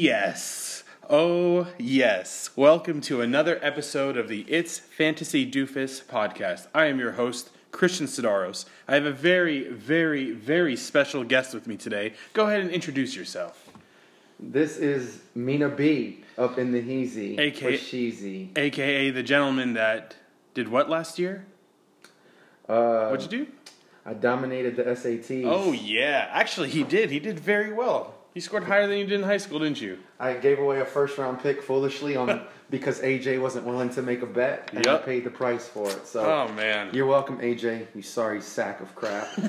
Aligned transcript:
yes. 0.00 0.82
Oh, 1.10 1.66
yes. 1.76 2.48
Welcome 2.56 3.02
to 3.02 3.20
another 3.20 3.58
episode 3.60 4.16
of 4.16 4.28
the 4.28 4.46
It's 4.48 4.78
Fantasy 4.78 5.48
Doofus 5.48 6.02
podcast. 6.02 6.68
I 6.74 6.86
am 6.86 6.98
your 6.98 7.12
host, 7.12 7.50
Christian 7.70 8.06
Sidaros. 8.06 8.64
I 8.88 8.94
have 8.94 9.04
a 9.04 9.12
very, 9.12 9.68
very, 9.68 10.30
very 10.30 10.74
special 10.74 11.22
guest 11.22 11.52
with 11.52 11.66
me 11.66 11.76
today. 11.76 12.14
Go 12.32 12.46
ahead 12.46 12.62
and 12.62 12.70
introduce 12.70 13.14
yourself. 13.14 13.68
This 14.38 14.78
is 14.78 15.20
Mina 15.34 15.68
B 15.68 16.24
up 16.38 16.56
in 16.56 16.72
the 16.72 16.80
Heezy. 16.80 17.34
AK 17.34 17.62
or 17.62 17.72
Sheezy. 17.72 18.56
AKA 18.56 19.10
the 19.10 19.22
gentleman 19.22 19.74
that 19.74 20.16
did 20.54 20.68
what 20.68 20.88
last 20.88 21.18
year? 21.18 21.44
Uh, 22.66 23.08
What'd 23.08 23.30
you 23.30 23.44
do? 23.44 23.52
I 24.06 24.14
dominated 24.14 24.76
the 24.76 24.84
SATs. 24.84 25.44
Oh, 25.44 25.72
yeah. 25.72 26.30
Actually, 26.30 26.70
he 26.70 26.84
did. 26.84 27.10
He 27.10 27.20
did 27.20 27.38
very 27.38 27.70
well. 27.70 28.14
He 28.32 28.40
scored 28.40 28.64
higher 28.64 28.86
than 28.86 28.98
you 28.98 29.04
did 29.06 29.20
in 29.20 29.26
high 29.26 29.38
school, 29.38 29.58
didn't 29.58 29.80
you? 29.80 29.98
I 30.20 30.34
gave 30.34 30.60
away 30.60 30.80
a 30.80 30.84
first 30.84 31.18
round 31.18 31.40
pick 31.40 31.62
foolishly 31.62 32.14
on 32.16 32.42
because 32.70 33.00
AJ 33.00 33.40
wasn't 33.40 33.66
willing 33.66 33.90
to 33.90 34.02
make 34.02 34.22
a 34.22 34.26
bet, 34.26 34.70
and 34.72 34.84
Yep. 34.86 35.02
I 35.02 35.04
paid 35.04 35.24
the 35.24 35.30
price 35.30 35.66
for 35.66 35.88
it. 35.90 36.06
So 36.06 36.20
Oh, 36.24 36.52
man. 36.52 36.90
you're 36.92 37.06
welcome, 37.06 37.38
AJ. 37.40 37.88
You 37.94 38.02
sorry 38.02 38.40
sack 38.40 38.80
of 38.80 38.94
crap. 38.94 39.26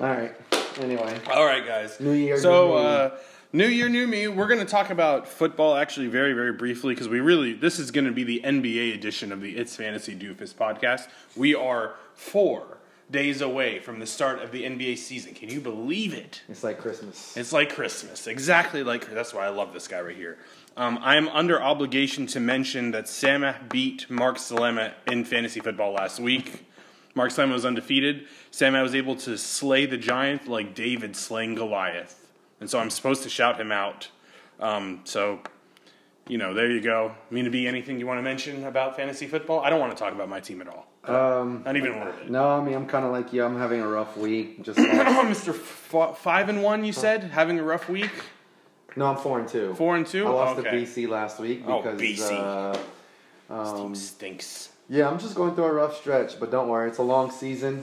All 0.00 0.06
right. 0.06 0.34
Anyway, 0.80 1.20
All 1.32 1.44
right, 1.44 1.64
guys. 1.66 1.98
New 2.00 2.12
year, 2.12 2.36
So, 2.38 2.68
new 2.68 2.74
me. 2.74 2.86
uh, 2.86 3.10
new 3.52 3.66
year, 3.66 3.88
new 3.88 4.06
me. 4.06 4.28
We're 4.28 4.46
going 4.48 4.60
to 4.60 4.64
talk 4.66 4.90
about 4.90 5.26
football 5.26 5.76
actually 5.76 6.06
very, 6.08 6.32
very 6.32 6.52
briefly 6.52 6.94
because 6.94 7.08
we 7.08 7.20
really 7.20 7.52
this 7.54 7.78
is 7.78 7.90
going 7.90 8.04
to 8.06 8.12
be 8.12 8.24
the 8.24 8.40
NBA 8.44 8.94
edition 8.94 9.32
of 9.32 9.40
the 9.40 9.56
It's 9.56 9.74
Fantasy 9.76 10.14
Doofus 10.14 10.52
podcast. 10.54 11.08
We 11.36 11.54
are 11.54 11.94
four 12.14 12.78
days 13.10 13.40
away 13.40 13.78
from 13.78 13.98
the 13.98 14.06
start 14.06 14.42
of 14.42 14.50
the 14.50 14.64
NBA 14.64 14.98
season. 14.98 15.34
Can 15.34 15.48
you 15.48 15.60
believe 15.60 16.14
it? 16.14 16.42
it's 16.48 16.64
like 16.64 16.78
Christmas. 16.78 17.36
It's 17.36 17.52
like 17.52 17.72
Christmas, 17.74 18.26
exactly 18.26 18.82
like 18.82 19.10
that's 19.12 19.34
why 19.34 19.46
I 19.46 19.50
love 19.50 19.72
this 19.72 19.88
guy 19.88 20.00
right 20.00 20.16
here. 20.16 20.38
Um, 20.76 20.98
I 21.02 21.16
am 21.16 21.28
under 21.28 21.62
obligation 21.62 22.26
to 22.28 22.40
mention 22.40 22.90
that 22.90 23.08
Sama 23.08 23.56
beat 23.68 24.10
Mark 24.10 24.38
Salema 24.38 24.92
in 25.06 25.24
fantasy 25.24 25.60
football 25.60 25.92
last 25.92 26.18
week. 26.18 26.66
Mark 27.14 27.30
Salema 27.30 27.52
was 27.52 27.64
undefeated. 27.64 28.26
Sama 28.50 28.82
was 28.82 28.94
able 28.94 29.14
to 29.16 29.38
slay 29.38 29.86
the 29.86 29.96
giant 29.96 30.48
like 30.48 30.74
David 30.74 31.14
slaying 31.14 31.54
Goliath, 31.54 32.32
and 32.60 32.68
so 32.68 32.80
I'm 32.80 32.90
supposed 32.90 33.22
to 33.22 33.28
shout 33.28 33.60
him 33.60 33.70
out. 33.70 34.08
Um, 34.58 35.00
so, 35.04 35.40
you 36.28 36.38
know, 36.38 36.54
there 36.54 36.70
you 36.70 36.80
go. 36.80 37.14
Mean 37.30 37.44
to 37.44 37.50
be 37.50 37.68
anything 37.68 37.98
you 37.98 38.06
want 38.06 38.18
to 38.18 38.22
mention 38.22 38.64
about 38.64 38.96
fantasy 38.96 39.26
football? 39.26 39.60
I 39.60 39.70
don't 39.70 39.80
want 39.80 39.96
to 39.96 40.02
talk 40.02 40.12
about 40.12 40.28
my 40.28 40.40
team 40.40 40.60
at 40.60 40.68
all. 40.68 40.86
Um, 41.08 41.62
Not 41.64 41.76
even 41.76 41.92
a 41.92 41.98
little 41.98 42.12
bit. 42.12 42.30
no, 42.30 42.48
I 42.48 42.64
mean 42.64 42.74
I'm 42.74 42.86
kind 42.86 43.04
of 43.04 43.12
like 43.12 43.32
you. 43.32 43.44
I'm 43.44 43.58
having 43.58 43.80
a 43.80 43.88
rough 43.88 44.16
week. 44.16 44.62
Just 44.62 44.78
lost. 44.78 45.46
Mr. 45.46 45.50
F- 45.50 46.18
five 46.18 46.48
and 46.48 46.62
one, 46.62 46.84
you 46.84 46.92
said 46.92 47.24
having 47.24 47.58
a 47.58 47.62
rough 47.62 47.88
week. 47.88 48.10
no, 48.96 49.06
I'm 49.06 49.16
four 49.16 49.38
and 49.40 49.48
two. 49.48 49.74
Four 49.74 49.96
and 49.96 50.06
two. 50.06 50.26
I 50.26 50.30
lost 50.30 50.58
okay. 50.60 50.70
to 50.70 50.76
BC 50.76 51.08
last 51.08 51.38
week 51.40 51.62
Oh, 51.66 51.82
because 51.82 52.00
BC. 52.00 52.30
Uh, 52.40 52.72
This 52.72 53.72
team 53.72 53.80
um, 53.86 53.94
stinks. 53.94 54.70
Yeah, 54.88 55.08
I'm 55.08 55.18
just 55.18 55.34
going 55.34 55.54
through 55.54 55.64
a 55.64 55.72
rough 55.72 55.96
stretch, 55.96 56.38
but 56.40 56.50
don't 56.50 56.68
worry, 56.68 56.88
it's 56.88 56.98
a 56.98 57.02
long 57.02 57.30
season. 57.30 57.82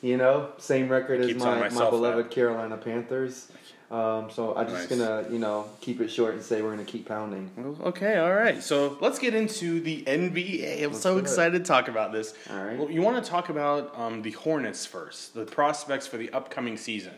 You 0.00 0.16
know, 0.16 0.48
same 0.58 0.88
record 0.88 1.20
as 1.20 1.26
keep 1.28 1.38
telling 1.38 1.60
my, 1.60 1.68
my 1.68 1.68
myself 1.68 1.90
beloved. 1.90 2.30
Carolina 2.30 2.76
Panthers. 2.76 3.48
Um, 3.92 4.30
so 4.30 4.56
I'm 4.56 4.66
just 4.68 4.88
Nice. 4.90 4.98
gonna, 4.98 5.26
you 5.30 5.38
know, 5.38 5.66
keep 5.82 6.00
it 6.00 6.08
short 6.10 6.32
and 6.32 6.42
say 6.42 6.62
we're 6.62 6.70
gonna 6.70 6.82
keep 6.84 7.06
pounding. 7.06 7.50
Okay, 7.84 8.16
all 8.18 8.32
right. 8.32 8.62
So 8.62 8.96
let's 9.02 9.18
get 9.18 9.34
into 9.34 9.80
the 9.80 10.02
NBA. 10.06 10.82
I'm 10.82 10.94
so 10.94 11.12
do 11.12 11.18
it. 11.18 11.20
excited 11.22 11.58
to 11.58 11.64
talk 11.68 11.88
about 11.88 12.10
this. 12.10 12.32
All 12.50 12.64
right. 12.64 12.78
Well, 12.78 12.90
you 12.90 13.02
want 13.02 13.22
to 13.22 13.30
talk 13.30 13.50
about 13.50 13.92
um, 13.98 14.22
the 14.22 14.30
Hornets 14.30 14.86
first, 14.86 15.34
the 15.34 15.44
prospects 15.44 16.06
for 16.06 16.16
the 16.16 16.30
upcoming 16.32 16.78
season. 16.78 17.12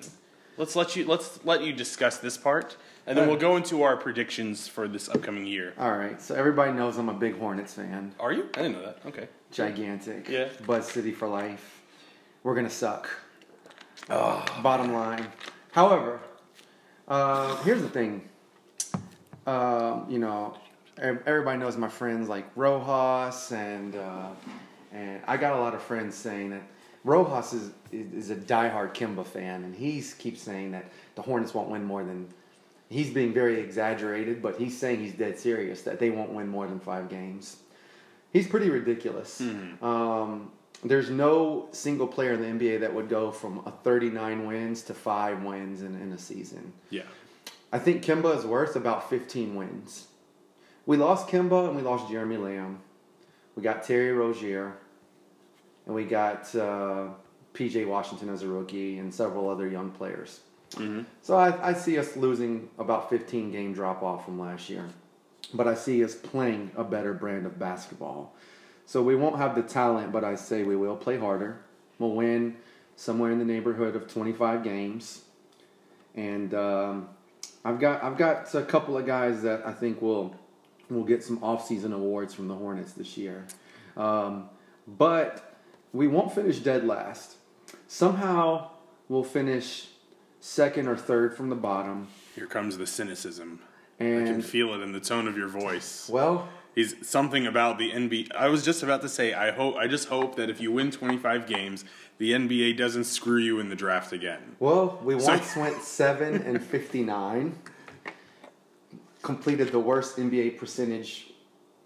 Let's 0.57 0.75
let 0.75 0.97
you 0.97 1.05
let's 1.07 1.39
let 1.45 1.63
you 1.63 1.73
discuss 1.73 2.19
this 2.19 2.37
part, 2.37 2.77
and 3.07 3.17
then 3.17 3.29
we'll 3.29 3.37
go 3.37 3.57
into 3.57 3.83
our 3.85 3.97
predictions 3.97 4.67
for 4.67 4.89
this 4.89 5.09
upcoming 5.09 5.47
year. 5.47 5.75
All 5.79 5.97
right, 5.97 6.21
so 6.21 6.35
everybody 6.35 6.73
knows 6.73 6.97
I'm 6.99 7.09
a 7.09 7.15
big 7.15 7.39
Hornets 7.39 7.75
fan. 7.75 8.13
Are 8.19 8.33
you? 8.33 8.49
I 8.55 8.63
didn't 8.63 8.73
know 8.79 8.83
that. 8.85 8.99
Okay. 9.07 9.29
Gigantic. 9.53 10.29
Yeah. 10.29 10.49
Buzz 10.67 10.89
City 10.89 11.13
for 11.13 11.29
life. 11.29 11.83
We're 12.43 12.55
gonna 12.57 12.69
suck. 12.71 13.09
Bottom 14.09 14.93
line. 14.93 15.27
However, 15.73 16.21
uh, 17.09 17.57
here's 17.63 17.83
the 17.83 17.89
thing. 17.89 18.29
Um, 19.47 20.07
you 20.09 20.19
know, 20.19 20.57
everybody 20.99 21.59
knows 21.59 21.77
my 21.77 21.89
friends 21.89 22.29
like 22.29 22.47
Rojas 22.57 23.53
and 23.53 23.95
uh, 23.97 24.29
and 24.93 25.21
I 25.27 25.37
got 25.37 25.57
a 25.57 25.61
lot 25.61 25.75
of 25.75 25.83
friends 25.83 26.15
saying 26.15 26.51
that 26.51 26.63
Rojas 27.05 27.53
is 27.53 27.71
is, 27.93 28.13
is 28.13 28.31
a 28.31 28.37
diehard 28.37 28.95
Kemba 28.95 29.27
fan, 29.27 29.65
and 29.65 29.75
he 29.75 30.03
keeps 30.19 30.41
saying 30.41 30.73
that 30.73 30.87
the 31.15 31.23
Hornets 31.23 31.53
won't 31.55 31.69
win 31.69 31.85
more 31.85 32.05
than. 32.05 32.29
He's 32.91 33.11
being 33.11 33.33
very 33.33 33.61
exaggerated, 33.61 34.41
but 34.41 34.57
he's 34.57 34.77
saying 34.79 35.01
he's 35.01 35.15
dead 35.15 35.39
serious 35.39 35.83
that 35.83 35.99
they 35.99 36.11
won't 36.11 36.31
win 36.31 36.49
more 36.49 36.67
than 36.67 36.79
five 36.79 37.09
games. 37.09 37.57
He's 38.33 38.47
pretty 38.47 38.69
ridiculous. 38.71 39.41
Um, 39.83 40.53
there's 40.85 41.11
no 41.11 41.69
single 41.73 42.07
player 42.07 42.35
in 42.35 42.59
the 42.59 42.67
NBA 42.67 42.81
that 42.81 42.95
would 42.95 43.09
go 43.09 43.31
from 43.31 43.63
a 43.67 43.71
39 43.71 44.47
wins 44.47 44.83
to 44.83 44.95
five 44.95 45.43
wins 45.43 45.83
in, 45.83 45.95
in 46.01 46.13
a 46.13 46.19
season. 46.19 46.73
Yeah. 46.91 47.03
I 47.73 47.79
think 47.79 48.05
Kemba 48.05 48.37
is 48.37 48.45
worth 48.45 48.77
about 48.77 49.09
15 49.09 49.55
wins. 49.55 50.09
We 50.87 50.97
lost 50.97 51.29
Kemba 51.29 51.67
and 51.67 51.77
we 51.77 51.83
lost 51.83 52.11
Jeremy 52.11 52.37
Lamb. 52.37 52.81
We 53.57 53.63
got 53.63 53.83
Terry 53.83 54.13
Rozier. 54.13 54.77
And 55.87 55.95
we 55.95 56.05
got 56.05 56.55
uh, 56.55 57.09
PJ 57.55 57.87
Washington 57.87 58.29
as 58.29 58.43
a 58.43 58.49
rookie 58.49 58.99
and 58.99 59.13
several 59.13 59.49
other 59.49 59.69
young 59.69 59.91
players. 59.91 60.41
So 61.23 61.37
I, 61.37 61.71
I 61.71 61.73
see 61.73 61.99
us 61.99 62.17
losing 62.17 62.69
about 62.79 63.09
15 63.11 63.51
game 63.53 63.73
drop 63.73 64.03
off 64.03 64.25
from 64.25 64.39
last 64.39 64.69
year. 64.69 64.87
But 65.53 65.69
I 65.69 65.75
see 65.75 66.03
us 66.05 66.15
playing 66.15 66.73
a 66.77 66.85
better 66.85 67.15
brand 67.15 67.47
of 67.47 67.59
basketball. 67.59 68.35
So 68.87 69.03
we 69.03 69.17
won't 69.17 69.37
have 69.37 69.55
the 69.55 69.63
talent, 69.63 70.13
but 70.13 70.25
I 70.25 70.35
say 70.35 70.63
we 70.63 70.77
will 70.77 70.97
play 70.97 71.19
harder. 71.19 71.61
We'll 71.99 72.13
win 72.13 72.57
somewhere 72.97 73.31
in 73.31 73.39
the 73.39 73.45
neighborhood 73.45 73.97
of 73.97 74.09
25 74.09 74.63
games. 74.63 75.23
And 76.15 76.55
um, 76.55 77.09
I've 77.65 77.81
got 77.81 78.05
I've 78.05 78.17
got 78.17 78.55
a 78.55 78.63
couple 78.63 78.97
of 78.97 79.07
guys 79.07 79.43
that 79.43 79.67
I 79.67 79.73
think 79.73 80.01
will 80.01 80.35
will 80.91 81.05
get 81.05 81.25
some 81.25 81.43
off-season 81.43 81.93
awards 81.93 82.35
from 82.35 82.47
the 82.47 82.55
Hornets 82.55 82.93
this 82.93 83.17
year. 83.17 83.47
Um, 83.97 84.51
but 84.87 85.57
we 85.93 86.07
won't 86.07 86.35
finish 86.35 86.59
dead 86.59 86.85
last. 86.85 87.37
Somehow 87.89 88.71
we'll 89.09 89.25
finish 89.25 89.89
second 90.41 90.89
or 90.89 90.97
third 90.97 91.37
from 91.37 91.49
the 91.49 91.57
bottom. 91.57 92.09
Here 92.35 92.47
comes 92.47 92.77
the 92.77 92.87
cynicism. 92.87 93.61
I 93.99 94.05
can 94.05 94.43
feel 94.43 94.75
it 94.75 94.83
in 94.83 94.93
the 94.93 95.01
tone 95.01 95.29
of 95.29 95.37
your 95.37 95.49
voice. 95.49 96.09
well, 96.13 96.49
He's 96.75 97.07
something 97.09 97.47
about 97.47 97.79
the 97.79 97.91
NBA. 97.93 98.35
I 98.35 98.49
was 98.49 98.65
just 98.65 98.83
about 98.83 99.01
to 99.03 99.09
say. 99.09 99.33
I 99.33 99.53
hope. 99.53 99.77
I 99.77 99.87
just 99.87 100.09
hope 100.09 100.35
that 100.37 100.51
if 100.51 100.61
you 100.61 100.73
win 100.73 100.91
25 100.91 101.47
games, 101.47 101.85
the 102.19 102.33
NBA 102.33 102.77
doesn't 102.77 103.05
screw 103.05 103.39
you 103.39 103.61
in 103.61 103.69
the 103.69 103.77
draft 103.77 104.13
again. 104.13 104.57
Well, 104.59 105.01
we 105.05 105.19
So- 105.21 105.29
once 105.29 105.55
went 105.57 105.83
seven 105.83 106.35
and 106.43 106.63
fifty-nine. 106.63 107.55
Completed 109.23 109.69
the 109.73 109.79
worst 109.79 110.19
NBA 110.19 110.59
percentage 110.59 111.29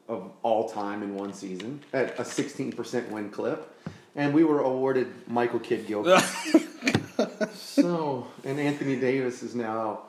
of 0.09 0.33
all 0.43 0.69
time 0.71 1.03
in 1.03 1.15
one 1.15 1.33
season 1.33 1.81
at 1.93 2.19
a 2.19 2.25
sixteen 2.25 2.73
percent 2.73 3.11
win 3.13 3.31
clip, 3.31 3.73
and 4.17 4.35
we 4.35 4.43
were 4.43 4.61
awarded 4.61 5.07
Michael 5.29 5.61
Kidd 5.61 5.87
Gilchrist. 5.87 6.35
so, 7.55 8.27
and 8.45 8.59
Anthony 8.59 8.97
Davis 8.97 9.43
is 9.43 9.55
now 9.55 10.01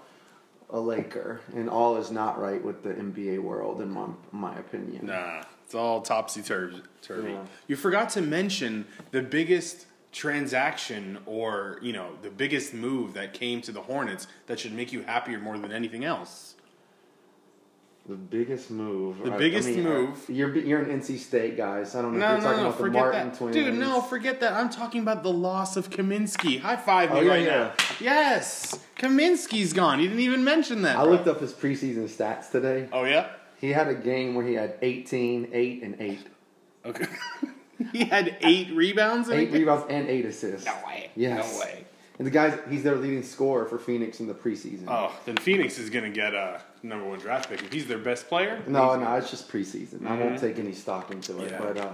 a 0.69 0.79
Laker, 0.79 1.41
and 1.55 1.69
all 1.69 1.97
is 1.97 2.11
not 2.11 2.39
right 2.39 2.63
with 2.63 2.83
the 2.83 2.89
NBA 2.89 3.41
world, 3.41 3.81
in 3.81 3.91
my 3.91 4.07
my 4.31 4.57
opinion. 4.57 5.07
Nah, 5.07 5.43
it's 5.65 5.75
all 5.75 6.01
topsy 6.01 6.41
turvy. 6.41 6.81
Yeah. 7.09 7.45
You 7.67 7.75
forgot 7.75 8.09
to 8.11 8.21
mention 8.21 8.85
the 9.11 9.21
biggest 9.21 9.87
transaction 10.11 11.19
or 11.25 11.77
you 11.81 11.93
know 11.93 12.09
the 12.21 12.29
biggest 12.29 12.73
move 12.73 13.13
that 13.13 13.33
came 13.33 13.61
to 13.61 13.71
the 13.71 13.81
Hornets 13.81 14.27
that 14.47 14.59
should 14.59 14.73
make 14.73 14.91
you 14.91 15.03
happier 15.03 15.39
more 15.39 15.57
than 15.57 15.71
anything 15.71 16.03
else. 16.05 16.55
The 18.09 18.15
biggest 18.15 18.71
move. 18.71 19.23
The 19.23 19.31
I- 19.31 19.35
I 19.35 19.37
biggest 19.37 19.69
mean, 19.69 19.83
move. 19.83 20.17
uh, 20.17 20.33
You're 20.33 20.55
you're 20.57 20.81
an 20.81 20.99
NC 20.99 21.19
State 21.19 21.55
guys. 21.55 21.93
I 21.95 22.01
don't 22.01 22.17
know 22.17 22.19
No, 22.19 22.37
if 22.37 22.41
no, 22.43 22.49
you're 22.49 22.57
talking 22.57 22.63
no, 22.63 22.69
about 22.69 22.77
the 22.79 22.83
forget 22.83 23.01
Martin 23.01 23.29
that, 23.29 23.37
twins. 23.37 23.55
dude. 23.55 23.73
No, 23.75 24.01
forget 24.01 24.39
that. 24.39 24.53
I'm 24.53 24.69
talking 24.71 25.01
about 25.01 25.21
the 25.21 25.31
loss 25.31 25.77
of 25.77 25.91
Kaminsky. 25.91 26.59
High 26.59 26.75
five 26.77 27.11
me 27.13 27.19
Oh, 27.19 27.21
yeah, 27.21 27.29
right 27.31 27.43
yeah. 27.43 27.49
now. 27.51 27.73
Yes, 27.99 28.79
Kaminsky's 28.97 29.73
gone. 29.73 29.99
You 29.99 30.07
didn't 30.07 30.21
even 30.23 30.43
mention 30.43 30.81
that. 30.81 30.97
I 30.97 31.03
bro. 31.03 31.11
looked 31.11 31.27
up 31.27 31.39
his 31.39 31.53
preseason 31.53 32.05
stats 32.09 32.49
today. 32.51 32.89
Oh 32.91 33.03
yeah. 33.03 33.27
He 33.61 33.69
had 33.73 33.87
a 33.89 33.93
game 33.93 34.33
where 34.33 34.45
he 34.47 34.55
had 34.55 34.75
18, 34.81 35.49
8, 35.53 35.83
and 35.83 35.95
8. 36.01 36.19
Okay. 36.85 37.05
he 37.91 38.05
had 38.05 38.37
eight 38.41 38.71
rebounds. 38.73 39.29
8 39.29 39.51
rebounds 39.51 39.85
and 39.89 40.07
8 40.09 40.25
assists. 40.25 40.65
No 40.65 40.73
way. 40.87 41.11
Yes. 41.15 41.53
No 41.53 41.59
way. 41.59 41.83
And 42.19 42.27
the 42.27 42.31
guy's, 42.31 42.59
he's 42.69 42.83
their 42.83 42.97
leading 42.97 43.23
scorer 43.23 43.65
for 43.65 43.79
Phoenix 43.79 44.19
in 44.19 44.27
the 44.27 44.33
preseason. 44.33 44.83
Oh, 44.89 45.11
then 45.25 45.37
Phoenix 45.37 45.79
is 45.79 45.89
gonna 45.89 46.09
get 46.09 46.33
a 46.35 46.61
number 46.83 47.05
one 47.07 47.17
draft 47.19 47.49
pick 47.49 47.61
if 47.63 47.71
he's 47.71 47.87
their 47.87 47.97
best 47.97 48.27
player. 48.27 48.61
no, 48.67 48.95
no, 48.99 49.13
it's 49.15 49.31
just 49.31 49.49
preseason. 49.49 50.05
I 50.05 50.17
won't 50.17 50.37
take 50.37 50.59
any 50.59 50.73
stock 50.73 51.11
into 51.11 51.39
it. 51.41 51.51
Mm-hmm. 51.53 51.63
Yeah. 51.63 51.73
But 51.73 51.77
uh, 51.77 51.93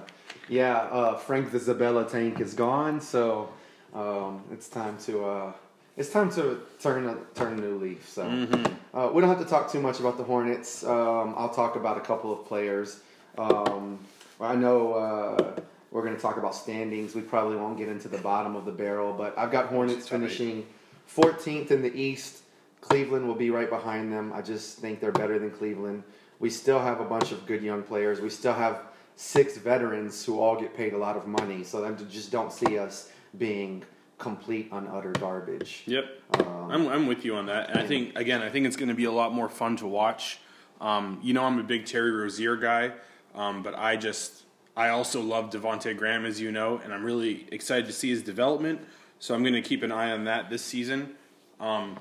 yeah, 0.50 0.74
uh, 0.78 1.16
Frank 1.16 1.52
the 1.52 1.60
Zabella 1.60 2.10
tank 2.10 2.40
is 2.42 2.56
gone, 2.56 3.00
so 3.00 3.50
um, 3.94 4.44
it's 4.52 4.68
time 4.68 4.98
to 5.06 5.26
uh, 5.26 5.54
it's 5.96 6.10
time 6.10 6.32
to 6.32 6.60
turn 6.82 7.08
a 7.08 7.16
turn 7.36 7.60
a 7.60 7.62
new 7.62 7.76
leaf. 7.78 8.10
So 8.10 8.24
Mm-hmm. 8.24 8.98
Uh, 8.98 9.12
we 9.12 9.22
don't 9.22 9.30
have 9.30 9.40
to 9.40 9.46
talk 9.46 9.72
too 9.72 9.82
much 9.82 10.00
about 10.00 10.18
the 10.18 10.24
Hornets. 10.24 10.84
Um, 10.84 11.36
I'll 11.38 11.54
talk 11.54 11.76
about 11.76 11.98
a 11.98 12.02
couple 12.02 12.32
of 12.34 12.46
players. 12.46 13.02
Um, 13.38 14.00
I 14.42 14.56
know 14.56 14.94
uh, 14.94 15.60
we're 15.96 16.02
going 16.02 16.14
to 16.14 16.22
talk 16.22 16.36
about 16.36 16.54
standings. 16.54 17.16
We 17.16 17.22
probably 17.22 17.56
won't 17.56 17.78
get 17.78 17.88
into 17.88 18.10
the 18.10 18.18
bottom 18.18 18.58
of 18.58 18.66
the 18.66 18.72
barrel, 18.74 19.14
but 19.14 19.34
I've 19.38 19.50
got 19.50 19.68
Hornets 19.68 20.10
finishing 20.10 20.68
14th 21.10 21.72
in 21.72 21.82
the 21.82 21.96
East. 21.96 22.40
Cleveland 22.82 23.26
will 23.26 23.36
be 23.36 23.50
right 23.50 23.70
behind 23.70 24.12
them. 24.12 24.34
I 24.34 24.42
just 24.42 24.80
think 24.80 25.00
they're 25.00 25.14
better 25.14 25.40
than 25.40 25.52
Cleveland. 25.52 26.04
We 26.40 26.50
still 26.50 26.82
have 26.82 27.00
a 27.00 27.06
bunch 27.06 27.32
of 27.32 27.46
good 27.46 27.62
young 27.62 27.82
players. 27.82 28.20
We 28.20 28.30
still 28.30 28.52
have 28.52 28.82
six 29.16 29.56
veterans 29.56 30.26
who 30.26 30.38
all 30.38 30.60
get 30.60 30.76
paid 30.76 30.92
a 30.92 30.98
lot 30.98 31.16
of 31.16 31.28
money. 31.28 31.64
So 31.64 31.86
I 31.86 31.94
just 31.94 32.30
don't 32.30 32.52
see 32.52 32.78
us 32.78 33.10
being 33.38 33.82
complete 34.18 34.68
and 34.74 34.90
utter 34.90 35.14
garbage. 35.14 35.84
Yep. 35.86 36.04
Um, 36.40 36.72
I'm, 36.72 36.88
I'm 36.90 37.08
with 37.08 37.24
you 37.24 37.38
on 37.38 37.46
that. 37.46 37.70
And 37.70 37.80
I 37.80 37.88
think, 37.88 38.20
again, 38.20 38.42
I 38.42 38.50
think 38.50 38.68
it's 38.68 38.76
going 38.76 38.90
to 38.90 38.96
be 38.96 39.06
a 39.06 39.14
lot 39.14 39.34
more 39.34 39.48
fun 39.48 39.78
to 39.78 39.88
watch. 39.88 40.40
Um, 40.82 41.22
you 41.24 41.34
know, 41.34 41.46
I'm 41.46 41.58
a 41.58 41.64
big 41.64 41.86
Terry 41.86 42.12
Rozier 42.12 42.58
guy, 42.58 42.92
um, 43.34 43.64
but 43.64 43.76
I 43.76 43.96
just, 43.96 44.45
I 44.78 44.90
also 44.90 45.22
love 45.22 45.52
Devonte 45.52 45.96
Graham, 45.98 46.26
as 46.26 46.42
you 46.42 46.52
know, 46.52 46.82
and 46.84 46.94
I'm 46.94 47.04
really 47.04 47.48
excited 47.52 47.86
to 47.86 47.94
see 47.94 48.10
his 48.10 48.22
development. 48.24 48.82
So 49.20 49.34
I'm 49.34 49.42
going 49.42 49.54
to 49.54 49.62
keep 49.62 49.84
an 49.84 49.92
eye 49.92 50.12
on 50.12 50.26
that 50.26 50.50
this 50.50 50.62
season. 50.64 51.16
Um, 51.60 51.98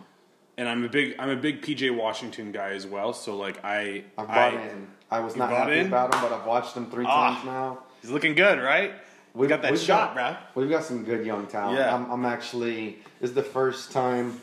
and 0.57 0.69
I'm 0.69 0.85
a 0.85 0.89
big, 0.89 1.15
I'm 1.19 1.31
a 1.31 1.37
big 1.37 1.63
PJ 1.63 1.95
Washington 1.97 2.51
guy 2.53 2.71
as 2.71 2.87
well. 2.87 3.13
So 3.13 3.37
like, 3.37 3.65
I, 3.65 4.05
I've 4.19 4.29
I 4.31 4.49
in. 4.51 4.89
I 5.11 5.21
was 5.21 5.37
not 5.37 5.51
happy 5.51 5.79
in? 5.79 5.87
about 5.87 6.13
him, 6.15 6.21
but 6.21 6.33
I've 6.33 6.47
watched 6.47 6.77
him 6.77 6.91
three 6.91 7.05
Ah. 7.07 7.35
times 7.35 7.45
now. 7.47 7.79
he's 8.03 8.11
looking 8.11 8.35
good, 8.35 8.59
right? 8.61 8.93
We 9.35 9.43
We've- 9.43 9.49
got 9.49 9.63
that 9.63 9.73
we've 9.73 9.81
shot, 9.81 10.15
got- 10.15 10.53
bro. 10.55 10.63
We've 10.63 10.71
got 10.71 10.85
some 10.85 11.05
good 11.05 11.25
young 11.25 11.47
talent. 11.47 11.79
Yeah. 11.79 11.95
I'm, 11.95 12.11
I'm 12.11 12.25
actually 12.25 12.99
this 13.21 13.31
is 13.31 13.35
the 13.37 13.43
first 13.43 13.93
time 13.93 14.41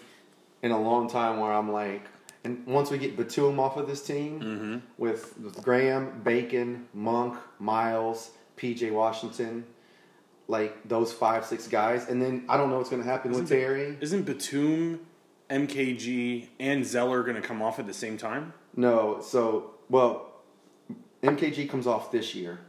in 0.62 0.72
a 0.72 0.80
long 0.82 1.10
time 1.10 1.40
where 1.40 1.52
I'm 1.52 1.72
like, 1.72 2.04
and 2.44 2.66
once 2.66 2.90
we 2.90 2.98
get 2.98 3.16
Batum 3.18 3.60
off 3.60 3.78
of 3.78 3.88
this 3.88 4.02
team 4.06 4.40
Mm-hmm. 4.42 4.78
with, 4.98 5.38
with 5.40 5.62
Graham, 5.64 6.22
Bacon, 6.24 6.88
Monk, 6.94 7.38
Miles, 7.60 8.32
P.J. 8.56 8.92
Washington, 8.92 9.66
like 10.48 10.88
those 10.88 11.14
five 11.14 11.46
six 11.46 11.68
guys, 11.68 12.08
and 12.10 12.22
then 12.22 12.46
I 12.50 12.58
don't 12.58 12.70
know 12.70 12.78
what's 12.78 12.90
going 12.90 13.02
to 13.04 13.08
happen 13.08 13.32
with 13.32 13.44
Isn't 13.44 13.58
it- 13.58 13.60
Terry. 13.62 13.98
Isn't 14.02 14.24
Batum, 14.24 15.00
MKG, 15.50 16.48
and 16.60 16.86
Zeller 16.86 17.24
going 17.24 17.36
to 17.36 17.42
come 17.48 17.62
off 17.62 17.80
at 17.80 17.88
the 17.88 17.94
same 17.94 18.18
time? 18.18 18.54
No, 18.76 19.20
so 19.22 19.72
well, 19.90 20.32
MKG 21.24 21.70
comes 21.70 21.86
off 21.88 22.12
this 22.12 22.34
year. 22.36 22.60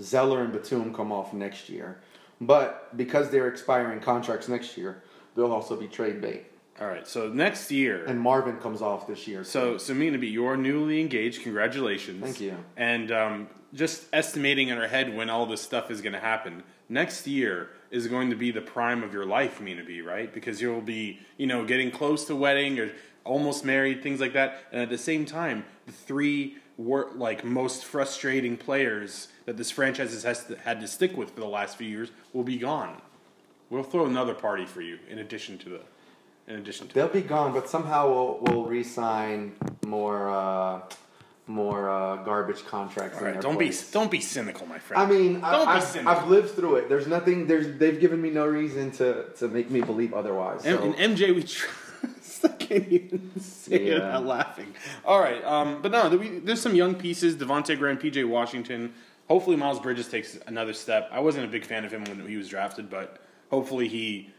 Zeller 0.00 0.42
and 0.42 0.52
Batum 0.52 0.92
come 0.94 1.10
off 1.10 1.32
next 1.32 1.68
year, 1.70 2.00
but 2.40 2.94
because 2.96 3.30
they're 3.30 3.48
expiring 3.48 3.98
contracts 4.00 4.46
next 4.48 4.76
year, 4.76 5.02
they'll 5.34 5.52
also 5.52 5.74
be 5.74 5.86
trade 5.88 6.20
bait. 6.20 6.44
All 6.80 6.86
right, 6.86 7.06
so 7.06 7.28
next 7.28 7.70
year. 7.70 8.04
And 8.06 8.18
Marvin 8.18 8.56
comes 8.56 8.80
off 8.80 9.06
this 9.06 9.28
year. 9.28 9.44
So, 9.44 9.76
so 9.76 9.92
Mina 9.92 10.16
B, 10.16 10.28
you're 10.28 10.56
newly 10.56 11.00
engaged. 11.00 11.42
Congratulations. 11.42 12.22
Thank 12.22 12.40
you. 12.40 12.56
And 12.76 13.12
um, 13.12 13.48
just 13.74 14.06
estimating 14.14 14.68
in 14.68 14.78
our 14.78 14.88
head 14.88 15.14
when 15.14 15.28
all 15.28 15.44
this 15.44 15.60
stuff 15.60 15.90
is 15.90 16.00
going 16.00 16.14
to 16.14 16.20
happen. 16.20 16.62
Next 16.88 17.26
year 17.26 17.68
is 17.90 18.06
going 18.06 18.30
to 18.30 18.36
be 18.36 18.50
the 18.50 18.62
prime 18.62 19.02
of 19.02 19.12
your 19.12 19.26
life, 19.26 19.60
Mina 19.60 19.84
B, 19.84 20.00
right? 20.00 20.32
Because 20.32 20.62
you'll 20.62 20.80
be, 20.80 21.20
you 21.36 21.46
know, 21.46 21.66
getting 21.66 21.90
close 21.90 22.24
to 22.26 22.34
wedding 22.34 22.78
or 22.78 22.90
almost 23.24 23.62
married, 23.62 24.02
things 24.02 24.18
like 24.18 24.32
that. 24.32 24.64
And 24.72 24.80
at 24.80 24.88
the 24.88 24.98
same 24.98 25.26
time, 25.26 25.66
the 25.84 25.92
three 25.92 26.56
wor- 26.78 27.10
like 27.14 27.44
most 27.44 27.84
frustrating 27.84 28.56
players 28.56 29.28
that 29.44 29.58
this 29.58 29.70
franchise 29.70 30.22
has 30.22 30.46
to, 30.46 30.56
had 30.56 30.80
to 30.80 30.88
stick 30.88 31.14
with 31.16 31.30
for 31.30 31.40
the 31.40 31.46
last 31.46 31.76
few 31.76 31.88
years 31.88 32.10
will 32.32 32.42
be 32.42 32.56
gone. 32.56 33.02
We'll 33.68 33.82
throw 33.82 34.06
another 34.06 34.34
party 34.34 34.66
for 34.66 34.80
you 34.80 34.98
in 35.08 35.18
addition 35.18 35.58
to 35.58 35.68
the, 35.68 35.80
in 36.48 36.56
addition 36.56 36.88
to. 36.88 36.94
they'll 36.94 37.08
be 37.08 37.22
gone, 37.22 37.52
but 37.52 37.68
somehow 37.68 38.08
we'll 38.08 38.38
we'll 38.42 38.64
re-sign 38.64 39.52
more 39.86 40.28
uh, 40.30 40.80
more 41.46 41.90
uh, 41.90 42.16
garbage 42.16 42.64
contracts. 42.66 43.16
All 43.16 43.20
in 43.20 43.26
right, 43.26 43.32
their 43.34 43.42
don't 43.42 43.56
place. 43.56 43.84
be 43.84 43.92
don't 43.92 44.10
be 44.10 44.20
cynical, 44.20 44.66
my 44.66 44.78
friend. 44.78 45.02
I 45.02 45.06
mean, 45.06 45.34
Don't 45.40 45.44
I, 45.44 45.64
be 45.64 45.68
I've, 45.80 45.82
cynical. 45.84 46.12
I've 46.12 46.28
lived 46.28 46.50
through 46.54 46.76
it. 46.76 46.88
There's 46.88 47.06
nothing. 47.06 47.46
There's 47.46 47.78
they've 47.78 48.00
given 48.00 48.20
me 48.22 48.30
no 48.30 48.46
reason 48.46 48.90
to 48.92 49.26
to 49.38 49.48
make 49.48 49.70
me 49.70 49.80
believe 49.80 50.14
otherwise. 50.14 50.62
So. 50.64 50.82
And, 50.82 50.94
and 50.94 51.16
MJ, 51.16 51.34
we 51.34 51.42
trust. 51.42 51.76
I 52.44 52.48
can't 52.48 52.88
even 52.88 53.38
say 53.38 53.88
it 53.88 53.94
without 53.94 54.24
laughing. 54.24 54.74
All 55.04 55.20
right, 55.20 55.44
um, 55.44 55.82
but 55.82 55.90
no, 55.92 56.08
there 56.08 56.18
we, 56.18 56.38
there's 56.38 56.60
some 56.60 56.74
young 56.74 56.94
pieces. 56.94 57.36
Devonte 57.36 57.76
Graham, 57.78 57.98
PJ 57.98 58.26
Washington. 58.26 58.94
Hopefully, 59.28 59.56
Miles 59.56 59.78
Bridges 59.78 60.08
takes 60.08 60.38
another 60.46 60.72
step. 60.72 61.08
I 61.12 61.20
wasn't 61.20 61.44
a 61.44 61.48
big 61.48 61.64
fan 61.64 61.84
of 61.84 61.92
him 61.92 62.04
when 62.04 62.26
he 62.26 62.36
was 62.36 62.48
drafted, 62.48 62.88
but 62.88 63.18
hopefully 63.50 63.88
he, 63.88 64.30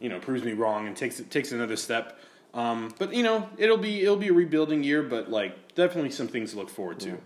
you 0.00 0.08
know, 0.08 0.18
proves 0.18 0.42
me 0.44 0.52
wrong 0.52 0.86
and 0.86 0.96
takes 0.96 1.20
takes 1.30 1.52
another 1.52 1.76
step. 1.76 2.18
Um, 2.54 2.94
but 2.98 3.12
you 3.12 3.22
know, 3.22 3.48
it'll 3.58 3.76
be 3.78 4.02
it'll 4.02 4.16
be 4.16 4.28
a 4.28 4.32
rebuilding 4.32 4.82
year, 4.82 5.02
but 5.02 5.30
like 5.30 5.74
definitely 5.74 6.10
some 6.10 6.28
things 6.28 6.52
to 6.52 6.56
look 6.58 6.70
forward 6.70 7.00
to. 7.00 7.18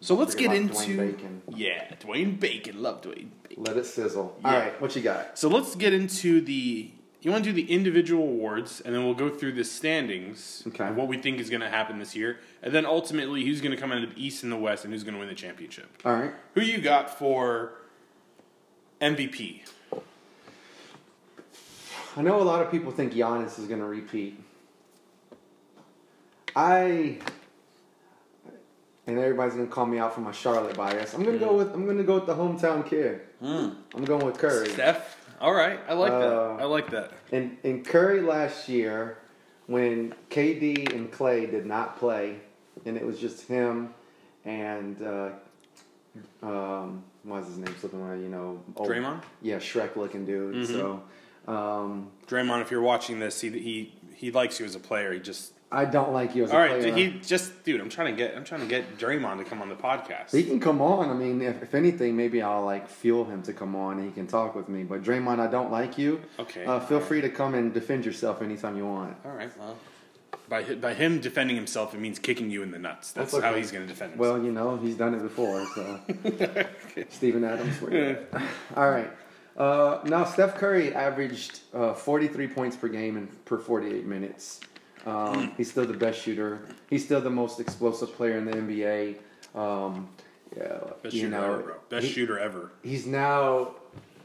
So 0.00 0.16
let's 0.16 0.34
get 0.34 0.52
into 0.52 0.74
Dwayne 0.74 0.96
Bacon. 0.96 1.42
yeah, 1.54 1.88
Dwayne 2.00 2.40
Bacon. 2.40 2.82
Love 2.82 3.02
Dwayne 3.02 3.28
Bacon. 3.48 3.62
Let 3.64 3.76
it 3.76 3.86
sizzle. 3.86 4.36
Yeah. 4.42 4.48
All 4.48 4.58
right, 4.58 4.80
what 4.80 4.96
you 4.96 5.02
got? 5.02 5.38
So 5.38 5.48
let's 5.48 5.76
get 5.76 5.92
into 5.92 6.40
the. 6.40 6.90
You 7.20 7.30
want 7.30 7.44
to 7.44 7.50
do 7.52 7.54
the 7.54 7.70
individual 7.72 8.24
awards, 8.24 8.80
and 8.80 8.92
then 8.92 9.04
we'll 9.04 9.14
go 9.14 9.30
through 9.30 9.52
the 9.52 9.62
standings 9.62 10.64
Okay. 10.66 10.90
what 10.90 11.06
we 11.06 11.18
think 11.18 11.38
is 11.38 11.50
going 11.50 11.60
to 11.60 11.68
happen 11.68 12.00
this 12.00 12.16
year, 12.16 12.40
and 12.64 12.74
then 12.74 12.84
ultimately 12.84 13.44
who's 13.44 13.60
going 13.60 13.70
to 13.70 13.80
come 13.80 13.92
out 13.92 14.02
of 14.02 14.12
the 14.12 14.20
East 14.26 14.42
and 14.42 14.50
the 14.50 14.56
West, 14.56 14.82
and 14.84 14.92
who's 14.92 15.04
going 15.04 15.14
to 15.14 15.20
win 15.20 15.28
the 15.28 15.34
championship. 15.36 15.88
All 16.04 16.14
right. 16.14 16.32
Who 16.56 16.62
you 16.62 16.78
got 16.78 17.16
for 17.16 17.74
MVP? 19.00 19.60
I 22.16 22.22
know 22.22 22.40
a 22.40 22.44
lot 22.44 22.60
of 22.62 22.70
people 22.70 22.92
think 22.92 23.12
Giannis 23.14 23.58
is 23.58 23.66
going 23.66 23.80
to 23.80 23.86
repeat. 23.86 24.38
I 26.54 27.18
and 29.06 29.18
everybody's 29.18 29.54
going 29.54 29.66
to 29.66 29.72
call 29.72 29.86
me 29.86 29.98
out 29.98 30.14
for 30.14 30.20
my 30.20 30.32
Charlotte 30.32 30.76
bias. 30.76 31.14
I'm 31.14 31.22
going 31.24 31.38
to 31.38 31.44
go 31.44 31.56
with 31.56 31.72
I'm 31.72 31.84
going 31.86 31.96
to 31.98 32.04
go 32.04 32.14
with 32.16 32.26
the 32.26 32.34
hometown 32.34 32.86
kid. 32.88 33.20
I'm 33.42 34.04
going 34.04 34.24
with 34.26 34.38
Curry. 34.38 34.68
Steph. 34.68 35.18
All 35.40 35.52
right, 35.54 35.80
I 35.88 35.94
like 35.94 36.12
Uh, 36.12 36.18
that. 36.20 36.62
I 36.62 36.64
like 36.64 36.90
that. 36.90 37.12
And 37.32 37.56
and 37.64 37.84
Curry 37.84 38.20
last 38.20 38.68
year, 38.68 39.18
when 39.66 40.14
KD 40.30 40.94
and 40.94 41.10
Klay 41.10 41.50
did 41.50 41.66
not 41.66 41.98
play, 41.98 42.36
and 42.84 42.96
it 42.96 43.04
was 43.04 43.18
just 43.18 43.46
him 43.48 43.92
and 44.44 45.02
uh, 45.02 45.30
um, 46.42 47.02
what's 47.24 47.48
his 47.48 47.58
name? 47.58 47.74
Slipping 47.80 48.06
like 48.08 48.20
you 48.20 48.28
know, 48.28 48.62
old- 48.76 48.88
Draymond? 48.88 49.22
Yeah, 49.40 49.56
Shrek 49.56 49.96
looking 49.96 50.26
dude. 50.26 50.68
So 50.68 51.02
um, 51.46 52.10
Draymond, 52.26 52.62
if 52.62 52.70
you're 52.70 52.82
watching 52.82 53.18
this, 53.18 53.40
he 53.40 53.50
he 53.50 53.94
he 54.14 54.30
likes 54.30 54.60
you 54.60 54.66
as 54.66 54.74
a 54.74 54.80
player. 54.80 55.12
He 55.12 55.20
just 55.20 55.52
I 55.72 55.84
don't 55.84 56.12
like 56.12 56.34
you 56.36 56.44
as 56.44 56.50
a 56.50 56.54
all 56.54 56.60
right. 56.60 56.80
player. 56.80 56.94
He 56.94 57.18
just 57.20 57.64
dude, 57.64 57.80
I'm 57.80 57.88
trying 57.88 58.14
to 58.14 58.16
get 58.16 58.36
I'm 58.36 58.44
trying 58.44 58.60
to 58.60 58.66
get 58.66 58.98
Draymond 58.98 59.38
to 59.38 59.44
come 59.44 59.62
on 59.62 59.68
the 59.68 59.74
podcast. 59.74 60.32
He 60.32 60.44
can 60.44 60.60
come 60.60 60.80
on. 60.80 61.08
I 61.08 61.14
mean, 61.14 61.40
if, 61.42 61.62
if 61.62 61.74
anything, 61.74 62.16
maybe 62.16 62.42
I'll 62.42 62.64
like 62.64 62.88
fuel 62.88 63.24
him 63.24 63.42
to 63.44 63.52
come 63.52 63.74
on 63.74 63.98
and 63.98 64.06
he 64.06 64.12
can 64.12 64.26
talk 64.26 64.54
with 64.54 64.68
me. 64.68 64.84
But 64.84 65.02
Draymond, 65.02 65.40
I 65.40 65.46
don't 65.48 65.72
like 65.72 65.98
you. 65.98 66.20
Okay. 66.38 66.64
Uh, 66.64 66.78
feel 66.80 67.00
free 67.00 67.20
to 67.22 67.28
come 67.28 67.54
and 67.54 67.72
defend 67.72 68.04
yourself 68.04 68.42
anytime 68.42 68.76
you 68.76 68.86
want. 68.86 69.16
All 69.24 69.32
right. 69.32 69.50
Well, 69.58 69.76
by 70.48 70.62
by 70.74 70.94
him 70.94 71.20
defending 71.20 71.56
himself, 71.56 71.94
it 71.94 72.00
means 72.00 72.18
kicking 72.18 72.50
you 72.50 72.62
in 72.62 72.70
the 72.70 72.78
nuts. 72.78 73.12
That's, 73.12 73.32
That's 73.32 73.42
how 73.42 73.54
he's 73.54 73.70
going 73.70 73.86
to 73.86 73.92
defend 73.92 74.12
himself. 74.12 74.34
Well, 74.34 74.44
you 74.44 74.52
know, 74.52 74.76
he's 74.76 74.96
done 74.96 75.14
it 75.14 75.22
before. 75.22 75.66
So 75.74 76.00
Steven 77.08 77.44
Adams. 77.44 77.82
All 78.76 78.90
right. 78.90 79.10
Uh, 79.56 79.98
now 80.04 80.24
Steph 80.24 80.54
Curry 80.56 80.94
averaged 80.94 81.60
uh, 81.74 81.92
43 81.94 82.48
points 82.48 82.76
per 82.76 82.88
game 82.88 83.16
and 83.16 83.44
per 83.44 83.58
48 83.58 84.06
minutes. 84.06 84.60
Um, 85.04 85.52
he's 85.56 85.70
still 85.70 85.84
the 85.84 85.92
best 85.94 86.20
shooter. 86.22 86.60
He's 86.88 87.04
still 87.04 87.20
the 87.20 87.30
most 87.30 87.60
explosive 87.60 88.14
player 88.14 88.38
in 88.38 88.44
the 88.44 88.52
NBA. 88.52 89.16
Um, 89.54 90.08
yeah, 90.56 90.78
Best 91.02 91.14
you 91.14 91.22
shooter 91.22 91.28
know, 91.30 91.44
ever, 91.44 91.62
bro. 91.62 91.74
Best 91.88 92.06
he- 92.06 92.12
shooter 92.12 92.38
ever. 92.38 92.70
he's 92.82 93.06
now 93.06 93.74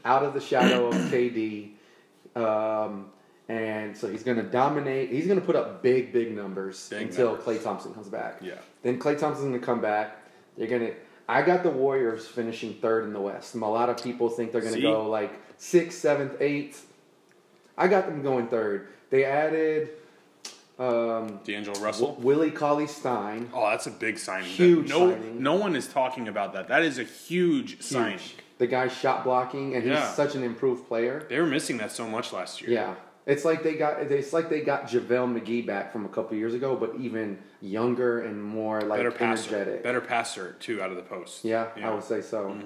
out 0.04 0.22
of 0.22 0.34
the 0.34 0.40
shadow 0.40 0.86
of 0.88 0.94
KD, 0.94 1.70
um, 2.36 3.10
and 3.48 3.96
so 3.96 4.08
he's 4.08 4.22
going 4.22 4.36
to 4.36 4.42
dominate. 4.44 5.10
He's 5.10 5.26
going 5.26 5.40
to 5.40 5.44
put 5.44 5.56
up 5.56 5.82
big, 5.82 6.12
big 6.12 6.34
numbers 6.36 6.88
Big 6.90 7.02
until 7.02 7.34
numbers. 7.34 7.44
Klay 7.44 7.62
Thompson 7.62 7.94
comes 7.94 8.08
back. 8.08 8.38
Yeah. 8.42 8.54
Then 8.82 8.98
Klay 8.98 9.18
Thompson's 9.18 9.48
going 9.48 9.60
to 9.60 9.66
come 9.66 9.80
back. 9.80 10.18
They're 10.56 10.68
going 10.68 10.82
to. 10.82 10.94
I 11.28 11.42
got 11.42 11.62
the 11.62 11.70
Warriors 11.70 12.26
finishing 12.26 12.74
third 12.74 13.04
in 13.04 13.12
the 13.12 13.20
West. 13.20 13.54
A 13.54 13.58
lot 13.58 13.90
of 13.90 14.02
people 14.02 14.30
think 14.30 14.50
they're 14.52 14.62
going 14.62 14.74
to 14.74 14.80
go 14.80 15.08
like 15.08 15.32
sixth, 15.58 15.98
seventh, 15.98 16.40
eighth. 16.40 16.86
I 17.76 17.86
got 17.88 18.06
them 18.06 18.22
going 18.22 18.48
third. 18.48 18.88
They 19.10 19.24
added 19.24 19.90
um, 20.78 21.40
D'Angelo 21.44 21.78
Russell. 21.80 22.16
Willie 22.20 22.50
Cauley 22.50 22.86
Stein. 22.86 23.50
Oh, 23.52 23.68
that's 23.70 23.86
a 23.86 23.90
big 23.90 24.18
signing. 24.18 24.48
Huge 24.48 24.88
no, 24.88 25.10
signing. 25.10 25.42
no 25.42 25.54
one 25.56 25.76
is 25.76 25.86
talking 25.88 26.28
about 26.28 26.52
that. 26.54 26.68
That 26.68 26.82
is 26.82 26.98
a 26.98 27.04
huge, 27.04 27.82
signing. 27.82 28.20
The 28.58 28.66
guy's 28.66 28.92
shot 28.92 29.22
blocking, 29.24 29.74
and 29.74 29.84
he's 29.84 29.92
Yeah. 29.92 30.10
such 30.12 30.34
an 30.34 30.42
improved 30.42 30.88
player. 30.88 31.26
They 31.28 31.38
were 31.38 31.46
missing 31.46 31.76
that 31.78 31.92
so 31.92 32.08
much 32.08 32.32
last 32.32 32.60
year. 32.60 32.70
Yeah, 32.70 32.94
it's 33.28 33.44
like 33.44 33.62
they 33.62 33.74
got 33.74 34.00
it's 34.00 34.32
like 34.32 34.48
they 34.48 34.62
got 34.62 34.88
JaVale 34.88 35.40
McGee 35.40 35.64
back 35.64 35.92
from 35.92 36.04
a 36.04 36.08
couple 36.08 36.36
years 36.36 36.54
ago, 36.54 36.74
but 36.74 36.96
even 36.98 37.38
younger 37.60 38.22
and 38.22 38.42
more 38.42 38.80
like 38.80 38.98
better 38.98 39.12
passer, 39.12 39.54
energetic. 39.54 39.82
better 39.84 40.00
passer 40.00 40.56
too 40.58 40.82
out 40.82 40.90
of 40.90 40.96
the 40.96 41.02
post. 41.02 41.44
Yeah, 41.44 41.68
I 41.80 41.90
would 41.90 42.02
say 42.02 42.20
so. 42.22 42.56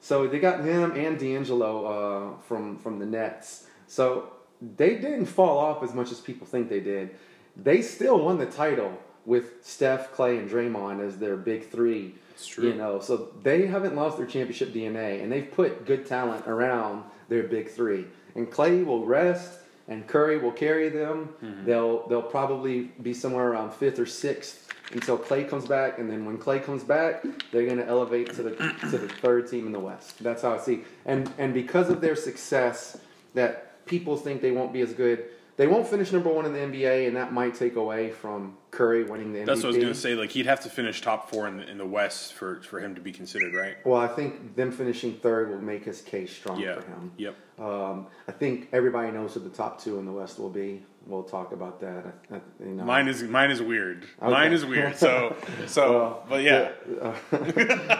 So 0.00 0.26
they 0.28 0.38
got 0.38 0.64
him 0.64 0.92
and 0.92 1.18
D'Angelo 1.18 1.84
uh, 1.86 2.38
from 2.46 2.78
from 2.78 2.98
the 2.98 3.06
Nets. 3.06 3.66
So 3.88 4.30
they 4.76 4.94
didn't 4.96 5.26
fall 5.26 5.58
off 5.58 5.82
as 5.82 5.92
much 5.92 6.10
as 6.12 6.20
people 6.20 6.46
think 6.46 6.68
they 6.70 6.80
did. 6.80 7.10
they 7.56 7.82
still 7.82 8.18
won 8.18 8.38
the 8.38 8.46
title 8.46 8.92
with 9.24 9.64
Steph, 9.66 10.14
Klay, 10.14 10.38
and 10.38 10.48
Draymond 10.48 11.04
as 11.04 11.18
their 11.18 11.36
big 11.36 11.68
three. 11.68 12.14
It's 12.30 12.46
true. 12.46 12.68
You 12.68 12.74
know, 12.74 13.00
so 13.00 13.32
they 13.42 13.66
haven't 13.66 13.96
lost 13.96 14.18
their 14.18 14.26
championship 14.26 14.72
DNA, 14.72 15.22
and 15.22 15.32
they've 15.32 15.50
put 15.50 15.84
good 15.84 16.06
talent 16.06 16.46
around 16.46 17.02
their 17.28 17.42
big 17.42 17.70
three. 17.70 18.06
And 18.36 18.48
Klay 18.48 18.84
will 18.84 19.04
rest, 19.04 19.58
and 19.88 20.06
Curry 20.06 20.38
will 20.38 20.52
carry 20.52 20.88
them. 20.88 21.34
Mm-hmm. 21.42 21.64
They'll 21.64 22.06
they'll 22.08 22.22
probably 22.22 22.82
be 23.02 23.14
somewhere 23.14 23.50
around 23.50 23.72
fifth 23.72 23.98
or 23.98 24.06
sixth 24.06 24.68
until 24.92 25.18
Klay 25.18 25.48
comes 25.48 25.66
back, 25.66 25.98
and 25.98 26.08
then 26.10 26.24
when 26.24 26.38
Klay 26.38 26.62
comes 26.62 26.84
back, 26.84 27.24
they're 27.50 27.66
going 27.66 27.78
to 27.78 27.86
elevate 27.86 28.32
to 28.34 28.42
the 28.42 28.50
to 28.90 28.98
the 28.98 29.08
third 29.08 29.50
team 29.50 29.66
in 29.66 29.72
the 29.72 29.80
West. 29.80 30.22
That's 30.22 30.42
how 30.42 30.54
I 30.54 30.58
see. 30.58 30.84
And 31.04 31.32
and 31.38 31.54
because 31.54 31.90
of 31.90 32.00
their 32.00 32.16
success, 32.16 32.98
that 33.34 33.84
people 33.86 34.16
think 34.16 34.42
they 34.42 34.52
won't 34.52 34.72
be 34.72 34.80
as 34.80 34.92
good. 34.92 35.24
They 35.56 35.66
won't 35.66 35.86
finish 35.86 36.12
number 36.12 36.30
one 36.30 36.44
in 36.44 36.52
the 36.52 36.58
NBA, 36.58 37.06
and 37.06 37.16
that 37.16 37.32
might 37.32 37.54
take 37.54 37.76
away 37.76 38.10
from 38.10 38.56
Curry 38.76 39.04
winning 39.04 39.32
the 39.32 39.38
MVP. 39.40 39.46
That's 39.46 39.62
what 39.62 39.64
I 39.64 39.68
was 39.68 39.76
going 39.78 39.88
to 39.88 39.98
say. 39.98 40.14
Like 40.14 40.30
he'd 40.30 40.44
have 40.44 40.60
to 40.60 40.68
finish 40.68 41.00
top 41.00 41.30
four 41.30 41.48
in 41.48 41.56
the, 41.56 41.70
in 41.70 41.78
the 41.78 41.86
West 41.86 42.34
for, 42.34 42.60
for 42.60 42.78
him 42.78 42.94
to 42.94 43.00
be 43.00 43.10
considered, 43.10 43.54
right? 43.54 43.74
Well, 43.86 43.98
I 44.00 44.06
think 44.06 44.54
them 44.54 44.70
finishing 44.70 45.14
third 45.14 45.48
will 45.50 45.62
make 45.62 45.84
his 45.84 46.02
case 46.02 46.30
strong 46.30 46.60
Yeah. 46.60 46.74
for 46.74 46.82
him. 46.82 47.10
Yep. 47.16 47.36
Um, 47.58 48.06
I 48.28 48.32
think 48.32 48.68
everybody 48.72 49.10
knows 49.12 49.32
who 49.32 49.40
the 49.40 49.48
top 49.48 49.80
two 49.82 49.98
in 49.98 50.04
the 50.04 50.12
West 50.12 50.38
will 50.38 50.50
be. 50.50 50.84
We'll 51.06 51.22
talk 51.22 51.52
about 51.52 51.80
that. 51.82 52.04
I, 52.30 52.34
I, 52.34 52.40
you 52.58 52.66
know. 52.74 52.84
Mine 52.84 53.06
is 53.06 53.22
mine 53.22 53.52
is 53.52 53.62
weird. 53.62 54.04
Okay. 54.20 54.30
Mine 54.32 54.52
is 54.52 54.64
weird. 54.66 54.96
So 54.96 55.36
so, 55.66 55.92
Well, 55.92 56.26
but 56.28 56.42
yeah, 56.42 56.72
the, 56.84 57.00
uh, 57.00 57.14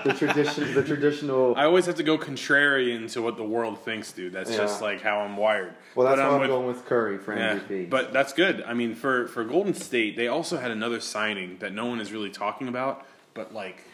the 0.04 0.14
tradition, 0.18 0.74
the 0.74 0.82
traditional. 0.82 1.54
I 1.56 1.64
always 1.64 1.86
have 1.86 1.94
to 1.96 2.02
go 2.02 2.18
contrarian 2.18 3.10
to 3.12 3.22
what 3.22 3.36
the 3.36 3.44
world 3.44 3.78
thinks, 3.84 4.10
dude. 4.10 4.32
That's 4.32 4.54
just 4.56 4.82
like 4.82 5.02
how 5.02 5.20
I'm 5.20 5.36
wired. 5.36 5.74
well, 5.94 6.08
that's 6.08 6.18
But 6.20 6.28
why 6.28 6.34
I'm 6.34 6.40
with- 6.40 6.50
going 6.50 6.66
with 6.66 6.84
Curry 6.84 7.18
for 7.18 7.36
Yeah, 7.36 7.60
MVP. 7.60 7.88
but 7.90 8.12
that's 8.12 8.32
good. 8.32 8.62
I 8.66 8.74
mean, 8.74 8.94
for 8.96 9.28
for 9.28 9.44
Golden 9.44 9.74
State, 9.74 10.16
they 10.16 10.26
also 10.26 10.56
had 10.56 10.72
another 10.72 10.98
signing 11.00 11.58
that 11.60 11.72
no 11.72 11.86
one 11.86 12.00
is 12.00 12.12
really 12.12 12.30
talking 12.30 12.66
about. 12.66 13.06
But 13.34 13.54
like, 13.54 13.84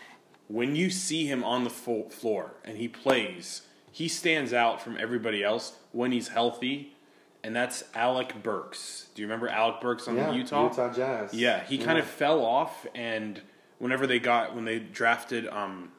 when 0.48 0.74
you 0.74 0.88
see 0.88 1.26
him 1.26 1.44
on 1.44 1.64
the 1.64 1.70
floor 1.70 2.54
and 2.64 2.78
he 2.78 2.88
plays, 2.88 3.62
he 3.90 4.08
stands 4.08 4.54
out 4.54 4.80
from 4.80 4.96
everybody 4.98 5.44
else 5.44 5.76
when 5.92 6.12
he's 6.12 6.28
healthy, 6.28 6.94
and 7.44 7.54
that's 7.54 7.84
Alec 7.94 8.42
Burks. 8.42 9.08
Do 9.14 9.22
you 9.22 9.28
remember 9.28 9.48
Alec 9.48 9.80
Burks 9.80 10.08
on 10.08 10.16
yeah, 10.16 10.32
Utah? 10.32 10.68
Utah 10.68 10.92
Jazz. 10.92 11.34
Yeah, 11.34 11.64
he 11.64 11.78
kind 11.78 11.98
of 11.98 12.06
fell 12.06 12.44
off, 12.44 12.86
and 12.94 13.40
whenever 13.78 14.06
they 14.06 14.18
got 14.18 14.54
when 14.54 14.64
they 14.64 14.78
drafted, 14.78 15.48
um, 15.48 15.90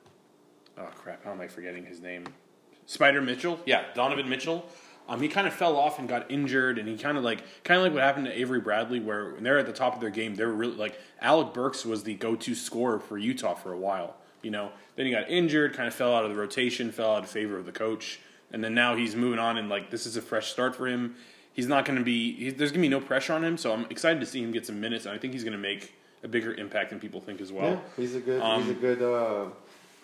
oh 0.78 0.90
crap, 0.96 1.24
how 1.24 1.32
am 1.32 1.42
I 1.42 1.48
forgetting 1.48 1.86
his 1.86 2.00
name? 2.00 2.26
Spida 2.88 3.24
Mitchell. 3.24 3.60
Yeah, 3.66 3.86
Donovan 3.94 4.30
Mitchell. 4.30 4.66
Um, 5.10 5.22
he 5.22 5.28
kind 5.28 5.48
of 5.48 5.54
fell 5.54 5.76
off 5.76 6.00
and 6.00 6.08
got 6.08 6.32
injured, 6.32 6.80
and 6.80 6.88
he 6.88 6.98
kind 6.98 7.18
of 7.18 7.24
like 7.26 7.44
kind 7.64 7.78
of 7.78 7.84
like 7.84 7.94
what 7.94 8.04
happened 8.04 8.26
to 8.26 8.40
Avery 8.40 8.62
Bradley, 8.62 9.02
where 9.02 9.34
when 9.34 9.44
they're 9.44 9.60
at 9.60 9.66
the 9.66 9.74
top 9.74 9.94
of 9.94 10.00
their 10.00 10.10
game, 10.10 10.36
they 10.36 10.46
were 10.46 10.54
really 10.54 10.76
like 10.76 10.98
Alec 11.22 11.54
Burks 11.54 11.86
was 11.86 12.04
the 12.04 12.14
go-to 12.14 12.56
scorer 12.56 13.00
for 13.00 13.18
Utah 13.18 13.54
for 13.54 13.74
a 13.74 13.78
while. 13.78 14.16
You 14.42 14.52
know, 14.52 14.72
then 14.96 15.06
he 15.06 15.12
got 15.12 15.30
injured, 15.30 15.74
kind 15.74 15.88
of 15.88 15.94
fell 15.94 16.16
out 16.16 16.24
of 16.24 16.30
the 16.30 16.38
rotation, 16.38 16.92
fell 16.92 17.16
out 17.16 17.24
of 17.24 17.30
favor 17.30 17.58
of 17.58 17.66
the 17.66 17.72
coach, 17.72 18.20
and 18.52 18.64
then 18.64 18.74
now 18.74 18.96
he's 18.96 19.16
moving 19.16 19.40
on, 19.40 19.58
and 19.58 19.68
like 19.68 19.90
this 19.90 20.06
is 20.06 20.16
a 20.16 20.22
fresh 20.22 20.48
start 20.48 20.76
for 20.76 20.88
him. 20.88 21.16
He's 21.54 21.68
not 21.68 21.86
going 21.86 21.98
to 21.98 22.04
be. 22.04 22.50
There's 22.52 22.72
going 22.72 22.82
to 22.82 22.88
be 22.88 22.90
no 22.90 23.00
pressure 23.00 23.34
on 23.34 23.44
him, 23.44 23.58
so 23.58 23.74
I'm 23.74 23.86
excited 23.90 24.20
to 24.20 24.26
see 24.26 24.42
him 24.42 24.52
get 24.52 24.66
some 24.66 24.82
minutes, 24.82 25.06
and 25.06 25.14
I 25.14 25.18
think 25.18 25.34
he's 25.34 25.44
going 25.44 25.54
to 25.54 25.60
make 25.60 25.94
a 26.24 26.28
bigger 26.28 26.54
impact 26.54 26.90
than 26.90 27.00
people 27.00 27.22
think 27.22 27.42
as 27.42 27.52
well. 27.52 27.72
yeah, 27.72 27.80
he's 27.96 28.16
a 28.16 28.20
good. 28.20 28.42
Um, 28.42 28.62
he's 28.64 28.72
a 28.72 28.74
good. 28.76 29.02
Uh, 29.02 29.46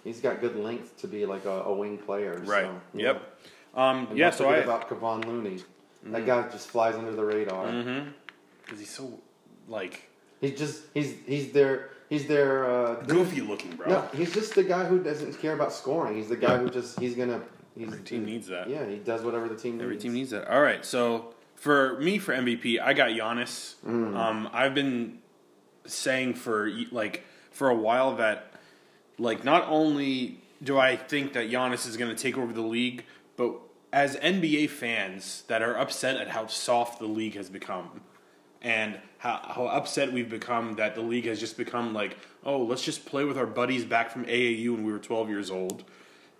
he's 0.03 0.21
got 0.21 0.41
good 0.41 0.55
length 0.55 0.97
to 0.97 1.07
be 1.07 1.25
like 1.25 1.45
a, 1.45 1.63
a 1.63 1.73
wing 1.73 1.97
player. 1.97 2.39
Right. 2.45 2.65
So, 2.65 2.81
yeah. 2.93 3.05
Yep. 3.07 3.39
Um, 3.75 4.07
And 4.09 4.17
yeah. 4.17 4.29
So 4.29 4.49
I. 4.49 4.57
about 4.57 4.89
Kevon 4.89 5.25
Looney. 5.25 5.63
That 6.03 6.25
guy 6.25 6.47
just 6.49 6.69
flies 6.69 6.95
under 6.95 7.11
the 7.11 7.25
radar. 7.25 7.65
Mm-hmm. 7.65 8.09
Because 8.63 8.79
he's 8.79 8.89
so 8.89 9.19
like 9.67 10.09
He's 10.41 10.57
just 10.57 10.83
he's 10.93 11.15
he's 11.25 11.51
their 11.51 11.89
he's 12.09 12.25
their 12.27 12.69
uh, 12.69 12.95
goofy 13.01 13.41
looking, 13.41 13.75
bro. 13.75 13.87
No, 13.87 14.09
he's 14.13 14.33
just 14.33 14.55
the 14.55 14.63
guy 14.63 14.85
who 14.85 15.03
doesn't 15.03 15.39
care 15.41 15.53
about 15.53 15.73
scoring. 15.73 16.15
He's 16.15 16.29
the 16.29 16.37
guy 16.37 16.57
who 16.57 16.69
just 16.69 16.99
he's 16.99 17.15
gonna. 17.15 17.41
He's, 17.75 17.87
Every 17.87 18.03
team 18.03 18.25
needs 18.25 18.47
that. 18.47 18.69
Yeah, 18.69 18.85
he 18.85 18.97
does 18.97 19.21
whatever 19.21 19.47
the 19.47 19.55
team 19.55 19.73
needs. 19.73 19.83
Every 19.83 19.95
needs. 19.95 20.03
team 20.03 20.13
needs 20.13 20.29
that. 20.31 20.47
All 20.47 20.61
right, 20.61 20.85
so 20.85 21.33
for 21.59 21.99
me 21.99 22.17
for 22.17 22.33
MVP, 22.33 22.79
I 22.79 22.93
got 22.93 23.09
Giannis. 23.09 23.75
Mm. 23.85 24.15
Um, 24.15 24.49
I've 24.53 24.73
been 24.73 25.19
saying 25.85 26.35
for 26.35 26.71
like 26.91 27.25
for 27.51 27.69
a 27.69 27.75
while 27.75 28.15
that 28.15 28.53
like 29.17 29.43
not 29.43 29.65
only 29.67 30.39
do 30.63 30.77
I 30.77 30.95
think 30.95 31.33
that 31.33 31.49
Giannis 31.49 31.87
is 31.87 31.97
going 31.97 32.15
to 32.15 32.21
take 32.21 32.37
over 32.37 32.53
the 32.53 32.61
league, 32.61 33.05
but 33.35 33.55
as 33.91 34.15
NBA 34.17 34.69
fans 34.69 35.43
that 35.47 35.61
are 35.61 35.77
upset 35.77 36.17
at 36.17 36.29
how 36.29 36.47
soft 36.47 36.99
the 36.99 37.07
league 37.07 37.35
has 37.35 37.49
become 37.49 38.01
and 38.61 38.97
how, 39.17 39.41
how 39.43 39.65
upset 39.67 40.11
we've 40.11 40.29
become 40.29 40.75
that 40.75 40.95
the 40.95 41.01
league 41.01 41.25
has 41.25 41.39
just 41.39 41.57
become 41.57 41.93
like, 41.93 42.17
oh, 42.43 42.59
let's 42.59 42.83
just 42.83 43.05
play 43.05 43.23
with 43.23 43.37
our 43.37 43.45
buddies 43.45 43.85
back 43.85 44.11
from 44.11 44.25
AAU 44.25 44.71
when 44.71 44.85
we 44.85 44.91
were 44.91 44.99
12 44.99 45.29
years 45.29 45.49
old. 45.49 45.83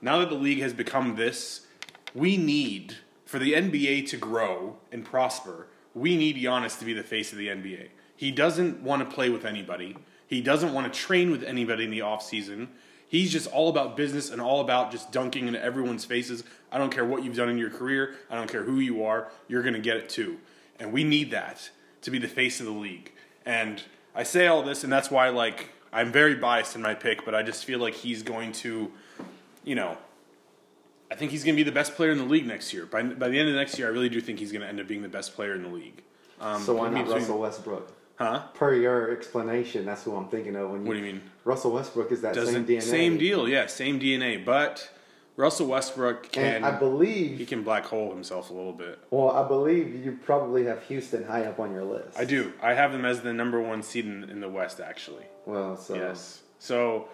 Now 0.02 0.20
that 0.20 0.30
the 0.30 0.36
league 0.36 0.60
has 0.60 0.74
become 0.74 1.16
this, 1.16 1.66
we 2.14 2.38
need, 2.38 2.98
for 3.30 3.38
the 3.38 3.54
NBA 3.54 4.10
to 4.10 4.18
grow 4.18 4.78
and 4.92 5.06
prosper, 5.06 5.68
we 5.94 6.18
need 6.18 6.36
Giannis 6.36 6.80
to 6.80 6.86
be 6.86 6.94
the 6.94 7.04
face 7.04 7.32
of 7.32 7.38
the 7.38 7.50
NBA. 7.50 7.90
He 8.16 8.32
doesn't 8.32 8.82
want 8.82 9.08
to 9.08 9.16
play 9.16 9.30
with 9.30 9.46
anybody. 9.46 9.96
He 10.26 10.42
doesn't 10.42 10.74
want 10.74 10.92
to 10.92 11.00
train 11.00 11.30
with 11.30 11.44
anybody 11.44 11.84
in 11.84 11.92
the 11.92 12.00
offseason. 12.00 12.70
He's 13.08 13.32
just 13.32 13.46
all 13.46 13.70
about 13.70 13.96
business 13.96 14.32
and 14.32 14.42
all 14.42 14.62
about 14.62 14.90
just 14.90 15.12
dunking 15.12 15.46
into 15.46 15.64
everyone's 15.64 16.06
faces. 16.06 16.44
I 16.72 16.80
don't 16.80 16.92
care 16.92 17.06
what 17.06 17.24
you've 17.24 17.36
done 17.36 17.50
in 17.50 17.60
your 17.60 17.70
career. 17.70 18.16
I 18.32 18.36
don't 18.36 18.50
care 18.50 18.64
who 18.64 18.80
you 18.80 19.04
are. 19.04 19.30
You're 19.48 19.62
going 19.62 19.76
to 19.76 19.80
get 19.80 19.98
it 19.98 20.10
too. 20.10 20.40
And 20.80 20.92
we 20.92 21.04
need 21.04 21.30
that 21.30 21.70
to 22.02 22.10
be 22.10 22.18
the 22.18 22.28
face 22.28 22.60
of 22.60 22.66
the 22.66 22.72
league. 22.72 23.12
And 23.46 23.84
I 24.16 24.24
say 24.24 24.48
all 24.48 24.64
this, 24.64 24.84
and 24.84 24.92
that's 24.92 25.12
why, 25.12 25.30
like, 25.30 25.70
I'm 25.94 26.12
very 26.12 26.34
biased 26.34 26.76
in 26.76 26.82
my 26.82 26.96
pick, 26.96 27.26
but 27.26 27.36
I 27.36 27.44
just 27.44 27.64
feel 27.64 27.78
like 27.78 27.94
he's 27.94 28.24
going 28.24 28.54
to, 28.54 28.92
you 29.64 29.76
know, 29.76 30.00
I 31.12 31.16
think 31.16 31.32
he's 31.32 31.44
going 31.44 31.56
to 31.56 31.60
be 31.60 31.64
the 31.68 31.74
best 31.74 31.96
player 31.96 32.12
in 32.12 32.18
the 32.18 32.24
league 32.26 32.46
next 32.46 32.74
year. 32.74 32.86
By, 32.86 33.02
by 33.04 33.30
the 33.30 33.40
end 33.40 33.50
of 33.50 33.56
next 33.56 33.78
year, 33.80 33.88
I 33.88 33.92
really 33.92 34.10
do 34.10 34.22
think 34.22 34.40
he's 34.40 34.52
going 34.52 34.62
to 34.62 34.68
end 34.68 34.80
up 34.80 34.88
being 34.88 35.02
the 35.02 35.10
best 35.10 35.34
player 35.36 35.54
in 35.54 35.64
the 35.64 35.70
league. 35.70 36.04
Um, 36.40 36.62
So 36.62 36.76
why 36.76 36.90
not 36.90 37.06
between- 37.06 37.18
Russell 37.22 37.40
Westbrook? 37.40 37.94
Huh? 38.18 38.44
Per 38.54 38.74
your 38.76 39.12
explanation, 39.12 39.86
that's 39.86 40.04
who 40.04 40.14
I'm 40.16 40.28
thinking 40.28 40.56
of. 40.58 40.70
When 40.72 40.82
you, 40.82 40.88
What 40.88 40.94
do 40.96 41.00
you 41.00 41.06
mean? 41.06 41.22
Russell 41.46 41.72
Westbrook 41.72 42.12
is 42.12 42.22
that 42.22 42.36
same 42.36 42.44
Doesn't 42.46 42.68
DNA. 42.68 42.82
same 42.82 43.18
deal? 43.18 43.48
Yeah, 43.48 43.66
same 43.68 43.98
DNA. 43.98 44.44
But 44.44 44.90
Russell 45.38 45.68
Westbrook 45.68 46.30
can 46.34 46.56
And 46.58 46.66
I 46.66 46.78
believe, 46.78 47.38
he 47.38 47.46
can 47.46 47.64
black 47.64 47.86
hole 47.86 48.10
himself 48.14 48.50
a 48.50 48.54
little 48.54 48.74
bit. 48.74 49.00
well, 49.10 49.32
I 49.32 49.48
believe 49.48 50.04
you 50.06 50.20
probably 50.26 50.66
have 50.66 50.84
Houston 50.84 51.24
high 51.24 51.46
up 51.46 51.60
on 51.62 51.72
your 51.72 51.86
list. 51.86 52.20
I 52.20 52.26
do. 52.26 52.52
I 52.62 52.74
have 52.74 52.92
them 52.92 53.06
as 53.06 53.22
the 53.22 53.32
number 53.34 53.62
one 53.62 53.82
seed 53.84 54.06
in, 54.06 54.26
in 54.30 54.42
the 54.42 54.50
West, 54.50 54.82
actually. 54.82 55.24
Well, 55.46 55.78
so 55.78 55.96
Yes. 55.96 56.42
So, 56.60 57.08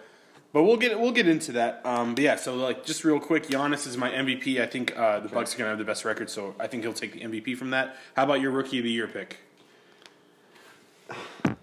but 0.56 0.62
we'll 0.62 0.78
get 0.78 0.98
we'll 0.98 1.12
get 1.12 1.28
into 1.28 1.52
that. 1.52 1.82
Um, 1.84 2.14
but 2.14 2.24
yeah, 2.24 2.36
so 2.36 2.54
like 2.54 2.82
just 2.86 3.04
real 3.04 3.20
quick, 3.20 3.46
Giannis 3.46 3.86
is 3.86 3.98
my 3.98 4.10
MVP. 4.10 4.58
I 4.58 4.64
think 4.64 4.96
uh, 4.96 5.20
the 5.20 5.28
Bucks 5.28 5.54
are 5.54 5.58
gonna 5.58 5.68
have 5.68 5.78
the 5.78 5.84
best 5.84 6.02
record, 6.06 6.30
so 6.30 6.54
I 6.58 6.66
think 6.66 6.82
he'll 6.82 6.94
take 6.94 7.12
the 7.12 7.20
MVP 7.20 7.58
from 7.58 7.68
that. 7.72 7.96
How 8.14 8.24
about 8.24 8.40
your 8.40 8.52
rookie 8.52 8.78
of 8.78 8.84
the 8.84 8.90
year 8.90 9.06
pick? 9.06 9.36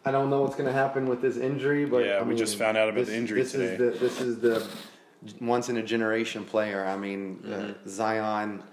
I 0.05 0.11
don't 0.11 0.29
know 0.29 0.43
what's 0.43 0.53
going 0.55 0.67
to 0.67 0.73
happen 0.73 1.07
with 1.07 1.21
this 1.23 1.37
injury, 1.37 1.85
but 1.85 2.05
Yeah, 2.05 2.17
I 2.17 2.21
we 2.21 2.29
mean, 2.29 2.37
just 2.37 2.55
found 2.57 2.77
out 2.77 2.87
about 2.87 2.99
this, 2.99 3.09
the 3.09 3.15
injury 3.15 3.41
this 3.41 3.51
today. 3.53 3.73
Is 3.73 3.77
the, 3.79 3.99
this 3.99 4.21
is 4.21 4.39
the 4.39 4.67
once 5.41 5.69
in 5.69 5.77
a 5.77 5.81
generation 5.83 6.45
player. 6.45 6.85
I 6.85 6.95
mean, 6.95 7.39
uh, 7.45 7.47
Mm-hmm. 7.49 7.89
Zion. 7.89 8.63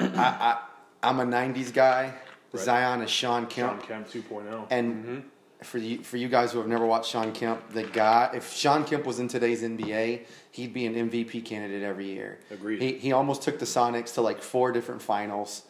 I, 0.00 0.06
I 0.06 0.58
I'm 1.04 1.20
a 1.20 1.24
'90s 1.24 1.72
guy. 1.72 2.14
Right. 2.52 2.64
Zion 2.64 3.00
is 3.02 3.10
Shawn 3.10 3.46
Kemp. 3.46 3.82
Shawn 3.86 4.02
Kemp, 4.04 4.10
Kemp 4.10 4.26
2.0. 4.28 4.66
and 4.70 5.22
for 5.62 5.78
you 5.78 6.02
for 6.02 6.16
you 6.16 6.28
guys 6.28 6.52
who 6.52 6.58
have 6.58 6.68
never 6.68 6.84
watched 6.84 7.10
Shawn 7.10 7.32
Kemp, 7.32 7.70
the 7.72 7.84
guy. 7.84 8.30
If 8.34 8.52
Shawn 8.52 8.84
Kemp 8.84 9.06
was 9.06 9.18
in 9.18 9.28
today's 9.28 9.62
NBA, 9.62 10.24
he'd 10.50 10.74
be 10.74 10.86
an 10.86 11.10
MVP 11.10 11.44
candidate 11.44 11.82
every 11.82 12.06
year. 12.06 12.38
Agreed. 12.50 12.82
He 12.82 12.98
he 12.98 13.12
almost 13.12 13.42
took 13.42 13.58
the 13.58 13.64
Sonics 13.64 14.14
to 14.14 14.20
like 14.20 14.42
four 14.42 14.72
different 14.72 15.02
finals. 15.02 15.62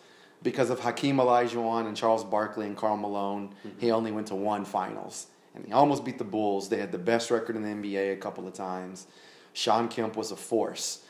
Because 0.43 0.71
of 0.71 0.81
Hakeem 0.81 1.17
Olajuwon 1.17 1.87
and 1.87 1.97
Charles 1.97 2.23
Barkley 2.23 2.67
and 2.67 2.77
Karl 2.77 2.97
Malone, 2.97 3.55
mm-hmm. 3.67 3.81
he 3.81 3.91
only 3.91 4.13
went 4.13 4.27
to 4.29 4.35
one 4.35 4.65
finals. 4.65 5.29
And 5.55 5.65
he 5.65 5.73
almost 5.73 6.05
beat 6.05 6.19
the 6.19 6.25
Bulls. 6.25 6.69
They 6.69 6.77
had 6.77 6.93
the 6.93 6.99
best 6.99 7.31
record 7.31 7.57
in 7.57 7.63
the 7.63 7.69
NBA 7.69 8.13
a 8.13 8.17
couple 8.17 8.47
of 8.47 8.53
times. 8.53 9.07
Shawn 9.55 9.89
Kemp 9.89 10.15
was 10.15 10.31
a 10.31 10.37
force. 10.37 11.03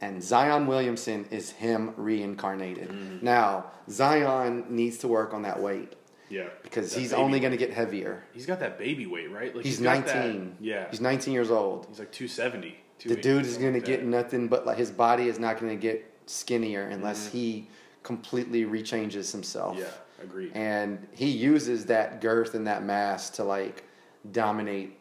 And 0.00 0.22
Zion 0.22 0.66
Williamson 0.66 1.26
is 1.30 1.50
him 1.52 1.94
reincarnated. 1.96 2.88
Mm-hmm. 2.88 3.24
Now, 3.24 3.66
Zion 3.88 4.64
needs 4.68 4.98
to 4.98 5.08
work 5.08 5.32
on 5.32 5.42
that 5.42 5.62
weight 5.62 5.94
yeah, 6.30 6.48
because 6.62 6.94
he's 6.94 7.12
only 7.12 7.40
going 7.40 7.50
to 7.52 7.56
get 7.58 7.72
heavier. 7.72 8.24
He's 8.32 8.46
got 8.46 8.60
that 8.60 8.78
baby 8.78 9.06
weight, 9.06 9.30
right? 9.30 9.54
Like 9.54 9.64
He's 9.64 9.78
that- 9.80 10.06
19. 10.06 10.56
yeah, 10.60 10.86
He's 10.90 11.00
19 11.00 11.32
years 11.34 11.50
old. 11.50 11.86
he's 11.88 11.98
like 11.98 12.12
270. 12.12 12.76
The 13.06 13.16
dude 13.16 13.44
is 13.44 13.58
going 13.58 13.74
to 13.74 13.80
to 13.80 13.86
get 13.86 14.04
nothing 14.04 14.48
but 14.48 14.64
like 14.64 14.78
his 14.78 14.90
body 14.90 15.28
is 15.28 15.38
not 15.38 15.58
going 15.60 15.70
to 15.76 15.80
get 15.80 16.10
skinnier 16.26 16.84
unless 16.88 17.28
Mm-hmm. 17.28 17.36
he 17.38 17.68
completely 18.02 18.64
rechanges 18.64 19.30
himself. 19.32 19.76
Yeah, 19.78 19.86
agreed. 20.22 20.52
And 20.54 21.06
he 21.12 21.28
uses 21.28 21.86
that 21.86 22.20
girth 22.20 22.54
and 22.54 22.66
that 22.66 22.82
mass 22.84 23.30
to 23.30 23.44
like 23.44 23.84
dominate 24.32 24.96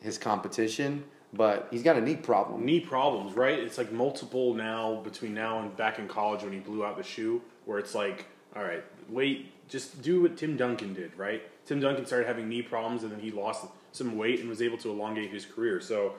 his 0.00 0.18
competition, 0.18 1.04
but 1.32 1.66
he's 1.70 1.82
got 1.82 1.96
a 1.96 2.00
knee 2.00 2.16
problem. 2.16 2.64
knee 2.64 2.80
problems, 2.80 3.34
right? 3.34 3.58
It's 3.58 3.78
like 3.78 3.90
multiple 3.92 4.54
now 4.54 5.00
between 5.02 5.34
now 5.34 5.60
and 5.60 5.76
back 5.76 5.98
in 5.98 6.06
college 6.06 6.42
when 6.42 6.52
he 6.52 6.58
blew 6.60 6.84
out 6.84 6.96
the 6.96 7.02
shoe, 7.02 7.42
where 7.64 7.78
it's 7.78 7.94
like, 7.94 8.26
all 8.54 8.62
right, 8.62 8.84
weight 9.08 9.52
just 9.68 10.02
do 10.02 10.22
what 10.22 10.36
Tim 10.36 10.56
Duncan 10.56 10.94
did, 10.94 11.16
right? 11.16 11.42
Tim 11.66 11.80
Duncan 11.80 12.06
started 12.06 12.26
having 12.26 12.48
knee 12.48 12.62
problems, 12.62 13.02
and 13.02 13.10
then 13.12 13.20
he 13.20 13.30
lost 13.30 13.66
some 13.92 14.16
weight 14.16 14.40
and 14.40 14.48
was 14.48 14.62
able 14.62 14.78
to 14.78 14.90
elongate 14.90 15.30
his 15.30 15.44
career. 15.44 15.80
So 15.80 16.14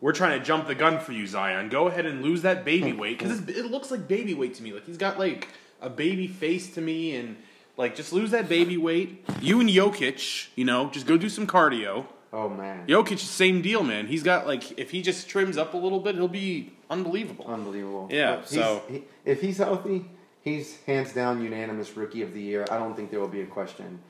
we're 0.00 0.12
trying 0.12 0.38
to 0.38 0.44
jump 0.44 0.66
the 0.66 0.74
gun 0.74 1.00
for 1.00 1.12
you, 1.12 1.26
Zion. 1.26 1.68
Go 1.68 1.88
ahead 1.88 2.06
and 2.06 2.22
lose 2.22 2.42
that 2.42 2.64
baby 2.64 2.92
weight 2.92 3.18
because 3.18 3.40
it 3.48 3.66
looks 3.70 3.90
like 3.90 4.06
baby 4.08 4.34
weight 4.34 4.54
to 4.54 4.62
me. 4.62 4.72
Like 4.72 4.86
he's 4.86 4.96
got 4.98 5.18
like 5.18 5.48
a 5.80 5.90
baby 5.90 6.26
face 6.26 6.72
to 6.74 6.80
me, 6.80 7.16
and 7.16 7.36
like 7.76 7.94
just 7.96 8.12
lose 8.12 8.30
that 8.30 8.48
baby 8.48 8.76
weight. 8.76 9.24
You 9.40 9.60
and 9.60 9.68
Jokic, 9.68 10.48
you 10.56 10.64
know, 10.64 10.88
just 10.90 11.06
go 11.06 11.16
do 11.18 11.28
some 11.28 11.46
cardio. 11.46 12.06
Oh 12.32 12.48
man, 12.48 12.86
Jokic, 12.86 13.18
same 13.18 13.62
deal, 13.62 13.82
man. 13.82 14.06
He's 14.06 14.22
got 14.22 14.46
like 14.46 14.78
if 14.78 14.90
he 14.90 15.02
just 15.02 15.28
trims 15.28 15.56
up 15.58 15.74
a 15.74 15.78
little 15.78 16.00
bit, 16.00 16.14
he'll 16.14 16.28
be 16.28 16.72
unbelievable. 16.90 17.46
unbelievable. 17.46 18.08
Yeah, 18.10 18.36
But 18.36 18.48
so- 18.48 18.82
he, 18.88 19.04
if 19.24 19.40
he's 19.40 19.58
healthy, 19.58 20.04
he's 20.48 20.78
hands 20.86 21.12
down 21.12 21.42
unanimous 21.42 21.96
rookie 21.96 22.22
of 22.22 22.32
the 22.34 22.40
year. 22.40 22.64
I 22.70 22.78
don't 22.78 22.94
think 22.96 23.10
there 23.10 23.20
will 23.20 23.28
be 23.28 23.42
a 23.42 23.46
question. 23.46 24.00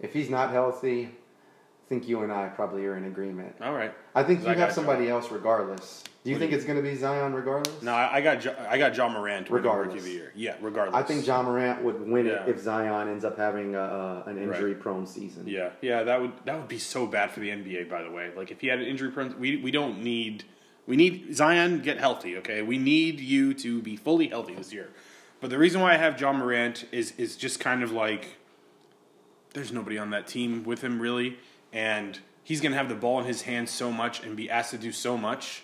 If 0.00 0.12
he's 0.12 0.30
not 0.30 0.50
healthy, 0.50 1.04
I 1.06 1.88
think 1.88 2.08
you 2.08 2.22
and 2.22 2.32
I 2.32 2.48
probably 2.48 2.84
are 2.86 2.96
in 2.96 3.04
agreement. 3.04 3.56
All 3.62 3.72
right. 3.72 3.92
I 4.14 4.22
think 4.22 4.40
you 4.40 4.46
got 4.46 4.56
have 4.58 4.72
somebody 4.72 5.08
else 5.08 5.30
regardless. 5.30 6.04
Do 6.24 6.30
you 6.30 6.36
What 6.36 6.40
think 6.40 6.50
do 6.50 6.54
you- 6.54 6.56
it's 6.58 6.66
going 6.66 6.76
to 6.76 6.82
be 6.82 6.96
Zion 6.96 7.32
regardless? 7.34 7.80
No, 7.82 7.92
I 7.92 8.16
I 8.16 8.20
got 8.20 8.40
Jo- 8.40 8.56
I 8.68 8.78
got 8.78 8.96
Ja 8.96 9.08
Morant 9.08 9.48
Regardless. 9.48 9.86
rookie 9.86 9.98
of 9.98 10.04
the 10.04 10.10
year. 10.10 10.32
Yeah, 10.34 10.56
regardless. 10.60 10.96
I 10.96 11.04
think 11.06 11.24
Ja 11.24 11.40
Morant 11.42 11.82
would 11.84 12.00
win 12.00 12.26
Yeah. 12.26 12.42
it 12.42 12.48
if 12.48 12.58
Zion 12.60 13.08
ends 13.08 13.24
up 13.24 13.36
having 13.38 13.76
a, 13.76 14.24
an 14.26 14.36
injury-prone 14.36 15.06
season. 15.06 15.44
Yeah, 15.46 15.70
yeah, 15.80 16.02
that 16.02 16.20
would 16.20 16.32
that 16.44 16.56
would 16.58 16.68
be 16.68 16.78
so 16.80 17.06
bad 17.06 17.30
for 17.30 17.38
the 17.40 17.50
NBA. 17.50 17.88
By 17.88 18.02
the 18.02 18.10
way, 18.10 18.30
like 18.36 18.50
if 18.50 18.60
he 18.60 18.66
had 18.66 18.80
an 18.80 18.86
injury 18.86 19.10
prone, 19.12 19.38
we 19.38 19.56
we 19.58 19.70
don't 19.70 20.02
need 20.02 20.42
we 20.88 20.96
need 20.96 21.32
Zion 21.36 21.80
get 21.80 21.98
healthy. 21.98 22.36
Okay, 22.38 22.60
we 22.62 22.76
need 22.78 23.20
you 23.20 23.54
to 23.54 23.80
be 23.80 23.94
fully 23.94 24.26
healthy 24.26 24.54
this 24.56 24.72
year. 24.72 24.88
But 25.40 25.50
the 25.50 25.58
reason 25.58 25.80
why 25.80 25.92
I 25.94 25.96
have 25.96 26.20
Ja 26.20 26.32
Morant 26.32 26.86
is 26.92 27.12
is 27.18 27.36
just 27.36 27.60
kind 27.60 27.82
of 27.82 27.92
like 27.92 28.36
there's 29.52 29.72
nobody 29.72 29.98
on 29.98 30.10
that 30.10 30.26
team 30.26 30.64
with 30.64 30.82
him 30.82 31.00
really, 31.00 31.38
and 31.72 32.18
he's 32.42 32.60
gonna 32.60 32.76
have 32.76 32.88
the 32.88 32.94
ball 32.94 33.20
in 33.20 33.26
his 33.26 33.42
hands 33.42 33.70
so 33.70 33.90
much 33.90 34.22
and 34.22 34.36
be 34.36 34.50
asked 34.50 34.70
to 34.70 34.78
do 34.78 34.92
so 34.92 35.16
much 35.16 35.62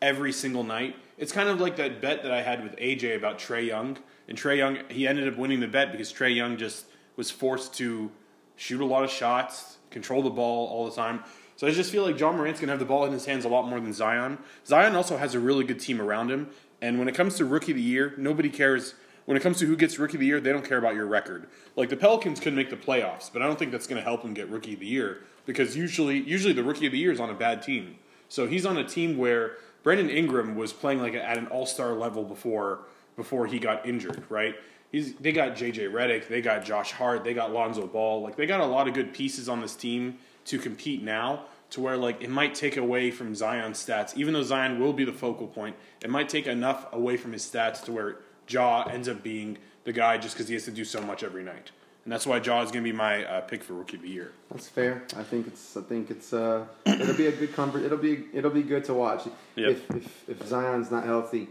every 0.00 0.32
single 0.32 0.64
night. 0.64 0.96
It's 1.16 1.32
kind 1.32 1.48
of 1.48 1.60
like 1.60 1.76
that 1.76 2.00
bet 2.00 2.22
that 2.22 2.32
I 2.32 2.42
had 2.42 2.62
with 2.62 2.76
AJ 2.76 3.16
about 3.16 3.38
Trae 3.38 3.66
Young. 3.66 3.98
And 4.28 4.38
Trae 4.38 4.58
Young, 4.58 4.78
he 4.88 5.08
ended 5.08 5.26
up 5.26 5.38
winning 5.38 5.60
the 5.60 5.66
bet 5.66 5.90
because 5.90 6.12
Trae 6.12 6.34
Young 6.34 6.56
just 6.56 6.86
was 7.16 7.30
forced 7.30 7.74
to 7.74 8.10
shoot 8.56 8.80
a 8.80 8.84
lot 8.84 9.04
of 9.04 9.10
shots, 9.10 9.78
control 9.90 10.22
the 10.22 10.30
ball 10.30 10.68
all 10.68 10.84
the 10.84 10.94
time. 10.94 11.24
So 11.56 11.66
I 11.66 11.72
just 11.72 11.90
feel 11.90 12.04
like 12.04 12.20
Ja 12.20 12.30
Morant's 12.30 12.60
to 12.60 12.66
have 12.68 12.78
the 12.78 12.84
ball 12.84 13.04
in 13.04 13.12
his 13.12 13.24
hands 13.24 13.44
a 13.44 13.48
lot 13.48 13.66
more 13.66 13.80
than 13.80 13.92
Zion. 13.92 14.38
Zion 14.64 14.94
also 14.94 15.16
has 15.16 15.34
a 15.34 15.40
really 15.40 15.64
good 15.64 15.80
team 15.80 16.00
around 16.00 16.30
him. 16.30 16.50
And 16.80 16.98
when 16.98 17.08
it 17.08 17.14
comes 17.14 17.36
to 17.36 17.44
rookie 17.44 17.72
of 17.72 17.76
the 17.76 17.82
year, 17.82 18.14
nobody 18.16 18.48
cares. 18.48 18.94
When 19.24 19.36
it 19.36 19.42
comes 19.42 19.58
to 19.58 19.66
who 19.66 19.76
gets 19.76 19.98
rookie 19.98 20.16
of 20.16 20.20
the 20.20 20.26
year, 20.26 20.40
they 20.40 20.52
don't 20.52 20.64
care 20.64 20.78
about 20.78 20.94
your 20.94 21.06
record. 21.06 21.48
Like 21.76 21.90
the 21.90 21.96
Pelicans 21.96 22.40
could 22.40 22.54
make 22.54 22.70
the 22.70 22.76
playoffs, 22.76 23.30
but 23.30 23.42
I 23.42 23.46
don't 23.46 23.58
think 23.58 23.72
that's 23.72 23.86
going 23.86 24.00
to 24.00 24.04
help 24.04 24.22
them 24.22 24.32
get 24.32 24.48
rookie 24.48 24.74
of 24.74 24.80
the 24.80 24.86
year 24.86 25.18
because 25.44 25.76
usually, 25.76 26.18
usually 26.18 26.54
the 26.54 26.64
rookie 26.64 26.86
of 26.86 26.92
the 26.92 26.98
year 26.98 27.12
is 27.12 27.20
on 27.20 27.28
a 27.28 27.34
bad 27.34 27.62
team. 27.62 27.96
So 28.28 28.46
he's 28.46 28.64
on 28.64 28.78
a 28.78 28.84
team 28.84 29.18
where 29.18 29.56
Brandon 29.82 30.10
Ingram 30.10 30.56
was 30.56 30.72
playing 30.72 31.00
like 31.00 31.14
at 31.14 31.38
an 31.38 31.46
all 31.48 31.66
star 31.66 31.92
level 31.92 32.24
before 32.24 32.80
before 33.16 33.46
he 33.46 33.58
got 33.58 33.86
injured, 33.86 34.22
right? 34.28 34.54
He's 34.92 35.14
they 35.14 35.32
got 35.32 35.56
JJ 35.56 35.92
Redick, 35.92 36.28
they 36.28 36.40
got 36.40 36.64
Josh 36.64 36.92
Hart, 36.92 37.24
they 37.24 37.34
got 37.34 37.52
Lonzo 37.52 37.86
Ball, 37.86 38.22
like 38.22 38.36
they 38.36 38.46
got 38.46 38.60
a 38.60 38.66
lot 38.66 38.88
of 38.88 38.94
good 38.94 39.12
pieces 39.12 39.48
on 39.48 39.60
this 39.60 39.74
team 39.74 40.18
to 40.46 40.58
compete 40.58 41.02
now. 41.02 41.44
To 41.72 41.82
where 41.82 41.98
like 41.98 42.22
it 42.22 42.30
might 42.30 42.54
take 42.54 42.78
away 42.78 43.10
from 43.10 43.34
Zion's 43.34 43.84
stats, 43.84 44.16
even 44.16 44.32
though 44.32 44.42
Zion 44.42 44.80
will 44.80 44.94
be 44.94 45.04
the 45.04 45.12
focal 45.12 45.46
point, 45.46 45.76
it 46.00 46.08
might 46.08 46.28
take 46.28 46.46
enough 46.46 46.90
away 46.92 47.18
from 47.18 47.32
his 47.32 47.42
stats 47.42 47.84
to 47.84 47.92
where 47.92 48.16
Ja 48.48 48.84
ends 48.84 49.06
up 49.06 49.22
being 49.22 49.58
the 49.84 49.92
guy 49.92 50.16
just 50.16 50.34
because 50.34 50.48
he 50.48 50.54
has 50.54 50.64
to 50.64 50.70
do 50.70 50.84
so 50.84 51.00
much 51.02 51.22
every 51.22 51.42
night, 51.42 51.70
and 52.04 52.12
that's 52.12 52.26
why 52.26 52.38
Ja 52.38 52.62
is 52.62 52.70
going 52.70 52.82
to 52.84 52.90
be 52.90 52.96
my 52.96 53.24
uh, 53.24 53.42
pick 53.42 53.62
for 53.62 53.74
rookie 53.74 53.96
of 53.96 54.02
the 54.02 54.08
year. 54.08 54.32
That's 54.50 54.66
fair. 54.66 55.02
I 55.16 55.22
think 55.22 55.46
it's. 55.46 55.76
I 55.76 55.82
think 55.82 56.10
it's. 56.10 56.32
Uh, 56.32 56.64
it'll 56.86 57.14
be 57.14 57.26
a 57.26 57.32
good 57.32 57.52
comfort. 57.52 57.84
It'll 57.84 57.98
be. 57.98 58.24
It'll 58.32 58.50
be 58.50 58.62
good 58.62 58.84
to 58.84 58.94
watch. 58.94 59.26
Yep. 59.56 59.70
If, 59.70 59.90
if 59.90 60.28
if 60.28 60.46
Zion's 60.46 60.90
not 60.90 61.04
healthy, 61.04 61.48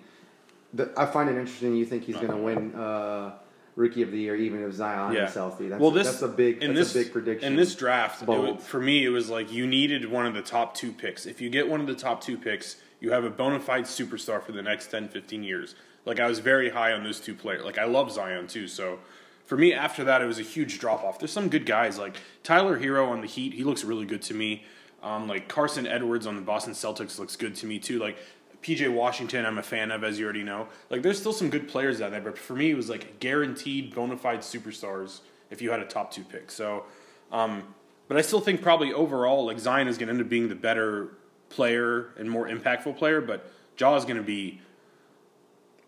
the, 0.74 0.92
I 0.98 1.06
find 1.06 1.30
it 1.30 1.38
interesting. 1.38 1.76
You 1.76 1.86
think 1.86 2.06
he's 2.06 2.16
going 2.16 2.30
to 2.30 2.38
win 2.38 2.74
uh, 2.74 3.34
rookie 3.78 4.02
of 4.02 4.12
the 4.12 4.18
year, 4.18 4.36
even 4.36 4.62
if 4.64 4.74
Zion 4.74 5.14
Yeah. 5.14 5.28
is 5.28 5.34
healthy. 5.34 5.70
That's, 5.70 5.80
well, 5.80 5.92
this 5.92 6.08
that's 6.08 6.22
a 6.24 6.28
big. 6.28 6.62
in 6.62 6.74
That's 6.74 6.92
this, 6.92 7.04
a 7.04 7.06
big 7.06 7.14
prediction. 7.14 7.54
In 7.54 7.56
this 7.56 7.76
draft, 7.76 8.26
for 8.62 8.80
me, 8.82 9.06
it 9.06 9.10
was 9.10 9.30
like 9.30 9.52
you 9.54 9.66
needed 9.66 10.12
one 10.12 10.26
of 10.26 10.34
the 10.34 10.42
top 10.42 10.74
two 10.74 10.92
picks. 10.92 11.26
If 11.26 11.40
you 11.40 11.50
get 11.50 11.70
one 11.70 11.80
of 11.80 11.88
the 11.88 11.96
top 11.96 12.20
two 12.22 12.38
picks, 12.38 12.78
you 13.00 13.12
have 13.12 13.24
a 13.24 13.30
bona 13.30 13.60
fide 13.60 13.86
superstar 13.86 14.42
for 14.44 14.52
the 14.52 14.64
next 14.64 14.88
10, 14.92 15.08
15 15.10 15.44
years. 15.44 15.76
Like 16.06 16.20
I 16.20 16.28
was 16.28 16.40
very 16.40 16.70
high 16.72 16.92
on 16.92 17.04
those 17.04 17.20
two 17.20 17.36
players. 17.36 17.64
Like 17.64 17.78
I 17.78 17.86
love 17.86 18.12
Zion 18.12 18.48
too. 18.48 18.68
So 18.68 19.00
for 19.46 19.58
me, 19.58 19.74
after 19.74 20.04
that, 20.06 20.22
it 20.22 20.26
was 20.26 20.40
a 20.40 20.44
huge 20.44 20.80
drop 20.80 21.04
off. 21.04 21.20
There's 21.20 21.32
some 21.32 21.48
good 21.48 21.66
guys 21.66 22.00
like 22.00 22.18
Tyler 22.44 22.80
Herro 22.80 23.10
on 23.10 23.22
the 23.22 23.28
Heat. 23.28 23.54
He 23.54 23.64
looks 23.64 23.84
really 23.84 24.06
good 24.06 24.22
to 24.24 24.34
me. 24.34 24.64
Um, 25.04 25.28
like 25.28 25.48
Carson 25.48 25.86
Edwards 25.86 26.26
on 26.26 26.36
the 26.36 26.42
Boston 26.42 26.74
Celtics 26.74 27.20
looks 27.20 27.36
good 27.36 27.56
to 27.58 27.68
me 27.68 27.78
too. 27.78 28.00
Like 28.00 28.18
PJ 28.62 28.92
Washington, 28.94 29.46
I'm 29.46 29.58
a 29.58 29.64
fan 29.64 29.92
of, 29.92 30.04
as 30.04 30.20
you 30.20 30.26
already 30.26 30.44
know. 30.44 30.68
Like, 30.90 31.02
there's 31.02 31.20
still 31.20 31.34
some 31.34 31.50
good 31.50 31.68
players 31.68 32.02
out 32.02 32.12
there, 32.12 32.22
but 32.22 32.38
for 32.38 32.56
me, 32.56 32.72
it 32.72 32.76
was 32.76 32.90
like 32.90 33.20
guaranteed 33.20 33.94
bona 33.94 34.18
fide 34.18 34.40
superstars 34.40 35.22
if 35.50 35.62
you 35.62 35.72
had 35.72 35.80
a 35.80 35.86
top 35.86 36.12
two 36.12 36.24
pick. 36.24 36.52
So, 36.52 36.84
um, 37.32 37.64
but 38.08 38.18
I 38.18 38.22
still 38.22 38.42
think 38.42 38.62
probably 38.62 38.94
overall, 38.94 39.46
like 39.46 39.60
Zion 39.60 39.88
is 39.88 39.98
going 39.98 40.08
to 40.08 40.14
end 40.14 40.22
up 40.22 40.30
being 40.30 40.50
the 40.50 40.56
better 40.56 41.10
player 41.50 42.14
and 42.18 42.30
more 42.30 42.48
impactful 42.48 42.98
player, 42.98 43.22
but 43.22 43.52
Ja 43.78 43.96
is 43.96 44.06
going 44.06 44.18
to 44.18 44.24
be 44.24 44.62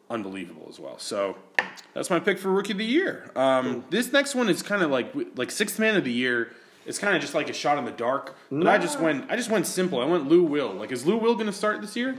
unbelievable 0.09 0.67
as 0.69 0.79
well. 0.79 0.97
So 0.99 1.37
that's 1.93 2.09
my 2.09 2.19
pick 2.19 2.39
for 2.39 2.51
rookie 2.51 2.73
of 2.73 2.77
the 2.77 2.85
year. 2.85 3.31
Um, 3.35 3.85
this 3.89 4.11
next 4.11 4.35
one 4.35 4.49
is 4.49 4.61
kind 4.61 4.81
of 4.81 4.91
like 4.91 5.13
like 5.35 5.51
sixth 5.51 5.79
man 5.79 5.95
of 5.95 6.03
the 6.03 6.11
year. 6.11 6.53
It's 6.85 6.97
kind 6.97 7.15
of 7.15 7.21
just 7.21 7.35
like 7.35 7.49
a 7.49 7.53
shot 7.53 7.77
in 7.77 7.85
the 7.85 7.91
dark. 7.91 8.35
But 8.51 8.67
I 8.67 8.77
just 8.77 8.99
went 8.99 9.29
I 9.29 9.35
just 9.35 9.49
went 9.49 9.67
simple. 9.67 9.99
I 10.01 10.05
went 10.05 10.27
Lou 10.27 10.43
Will. 10.43 10.73
Like 10.73 10.91
is 10.91 11.05
Lou 11.05 11.17
Will 11.17 11.35
going 11.35 11.47
to 11.47 11.53
start 11.53 11.81
this 11.81 11.95
year? 11.95 12.17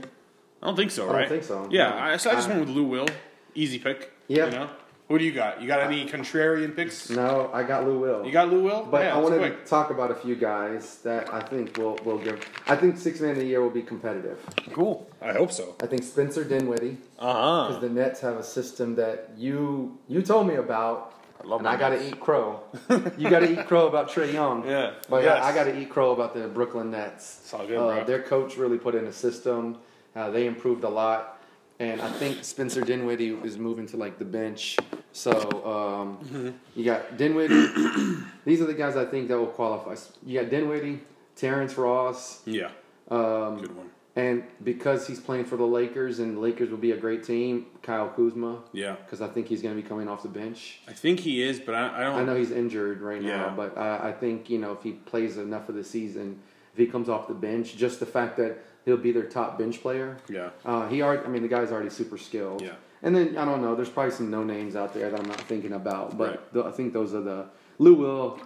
I 0.61 0.67
don't 0.67 0.75
think 0.75 0.91
so, 0.91 1.03
i 1.03 1.05
don't 1.07 1.15
right? 1.15 1.29
think 1.29 1.43
so. 1.43 1.67
Yeah, 1.71 1.89
No. 1.89 1.97
I, 1.97 2.17
so 2.17 2.29
I 2.29 2.33
just 2.33 2.47
went 2.47 2.59
with 2.61 2.69
Lou 2.69 2.83
Will. 2.83 3.07
Easy 3.55 3.79
pick. 3.79 4.11
Yeah. 4.27 4.45
You 4.45 4.51
know. 4.51 4.69
Who 5.09 5.19
do 5.19 5.25
you 5.25 5.33
got? 5.33 5.61
You 5.61 5.67
got 5.67 5.81
any 5.81 6.05
contrarian 6.05 6.73
picks? 6.73 7.09
no, 7.09 7.49
I 7.53 7.63
got 7.63 7.85
Lou 7.85 7.99
Will. 7.99 8.25
You 8.25 8.31
got 8.31 8.49
Lou 8.49 8.63
Will? 8.63 8.87
But 8.89 9.03
yeah, 9.03 9.15
I 9.15 9.17
wanted 9.19 9.39
to 9.39 9.65
talk 9.65 9.89
about 9.89 10.09
a 10.09 10.15
few 10.15 10.35
guys 10.35 10.99
that 11.03 11.33
I 11.33 11.41
think 11.41 11.77
will 11.77 11.95
will 12.05 12.17
give. 12.17 12.39
I 12.67 12.77
think 12.77 12.97
six 12.97 13.19
man 13.19 13.31
of 13.31 13.37
the 13.37 13.45
year 13.45 13.61
will 13.61 13.69
be 13.81 13.81
competitive. 13.81 14.39
Cool. 14.71 15.09
I 15.21 15.33
hope 15.33 15.51
so. 15.51 15.75
I 15.83 15.87
think 15.87 16.03
Spencer 16.03 16.45
Dinwiddie 16.45 16.95
Uh 17.19 17.33
huh. 17.33 17.67
because 17.67 17.81
the 17.81 17.89
Nets 17.89 18.21
have 18.21 18.37
a 18.37 18.43
system 18.43 18.95
that 18.95 19.31
you 19.35 19.97
you 20.07 20.21
told 20.21 20.47
me 20.47 20.55
about, 20.55 21.13
I 21.43 21.47
love 21.47 21.59
and 21.59 21.67
I 21.67 21.75
got 21.75 21.89
to 21.89 22.07
eat 22.07 22.17
crow. 22.21 22.61
you 23.17 23.29
got 23.29 23.39
to 23.41 23.51
eat 23.51 23.67
crow 23.67 23.87
about 23.87 24.09
Trae 24.09 24.31
Young. 24.31 24.65
Yeah. 24.65 24.93
But 25.09 25.23
Yes. 25.25 25.43
I, 25.43 25.49
I 25.49 25.53
got 25.53 25.65
to 25.65 25.77
eat 25.77 25.89
crow 25.89 26.11
about 26.13 26.33
the 26.33 26.47
Brooklyn 26.47 26.89
Nets. 26.91 27.39
It's 27.41 27.53
all 27.53 27.67
good, 27.67 27.77
Uh, 27.79 27.95
bro. 27.95 28.03
their 28.05 28.21
coach 28.21 28.55
really 28.55 28.77
put 28.77 28.95
in 28.95 29.05
a 29.07 29.11
system. 29.13 29.75
Uh, 30.15 30.29
they 30.29 30.45
improved 30.45 30.83
a 30.83 30.89
lot, 30.89 31.41
and 31.79 32.01
I 32.01 32.09
think 32.11 32.43
Spencer 32.43 32.81
Dinwiddie 32.81 33.29
is 33.43 33.57
moving 33.57 33.87
to 33.87 33.97
like 33.97 34.19
the 34.19 34.25
bench. 34.25 34.77
So 35.13 35.31
um, 35.31 36.17
Mm-hmm. 36.25 36.49
you 36.75 36.85
got 36.85 37.17
Dinwiddie. 37.17 37.53
These 38.45 38.61
are 38.61 38.65
the 38.65 38.73
guys 38.73 38.95
I 38.97 39.05
think 39.05 39.27
that 39.29 39.37
will 39.37 39.47
qualify. 39.47 39.95
You 40.25 40.41
got 40.41 40.49
Dinwiddie, 40.49 40.99
Terrence 41.35 41.77
Ross, 41.77 42.41
Yeah. 42.45 42.71
um, 43.09 43.59
Good 43.61 43.75
one. 43.75 43.89
and 44.17 44.43
because 44.63 45.07
he's 45.07 45.19
playing 45.19 45.45
for 45.45 45.55
the 45.55 45.65
Lakers, 45.65 46.19
and 46.19 46.35
the 46.35 46.41
Lakers 46.41 46.69
will 46.69 46.77
be 46.77 46.91
a 46.91 46.97
great 46.97 47.23
team. 47.23 47.67
Kyle 47.81 48.09
Kuzma, 48.09 48.63
Yeah. 48.73 48.95
because 49.03 49.21
I 49.21 49.27
think 49.27 49.47
he's 49.47 49.61
going 49.61 49.75
to 49.75 49.81
be 49.81 49.87
coming 49.87 50.07
off 50.09 50.23
the 50.23 50.29
bench. 50.29 50.79
I 50.89 50.93
think 50.93 51.21
he 51.21 51.41
is, 51.41 51.59
but 51.59 51.73
I, 51.75 51.99
I 52.01 52.03
don't. 52.03 52.15
I 52.19 52.23
know 52.25 52.35
he's 52.35 52.51
injured 52.51 52.99
right 53.01 53.21
now, 53.21 53.53
but 53.55 53.77
I, 53.77 54.09
I 54.09 54.11
think 54.11 54.49
you 54.49 54.57
know 54.59 54.73
if 54.73 54.83
he 54.83 54.91
plays 54.91 55.37
enough 55.37 55.69
of 55.69 55.75
the 55.75 55.83
season, 55.85 56.39
if 56.73 56.77
he 56.79 56.85
comes 56.85 57.07
off 57.09 57.27
the 57.29 57.33
bench, 57.33 57.75
just 57.77 57.99
the 58.01 58.05
fact 58.05 58.35
that 58.37 58.57
he'll 58.85 58.97
be 58.97 59.11
their 59.11 59.23
top 59.23 59.57
bench 59.57 59.81
player. 59.81 60.17
Yeah. 60.29 60.49
Uh, 60.65 60.87
he 60.87 61.01
already, 61.01 61.23
I 61.23 61.27
mean, 61.29 61.41
the 61.41 61.47
guy's 61.47 61.71
already 61.71 61.89
super 61.89 62.17
skilled. 62.17 62.61
Yeah. 62.61 62.73
And 63.03 63.15
then 63.15 63.37
I 63.37 63.45
don't 63.45 63.61
know. 63.61 63.75
There's 63.75 63.89
probably 63.89 64.11
some 64.11 64.29
no 64.29 64.43
names 64.43 64.75
out 64.75 64.93
there 64.93 65.09
that 65.09 65.19
I'm 65.19 65.27
not 65.27 65.41
thinking 65.41 65.73
about, 65.73 66.17
but 66.17 66.29
Right. 66.29 66.53
th- 66.53 66.65
I 66.65 66.71
think 66.71 66.93
those 66.93 67.13
are 67.13 67.21
the 67.21 67.45
Lou 67.79 67.95
Will. 67.95 68.39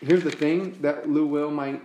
Here's 0.00 0.22
the 0.22 0.30
thing 0.30 0.78
that 0.82 1.08
Lou 1.08 1.26
Will 1.26 1.50
might 1.50 1.82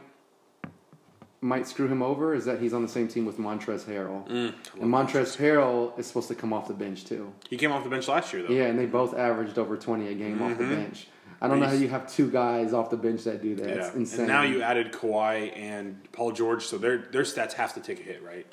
might 1.41 1.67
screw 1.67 1.87
him 1.89 2.01
over 2.01 2.33
is 2.33 2.45
that 2.45 2.61
he's 2.61 2.73
on 2.73 2.81
the 2.81 2.87
same 2.87 3.07
team 3.09 3.25
with 3.25 3.37
Montrezl 3.37 3.83
Harrell, 3.85 4.25
Mm, 4.29 4.53
and 4.81 4.89
Montrezl 4.89 5.35
Harrell 5.37 5.99
is 5.99 6.07
supposed 6.07 6.29
to 6.29 6.35
come 6.35 6.53
off 6.53 6.69
the 6.69 6.73
bench 6.73 7.03
too. 7.03 7.33
he 7.49 7.57
came 7.57 7.69
off 7.71 7.83
the 7.83 7.89
bench 7.89 8.07
last 8.07 8.31
year, 8.31 8.43
though. 8.43 8.53
Yeah, 8.53 8.65
and 8.67 8.79
they 8.79 8.85
both 8.85 9.13
averaged 9.13 9.57
over 9.59 9.75
20 9.75 10.07
a 10.07 10.13
game 10.13 10.41
off 10.41 10.57
the 10.57 10.63
bench. 10.63 11.07
I 11.43 11.49
don't 11.49 11.59
know 11.59 11.67
how 11.67 11.73
you 11.73 11.89
have 11.89 12.11
two 12.11 12.31
guys 12.31 12.73
off 12.73 12.89
the 12.89 12.97
bench 12.97 13.25
that 13.25 13.41
do 13.41 13.55
that. 13.55 13.67
Yeah. 13.67 13.75
It's 13.75 13.95
insane. 13.95 14.21
And 14.21 14.27
now 14.29 14.43
you 14.43 14.61
added 14.61 14.93
Kawhi 14.93 15.55
and 15.57 16.11
Paul 16.13 16.31
George, 16.31 16.65
so 16.65 16.77
their 16.77 16.99
their 16.99 17.23
stats 17.23 17.53
have 17.53 17.73
to 17.73 17.81
take 17.81 17.99
a 17.99 18.03
hit, 18.03 18.23
right? 18.23 18.47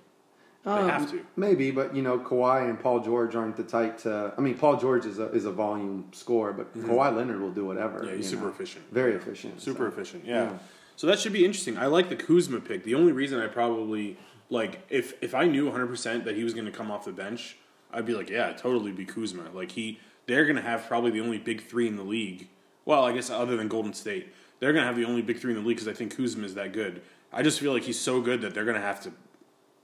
Um, 0.67 0.89
have 0.89 1.11
to. 1.13 1.25
Maybe, 1.37 1.71
but 1.71 1.95
you 1.95 2.03
know, 2.03 2.19
Kawhi 2.19 2.69
and 2.69 2.79
Paul 2.79 3.01
George 3.01 3.35
aren't 3.35 3.57
the 3.57 3.63
type 3.63 3.99
to. 3.99 4.35
I 4.37 4.41
mean, 4.41 4.59
Paul 4.59 4.77
George 4.77 5.07
is 5.07 5.19
a 5.21 5.31
is 5.31 5.45
a 5.45 5.53
volume 5.53 6.09
scorer, 6.13 6.53
but 6.53 6.77
Kawhi 6.77 7.17
Leonard 7.17 7.41
will 7.41 7.53
do 7.53 7.65
whatever. 7.65 8.01
Mm-hmm. 8.01 8.09
Yeah, 8.09 8.17
he's 8.17 8.29
super 8.29 8.45
know. 8.45 8.51
efficient. 8.51 8.85
Very 8.93 9.15
efficient. 9.15 9.61
Super 9.61 9.89
so. 9.89 9.97
efficient. 9.97 10.25
Yeah. 10.27 10.51
yeah. 10.51 10.59
So 10.97 11.07
that 11.07 11.19
should 11.19 11.33
be 11.33 11.47
interesting. 11.47 11.79
I 11.79 11.87
like 11.87 12.11
the 12.11 12.17
Kuzma 12.17 12.61
pick. 12.61 12.85
The 12.85 12.95
only 12.95 13.13
reason 13.13 13.41
I 13.41 13.47
probably 13.47 14.19
like 14.51 14.85
if 14.91 15.15
if 15.23 15.35
I 15.35 15.47
knew 15.47 15.71
100% 15.71 16.25
that 16.25 16.37
he 16.37 16.45
was 16.45 16.53
going 16.53 16.67
to 16.67 16.73
come 16.73 16.91
off 16.91 17.07
the 17.07 17.13
bench, 17.13 17.57
I'd 17.93 18.05
be 18.05 18.15
like, 18.15 18.29
yeah, 18.29 18.53
totally 18.53 18.93
be 18.93 19.07
Kuzma. 19.07 19.51
Like 19.55 19.73
he 19.73 20.01
they're 20.27 20.45
going 20.45 20.57
to 20.57 20.63
have 20.63 20.87
probably 20.87 21.11
the 21.11 21.21
only 21.21 21.39
big 21.39 21.67
three 21.67 21.89
in 21.89 21.97
the 21.97 22.03
league. 22.03 22.49
Well, 22.91 23.05
I 23.05 23.13
guess 23.13 23.31
other 23.31 23.57
than 23.57 23.69
Golden 23.69 23.93
State, 23.93 24.33
they're 24.59 24.73
going 24.73 24.83
to 24.83 24.87
have 24.89 24.97
the 24.97 25.05
only 25.05 25.23
big 25.23 25.39
three 25.39 25.53
in 25.53 25.63
the 25.63 25.65
league 25.65 25.77
because 25.77 25.87
I 25.87 25.93
think 25.93 26.17
Kuzma 26.17 26.45
is 26.45 26.57
that 26.57 26.73
good. 26.73 27.03
I 27.33 27.41
just 27.41 27.61
feel 27.61 27.73
like 27.73 27.85
he's 27.85 28.01
so 28.01 28.21
good 28.21 28.41
that 28.41 28.53
they're 28.53 28.65
going 28.65 28.75
to 28.75 28.83
have 28.83 29.01
to, 29.03 29.13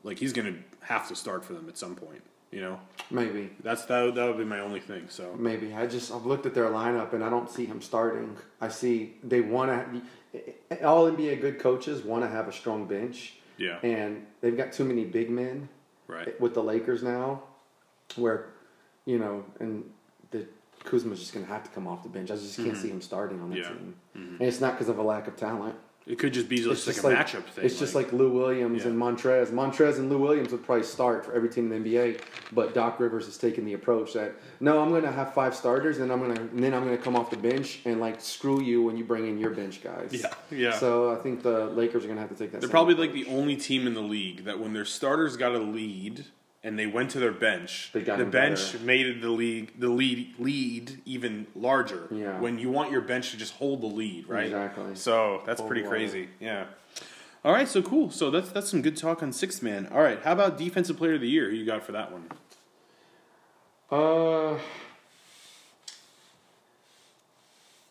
like, 0.03 0.19
he's 0.19 0.33
going 0.33 0.53
to 0.53 0.59
have 0.85 1.07
to 1.07 1.15
start 1.15 1.45
for 1.45 1.53
them 1.53 1.69
at 1.69 1.79
some 1.79 1.95
point. 1.95 2.25
You 2.51 2.63
know, 2.63 2.81
Maybe. 3.09 3.51
that's 3.63 3.85
that. 3.85 4.17
That 4.17 4.27
would 4.27 4.39
be 4.39 4.45
my 4.45 4.59
only 4.59 4.81
thing. 4.81 5.07
So 5.09 5.37
Maybe 5.39 5.73
I 5.73 5.87
just 5.87 6.11
I've 6.11 6.27
looked 6.27 6.47
at 6.47 6.55
their 6.55 6.69
lineup 6.69 7.13
and 7.13 7.23
I 7.23 7.31
don't 7.31 7.49
see 7.49 7.65
him 7.65 7.81
starting. 7.81 8.37
I 8.61 8.69
see 8.69 9.15
they 9.23 9.41
want 9.41 10.03
to. 10.71 10.85
All 10.85 11.09
NBA 11.09 11.41
good 11.41 11.61
coaches 11.61 12.03
want 12.03 12.25
to 12.25 12.29
have 12.29 12.49
a 12.49 12.53
strong 12.53 12.87
bench, 12.87 13.35
yeah, 13.57 13.79
and 13.83 14.27
they've 14.41 14.57
got 14.57 14.73
too 14.73 14.85
many 14.85 15.05
big 15.05 15.29
men 15.29 15.69
right. 16.09 16.41
with 16.41 16.55
the 16.55 16.63
Lakers 16.63 17.03
now, 17.03 17.43
where 18.17 18.47
you 19.07 19.19
know, 19.19 19.45
and 19.59 19.91
Kuzma's 20.87 21.19
just 21.21 21.35
going 21.35 21.45
to 21.45 21.53
have 21.53 21.63
to 21.65 21.71
come 21.71 21.87
off 21.87 22.03
the 22.03 22.09
bench. 22.09 22.31
I 22.31 22.35
just 22.37 22.57
can't 22.57 22.77
see 22.77 22.89
him 22.89 23.01
starting 23.03 23.41
on 23.41 23.51
the 23.51 23.57
Mm-hmm. 23.57 23.75
Team, 23.75 23.95
and 24.15 24.43
it's 24.43 24.61
not 24.61 24.73
because 24.75 24.89
of 24.89 24.99
a 24.99 25.03
lack 25.03 25.27
of 25.29 25.37
talent. 25.37 25.75
It 26.07 26.21
could 26.21 26.33
just 26.33 26.49
be 26.49 26.59
just, 26.59 26.87
It's 26.87 27.03
like 27.03 27.17
a 27.17 27.17
like 27.19 27.27
matchup 27.27 27.43
thing. 27.47 27.65
It's 27.65 27.81
just 27.81 27.97
like 27.97 28.13
Lou 28.13 28.31
Williams 28.31 28.83
Yeah. 28.85 28.91
and 28.91 28.97
Montrez. 28.97 29.49
Montrez 29.49 29.99
and 29.99 30.09
Lou 30.09 30.19
Williams 30.19 30.53
would 30.53 30.63
probably 30.65 30.85
start 30.85 31.25
for 31.25 31.33
every 31.35 31.49
team 31.49 31.73
in 31.73 31.83
the 31.83 31.91
NBA, 31.97 32.21
but 32.53 32.75
Doc 32.75 33.01
Rivers 33.01 33.25
has 33.27 33.37
taken 33.37 33.65
the 33.65 33.73
approach 33.73 34.13
that 34.13 34.35
no, 34.61 34.81
I'm 34.81 34.91
going 34.91 35.03
to 35.03 35.11
have 35.11 35.35
five 35.35 35.53
starters, 35.57 35.99
and 35.99 36.13
I'm 36.13 36.21
going 36.21 36.37
to 36.37 36.43
then 36.55 36.73
I'm 36.75 36.85
going 36.85 36.97
to 36.97 37.03
come 37.03 37.17
off 37.17 37.31
the 37.31 37.37
bench 37.37 37.81
and 37.87 37.99
like 37.99 38.21
screw 38.21 38.63
you 38.63 38.85
when 38.85 38.97
you 38.97 39.03
bring 39.05 39.27
in 39.27 39.37
your 39.37 39.51
bench 39.51 39.83
guys. 39.83 40.11
Yeah, 40.13 40.33
yeah. 40.53 40.79
So 40.79 41.11
I 41.11 41.17
think 41.17 41.43
the 41.43 41.67
Lakers 41.71 42.05
are 42.05 42.07
going 42.07 42.19
to 42.19 42.23
have 42.23 42.31
to 42.31 42.37
take 42.37 42.53
that. 42.53 42.61
They're 42.61 42.71
probably 42.71 42.95
like 42.95 43.13
the 43.13 43.27
only 43.27 43.57
team 43.57 43.89
in 43.89 43.95
the 43.95 44.01
league 44.01 44.45
that 44.45 44.61
when 44.61 44.75
their 44.75 44.85
starters 44.85 45.37
got 45.37 45.57
a 45.57 45.59
lead 45.59 46.25
and 46.67 46.77
they 46.77 46.87
went 46.87 47.13
to 47.13 47.21
their 47.21 47.31
bench, 47.31 47.91
the 47.93 48.01
him 48.01 48.29
bench 48.29 48.73
better. 48.73 48.85
made 48.85 49.23
the 49.23 49.31
league 49.31 49.79
the 49.79 49.89
lead 49.89 50.35
lead 50.41 51.01
even 51.05 51.47
larger. 51.55 52.09
Yeah. 52.11 52.41
When 52.41 52.59
you 52.59 52.71
want 52.71 52.91
your 52.91 53.03
bench 53.03 53.31
to 53.31 53.37
just 53.37 53.55
hold 53.55 53.83
the 53.83 53.87
lead, 53.87 54.29
right? 54.29 54.47
Exactly. 54.47 54.97
So 54.97 55.43
that's 55.47 55.61
Hold 55.61 55.69
pretty 55.71 55.85
water. 55.85 55.97
crazy. 55.97 56.29
Yeah. 56.41 56.65
All 57.45 57.53
right, 57.53 57.69
so 57.69 57.81
cool. 57.83 58.11
So 58.11 58.33
that's 58.33 58.49
that's 58.51 58.69
some 58.69 58.83
good 58.83 58.97
talk 58.97 59.23
on 59.23 59.33
sixth 59.33 59.63
man. 59.63 59.87
All 59.93 60.03
right, 60.03 60.21
how 60.25 60.33
about 60.33 60.59
defensive 60.59 60.97
player 60.97 61.15
of 61.15 61.21
the 61.21 61.29
year? 61.29 61.49
Who 61.49 61.55
you 61.55 61.65
got 61.65 61.85
for 61.85 61.93
that 61.93 62.11
one? 62.11 62.25
Uh, 63.89 64.59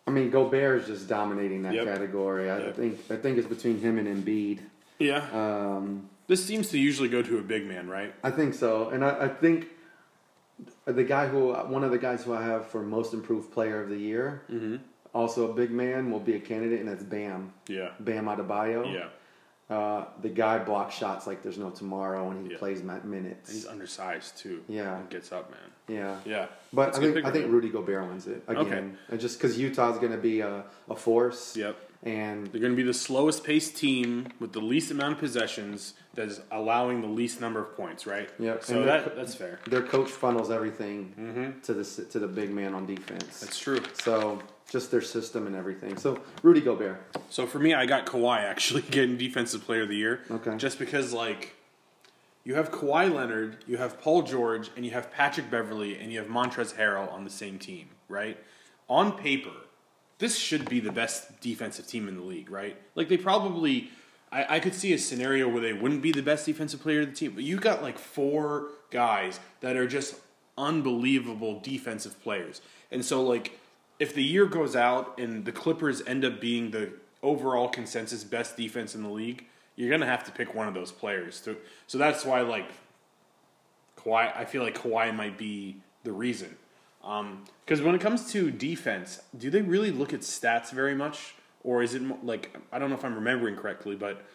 I 0.05 0.11
mean, 0.11 0.29
Gobert 0.29 0.81
is 0.81 0.87
just 0.87 1.07
dominating 1.07 1.63
that 1.63 1.73
Yep. 1.73 1.85
category. 1.85 2.51
I 2.51 2.59
Yep. 2.59 2.75
think 2.75 2.99
I 3.09 3.15
think 3.15 3.37
it's 3.37 3.47
between 3.47 3.79
him 3.79 3.97
and 3.97 4.07
Embiid. 4.25 4.59
Yeah. 4.99 5.25
Um, 5.31 6.09
this 6.27 6.43
seems 6.45 6.69
to 6.69 6.79
usually 6.79 7.09
go 7.09 7.21
to 7.21 7.37
a 7.37 7.41
big 7.41 7.65
man, 7.65 7.87
right? 7.89 8.13
I 8.23 8.31
think 8.31 8.53
so, 8.53 8.89
and 8.89 9.03
I, 9.05 9.25
I 9.25 9.27
think 9.27 9.67
the 10.85 11.03
guy 11.03 11.27
who 11.27 11.53
one 11.53 11.83
of 11.83 11.91
the 11.91 11.97
guys 11.97 12.23
who 12.23 12.33
I 12.33 12.43
have 12.43 12.67
for 12.67 12.81
most 12.81 13.13
improved 13.13 13.51
player 13.51 13.81
of 13.81 13.89
the 13.89 13.97
year, 13.97 14.41
Mm-hmm. 14.51 14.77
also 15.13 15.51
a 15.51 15.53
big 15.53 15.71
man, 15.71 16.11
will 16.11 16.19
be 16.19 16.35
a 16.35 16.39
candidate, 16.39 16.79
and 16.79 16.89
that's 16.89 17.03
Bam. 17.03 17.53
Yeah. 17.67 17.89
Bam 17.99 18.25
Adebayo. 18.25 18.93
Yeah. 18.93 19.07
Uh, 19.67 20.05
the 20.21 20.29
guy 20.29 20.59
blocks 20.59 20.93
shots 20.95 21.25
like 21.25 21.41
there's 21.41 21.57
no 21.57 21.71
tomorrow, 21.71 22.29
and 22.29 22.45
he 22.45 22.51
Yeah. 22.53 22.59
plays 22.59 22.83
minutes. 22.83 23.51
He's 23.51 23.65
undersized 23.65 24.37
too. 24.37 24.63
Yeah. 24.67 24.97
And 24.99 25.09
gets 25.09 25.31
up, 25.31 25.49
man. 25.49 25.59
yeah. 25.87 26.17
Yeah. 26.23 26.45
But 26.71 26.95
I 26.95 26.99
think 26.99 27.25
I 27.25 27.31
think 27.31 27.51
Rudy 27.51 27.69
Gobert 27.69 28.07
wins 28.07 28.27
it 28.27 28.43
again, 28.47 28.65
Okay. 28.67 28.83
and 29.09 29.19
just 29.19 29.37
because 29.39 29.57
Utah's 29.57 29.97
going 29.97 30.11
to 30.11 30.17
be 30.19 30.41
a, 30.41 30.63
a 30.89 30.95
force, 30.95 31.57
Yep. 31.57 31.75
And 32.05 32.45
They're 32.47 32.61
going 32.61 32.73
to 32.73 32.77
be 32.77 32.83
the 32.83 32.93
slowest 32.93 33.43
paced 33.43 33.75
team 33.75 34.27
with 34.39 34.53
the 34.53 34.59
least 34.61 34.91
amount 34.91 35.13
of 35.13 35.19
possessions 35.19 35.95
that 36.13 36.27
is 36.27 36.39
allowing 36.51 37.01
the 37.01 37.07
least 37.07 37.41
number 37.41 37.59
of 37.59 37.75
points, 37.75 38.05
right? 38.05 38.29
Yep. 38.39 38.63
So 38.63 38.77
And 38.79 38.87
that 38.87 39.05
they're- 39.05 39.15
that's 39.15 39.33
fair. 39.35 39.59
their 39.67 39.81
coach 39.81 40.09
funnels 40.11 40.51
everything 40.51 41.55
to 41.63 41.73
the 41.73 41.83
to 42.11 42.19
the 42.19 42.27
big 42.27 42.51
man 42.51 42.73
on 42.75 42.85
defense. 42.85 43.23
Mm-hmm. 43.23 43.45
That's 43.45 43.59
true. 43.59 43.79
so 44.03 44.39
just 44.69 44.91
their 44.91 45.01
system 45.01 45.45
and 45.47 45.55
everything. 45.55 45.97
So 45.97 46.19
Rudy 46.43 46.61
Gobert. 46.61 47.01
So 47.29 47.45
for 47.47 47.59
me, 47.59 47.73
I 47.73 47.85
got 47.85 48.05
Kawhi 48.05 48.39
actually 48.39 48.81
getting 48.91 49.17
defensive 49.17 49.63
player 49.65 49.81
of 49.83 49.89
the 49.89 49.95
year. 49.97 50.21
Okay. 50.29 50.55
Just 50.57 50.77
because 50.79 51.11
like 51.11 51.53
you 52.43 52.53
have 52.55 52.69
Kawhi 52.71 53.11
Leonard, 53.13 53.57
you 53.67 53.77
have 53.77 53.99
Paul 53.99 54.21
George, 54.21 54.69
and 54.75 54.85
you 54.85 54.91
have 54.91 55.11
Patrick 55.11 55.49
Beverley, 55.49 55.97
and 55.97 56.11
you 56.13 56.19
have 56.19 56.27
Montrezl 56.27 56.75
Harrell 56.75 57.11
on 57.11 57.23
the 57.23 57.29
same 57.31 57.57
team, 57.57 57.89
right? 58.07 58.37
On 58.87 59.11
paper, 59.17 59.49
this 60.17 60.37
should 60.37 60.69
be 60.69 60.79
the 60.79 60.91
best 60.91 61.41
defensive 61.41 61.87
team 61.87 62.07
in 62.07 62.15
the 62.15 62.23
league, 62.23 62.49
right? 62.49 62.77
Like 62.95 63.09
they 63.09 63.17
probably. 63.17 63.91
I, 64.31 64.55
I 64.55 64.59
could 64.59 64.73
see 64.73 64.91
a 64.91 64.97
scenario 64.97 65.47
where 65.47 65.61
they 65.61 65.71
wouldn't 65.73 66.01
be 66.01 66.11
the 66.11 66.23
best 66.23 66.45
defensive 66.45 66.81
player 66.81 67.01
of 67.01 67.07
the 67.07 67.15
team, 67.15 67.33
but 67.35 67.43
you 67.43 67.57
got 67.57 67.83
like 67.83 67.99
four 67.99 68.69
guys 68.89 69.39
that 69.61 69.77
are 69.77 69.87
just 69.87 70.15
unbelievable 70.57 71.59
defensive 71.59 72.21
players. 72.23 72.61
And 72.91 73.03
so, 73.03 73.23
like, 73.23 73.59
if 73.99 74.13
the 74.13 74.23
year 74.23 74.45
goes 74.45 74.75
out 74.75 75.17
and 75.19 75.45
the 75.45 75.51
Clippers 75.51 76.01
end 76.05 76.25
up 76.25 76.41
being 76.41 76.71
the 76.71 76.93
overall 77.21 77.69
consensus 77.69 78.23
best 78.23 78.57
defense 78.57 78.95
in 78.95 79.03
the 79.03 79.09
league, 79.09 79.45
you're 79.75 79.89
gonna 79.89 80.05
have 80.05 80.23
to 80.25 80.31
pick 80.31 80.53
one 80.55 80.67
of 80.67 80.73
those 80.73 80.91
players. 80.91 81.41
To, 81.41 81.57
so 81.87 81.97
that's 81.97 82.25
why, 82.25 82.41
like, 82.41 82.69
Kawhi, 83.97 84.35
I 84.35 84.45
feel 84.45 84.63
like 84.63 84.77
Kawhi 84.77 85.15
might 85.15 85.37
be 85.37 85.77
the 86.03 86.11
reason. 86.11 86.55
Because 87.65 87.81
when 87.81 87.93
it 87.95 88.01
comes 88.01 88.31
to 88.31 88.49
defense, 88.51 89.21
do 89.37 89.49
they 89.49 89.61
really 89.61 89.91
look 89.91 90.11
at 90.13 90.21
stats 90.21 90.71
very 90.71 90.95
much, 90.95 91.35
or 91.63 91.83
is 91.83 91.93
it 91.93 92.01
mo- 92.01 92.19
like 92.23 92.55
I 92.71 92.79
don't 92.79 92.89
know 92.89 92.95
if 92.95 93.05
I'm 93.05 93.15
remembering 93.15 93.55
correctly, 93.55 93.95
but 93.95 94.25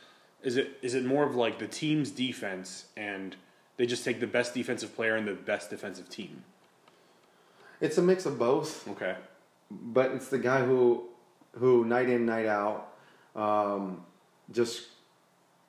is 0.42 0.56
it 0.56 0.78
is 0.80 0.94
it 0.94 1.04
more 1.04 1.24
of 1.24 1.34
like 1.34 1.58
the 1.58 1.66
team's 1.66 2.10
defense 2.10 2.86
and 2.96 3.34
they 3.76 3.86
just 3.86 4.04
take 4.04 4.20
the 4.20 4.26
best 4.26 4.54
defensive 4.54 4.94
player 4.94 5.16
and 5.16 5.26
the 5.26 5.32
best 5.34 5.68
defensive 5.70 6.08
team? 6.08 6.44
It's 7.80 7.98
a 7.98 8.02
mix 8.02 8.24
of 8.26 8.38
both, 8.38 8.86
Okay. 8.88 9.16
but 9.70 10.12
it's 10.12 10.28
the 10.28 10.38
guy 10.38 10.64
who 10.64 11.08
who 11.58 11.84
night 11.84 12.08
in 12.08 12.24
night 12.26 12.46
out 12.46 12.92
um, 13.34 14.04
just 14.52 14.86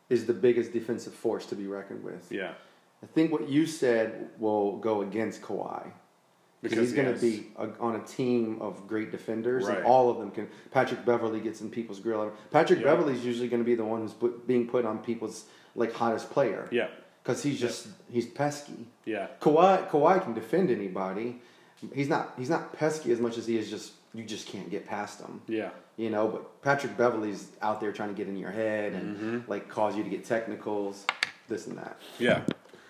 is 0.09 0.25
the 0.25 0.33
biggest 0.33 0.71
defensive 0.73 1.13
force 1.13 1.45
to 1.47 1.55
be 1.55 1.65
reckoned 1.67 2.03
with. 2.03 2.31
Yeah. 2.31 2.53
I 3.01 3.07
think 3.07 3.31
what 3.31 3.49
you 3.49 3.65
said 3.65 4.29
will 4.37 4.77
go 4.77 5.01
against 5.01 5.41
Kawhi. 5.41 5.91
Because 6.61 6.77
he's 6.79 6.93
going 6.93 7.07
to 7.07 7.11
yes. 7.13 7.21
be 7.21 7.47
a, 7.57 7.69
on 7.79 7.95
a 7.95 7.99
team 8.05 8.59
of 8.61 8.87
great 8.87 9.11
defenders, 9.11 9.65
Right. 9.65 9.77
and 9.77 9.85
all 9.85 10.09
of 10.11 10.19
them 10.19 10.29
can. 10.29 10.47
Patrick 10.71 11.03
Beverley 11.05 11.39
gets 11.39 11.61
in 11.61 11.69
people's 11.71 11.99
grill. 11.99 12.31
Patrick 12.51 12.79
Yeah. 12.79 12.85
Beverley's 12.85 13.25
usually 13.25 13.47
going 13.47 13.63
to 13.63 13.65
be 13.65 13.73
the 13.75 13.83
one 13.85 14.01
who's 14.01 14.13
put, 14.13 14.45
being 14.47 14.67
put 14.67 14.85
on 14.85 14.99
people's 14.99 15.45
like 15.75 15.91
hottest 15.93 16.29
player. 16.29 16.67
Yeah. 16.71 16.87
because 17.23 17.41
he's 17.43 17.59
just 17.59 17.87
he's 18.11 18.25
pesky. 18.27 18.85
Yeah. 19.05 19.27
Kawhi 19.39 19.89
Kawhi 19.89 20.23
can 20.23 20.33
defend 20.33 20.69
anybody. 20.69 21.41
He's 21.95 22.09
not 22.09 22.33
he's 22.37 22.49
not 22.49 22.73
pesky 22.73 23.11
as 23.11 23.19
much 23.19 23.37
as 23.39 23.47
he 23.47 23.57
is 23.57 23.69
just 23.69 23.93
you 24.13 24.23
just 24.23 24.45
can't 24.47 24.69
get 24.69 24.85
past 24.85 25.19
him. 25.21 25.41
Yeah. 25.47 25.69
You 25.97 26.09
know, 26.11 26.27
but 26.27 26.61
Patrick 26.61 26.95
Beverley's 26.97 27.47
out 27.61 27.79
there 27.81 27.91
trying 27.91 28.09
to 28.09 28.15
get 28.15 28.27
in 28.27 28.37
your 28.37 28.51
head 28.51 28.93
and 28.93 29.17
Mm-hmm. 29.17 29.51
like 29.51 29.67
cause 29.67 29.95
you 29.95 30.03
to 30.03 30.09
get 30.09 30.25
technicals, 30.25 31.05
this 31.47 31.65
and 31.67 31.77
that. 31.79 31.97
Yeah. 32.19 32.41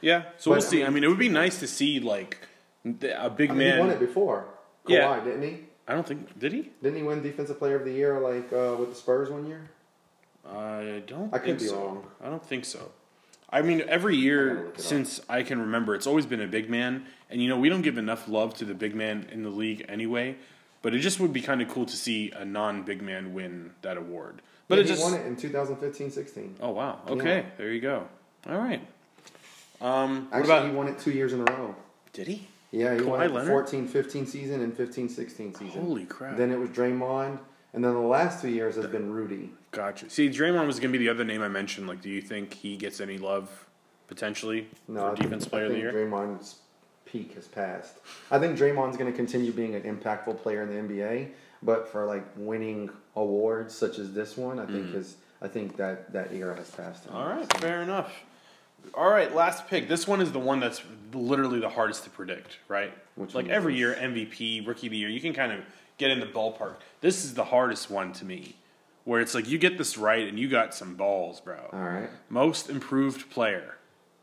Yeah. 0.01 0.23
So 0.37 0.49
But, 0.51 0.57
we'll 0.59 0.67
I 0.67 0.69
see. 0.71 0.77
mean- 0.77 0.85
I 0.87 0.89
mean, 0.89 1.03
it 1.05 1.07
would 1.07 1.19
be 1.19 1.29
nice 1.29 1.59
to 1.59 1.67
see 1.67 1.99
like 2.01 2.37
a 2.85 3.29
big 3.29 3.49
I 3.51 3.53
mean, 3.53 3.57
man. 3.57 3.73
he 3.75 3.79
won 3.79 3.89
it 3.89 3.99
before. 3.99 4.45
Kawhi, 4.85 4.89
Yeah. 4.91 5.23
didn't 5.23 5.43
he? 5.43 5.57
I 5.87 5.93
don't 5.93 6.07
think 6.07 6.37
did 6.39 6.53
he? 6.53 6.69
Didn't 6.81 6.97
he 6.97 7.03
win 7.03 7.21
Defensive 7.21 7.57
Player 7.59 7.75
of 7.75 7.85
the 7.85 7.91
Year 7.91 8.19
like 8.19 8.51
uh, 8.53 8.75
with 8.79 8.89
the 8.89 8.95
Spurs 8.95 9.29
one 9.29 9.45
year? 9.47 9.69
I 10.47 11.03
don't. 11.05 11.33
I 11.33 11.37
could 11.37 11.57
think 11.57 11.59
be 11.59 11.67
so. 11.67 11.75
wrong. 11.77 12.05
I 12.23 12.29
don't 12.29 12.43
think 12.45 12.65
so. 12.65 12.91
I 13.49 13.61
mean, 13.61 13.83
every 13.87 14.15
year 14.15 14.53
look 14.53 14.65
it 14.65 14.69
up. 14.75 14.79
since 14.81 15.19
I 15.27 15.43
can 15.43 15.59
remember, 15.59 15.93
it's 15.93 16.07
always 16.07 16.25
been 16.25 16.41
a 16.41 16.47
big 16.47 16.69
man, 16.69 17.05
and 17.29 17.41
you 17.41 17.49
know 17.49 17.59
we 17.59 17.67
don't 17.69 17.81
give 17.81 17.97
enough 17.97 18.27
love 18.29 18.53
to 18.55 18.65
the 18.65 18.73
big 18.73 18.95
man 18.95 19.27
in 19.31 19.43
the 19.43 19.49
league 19.49 19.85
anyway. 19.89 20.37
But 20.81 20.95
it 20.95 20.99
just 20.99 21.19
would 21.19 21.31
be 21.33 21.41
kind 21.41 21.61
of 21.61 21.67
cool 21.69 21.85
to 21.85 21.95
see 21.95 22.31
a 22.31 22.43
non-big 22.45 23.01
man 23.03 23.33
win 23.35 23.71
that 23.83 23.97
award. 23.97 24.41
But 24.67 24.75
Yeah, 24.75 24.81
it 24.81 24.87
he 24.87 24.95
just 24.95 25.03
won 25.03 25.13
it 25.19 25.25
in 25.27 25.35
2015-16. 25.35 26.53
oh 26.61 26.69
wow 26.71 26.99
okay 27.09 27.45
there 27.57 27.71
you 27.71 27.81
go 27.81 28.07
all 28.49 28.57
right. 28.57 28.81
Um, 29.81 30.27
what 30.29 30.37
Actually, 30.39 30.53
about 30.53 30.69
he 30.69 30.71
won 30.75 30.87
it 30.87 30.99
two 30.99 31.11
years 31.11 31.33
in 31.33 31.41
a 31.41 31.43
row. 31.43 31.75
did 32.13 32.27
he? 32.27 32.47
Yeah, 32.71 32.95
he 32.95 33.01
won 33.01 33.19
Kawhi 33.19 33.25
it 33.25 33.31
Leonard? 33.31 33.67
14-15 33.67 34.27
season 34.27 34.61
and 34.61 34.75
15-16 34.75 35.09
season. 35.57 35.67
Holy 35.67 36.05
crap! 36.05 36.37
Then 36.37 36.51
it 36.51 36.59
was 36.59 36.69
Draymond, 36.69 37.39
and 37.73 37.83
then 37.83 37.93
the 37.93 37.99
last 37.99 38.41
two 38.41 38.49
years 38.49 38.75
has 38.75 38.87
been 38.87 39.11
Rudy. 39.11 39.51
Gotcha. 39.71 40.09
See, 40.09 40.29
Draymond 40.29 40.67
was 40.67 40.79
going 40.79 40.91
to 40.91 40.97
be 40.97 41.03
the 41.05 41.11
other 41.11 41.23
name 41.23 41.41
I 41.41 41.47
mentioned. 41.47 41.87
Like, 41.87 42.01
do 42.01 42.09
you 42.09 42.21
think 42.21 42.53
he 42.53 42.77
gets 42.77 42.99
any 43.01 43.17
love 43.17 43.67
potentially 44.07 44.67
No, 44.87 45.01
for 45.01 45.05
I 45.05 45.09
think, 45.15 45.19
defense 45.23 45.45
I 45.45 45.49
player 45.49 45.65
of 45.65 45.71
the 45.71 45.77
year? 45.77 45.93
Draymond's 45.93 46.59
peak 47.05 47.33
has 47.35 47.47
passed. 47.47 47.95
I 48.29 48.39
think 48.39 48.57
Draymond's 48.57 48.97
going 48.97 49.11
to 49.11 49.15
continue 49.15 49.51
being 49.51 49.75
an 49.75 49.83
impactful 49.83 50.41
player 50.41 50.63
in 50.63 50.69
the 50.69 50.93
NBA, 50.93 51.29
but 51.63 51.89
for 51.89 52.05
like 52.05 52.25
winning 52.37 52.89
awards 53.15 53.75
such 53.75 53.99
as 53.99 54.13
this 54.13 54.37
one, 54.37 54.59
I 54.59 54.65
think 54.65 54.93
his 54.93 55.17
I 55.41 55.47
think 55.47 55.75
that 55.77 56.13
that 56.13 56.31
era 56.31 56.55
has 56.55 56.69
passed. 56.71 57.05
him. 57.05 57.13
Mm. 57.13 57.15
All 57.15 57.27
right, 57.27 57.57
fair 57.57 57.81
enough. 57.81 58.13
All 58.93 59.09
right, 59.09 59.33
last 59.33 59.67
pick. 59.67 59.87
This 59.87 60.07
one 60.07 60.21
is 60.21 60.31
the 60.31 60.39
one 60.39 60.59
that's 60.59 60.81
literally 61.13 61.59
the 61.59 61.69
hardest 61.69 62.03
to 62.05 62.09
predict, 62.09 62.57
right? 62.67 62.93
Which 63.15 63.33
like 63.33 63.47
every 63.47 63.75
year, 63.75 63.95
MVP, 63.95 64.65
Rookie 64.67 64.87
of 64.87 64.91
the 64.91 64.97
Year, 64.97 65.09
you 65.09 65.21
can 65.21 65.33
kind 65.33 65.51
of 65.51 65.59
get 65.97 66.11
in 66.11 66.19
the 66.19 66.25
ballpark. 66.25 66.75
This 66.99 67.23
is 67.23 67.33
the 67.33 67.45
hardest 67.45 67.89
one 67.89 68.13
to 68.13 68.25
me, 68.25 68.55
where 69.05 69.21
it's 69.21 69.35
like 69.35 69.47
you 69.47 69.57
get 69.57 69.77
this 69.77 69.97
right 69.97 70.27
and 70.27 70.39
you 70.39 70.49
got 70.49 70.73
some 70.73 70.95
balls, 70.95 71.39
bro. 71.41 71.69
All 71.71 71.79
right. 71.79 72.09
Most 72.29 72.69
improved 72.69 73.29
player. 73.29 73.77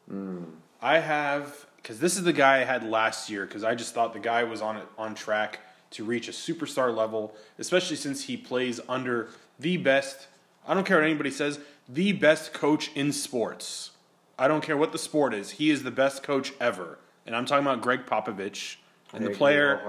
Hmm. 0.09 0.45
I 0.81 0.99
have 0.99 1.67
because 1.77 2.01
this 2.01 2.17
is 2.17 2.25
the 2.25 2.33
guy 2.33 2.61
I 2.61 2.65
had 2.65 2.85
last 2.85 3.31
year. 3.31 3.47
Because 3.47 3.65
I 3.65 3.75
just 3.75 3.95
thought 3.95 4.13
the 4.13 4.21
guy 4.21 4.45
was 4.45 4.61
on 4.61 4.77
it 4.77 4.87
on 4.99 5.15
track 5.15 5.61
to 5.93 6.05
reach 6.05 6.29
a 6.29 6.33
superstar 6.33 6.95
level, 6.95 7.35
especially 7.59 7.97
since 7.97 8.25
he 8.25 8.37
plays 8.37 8.81
under 8.89 9.31
the 9.59 9.79
best. 9.79 10.27
I 10.67 10.75
don't 10.75 10.85
care 10.85 10.99
what 10.99 11.05
anybody 11.05 11.31
says. 11.31 11.59
The 11.89 12.13
best 12.13 12.53
coach 12.53 12.91
in 12.95 13.13
sports. 13.13 13.93
I 14.39 14.47
don't 14.47 14.63
care 14.63 14.77
what 14.77 14.93
the 14.93 14.99
sport 14.99 15.35
is. 15.35 15.51
He 15.53 15.71
is 15.71 15.83
the 15.83 15.91
best 15.91 16.23
coach 16.23 16.53
ever, 16.61 16.99
and 17.27 17.35
I'm 17.35 17.45
talking 17.45 17.67
about 17.67 17.81
Gregg 17.81 18.07
Popovich. 18.07 18.77
And 19.13 19.25
the 19.25 19.31
player, 19.31 19.81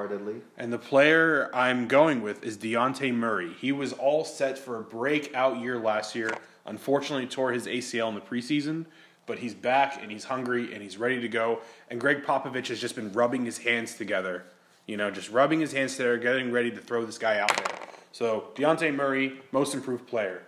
and 0.57 0.71
the 0.71 0.79
player 0.79 1.53
I'm 1.53 1.89
going 1.89 2.21
with 2.21 2.41
is 2.41 2.57
Dejounte 2.57 3.13
Murray. 3.13 3.53
He 3.59 3.73
was 3.73 3.91
all 3.91 4.23
set 4.23 4.57
for 4.57 4.77
a 4.77 4.81
breakout 4.81 5.59
year 5.59 5.77
last 5.77 6.15
year. 6.15 6.37
Unfortunately, 6.65 7.27
tore 7.27 7.51
his 7.51 7.67
ACL 7.67 8.07
in 8.07 8.15
the 8.15 8.21
preseason, 8.21 8.85
but 9.25 9.39
he's 9.39 9.53
back 9.53 10.01
and 10.01 10.09
he's 10.09 10.23
hungry 10.23 10.73
and 10.73 10.81
he's 10.81 10.97
ready 10.97 11.19
to 11.19 11.27
go. 11.27 11.59
And 11.89 11.99
Gregg 11.99 12.23
Popovich 12.23 12.67
has 12.67 12.79
just 12.79 12.95
been 12.95 13.11
rubbing 13.11 13.43
his 13.43 13.57
hands 13.57 13.95
together, 13.95 14.45
you 14.85 14.95
know, 14.95 15.11
just 15.11 15.29
rubbing 15.31 15.59
his 15.59 15.73
hands 15.73 15.97
together, 15.97 16.17
getting 16.17 16.49
ready 16.49 16.71
to 16.71 16.79
throw 16.79 17.05
this 17.05 17.17
guy 17.17 17.39
out 17.39 17.55
there. 17.57 17.77
So 18.13 18.47
Dejounte 18.55 18.95
Murray, 18.95 19.41
most 19.51 19.73
improved 19.73 20.07
player. 20.07 20.43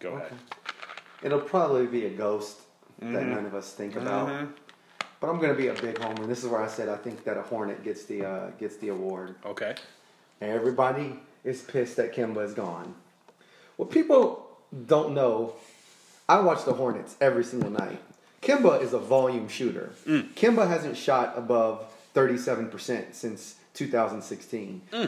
Go 0.00 0.16
ahead. 0.16 0.32
It'll 1.22 1.40
probably 1.40 1.86
be 1.86 2.06
a 2.06 2.10
ghost 2.10 2.63
that 3.12 3.22
Mm-hmm. 3.22 3.30
none 3.34 3.46
of 3.46 3.54
us 3.54 3.72
think 3.72 3.96
about. 3.96 4.48
But 5.20 5.30
I'm 5.30 5.38
going 5.38 5.52
to 5.52 5.58
be 5.58 5.68
a 5.68 5.74
big 5.74 5.98
homer. 5.98 6.26
This 6.26 6.42
is 6.44 6.50
where 6.50 6.62
I 6.62 6.66
said 6.68 6.88
I 6.88 6.96
think 6.96 7.24
that 7.24 7.36
a 7.36 7.42
Hornet 7.42 7.82
gets 7.84 8.04
the 8.04 8.24
uh, 8.26 8.50
gets 8.58 8.76
the 8.76 8.88
award. 8.88 9.34
Okay. 9.46 9.74
Everybody 10.40 11.18
is 11.44 11.62
pissed 11.62 11.96
that 11.96 12.14
Kemba 12.14 12.44
is 12.44 12.52
gone. 12.54 12.94
What 13.76 13.90
people 13.90 14.46
don't 14.86 15.14
know, 15.14 15.54
I 16.28 16.40
watch 16.40 16.64
the 16.64 16.72
Hornets 16.74 17.16
every 17.20 17.44
single 17.44 17.70
night. 17.70 18.00
Kemba 18.42 18.82
is 18.82 18.92
a 18.92 18.98
volume 18.98 19.48
shooter. 19.48 19.90
Kemba 20.06 20.68
hasn't 20.68 20.96
shot 20.98 21.32
above 21.36 21.86
37% 22.14 23.14
since 23.14 23.54
2016. 23.74 24.82
Uh, 24.92 25.06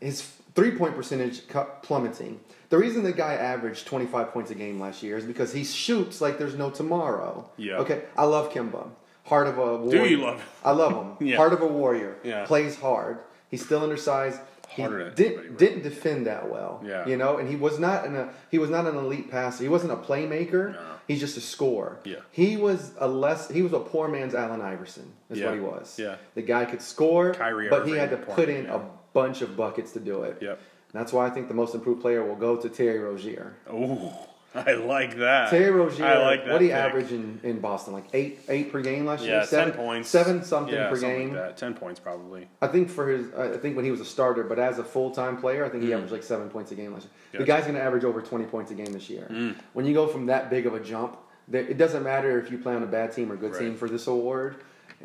His 0.00 0.32
three 0.54 0.72
point 0.72 0.94
percentage 0.96 1.42
plummeting. 1.82 2.40
The 2.68 2.78
reason 2.78 3.02
the 3.02 3.12
guy 3.12 3.34
averaged 3.34 3.86
25 3.86 4.32
points 4.32 4.50
a 4.50 4.54
game 4.54 4.78
last 4.80 5.02
year 5.02 5.16
is 5.16 5.24
because 5.24 5.52
he 5.52 5.64
shoots 5.64 6.20
like 6.20 6.38
there's 6.38 6.54
no 6.54 6.70
tomorrow. 6.70 7.48
Yeah. 7.56 7.78
Okay, 7.78 8.02
I 8.16 8.24
love 8.24 8.52
Kemba. 8.52 8.88
Heart 9.24 9.48
of 9.48 9.58
a 9.58 9.76
warrior. 9.76 10.04
Do 10.04 10.08
you 10.10 10.16
love 10.18 10.40
him? 10.40 10.48
I 10.64 10.70
love 10.72 10.92
him. 10.92 11.16
Yeah. 11.28 11.36
Heart 11.36 11.52
of 11.52 11.60
a 11.62 11.66
warrior. 11.66 12.16
Yeah. 12.24 12.46
Plays 12.46 12.78
hard. 12.78 13.18
He's 13.50 13.64
still 13.64 13.82
undersized. 13.82 14.40
He 14.68 14.82
Harder 14.82 15.00
anybody, 15.00 15.36
right? 15.36 15.58
didn't 15.58 15.82
defend 15.82 16.26
that 16.28 16.48
well. 16.48 16.80
Yeah. 16.86 17.06
You 17.06 17.16
know, 17.16 17.38
and 17.38 17.48
he 17.48 17.56
was 17.56 17.80
not 17.80 18.06
an 18.06 18.14
a, 18.14 18.32
he 18.52 18.58
was 18.58 18.70
not 18.70 18.86
an 18.86 18.96
elite 18.96 19.28
passer. 19.30 19.64
He 19.64 19.68
wasn't 19.68 19.92
a 19.92 19.96
playmaker. 19.96 20.74
No. 20.74 20.80
He's 21.08 21.18
just 21.18 21.36
a 21.36 21.40
scorer. 21.40 21.98
Yeah. 22.04 22.16
He 22.30 22.56
was 22.56 22.92
a 22.98 23.08
less 23.08 23.50
he 23.50 23.62
was 23.62 23.72
a 23.72 23.80
poor 23.80 24.06
man's 24.06 24.32
Allen 24.32 24.60
Iverson. 24.60 25.12
Is 25.28 25.38
Yeah. 25.40 25.46
what 25.46 25.54
he 25.54 25.60
was. 25.60 25.98
Yeah. 25.98 26.16
The 26.36 26.42
guy 26.42 26.64
could 26.66 26.80
score, 26.82 27.34
Kyrie 27.34 27.68
but 27.68 27.86
he 27.88 27.94
had 27.94 28.10
to 28.10 28.16
put 28.16 28.48
in 28.48 28.66
yeah. 28.66 28.76
a 28.76 28.80
bunch 29.12 29.42
of 29.42 29.56
buckets 29.56 29.92
to 29.92 30.00
do 30.00 30.22
it. 30.22 30.38
Yep. 30.40 30.60
That's 30.92 31.12
why 31.12 31.26
I 31.26 31.30
think 31.30 31.48
the 31.48 31.54
most 31.54 31.74
improved 31.74 32.00
player 32.00 32.24
will 32.24 32.34
go 32.36 32.56
to 32.56 32.68
Terry 32.68 32.98
Rozier. 32.98 33.54
Ooh, 33.72 34.10
I 34.54 34.72
like 34.72 35.16
that. 35.18 35.50
Terry 35.50 35.70
Rozier, 35.70 36.04
I 36.04 36.18
like 36.18 36.44
that. 36.44 36.52
what 36.52 36.60
he 36.60 36.68
pick. 36.68 36.76
average 36.76 37.12
in, 37.12 37.38
in 37.44 37.60
Boston? 37.60 37.92
Like 37.92 38.06
eight 38.12 38.40
eight 38.48 38.72
per 38.72 38.80
game 38.82 39.06
last 39.06 39.22
Yeah, 39.24 39.36
year. 39.38 39.44
Seven 39.46 39.72
ten 39.74 39.84
points, 39.84 40.08
seven 40.08 40.42
something 40.42 40.74
yeah, 40.74 40.88
per 40.88 40.96
something 40.96 41.18
game. 41.18 41.28
Like 41.34 41.36
that. 41.50 41.56
Ten 41.56 41.74
points 41.74 42.00
probably. 42.00 42.48
I 42.60 42.66
think 42.66 42.90
for 42.90 43.08
his, 43.08 43.32
I 43.34 43.56
think 43.58 43.76
when 43.76 43.84
he 43.84 43.92
was 43.92 44.00
a 44.00 44.04
starter, 44.04 44.42
but 44.42 44.58
as 44.58 44.80
a 44.80 44.84
full 44.84 45.12
time 45.12 45.36
player, 45.36 45.64
I 45.64 45.68
think 45.68 45.84
he 45.84 45.90
Mm. 45.90 45.94
averaged 45.94 46.12
like 46.12 46.24
seven 46.24 46.50
points 46.50 46.72
a 46.72 46.74
game 46.74 46.92
last 46.92 47.06
year. 47.32 47.38
The 47.40 47.46
guy's 47.46 47.62
going 47.62 47.76
to 47.76 47.82
average 47.82 48.02
over 48.04 48.20
twenty 48.20 48.46
points 48.46 48.72
a 48.72 48.74
game 48.74 48.92
this 48.92 49.08
year. 49.08 49.28
Mm. 49.30 49.54
When 49.74 49.86
you 49.86 49.94
go 49.94 50.08
from 50.08 50.26
that 50.26 50.50
big 50.50 50.66
of 50.66 50.74
a 50.74 50.80
jump, 50.80 51.16
it 51.52 51.78
doesn't 51.78 52.02
matter 52.02 52.40
if 52.40 52.50
you 52.50 52.58
play 52.58 52.74
on 52.74 52.82
a 52.82 52.86
bad 52.86 53.12
team 53.12 53.30
or 53.30 53.36
good 53.36 53.52
Right. 53.52 53.60
team 53.60 53.76
for 53.76 53.88
this 53.88 54.08
award. 54.08 54.56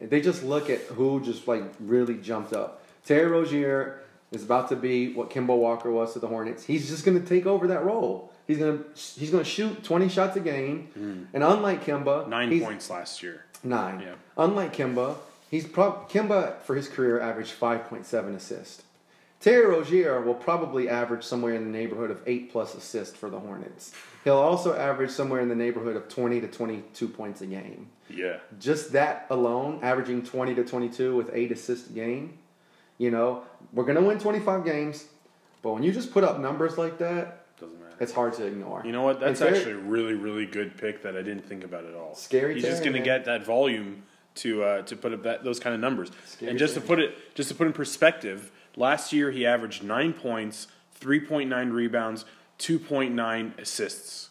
They 0.02 0.20
just 0.22 0.44
look 0.44 0.72
at 0.72 0.80
who 0.82 1.22
just 1.22 1.48
like 1.48 1.64
really 1.80 2.16
jumped 2.16 2.54
up. 2.54 2.82
Terry 3.06 3.28
Rozier 3.28 4.00
is 4.32 4.44
about 4.44 4.70
to 4.70 4.76
be 4.76 5.14
what 5.14 5.30
Kemba 5.30 5.56
Walker 5.56 5.92
was 5.92 6.14
to 6.14 6.20
the 6.20 6.28
Hornets. 6.28 6.64
He's 6.66 6.90
just 6.90 7.06
going 7.06 7.20
to 7.22 7.26
take 7.26 7.46
over 7.46 7.68
that 7.68 7.86
role. 7.86 8.32
He's 8.48 8.58
going 8.58 8.78
to 8.80 8.86
he's 9.20 9.32
going 9.32 9.44
to 9.44 9.50
shoot 9.50 9.84
twenty 9.84 10.10
shots 10.10 10.36
a 10.36 10.40
game, 10.40 10.90
and 11.34 11.44
unlike 11.44 11.84
Kemba, 11.86 12.26
Mm. 12.26 12.30
Nine 12.30 12.62
points 12.62 12.90
last 12.90 13.24
year. 13.24 13.46
Nine. 13.64 14.02
Yeah. 14.02 14.14
Unlike 14.38 14.76
Kemba, 14.76 15.16
he's 15.50 15.66
prob- 15.66 16.10
Kemba 16.10 16.62
for 16.62 16.76
his 16.76 16.88
career 16.88 17.20
averaged 17.20 17.52
five 17.54 17.86
point 17.90 18.06
seven 18.06 18.36
assists. 18.36 18.84
Terry 19.40 19.66
Rozier 19.66 20.22
will 20.22 20.34
probably 20.36 20.88
average 20.90 21.24
somewhere 21.24 21.54
in 21.56 21.64
the 21.66 21.70
neighborhood 21.78 22.10
of 22.12 22.22
eight 22.26 22.52
plus 22.52 22.74
assists 22.76 23.16
for 23.18 23.30
the 23.30 23.40
Hornets. 23.40 23.94
He'll 24.24 24.38
also 24.38 24.76
average 24.76 25.12
somewhere 25.12 25.40
in 25.42 25.50
the 25.50 25.56
neighborhood 25.56 25.96
of 25.96 26.08
twenty 26.08 26.40
to 26.42 26.48
twenty 26.48 26.84
two 26.94 27.08
points 27.08 27.42
a 27.42 27.48
game. 27.48 27.88
Yeah. 28.10 28.38
Just 28.60 28.92
that 28.94 29.26
alone, 29.32 29.80
averaging 29.82 30.22
twenty 30.24 30.54
to 30.56 30.64
twenty 30.64 30.90
two 30.90 31.16
with 31.16 31.32
eight 31.34 31.52
assists 31.52 31.90
a 31.90 31.94
game. 31.94 32.38
You 32.98 33.12
know, 33.12 33.44
we're 33.74 33.84
gonna 33.86 34.02
win 34.02 34.20
twenty 34.20 34.40
five 34.40 34.64
games, 34.66 35.06
but 35.62 35.74
when 35.74 35.84
you 35.84 35.92
just 35.92 36.12
put 36.12 36.24
up 36.24 36.40
numbers 36.40 36.78
like 36.78 36.98
that, 37.00 37.46
Doesn't 37.60 37.80
matter. 37.80 37.96
it's 38.00 38.14
hard 38.14 38.34
to 38.36 38.46
ignore. 38.46 38.84
You 38.86 38.92
know 38.92 39.02
what? 39.04 39.20
That's 39.20 39.42
actually 39.42 39.74
a 39.74 39.78
really, 39.78 40.14
really 40.14 40.46
good 40.46 40.78
pick 40.78 41.04
that 41.04 41.16
I 41.16 41.22
didn't 41.22 41.46
think 41.46 41.64
about 41.64 41.86
at 41.86 41.94
all. 41.94 42.16
Scary 42.16 42.54
He's 42.56 42.64
just 42.64 42.84
going 42.84 42.94
to 42.94 43.02
get 43.02 43.26
that 43.26 43.46
volume 43.46 44.04
to 44.36 44.64
uh, 44.64 44.82
to 44.84 44.96
put 44.96 45.14
up 45.14 45.24
that 45.24 45.44
those 45.44 45.60
kind 45.60 45.74
of 45.74 45.82
numbers. 45.82 46.10
Scary 46.26 46.52
and 46.52 46.60
just 46.60 46.74
to 46.76 46.82
put 46.82 47.00
it 47.00 47.36
just 47.36 47.50
to 47.50 47.56
put 47.56 47.68
in 47.68 47.74
perspective, 47.74 48.52
last 48.76 49.12
year 49.12 49.32
he 49.32 49.46
averaged 49.46 49.84
nine 49.84 50.14
points, 50.14 50.68
three 50.94 51.20
point 51.20 51.50
nine 51.50 51.72
rebounds, 51.72 52.24
two 52.58 52.80
point 52.80 53.14
nine 53.14 53.54
assists. 53.58 54.30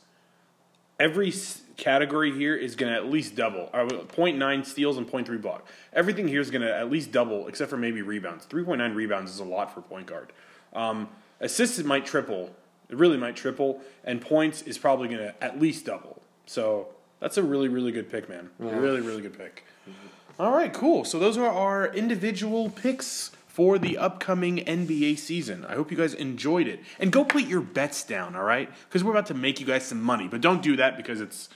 Every 0.99 1.33
category 1.77 2.33
here 2.33 2.55
is 2.55 2.77
going 2.77 2.93
to 2.93 2.99
at 2.99 3.11
least 3.11 3.35
double. 3.35 3.71
Uh, 3.73 3.87
0.9 3.87 4.67
steals 4.67 4.97
and 4.97 5.07
0.3 5.07 5.41
block. 5.41 5.67
Everything 5.93 6.29
here 6.29 6.41
is 6.41 6.51
going 6.51 6.63
to 6.63 6.75
at 6.75 6.91
least 6.91 7.13
double, 7.13 7.49
except 7.49 7.71
for 7.71 7.77
maybe 7.77 8.03
rebounds. 8.03 8.47
3.9 8.47 8.95
rebounds 8.95 9.31
is 9.31 9.41
a 9.41 9.45
lot 9.45 9.75
for 9.75 9.81
point 9.81 10.07
guard. 10.07 10.33
Um, 10.73 11.09
assists 11.41 11.79
it 11.79 11.87
might 11.87 12.07
triple. 12.07 12.55
It 12.89 12.97
really 12.97 13.17
might 13.17 13.37
triple, 13.37 13.81
and 14.05 14.21
points 14.21 14.63
is 14.63 14.79
probably 14.79 15.09
going 15.09 15.21
to 15.21 15.35
at 15.43 15.61
least 15.61 15.87
double. 15.87 16.23
So 16.47 16.89
that's 17.21 17.39
a 17.39 17.43
really, 17.43 17.69
really 17.69 17.93
good 17.93 18.11
pick, 18.11 18.29
man. 18.29 18.51
Really, 18.59 19.01
really 19.01 19.23
good 19.23 19.37
pick. 19.37 19.65
All 20.39 20.53
right, 20.53 20.73
cool. 20.73 21.05
So 21.05 21.19
those 21.19 21.37
are 21.39 21.49
our 21.49 21.93
individual 21.95 22.69
picks 22.69 23.31
for 23.47 23.79
the 23.79 23.97
upcoming 23.97 24.59
NBA 24.59 25.17
season. 25.17 25.65
I 25.65 25.77
hope 25.77 25.93
you 25.93 25.97
guys 25.97 26.13
enjoyed 26.13 26.67
it. 26.67 26.81
And 26.99 27.13
go 27.13 27.25
put 27.25 27.45
your 27.45 27.61
bets 27.61 28.03
down, 28.03 28.35
all 28.35 28.43
right? 28.43 28.69
Because 28.89 29.05
we're 29.05 29.13
about 29.13 29.27
to 29.27 29.35
make 29.35 29.61
you 29.61 29.67
guys 29.67 29.85
some 29.85 30.03
money. 30.03 30.27
But 30.27 30.41
don't 30.41 30.61
do 30.61 30.75
that 30.77 30.97
because 30.97 31.21
it's 31.21 31.49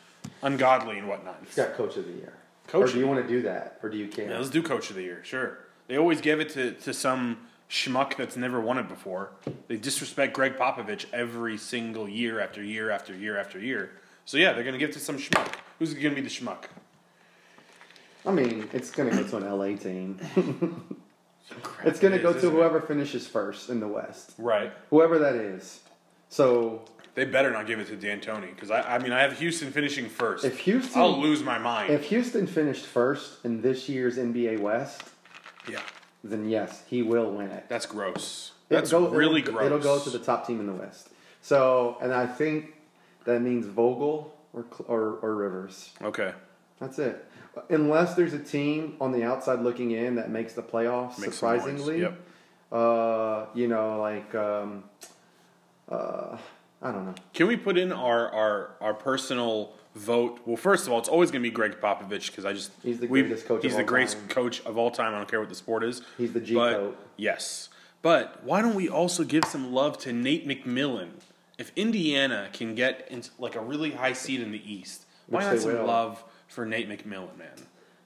ungodly 0.43 0.99
and 0.99 1.09
whatnot. 1.09 1.39
He's 1.45 1.55
got 1.55 1.75
Coach 1.75 1.97
of 1.97 2.07
the 2.07 2.13
Year. 2.13 2.33
Coach 2.67 2.91
or 2.91 2.93
do 2.93 2.99
you 2.99 3.07
want 3.07 3.23
to 3.23 3.29
do 3.29 3.43
that, 3.43 3.79
or 3.83 3.89
do 3.89 3.97
you 3.97 4.09
care? 4.09 4.29
Yeah, 4.29 4.39
let's 4.39 4.51
do 4.51 4.63
Coach 4.63 4.91
of 4.91 4.97
the 4.97 5.03
Year, 5.03 5.21
sure. 5.25 5.59
They 5.87 5.97
always 5.97 6.21
give 6.21 6.39
it 6.39 6.51
to, 6.51 6.73
to 6.73 6.93
some 6.93 7.39
schmuck 7.71 8.17
that's 8.17 8.37
never 8.37 8.61
won 8.61 8.79
it 8.79 8.89
before. 8.89 9.31
They 9.69 9.77
disrespect 9.77 10.35
Gregg 10.35 10.57
Popovich 10.57 11.07
every 11.13 11.57
single 11.57 12.09
year 12.09 12.41
after 12.41 12.63
year 12.63 12.91
after 12.91 13.15
year 13.15 13.39
after 13.39 13.59
year. 13.59 13.93
So 14.27 14.37
yeah, 14.37 14.53
they're 14.53 14.65
going 14.65 14.75
to 14.75 14.79
give 14.79 14.91
it 14.91 14.95
to 14.95 15.01
some 15.01 15.17
schmuck. 15.17 15.55
Who's 15.79 15.95
going 15.95 16.11
to 16.11 16.15
be 16.15 16.21
the 16.21 16.29
schmuck? 16.29 16.65
I 18.27 18.33
mean, 18.33 18.69
it's 18.75 18.91
going 18.91 19.09
to 19.11 19.17
go 19.17 19.27
to 19.29 19.37
an 19.39 19.59
LA 19.59 19.77
team. 19.77 20.19
it's 21.85 22.01
going 22.01 22.13
to 22.13 22.19
go 22.19 22.33
to 22.33 22.39
it? 22.47 22.51
whoever 22.51 22.81
finishes 22.83 23.27
first 23.27 23.71
in 23.71 23.81
the 23.81 23.89
West, 23.89 24.35
Right. 24.37 24.73
whoever 24.91 25.19
that 25.21 25.35
is. 25.35 25.81
So 26.29 26.83
They 27.19 27.25
better 27.25 27.51
not 27.51 27.67
give 27.67 27.81
it 27.81 27.89
to 27.89 27.97
D'Antoni 27.97 28.55
because 28.55 28.71
I, 28.71 28.95
I 28.95 28.99
mean 29.01 29.11
I 29.11 29.23
have 29.23 29.37
Houston 29.41 29.73
finishing 29.73 30.09
first. 30.09 30.45
if 30.45 30.61
Houston, 30.61 31.03
I'll 31.03 31.19
lose 31.21 31.43
my 31.43 31.59
mind. 31.59 31.93
if 31.93 32.05
Houston 32.05 32.47
finished 32.47 32.87
first 32.87 33.45
in 33.45 33.61
this 33.61 33.89
year's 33.89 34.19
NBA 34.19 34.61
West, 34.61 35.03
yeah, 35.69 35.81
then 36.23 36.49
yes, 36.49 36.85
he 36.87 37.03
will 37.03 37.33
win 37.33 37.51
it. 37.51 37.65
that's 37.69 37.87
gross. 37.87 38.53
It'll 38.71 38.81
That's 38.81 38.91
go- 38.93 39.09
really 39.09 39.41
it'll, 39.41 39.55
gross. 39.55 39.67
It'll 39.67 39.79
go 39.81 39.99
to 39.99 40.11
the 40.11 40.21
top 40.21 40.47
team 40.47 40.61
in 40.61 40.67
the 40.67 40.75
West. 40.75 41.09
So, 41.43 41.97
and 42.01 42.13
I 42.15 42.27
think 42.27 42.77
that 43.25 43.41
means 43.43 43.67
Vogel 43.67 44.33
or 44.53 44.65
or, 44.87 45.19
or 45.21 45.35
Rivers. 45.35 45.91
okay. 46.01 46.35
That's 46.79 47.01
it. 47.01 47.27
Unless 47.69 48.15
there's 48.15 48.35
a 48.35 48.39
team 48.39 48.95
on 49.01 49.11
the 49.11 49.25
outside 49.25 49.59
looking 49.63 49.91
in 49.91 50.15
that 50.15 50.31
makes 50.31 50.53
the 50.53 50.63
playoffs, 50.63 51.19
Make 51.19 51.33
some 51.33 51.51
noise. 51.51 51.63
surprisingly. 51.63 52.01
Yep. 52.03 52.21
Uh, 52.71 53.47
you 53.55 53.67
know, 53.67 53.99
like 54.01 54.33
um, 54.37 54.85
uh, 55.89 56.37
I 56.81 56.93
don't 56.93 57.07
know. 57.07 57.15
Can 57.35 57.47
we 57.49 57.57
put 57.57 57.77
in 57.79 57.93
our 57.93 58.29
our 58.31 58.71
our 58.81 58.95
personal 58.95 59.73
vote? 59.95 60.41
Well, 60.47 60.57
first 60.57 60.87
of 60.87 60.93
all, 60.93 60.99
it's 60.99 61.09
always 61.09 61.31
going 61.31 61.43
to 61.43 61.49
be 61.49 61.53
Gregg 61.55 61.81
Popovich 61.81 62.27
because 62.29 62.45
I 62.45 62.53
just 62.53 62.71
He's 62.83 62.99
the 63.01 63.07
greatest 63.07 63.47
coach 63.47 63.63
He's 63.63 63.73
of 63.73 63.79
the 63.79 63.85
greatest 63.85 64.17
time. 64.19 64.29
coach 64.29 64.61
of 64.65 64.79
all 64.79 64.91
time. 64.91 65.15
I 65.15 65.19
don't 65.19 65.29
care 65.29 65.41
what 65.41 65.49
the 65.49 65.55
sport 65.55 65.83
is. 65.85 66.03
He's 66.17 66.33
the 66.33 66.41
G 66.41 66.55
But- 66.55 66.75
coat. 66.75 66.97
Yes, 67.17 67.69
but 68.03 68.45
why 68.45 68.63
don't 68.63 68.77
we 68.77 68.89
also 68.89 69.25
give 69.25 69.45
some 69.45 69.73
love 69.73 69.99
to 69.99 70.13
Nate 70.13 70.47
McMillan? 70.47 71.09
If 71.59 71.73
Indiana 71.75 72.49
can 72.53 72.77
get 72.77 73.09
into 73.11 73.31
like 73.41 73.57
a 73.57 73.61
really 73.61 73.91
high 73.91 74.13
seed 74.13 74.41
in 74.41 74.53
the 74.53 74.73
East, 74.73 75.05
why 75.27 75.41
Which 75.41 75.55
not 75.55 75.63
some 75.63 75.73
will. 75.79 75.87
love 75.87 76.23
for 76.47 76.65
Nate 76.65 76.89
McMillan, 76.89 77.37
man? 77.37 77.49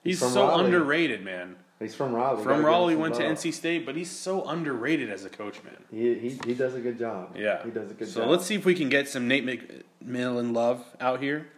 He's, 0.02 0.18
from 0.18 0.30
so 0.30 0.48
Raleigh. 0.48 0.64
underrated, 0.64 1.22
man. 1.22 1.56
He's 1.82 1.94
from 1.94 2.14
Raleigh. 2.14 2.42
From 2.42 2.64
Raleigh, 2.64 2.96
went 2.96 3.16
some 3.16 3.24
to. 3.24 3.30
NC 3.32 3.52
State, 3.52 3.84
but 3.84 3.96
he's 3.96 4.10
so 4.10 4.44
underrated 4.44 5.10
as 5.10 5.24
a 5.24 5.28
coach, 5.28 5.62
man. 5.64 5.76
He, 5.90 6.14
he 6.14 6.38
he 6.46 6.54
does 6.54 6.74
a 6.74 6.80
good 6.80 6.98
job. 6.98 7.36
Yeah, 7.36 7.62
he 7.64 7.70
does 7.70 7.90
a 7.90 7.94
good 7.94 8.08
so 8.08 8.20
job. 8.20 8.24
So 8.24 8.30
let's 8.30 8.46
see 8.46 8.54
if 8.54 8.64
we 8.64 8.74
can 8.74 8.88
get 8.88 9.08
some 9.08 9.28
Nate 9.28 9.44
McMillan 9.44 10.54
love 10.54 10.84
out 11.00 11.20
here. 11.20 11.48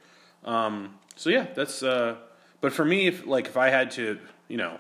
Um, 0.44 0.94
so 1.16 1.30
yeah, 1.30 1.46
that's 1.54 1.82
uh, 1.82 2.16
But 2.60 2.72
for 2.72 2.84
me, 2.84 3.06
if 3.06 3.26
like 3.26 3.46
if 3.46 3.56
I 3.56 3.70
had 3.70 3.90
to, 3.92 4.18
you 4.48 4.56
know, 4.56 4.78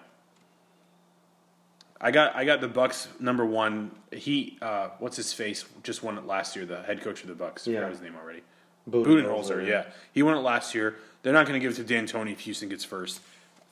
I 2.00 2.10
got 2.10 2.34
I 2.34 2.44
got 2.44 2.60
the 2.60 2.68
Bucks 2.68 3.08
number 3.20 3.44
one. 3.44 3.90
He 4.12 4.58
uh, 4.60 4.88
what's 4.98 5.16
his 5.16 5.32
face 5.32 5.64
just 5.82 6.02
won 6.02 6.18
it 6.18 6.26
last 6.26 6.56
year. 6.56 6.66
The 6.66 6.82
head 6.82 7.02
coach 7.02 7.22
of 7.22 7.28
the 7.28 7.34
Bucks. 7.34 7.66
I 7.66 7.72
Yeah. 7.72 7.78
forgot 7.78 7.92
his 7.92 8.00
name 8.02 8.14
already. 8.20 8.42
Budenholzer, 8.90 9.24
Budenholzer. 9.24 9.66
Yeah, 9.66 9.84
he 10.12 10.22
won 10.22 10.36
it 10.36 10.40
last 10.40 10.74
year. 10.74 10.96
They're 11.22 11.32
not 11.32 11.46
going 11.46 11.58
to 11.58 11.66
give 11.66 11.72
it 11.78 11.82
to 11.82 11.94
D'Antoni 11.94 12.32
if 12.32 12.40
Houston 12.40 12.68
gets 12.68 12.84
first. 12.84 13.20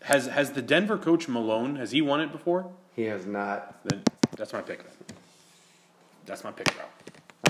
Has 0.04 0.26
has 0.26 0.52
the 0.52 0.62
Denver 0.62 0.98
coach 0.98 1.28
Malone 1.28 1.76
has 1.76 1.90
he 1.92 2.02
won 2.02 2.20
it 2.20 2.32
before? 2.32 2.70
He 2.94 3.04
has 3.04 3.26
not. 3.26 3.82
Then 3.84 4.02
that's 4.36 4.52
my 4.52 4.60
pick. 4.60 4.80
That's 6.26 6.44
my 6.44 6.52
pick, 6.52 6.72
bro. 6.74 6.84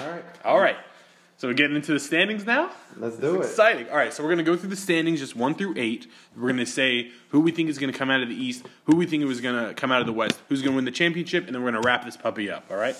All 0.04 0.10
right, 0.10 0.24
All 0.44 0.60
right. 0.60 0.76
So 1.36 1.48
we're 1.48 1.54
getting 1.54 1.74
into 1.74 1.92
the 1.92 1.98
standings 1.98 2.46
now. 2.46 2.70
let's 2.96 3.16
do 3.16 3.34
it. 3.34 3.46
Exciting. 3.46 3.88
All 3.90 3.96
right, 3.96 4.12
so 4.12 4.22
we're 4.22 4.28
going 4.28 4.38
to 4.38 4.44
go 4.44 4.56
through 4.56 4.68
the 4.70 4.76
standings 4.76 5.18
just 5.18 5.34
one 5.34 5.56
through 5.56 5.74
eight. 5.76 6.06
We're 6.36 6.42
going 6.42 6.58
to 6.58 6.66
say 6.66 7.10
who 7.30 7.40
we 7.40 7.50
think 7.50 7.68
is 7.68 7.78
going 7.78 7.92
to 7.92 7.98
come 7.98 8.10
out 8.10 8.22
of 8.22 8.28
the 8.28 8.34
East, 8.34 8.64
who 8.84 8.94
we 8.94 9.06
think 9.06 9.24
is 9.24 9.40
going 9.40 9.66
to 9.68 9.74
come 9.74 9.90
out 9.90 10.00
of 10.00 10.06
the 10.06 10.12
West, 10.12 10.38
who's 10.48 10.62
going 10.62 10.72
to 10.72 10.76
win 10.76 10.84
the 10.84 10.92
championship, 10.92 11.46
and 11.46 11.54
then 11.54 11.62
we're 11.64 11.72
going 11.72 11.82
to 11.82 11.86
wrap 11.86 12.04
this 12.04 12.16
puppy 12.16 12.48
up. 12.48 12.66
All 12.70 12.76
right. 12.76 12.94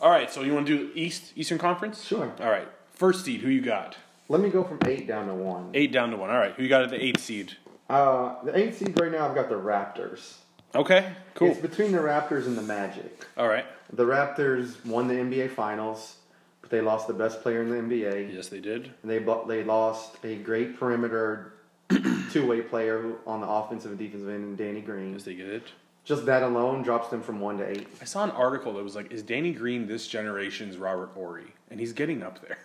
All 0.00 0.10
right. 0.10 0.30
So 0.30 0.40
you 0.42 0.54
want 0.54 0.66
to 0.66 0.78
do 0.78 0.90
East 0.94 1.32
Eastern 1.36 1.58
Conference? 1.58 2.04
Sure. 2.04 2.32
All 2.40 2.48
right. 2.50 2.68
First 2.94 3.26
seed. 3.26 3.42
Who 3.42 3.50
you 3.50 3.60
got? 3.60 3.96
Let 4.30 4.40
me 4.40 4.48
go 4.48 4.64
from 4.64 4.78
eight 4.86 5.06
down 5.06 5.26
to 5.26 5.34
one. 5.34 5.70
Eight 5.74 5.92
down 5.92 6.10
to 6.10 6.16
one. 6.16 6.30
All 6.30 6.38
right. 6.38 6.54
Who 6.54 6.62
you 6.62 6.68
got 6.70 6.82
at 6.82 6.90
the 6.90 7.02
eighth 7.04 7.20
seed? 7.20 7.56
Uh, 7.88 8.42
the 8.44 8.56
eight 8.56 8.74
seed 8.74 8.98
right 9.00 9.10
now, 9.10 9.28
I've 9.28 9.34
got 9.34 9.48
the 9.48 9.54
Raptors. 9.54 10.34
Okay. 10.74 11.12
Cool. 11.34 11.50
It's 11.50 11.60
between 11.60 11.92
the 11.92 11.98
Raptors 11.98 12.46
and 12.46 12.56
the 12.56 12.62
Magic. 12.62 13.24
All 13.36 13.48
right. 13.48 13.64
The 13.92 14.04
Raptors 14.04 14.84
won 14.84 15.08
the 15.08 15.14
NBA 15.14 15.50
Finals, 15.50 16.16
but 16.60 16.70
they 16.70 16.82
lost 16.82 17.06
the 17.06 17.14
best 17.14 17.42
player 17.42 17.62
in 17.62 17.70
the 17.70 17.76
NBA. 17.76 18.34
Yes, 18.34 18.48
they 18.48 18.60
did. 18.60 18.92
And 19.02 19.10
they 19.10 19.18
they 19.46 19.64
lost 19.64 20.16
a 20.24 20.36
great 20.36 20.78
perimeter 20.78 21.54
two 22.30 22.46
way 22.46 22.60
player 22.60 23.14
on 23.26 23.40
the 23.40 23.48
offensive 23.48 23.92
and 23.92 23.98
defensive 23.98 24.28
end, 24.28 24.58
Danny 24.58 24.82
Green. 24.82 25.14
Yes, 25.14 25.22
they 25.22 25.34
did. 25.34 25.62
Just 26.04 26.26
that 26.26 26.42
alone 26.42 26.82
drops 26.82 27.08
them 27.08 27.22
from 27.22 27.40
one 27.40 27.58
to 27.58 27.68
eight. 27.68 27.86
I 28.00 28.04
saw 28.04 28.24
an 28.24 28.30
article 28.30 28.74
that 28.74 28.84
was 28.84 28.94
like, 28.94 29.10
"Is 29.12 29.22
Danny 29.22 29.52
Green 29.52 29.86
this 29.86 30.06
generation's 30.06 30.76
Robert 30.76 31.10
Horry?" 31.14 31.54
And 31.70 31.80
he's 31.80 31.92
getting 31.92 32.22
up 32.22 32.40
there, 32.46 32.58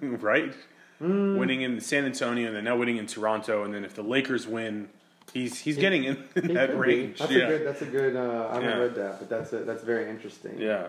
right? 0.18 0.54
Winning 1.00 1.62
in 1.62 1.80
San 1.80 2.04
Antonio, 2.04 2.48
and 2.48 2.56
then 2.56 2.64
now 2.64 2.76
winning 2.76 2.96
in 2.96 3.06
Toronto, 3.06 3.62
and 3.64 3.72
then 3.72 3.84
if 3.84 3.94
the 3.94 4.02
Lakers 4.02 4.46
win, 4.48 4.88
he's 5.32 5.58
he's 5.60 5.76
getting 5.76 6.04
in, 6.04 6.24
in 6.34 6.54
that 6.54 6.70
could 6.70 6.82
be. 6.82 6.88
range. 6.88 7.18
That's 7.18 7.30
yeah. 7.30 7.38
a 7.44 7.48
good. 7.48 7.66
That's 7.66 7.82
a 7.82 7.86
good. 7.86 8.16
Uh, 8.16 8.48
I 8.50 8.54
haven't 8.54 8.68
Yeah. 8.68 8.78
read 8.78 8.94
that, 8.96 9.18
but 9.20 9.28
that's 9.28 9.52
a, 9.52 9.58
that's 9.58 9.82
very 9.84 10.10
interesting. 10.10 10.58
yeah. 10.58 10.88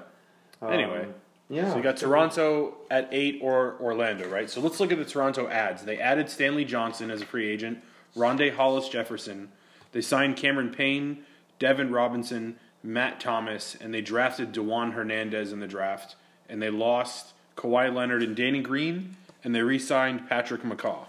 Um, 0.62 0.74
Anyway. 0.74 1.08
yeah. 1.50 1.70
So 1.70 1.78
you 1.78 1.84
got 1.84 1.98
Toronto 1.98 2.74
at 2.90 3.08
eight 3.12 3.40
or 3.44 3.76
Orlando, 3.80 4.28
right? 4.30 4.50
So 4.50 4.62
let's 4.62 4.80
look 4.80 4.92
at 4.92 4.98
the 4.98 5.06
Toronto 5.06 5.48
ads. 5.48 5.84
They 5.84 6.00
added 6.00 6.30
Stanley 6.30 6.66
Johnson 6.66 7.12
as 7.12 7.22
a 7.22 7.26
free 7.26 7.48
agent, 7.48 7.84
Rondae 8.16 8.56
Hollis 8.56 8.90
Jefferson. 8.90 9.50
They 9.92 10.02
signed 10.02 10.38
Cameron 10.38 10.72
Payne, 10.72 11.24
Devin 11.60 11.92
Robinson, 11.92 12.58
Matt 12.84 13.20
Thomas, 13.20 13.76
and 13.80 13.94
they 13.94 14.02
drafted 14.02 14.52
Dewan 14.54 14.92
Hernandez 14.94 15.52
in 15.54 15.60
the 15.60 15.68
draft. 15.68 16.16
And 16.50 16.62
they 16.62 16.70
lost 16.72 17.34
Kawhi 17.56 17.94
Leonard 17.94 18.24
and 18.24 18.36
Danny 18.36 18.62
Green, 18.62 19.16
and 19.44 19.54
they 19.56 19.62
re-signed 19.62 20.28
Patrick 20.30 20.64
McCaw. 20.64 21.06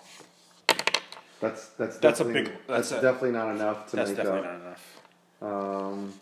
That's 1.41 1.69
that's 1.71 1.97
That's 1.99 2.21
a 2.21 2.25
definitely- 2.25 2.43
big- 2.53 2.67
That's, 2.67 2.91
that's 2.91 2.93
a- 2.93 3.01
definitely 3.03 3.33
not 3.33 3.55
enough 3.55 3.91
to 3.91 3.97
That's 3.97 4.11
make 4.11 4.17
definitely 4.19 4.49
up. 4.49 4.55
not 4.55 4.61
enough. 4.61 5.01
Um, 5.43 6.13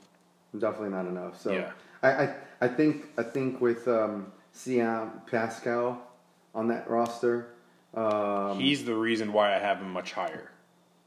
definitely 0.57 0.91
not 0.91 1.07
enough. 1.07 1.41
So 1.41 1.53
Yeah. 1.53 1.73
I, 2.03 2.11
I 2.11 2.35
I 2.61 2.69
think 2.69 3.07
I 3.19 3.25
think 3.25 3.61
with 3.61 3.89
um, 3.89 4.33
Siakam 4.55 5.27
Pascal 5.29 6.01
on 6.55 6.69
that 6.69 6.89
roster. 6.89 7.49
Um, 7.95 8.61
He's 8.61 8.85
the 8.85 8.95
reason 8.95 9.33
why 9.33 9.55
I 9.57 9.59
have 9.59 9.79
him 9.79 9.91
much 9.91 10.13
higher. 10.13 10.51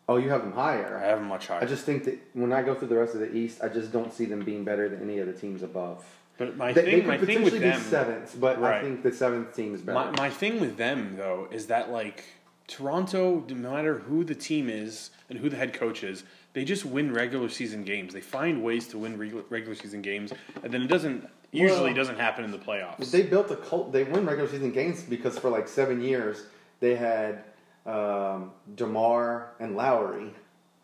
oh, 0.09 0.17
you 0.17 0.29
have 0.29 0.43
him 0.43 0.51
higher. 0.51 0.99
I 1.01 1.07
have 1.07 1.19
him 1.19 1.27
much 1.27 1.47
higher. 1.47 1.61
I 1.61 1.65
just 1.65 1.85
think 1.85 2.03
that 2.05 2.19
when 2.33 2.51
I 2.51 2.63
go 2.63 2.75
through 2.75 2.89
the 2.89 2.97
rest 2.97 3.13
of 3.13 3.21
the 3.21 3.33
East, 3.33 3.59
I 3.63 3.69
just 3.69 3.93
don't 3.93 4.11
see 4.13 4.25
them 4.25 4.41
being 4.43 4.65
better 4.65 4.89
than 4.89 5.01
any 5.01 5.19
of 5.19 5.27
the 5.27 5.33
teams 5.33 5.63
above. 5.63 6.03
But 6.41 6.57
my 6.57 6.73
they, 6.73 6.81
thing, 6.81 6.91
they 6.91 6.99
could 7.01 7.07
my 7.07 7.17
thing 7.19 7.43
with 7.43 7.53
be 7.53 7.59
them, 7.59 7.79
seventh, 7.79 8.35
but 8.39 8.59
Right. 8.59 8.77
I 8.77 8.81
think 8.81 9.03
the 9.03 9.11
seventh 9.11 9.55
team 9.55 9.75
is 9.75 9.81
better. 9.81 9.93
My, 9.93 10.09
my 10.17 10.29
thing 10.31 10.59
with 10.59 10.75
them 10.75 11.15
though 11.15 11.47
is 11.51 11.67
that 11.67 11.91
like 11.91 12.23
Toronto, 12.67 13.45
no 13.47 13.69
matter 13.69 13.99
who 13.99 14.23
the 14.23 14.33
team 14.33 14.67
is 14.67 15.11
and 15.29 15.37
who 15.37 15.49
the 15.49 15.55
head 15.55 15.71
coach 15.73 16.03
is, 16.03 16.23
they 16.53 16.65
just 16.65 16.83
win 16.83 17.13
regular 17.13 17.47
season 17.47 17.83
games. 17.83 18.11
They 18.11 18.21
find 18.21 18.63
ways 18.63 18.87
to 18.87 18.97
win 18.97 19.19
regular, 19.19 19.43
regular 19.51 19.75
season 19.75 20.01
games, 20.01 20.33
and 20.63 20.73
then 20.73 20.81
it 20.81 20.87
doesn't 20.87 21.29
usually 21.51 21.91
Well, 21.91 21.93
doesn't 21.93 22.17
happen 22.17 22.43
in 22.43 22.49
the 22.49 22.57
playoffs. 22.57 23.11
They 23.11 23.21
built 23.21 23.51
a 23.51 23.55
cult. 23.57 23.91
They 23.91 24.03
win 24.03 24.25
regular 24.25 24.49
season 24.49 24.71
games 24.71 25.03
because 25.03 25.37
for 25.37 25.51
like 25.51 25.67
seven 25.67 26.01
years 26.01 26.45
they 26.79 26.95
had 26.95 27.43
um, 27.85 28.51
Demar 28.73 29.51
and 29.59 29.75
Lowry. 29.75 30.33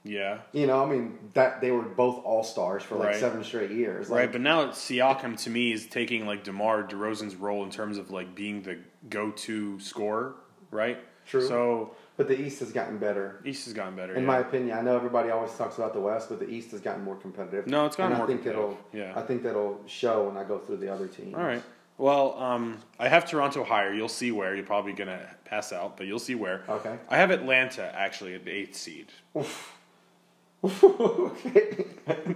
Yeah, 0.07 0.39
You 0.53 0.67
know, 0.67 0.83
I 0.83 0.87
mean 0.87 1.17
that 1.33 1.61
they 1.61 1.71
were 1.71 1.81
both 1.83 2.23
all 2.23 2.43
stars 2.43 2.83
for 2.83 2.95
like 2.95 3.09
Right. 3.09 3.15
seven 3.19 3.43
straight 3.43 3.71
years. 3.71 4.09
right. 4.09 4.31
But 4.31 4.41
now 4.41 4.67
Siakam 4.67 5.41
to 5.43 5.49
me 5.49 5.71
is 5.73 5.87
taking 5.87 6.25
like 6.25 6.43
Demar 6.43 6.83
Derozan's 6.83 7.35
role 7.35 7.63
in 7.63 7.69
terms 7.69 7.97
of 7.97 8.09
like 8.11 8.33
being 8.33 8.61
the 8.63 8.79
go-to 9.09 9.79
scorer, 9.79 10.35
right? 10.71 10.97
True. 11.25 11.45
So 11.45 11.95
but 12.17 12.27
the 12.27 12.39
East 12.39 12.59
has 12.61 12.71
gotten 12.71 12.97
better. 12.97 13.39
East 13.45 13.65
has 13.65 13.73
gotten 13.75 13.95
better. 13.95 14.15
In 14.15 14.21
yeah. 14.21 14.27
my 14.27 14.39
opinion, 14.39 14.75
I 14.75 14.81
know 14.81 14.95
everybody 14.95 15.29
always 15.29 15.53
talks 15.53 15.77
about 15.77 15.93
the 15.93 15.99
West, 15.99 16.29
but 16.29 16.39
the 16.39 16.49
East 16.49 16.71
has 16.71 16.81
gotten 16.81 17.03
more 17.03 17.15
competitive. 17.15 17.67
No, 17.67 17.85
it's 17.85 17.95
gotten 17.95 18.13
and 18.13 18.17
more 18.17 18.25
I 18.25 18.27
think 18.27 18.41
competitive. 18.43 18.77
it'll. 18.93 18.99
Yeah. 18.99 19.13
I 19.15 19.21
think 19.21 19.43
that'll 19.43 19.81
show 19.85 20.27
when 20.27 20.35
I 20.35 20.43
go 20.43 20.57
through 20.57 20.77
the 20.77 20.91
other 20.91 21.07
teams. 21.07 21.35
All 21.35 21.43
right. 21.43 21.61
Well, 21.99 22.39
um, 22.39 22.79
I 22.99 23.07
have 23.07 23.29
Toronto 23.29 23.63
higher. 23.63 23.93
You'll 23.93 24.07
see 24.07 24.31
where. 24.31 24.55
You're 24.55 24.65
probably 24.65 24.93
gonna 24.93 25.27
pass 25.45 25.71
out, 25.71 25.97
but 25.97 26.07
you'll 26.07 26.19
see 26.19 26.35
where. 26.35 26.63
Okay. 26.69 26.95
I 27.09 27.17
have 27.17 27.31
Atlanta 27.31 27.91
actually 27.95 28.33
at 28.35 28.45
the 28.45 28.51
eighth 28.51 28.75
seed. 28.75 29.07
Okay. 30.63 31.85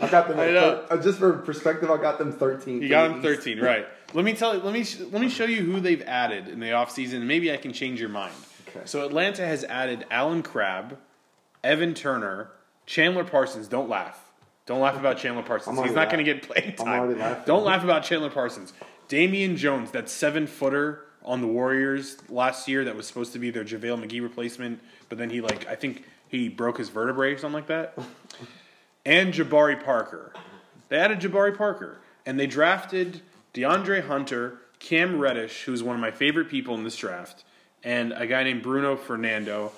I 0.00 0.08
got 0.08 0.28
them. 0.28 0.40
I 0.40 0.46
know. 0.50 0.84
thir- 0.86 0.86
uh, 0.90 1.02
just 1.02 1.18
for 1.18 1.32
perspective, 1.38 1.90
I 1.90 1.96
got 1.96 2.18
them 2.18 2.32
thirteen. 2.32 2.82
You 2.82 2.88
got 2.88 3.08
them 3.08 3.22
13, 3.22 3.60
right? 3.60 3.86
Let 4.14 4.24
me 4.24 4.34
tell 4.34 4.54
you. 4.56 4.62
Let 4.62 4.72
me 4.72 4.84
sh- 4.84 5.00
let 5.00 5.20
me 5.20 5.28
show 5.28 5.44
you 5.44 5.62
who 5.62 5.80
they've 5.80 6.02
added 6.02 6.48
in 6.48 6.60
the 6.60 6.66
offseason, 6.68 7.16
and 7.16 7.28
maybe 7.28 7.52
I 7.52 7.56
can 7.56 7.72
change 7.72 8.00
your 8.00 8.08
mind. 8.08 8.34
Okay. 8.68 8.80
So 8.84 9.06
Atlanta 9.06 9.46
has 9.46 9.64
added 9.64 10.04
Allen 10.10 10.42
Crabbe, 10.42 10.98
Evan 11.62 11.94
Turner, 11.94 12.50
Chandler 12.86 13.24
Parsons. 13.24 13.68
Don't 13.68 13.88
laugh. 13.88 14.18
Don't 14.66 14.80
laugh 14.80 14.96
about 14.98 15.18
Chandler 15.18 15.42
Parsons. 15.42 15.80
He's 15.80 15.92
not 15.92 16.10
going 16.10 16.24
to 16.24 16.32
get 16.32 16.42
playing 16.42 16.74
I'm 16.80 17.16
time. 17.16 17.42
Don't 17.46 17.64
laugh 17.64 17.82
about 17.84 18.04
Chandler 18.04 18.30
Parsons. 18.30 18.72
Damian 19.08 19.56
Jones, 19.56 19.90
that 19.90 20.08
seven 20.08 20.46
footer 20.46 21.04
on 21.24 21.40
the 21.40 21.46
Warriors 21.46 22.16
last 22.28 22.68
year, 22.68 22.84
that 22.84 22.96
was 22.96 23.06
supposed 23.06 23.32
to 23.34 23.38
be 23.38 23.50
their 23.50 23.64
JaVale 23.64 24.04
McGee 24.04 24.22
replacement, 24.22 24.80
but 25.08 25.18
then 25.18 25.30
he 25.30 25.40
like 25.40 25.66
I 25.68 25.74
think 25.74 26.04
he 26.32 26.48
broke 26.48 26.78
his 26.78 26.88
vertebrae 26.88 27.34
or 27.34 27.38
something 27.38 27.54
like 27.54 27.66
that. 27.68 27.96
and 29.06 29.32
Jabari 29.32 29.82
Parker. 29.84 30.32
They 30.88 30.96
added 30.98 31.20
Jabari 31.20 31.56
Parker, 31.56 32.00
and 32.26 32.40
they 32.40 32.46
drafted 32.46 33.20
DeAndre 33.54 34.06
Hunter, 34.06 34.58
Cam 34.78 35.18
Reddish, 35.18 35.64
who's 35.64 35.82
one 35.82 35.94
of 35.94 36.00
my 36.00 36.10
favorite 36.10 36.48
people 36.48 36.74
in 36.74 36.84
this 36.84 36.96
draft, 36.96 37.44
and 37.84 38.12
a 38.12 38.26
guy 38.26 38.42
named 38.44 38.62
Bruno 38.62 38.96
Fernando. 38.96 39.72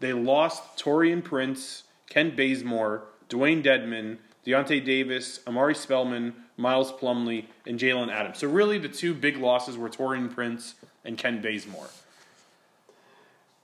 They 0.00 0.12
lost 0.12 0.76
Taurean 0.76 1.22
Prince, 1.22 1.84
Kent 2.08 2.36
Bazemore, 2.36 3.04
Dewayne 3.28 3.62
Dedmon, 3.62 4.18
Deyonta 4.44 4.84
Davis, 4.84 5.40
Omari 5.46 5.76
Spellman, 5.76 6.34
Miles 6.56 6.90
Plumlee, 6.90 7.46
and 7.66 7.78
Jalen 7.78 8.10
Adams. 8.10 8.38
So 8.38 8.48
really, 8.48 8.78
the 8.78 8.88
two 8.88 9.14
big 9.14 9.36
losses 9.36 9.78
were 9.78 9.88
Taurean 9.88 10.32
Prince 10.34 10.74
and 11.04 11.16
Kent 11.16 11.40
Bazemore. 11.40 11.88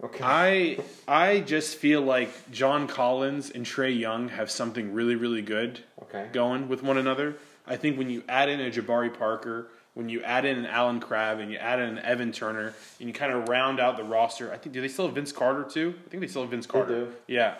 Okay. 0.04 0.22
I 0.22 0.78
I 1.08 1.40
just 1.40 1.76
feel 1.78 2.02
like 2.02 2.50
John 2.50 2.86
Collins 2.86 3.50
and 3.50 3.64
Trae 3.64 3.98
Young 3.98 4.28
have 4.28 4.50
something 4.50 4.92
really 4.92 5.14
really 5.16 5.42
good 5.42 5.80
Okay. 6.02 6.28
going 6.32 6.68
with 6.68 6.82
one 6.82 6.98
another. 6.98 7.36
I 7.66 7.76
think 7.76 7.98
when 7.98 8.10
you 8.10 8.22
add 8.28 8.48
in 8.48 8.60
a 8.60 8.70
Jabari 8.70 9.12
Parker, 9.16 9.68
when 9.94 10.08
you 10.08 10.22
add 10.22 10.44
in 10.44 10.58
an 10.58 10.66
Allen 10.66 11.00
Crabbe, 11.00 11.40
and 11.40 11.50
you 11.50 11.56
add 11.58 11.80
in 11.80 11.88
an 11.96 11.98
Evan 12.00 12.30
Turner, 12.30 12.74
and 13.00 13.08
you 13.08 13.14
kind 13.14 13.32
of 13.32 13.48
round 13.48 13.80
out 13.80 13.96
the 13.96 14.04
roster. 14.04 14.52
I 14.52 14.58
think 14.58 14.74
do 14.74 14.80
they 14.82 14.88
still 14.88 15.06
have 15.06 15.14
Vince 15.14 15.32
Carter 15.32 15.64
too? 15.64 15.94
I 16.06 16.10
think 16.10 16.20
they 16.20 16.28
still 16.28 16.42
have 16.42 16.50
Vince 16.50 16.66
Carter. 16.66 17.06
do. 17.06 17.12
Yeah, 17.26 17.54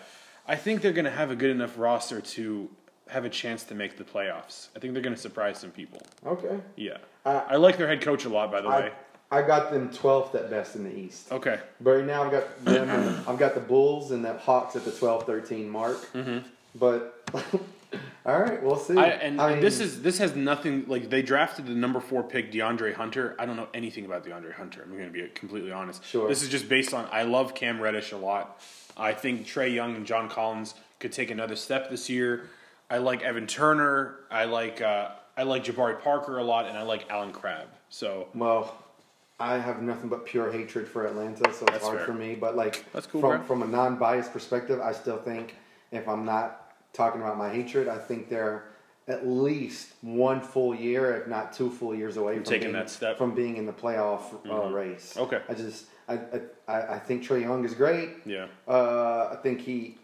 I 0.47 0.55
think 0.55 0.81
they're 0.81 0.93
going 0.93 1.05
to 1.05 1.11
have 1.11 1.31
a 1.31 1.35
good 1.35 1.49
enough 1.49 1.77
roster 1.77 2.21
to 2.21 2.69
have 3.09 3.25
a 3.25 3.29
chance 3.29 3.63
to 3.63 3.73
make 3.73 3.97
the 3.97 4.03
playoffs. 4.03 4.67
I 4.75 4.79
think 4.79 4.93
they're 4.93 5.01
going 5.03 5.15
to 5.15 5.21
surprise 5.21 5.57
some 5.59 5.71
people. 5.71 6.01
Okay. 6.25 6.59
Yeah, 6.75 6.97
Uh, 7.25 7.41
I 7.49 7.55
like 7.55 7.77
their 7.77 7.87
head 7.87 8.01
coach 8.01 8.25
a 8.25 8.29
lot. 8.29 8.51
By 8.51 8.61
the 8.61 8.69
way. 8.69 8.91
I, 9.31 9.41
got 9.41 9.71
them 9.71 9.89
twelfth 9.89 10.35
at 10.35 10.49
best 10.49 10.75
in 10.75 10.83
the 10.83 10.95
East. 10.95 11.31
Okay. 11.31 11.59
But 11.81 11.91
right 11.91 12.05
now 12.05 12.23
I've 12.23 12.31
got 12.31 12.65
them. 12.65 12.89
and 12.89 13.17
I've 13.27 13.37
got 13.37 13.53
the 13.53 13.61
Bulls 13.61 14.11
and 14.11 14.23
the 14.23 14.37
Hawks 14.37 14.75
at 14.75 14.85
the 14.85 14.91
12-13 14.91 15.67
mark. 15.67 15.97
Mm-hmm. 16.13 16.47
But 16.75 17.29
all 18.25 18.39
right, 18.39 18.61
we'll 18.61 18.77
see. 18.77 18.97
I, 18.97 19.07
and, 19.07 19.41
I 19.41 19.45
and 19.45 19.55
mean, 19.55 19.61
this 19.61 19.79
is 19.79 20.01
this 20.01 20.17
has 20.17 20.35
nothing 20.35 20.85
like 20.87 21.09
they 21.09 21.21
drafted 21.21 21.65
the 21.65 21.73
number 21.73 21.99
four 21.99 22.23
pick 22.23 22.51
DeAndre 22.51 22.93
Hunter. 22.93 23.35
I 23.39 23.45
don't 23.45 23.55
know 23.55 23.69
anything 23.73 24.05
about 24.05 24.25
DeAndre 24.25 24.53
Hunter. 24.53 24.83
I'm 24.83 24.91
going 24.91 25.05
to 25.05 25.11
be 25.11 25.27
completely 25.29 25.71
honest. 25.71 26.03
Sure. 26.05 26.27
This 26.27 26.43
is 26.43 26.49
just 26.49 26.67
based 26.67 26.93
on 26.93 27.07
I 27.11 27.23
love 27.23 27.55
Cam 27.55 27.79
Reddish 27.79 28.11
a 28.11 28.17
lot. 28.17 28.61
I 28.95 29.13
think 29.13 29.45
Trae 29.45 29.73
Young 29.73 29.95
and 29.95 30.05
John 30.05 30.29
Collins 30.29 30.73
could 30.99 31.11
take 31.11 31.31
another 31.31 31.55
step 31.55 31.89
this 31.89 32.09
year. 32.09 32.49
I 32.89 32.97
like 32.97 33.21
Evan 33.21 33.47
Turner. 33.47 34.15
I 34.29 34.45
like 34.45 34.81
uh, 34.81 35.09
I 35.35 35.43
like 35.43 35.63
Jabari 35.63 36.01
Parker 36.01 36.37
a 36.37 36.43
lot, 36.43 36.65
and 36.67 36.77
I 36.77 36.83
like 36.83 37.09
Allen 37.09 37.31
Crabbe. 37.31 37.69
So 37.89 38.27
well. 38.33 38.83
I 39.39 39.57
have 39.59 39.81
nothing 39.81 40.09
but 40.09 40.25
pure 40.25 40.51
hatred 40.51 40.87
for 40.87 41.05
Atlanta, 41.05 41.43
so 41.53 41.65
it's 41.65 41.71
That's 41.71 41.83
hard 41.83 41.97
fair. 41.97 42.05
for 42.07 42.13
me. 42.13 42.35
But 42.35 42.55
like 42.55 42.83
cool, 43.11 43.21
from 43.21 43.43
from 43.43 43.61
a 43.63 43.67
non-biased 43.67 44.33
perspective, 44.33 44.81
I 44.81 44.91
still 44.93 45.17
think 45.17 45.55
if 45.91 46.07
I'm 46.07 46.25
not 46.25 46.73
talking 46.93 47.21
about 47.21 47.37
my 47.37 47.49
hatred, 47.49 47.87
I 47.87 47.97
think 47.99 48.29
they're 48.29 48.65
at 49.07 49.25
least 49.27 49.93
one 50.01 50.41
full 50.41 50.73
year, 50.75 51.15
if 51.15 51.27
not 51.27 51.53
two 51.53 51.69
full 51.69 51.93
years 51.95 52.17
away 52.17 52.35
from 52.35 52.43
taking 52.43 52.61
being, 52.63 52.73
that 52.73 52.89
step. 52.89 53.17
from 53.17 53.33
being 53.35 53.55
in 53.57 53.65
the 53.65 53.71
playoff 53.71 54.33
uh, 54.45 54.49
Mhm. 54.49 54.73
race. 54.73 55.15
Okay. 55.15 55.39
I 55.47 55.53
just 55.53 55.85
I, 56.09 56.19
I 56.67 56.95
I- 56.95 56.99
think 56.99 57.23
Trae 57.23 57.41
Young 57.41 57.63
is 57.63 57.73
great. 57.75 58.09
Yeah. 58.25 58.47
Uh, 58.67 59.29
I 59.31 59.35
think 59.43 59.61
he, 59.61 59.97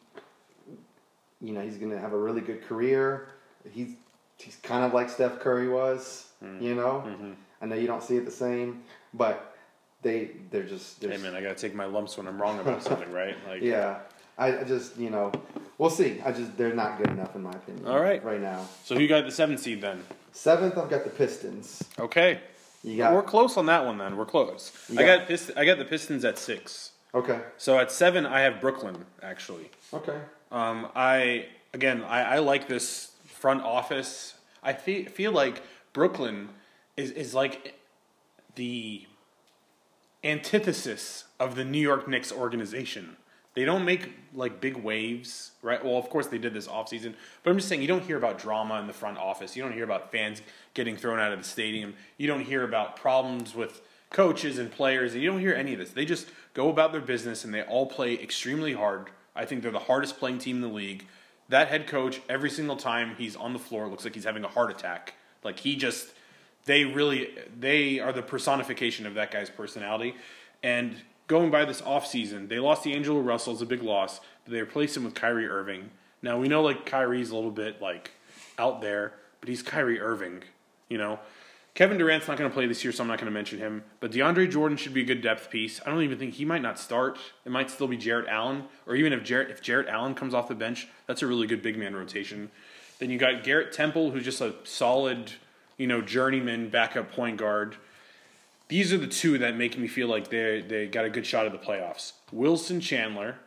you 1.41 1.53
know, 1.53 1.61
he's 1.61 1.77
going 1.77 1.91
to 1.91 1.99
have 1.99 2.13
a 2.13 2.17
really 2.17 2.41
good 2.41 2.61
career. 2.67 3.29
He's 3.69 3.95
he's 4.37 4.57
kind 4.57 4.85
of 4.85 4.93
like 4.93 5.09
Steph 5.09 5.39
Curry 5.39 5.69
was. 5.69 6.27
Mm. 6.43 6.61
You 6.61 6.75
know, 6.75 7.03
Mhm. 7.07 7.35
I 7.61 7.65
know 7.65 7.75
you 7.75 7.87
don't 7.87 8.03
see 8.03 8.17
it 8.17 8.25
the 8.25 8.31
same, 8.31 8.83
but 9.13 9.55
they 10.01 10.31
they're 10.51 10.63
just 10.63 10.99
they're 11.01 11.11
Hey 11.11 11.17
man, 11.17 11.35
I 11.35 11.41
gotta 11.41 11.55
take 11.55 11.73
my 11.75 11.85
lumps 11.85 12.17
when 12.17 12.27
I'm 12.27 12.41
wrong 12.41 12.59
about 12.59 12.83
something, 12.89 13.11
right? 13.11 13.35
Like, 13.47 13.61
yeah. 13.61 13.99
I, 14.35 14.63
just 14.63 14.97
you 14.97 15.11
know 15.11 15.31
we'll 15.77 15.91
see. 15.91 16.19
I 16.25 16.31
just 16.31 16.57
they're 16.57 16.73
not 16.73 16.97
good 16.97 17.07
enough 17.09 17.35
in 17.35 17.43
my 17.43 17.51
opinion. 17.51 17.85
All 17.87 17.99
right. 17.99 18.23
right 18.23 18.41
now. 18.41 18.65
So 18.83 18.95
who 18.95 19.07
got 19.07 19.25
the 19.25 19.31
seventh 19.31 19.59
seed 19.59 19.81
then? 19.81 20.03
Seventh, 20.31 20.75
I've 20.77 20.89
got 20.89 21.03
the 21.03 21.11
Pistons. 21.11 21.83
Okay. 21.99 22.39
You 22.83 22.97
got 22.97 23.13
We're 23.13 23.21
close 23.21 23.55
on 23.57 23.67
that 23.67 23.85
one 23.85 23.97
then. 23.99 24.17
We're 24.17 24.25
close. 24.25 24.71
You 24.89 24.99
I 24.99 25.03
got- 25.05 25.19
got 25.19 25.27
Pist- 25.27 25.51
I 25.55 25.65
got 25.65 25.77
the 25.77 25.85
Pistons 25.85 26.25
at 26.25 26.37
six. 26.39 26.91
okay, 27.13 27.39
So 27.57 27.77
at 27.77 27.91
seven, 27.91 28.25
I 28.25 28.39
have 28.41 28.59
Brooklyn 28.59 29.05
actually. 29.21 29.69
okay. 29.93 30.17
Um, 30.51 30.87
I 30.95 31.45
again, 31.73 32.03
I, 32.03 32.35
I 32.35 32.37
like 32.39 32.67
this 32.67 33.11
front 33.25 33.61
office. 33.61 34.33
I 34.63 34.73
feel 34.73 35.05
feel 35.09 35.31
like 35.31 35.61
Brooklyn 35.93 36.49
is 36.97 37.11
is 37.11 37.33
like 37.35 37.75
the 38.55 39.05
antithesis 40.23 41.25
of 41.39 41.55
the 41.55 41.65
New 41.65 41.79
York 41.79 42.07
Knicks 42.07 42.31
organization. 42.31 43.17
They 43.55 43.65
don't 43.65 43.85
make 43.85 44.13
like 44.33 44.61
big 44.61 44.77
waves, 44.77 45.51
right? 45.61 45.83
Well, 45.83 45.97
of 45.97 46.09
course 46.09 46.27
they 46.27 46.39
did 46.39 46.53
this 46.53 46.67
offseason, 46.67 47.13
but 47.43 47.51
I'm 47.51 47.57
just 47.57 47.69
saying 47.69 47.81
you 47.81 47.87
don't 47.87 48.03
hear 48.03 48.17
about 48.17 48.39
drama 48.39 48.79
in 48.79 48.87
the 48.87 48.93
front 48.93 49.17
office. 49.17 49.55
You 49.55 49.61
don't 49.61 49.73
hear 49.73 49.83
about 49.83 50.11
fans 50.11 50.41
getting 50.73 50.97
thrown 50.97 51.19
out 51.19 51.33
of 51.33 51.39
the 51.39 51.45
stadium. 51.45 51.93
You 52.17 52.27
don't 52.27 52.43
hear 52.43 52.63
about 52.63 52.95
problems 52.95 53.53
with 53.53 53.81
coaches 54.13 54.59
and 54.59 54.71
players, 54.71 55.15
you 55.15 55.29
don't 55.29 55.39
hear 55.39 55.53
any 55.53 55.73
of 55.73 55.79
this. 55.79 55.89
They 55.89 56.05
just 56.05 56.27
go 56.53 56.69
about 56.69 56.93
their 56.93 57.01
business 57.01 57.43
and 57.43 57.53
they 57.53 57.63
all 57.63 57.87
play 57.87 58.13
extremely 58.13 58.73
hard. 58.73 59.09
I 59.35 59.45
think 59.45 59.63
they're 59.63 59.71
the 59.71 59.79
hardest 59.79 60.19
playing 60.19 60.37
team 60.37 60.57
in 60.57 60.61
the 60.61 60.67
league. 60.67 61.07
That 61.49 61.67
head 61.67 61.87
coach, 61.87 62.21
every 62.29 62.49
single 62.49 62.77
time 62.77 63.15
he's 63.17 63.35
on 63.35 63.51
the 63.51 63.59
floor, 63.59 63.87
looks 63.87 64.05
like 64.05 64.13
he's 64.13 64.23
having 64.23 64.43
a 64.45 64.47
heart 64.47 64.71
attack. 64.71 65.15
Like 65.43 65.59
he 65.59 65.75
just 65.75 66.09
they 66.65 66.85
really 66.85 67.29
they 67.57 67.99
are 67.99 68.13
the 68.13 68.21
personification 68.21 69.05
of 69.05 69.15
that 69.15 69.31
guy's 69.31 69.49
personality. 69.49 70.15
And 70.61 70.95
going 71.27 71.51
by 71.51 71.65
this 71.65 71.81
offseason, 71.81 72.49
they 72.49 72.59
lost 72.59 72.83
D'Angelo 72.83 73.19
Russell, 73.19 73.53
it's 73.53 73.61
a 73.61 73.65
big 73.65 73.83
loss. 73.83 74.19
But 74.45 74.53
they 74.53 74.59
replaced 74.59 74.97
him 74.97 75.03
with 75.03 75.13
Kyrie 75.13 75.47
Irving. 75.47 75.89
Now 76.21 76.39
we 76.39 76.47
know 76.47 76.61
like 76.61 76.85
Kyrie's 76.85 77.31
a 77.31 77.35
little 77.35 77.51
bit 77.51 77.81
like 77.81 78.11
out 78.57 78.81
there, 78.81 79.13
but 79.39 79.49
he's 79.49 79.61
Kyrie 79.61 79.99
Irving, 79.99 80.43
you 80.89 80.97
know. 80.97 81.19
Kevin 81.75 81.97
Durant's 81.97 82.27
not 82.27 82.37
going 82.37 82.47
to 82.47 82.53
play 82.53 82.67
this 82.67 82.83
year, 82.83 82.93
so 82.93 83.01
I'm 83.01 83.07
not 83.07 83.17
going 83.17 83.25
to 83.25 83.33
mention 83.33 83.57
him. 83.57 83.83
But 83.99 84.11
DeAndre 84.11 84.49
Jordan 84.49 84.77
should 84.77 84.93
be 84.93 85.01
a 85.01 85.05
good 85.05 85.21
depth 85.21 85.49
piece. 85.49 85.81
I 85.83 85.89
don't 85.89 86.03
even 86.03 86.19
think 86.19 86.35
he 86.35 86.45
might 86.45 86.61
not 86.61 86.77
start. 86.77 87.17
It 87.45 87.51
might 87.51 87.71
still 87.71 87.87
be 87.87 87.97
Jarrett 87.97 88.27
Allen, 88.29 88.65
or 88.85 88.95
even 88.95 89.11
if 89.11 89.23
Jarrett 89.23 89.49
if 89.49 89.61
Jarrett 89.61 89.87
Allen 89.87 90.13
comes 90.13 90.35
off 90.35 90.47
the 90.47 90.55
bench, 90.55 90.87
that's 91.07 91.23
a 91.23 91.27
really 91.27 91.47
good 91.47 91.63
big 91.63 91.77
man 91.77 91.95
rotation. 91.95 92.51
Then 92.99 93.09
you 93.09 93.17
got 93.17 93.43
Garrett 93.43 93.73
Temple, 93.73 94.11
who's 94.11 94.23
just 94.23 94.39
a 94.39 94.53
solid, 94.63 95.31
you 95.77 95.87
know, 95.87 96.01
journeyman 96.01 96.69
backup 96.69 97.11
point 97.11 97.37
guard. 97.37 97.75
These 98.67 98.93
are 98.93 98.97
the 98.97 99.07
two 99.07 99.37
that 99.39 99.55
make 99.55 99.77
me 99.77 99.87
feel 99.87 100.07
like 100.07 100.29
they 100.29 100.61
they 100.61 100.87
got 100.87 101.05
a 101.05 101.09
good 101.09 101.25
shot 101.25 101.45
at 101.45 101.51
the 101.51 101.57
playoffs. 101.57 102.13
Wilson 102.31 102.79
Chandler 102.79 103.37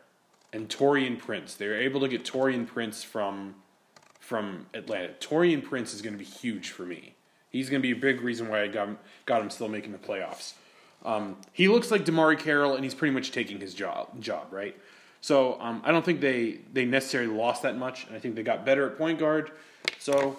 and 0.53 0.69
Taurean 0.69 1.19
Prince. 1.19 1.55
They 1.55 1.67
were 1.67 1.75
able 1.75 1.99
to 2.01 2.07
get 2.07 2.23
Taurean 2.23 2.67
Prince 2.67 3.03
from 3.03 3.55
from 4.19 4.65
Atlanta. 4.73 5.13
Taurean 5.19 5.63
Prince 5.63 5.93
is 5.93 6.01
going 6.01 6.13
to 6.13 6.19
be 6.19 6.25
huge 6.25 6.69
for 6.69 6.83
me. 6.83 7.15
He's 7.49 7.69
going 7.69 7.81
to 7.81 7.87
be 7.87 7.97
a 7.97 7.99
big 7.99 8.21
reason 8.21 8.49
why 8.49 8.61
I 8.61 8.67
got 8.67 8.89
him, 8.89 8.97
got 9.25 9.41
him 9.41 9.49
still 9.49 9.69
making 9.69 9.93
the 9.93 9.97
playoffs. 9.97 10.53
Um, 11.05 11.37
he 11.53 11.67
looks 11.69 11.91
like 11.91 12.03
DeMarre 12.03 12.37
Carroll, 12.37 12.75
and 12.75 12.83
he's 12.83 12.93
pretty 12.93 13.13
much 13.13 13.31
taking 13.31 13.59
his 13.61 13.73
job. 13.73 14.19
Job 14.19 14.47
right. 14.51 14.75
So 15.21 15.59
um, 15.61 15.81
I 15.85 15.91
don't 15.91 16.03
think 16.03 16.21
they 16.21 16.59
they 16.73 16.85
necessarily 16.85 17.33
lost 17.33 17.63
that 17.63 17.77
much, 17.77 18.05
and 18.07 18.15
I 18.15 18.19
think 18.19 18.35
they 18.35 18.43
got 18.43 18.65
better 18.65 18.89
at 18.89 18.97
point 18.97 19.19
guard. 19.19 19.51
So 19.99 20.37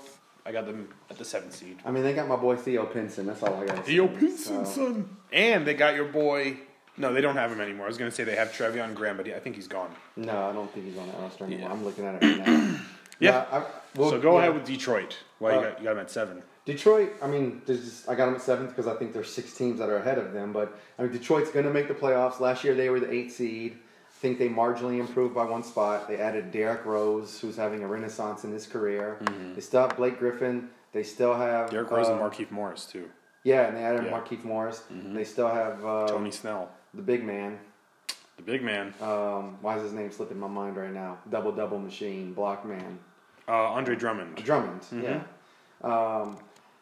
I 0.48 0.52
got 0.52 0.64
them 0.64 0.88
at 1.10 1.18
the 1.18 1.26
seventh 1.26 1.54
seed. 1.54 1.76
I 1.84 1.90
mean, 1.90 2.02
they 2.02 2.14
got 2.14 2.26
my 2.26 2.36
boy 2.36 2.56
Theo 2.56 2.86
Pinson. 2.86 3.26
That's 3.26 3.42
all 3.42 3.54
I 3.54 3.66
got. 3.66 3.84
Theo 3.84 4.08
Pinson, 4.08 4.64
son. 4.64 5.16
And 5.30 5.66
they 5.66 5.74
got 5.74 5.94
your 5.94 6.06
boy. 6.06 6.56
No, 6.96 7.12
they 7.12 7.20
don't 7.20 7.36
have 7.36 7.52
him 7.52 7.60
anymore. 7.60 7.84
I 7.84 7.88
was 7.88 7.98
going 7.98 8.10
to 8.10 8.16
say 8.16 8.24
they 8.24 8.34
have 8.34 8.48
Treveon 8.50 8.94
Graham, 8.94 9.18
but 9.18 9.26
he, 9.26 9.34
I 9.34 9.40
think 9.40 9.56
he's 9.56 9.68
gone. 9.68 9.94
No, 10.16 10.48
I 10.48 10.52
don't 10.54 10.72
think 10.72 10.86
he's 10.86 10.96
on 10.96 11.06
that 11.08 11.20
roster 11.20 11.44
anymore. 11.44 11.68
Yeah. 11.68 11.74
I'm 11.74 11.84
looking 11.84 12.06
at 12.06 12.22
it 12.22 12.26
right 12.26 12.46
now. 12.46 12.78
Yeah. 13.20 13.46
I, 13.50 13.64
well, 13.96 14.10
so 14.10 14.20
go 14.20 14.34
yeah. 14.34 14.44
ahead 14.44 14.54
with 14.54 14.64
Detroit. 14.64 15.18
Why 15.40 15.54
you 15.54 15.58
Uh, 15.58 15.62
got 15.70 15.78
you 15.80 15.84
got 15.86 15.92
him 15.94 15.98
at 15.98 16.08
seven? 16.10 16.40
Detroit. 16.64 17.10
I 17.20 17.26
mean, 17.26 17.62
just, 17.66 18.08
I 18.08 18.14
got 18.14 18.26
them 18.26 18.36
at 18.36 18.42
seventh 18.42 18.70
because 18.70 18.86
I 18.86 18.94
think 18.94 19.12
there's 19.12 19.28
six 19.32 19.54
teams 19.54 19.80
that 19.80 19.88
are 19.88 19.96
ahead 19.96 20.18
of 20.18 20.32
them. 20.32 20.52
But 20.52 20.78
I 20.98 21.02
mean, 21.02 21.10
Detroit's 21.10 21.50
going 21.50 21.64
to 21.64 21.72
make 21.72 21.88
the 21.88 21.94
playoffs. 21.94 22.38
Last 22.38 22.62
year 22.62 22.74
they 22.76 22.90
were 22.90 23.00
the 23.00 23.12
eighth 23.12 23.34
seed. 23.34 23.76
I 24.18 24.20
think 24.20 24.40
they 24.40 24.48
marginally 24.48 24.98
improved 24.98 25.32
by 25.32 25.44
one 25.44 25.62
spot. 25.62 26.08
They 26.08 26.16
added 26.16 26.50
Derrick 26.50 26.84
Rose, 26.84 27.38
who's 27.40 27.54
having 27.54 27.84
a 27.84 27.86
renaissance 27.86 28.42
in 28.42 28.50
his 28.50 28.66
career. 28.66 29.16
They 29.54 29.60
still 29.60 29.82
have 29.82 29.96
Blake 29.96 30.18
Griffin. 30.18 30.70
They 30.92 31.04
still 31.04 31.34
have 31.34 31.66
Mm-hmm. 31.66 31.74
Derrick 31.76 31.90
Rose 31.92 32.08
and 32.08 32.20
uh, 32.20 32.28
Markieff 32.28 32.50
Morris 32.50 32.84
too. 32.84 33.08
Yeah, 33.44 33.68
and 33.68 33.76
they 33.76 33.84
added 33.84 34.04
Yeah. 34.06 34.10
Markieff 34.10 34.42
Morris. 34.42 34.82
They 34.90 35.22
still 35.22 35.46
have 35.46 35.84
uh, 35.86 36.08
Tony 36.08 36.32
Snell, 36.32 36.68
the 36.94 37.02
big 37.02 37.22
man. 37.22 37.60
the 38.36 38.42
big 38.42 38.60
man. 38.64 38.92
Um, 39.00 39.56
why 39.62 39.76
is 39.76 39.84
his 39.84 39.92
name 39.92 40.10
slipping 40.10 40.40
my 40.40 40.48
mind 40.48 40.76
right 40.76 40.92
now? 40.92 41.18
Double 41.30 41.52
double 41.52 41.78
machine, 41.78 42.32
block 42.34 42.66
man. 42.66 42.98
Uh, 43.46 43.52
Andre 43.52 43.94
Drummond. 43.94 44.34
Drummond, 44.44 44.80
Mm-hmm. 44.80 45.02
yeah. 45.04 45.22
Um, 45.84 46.38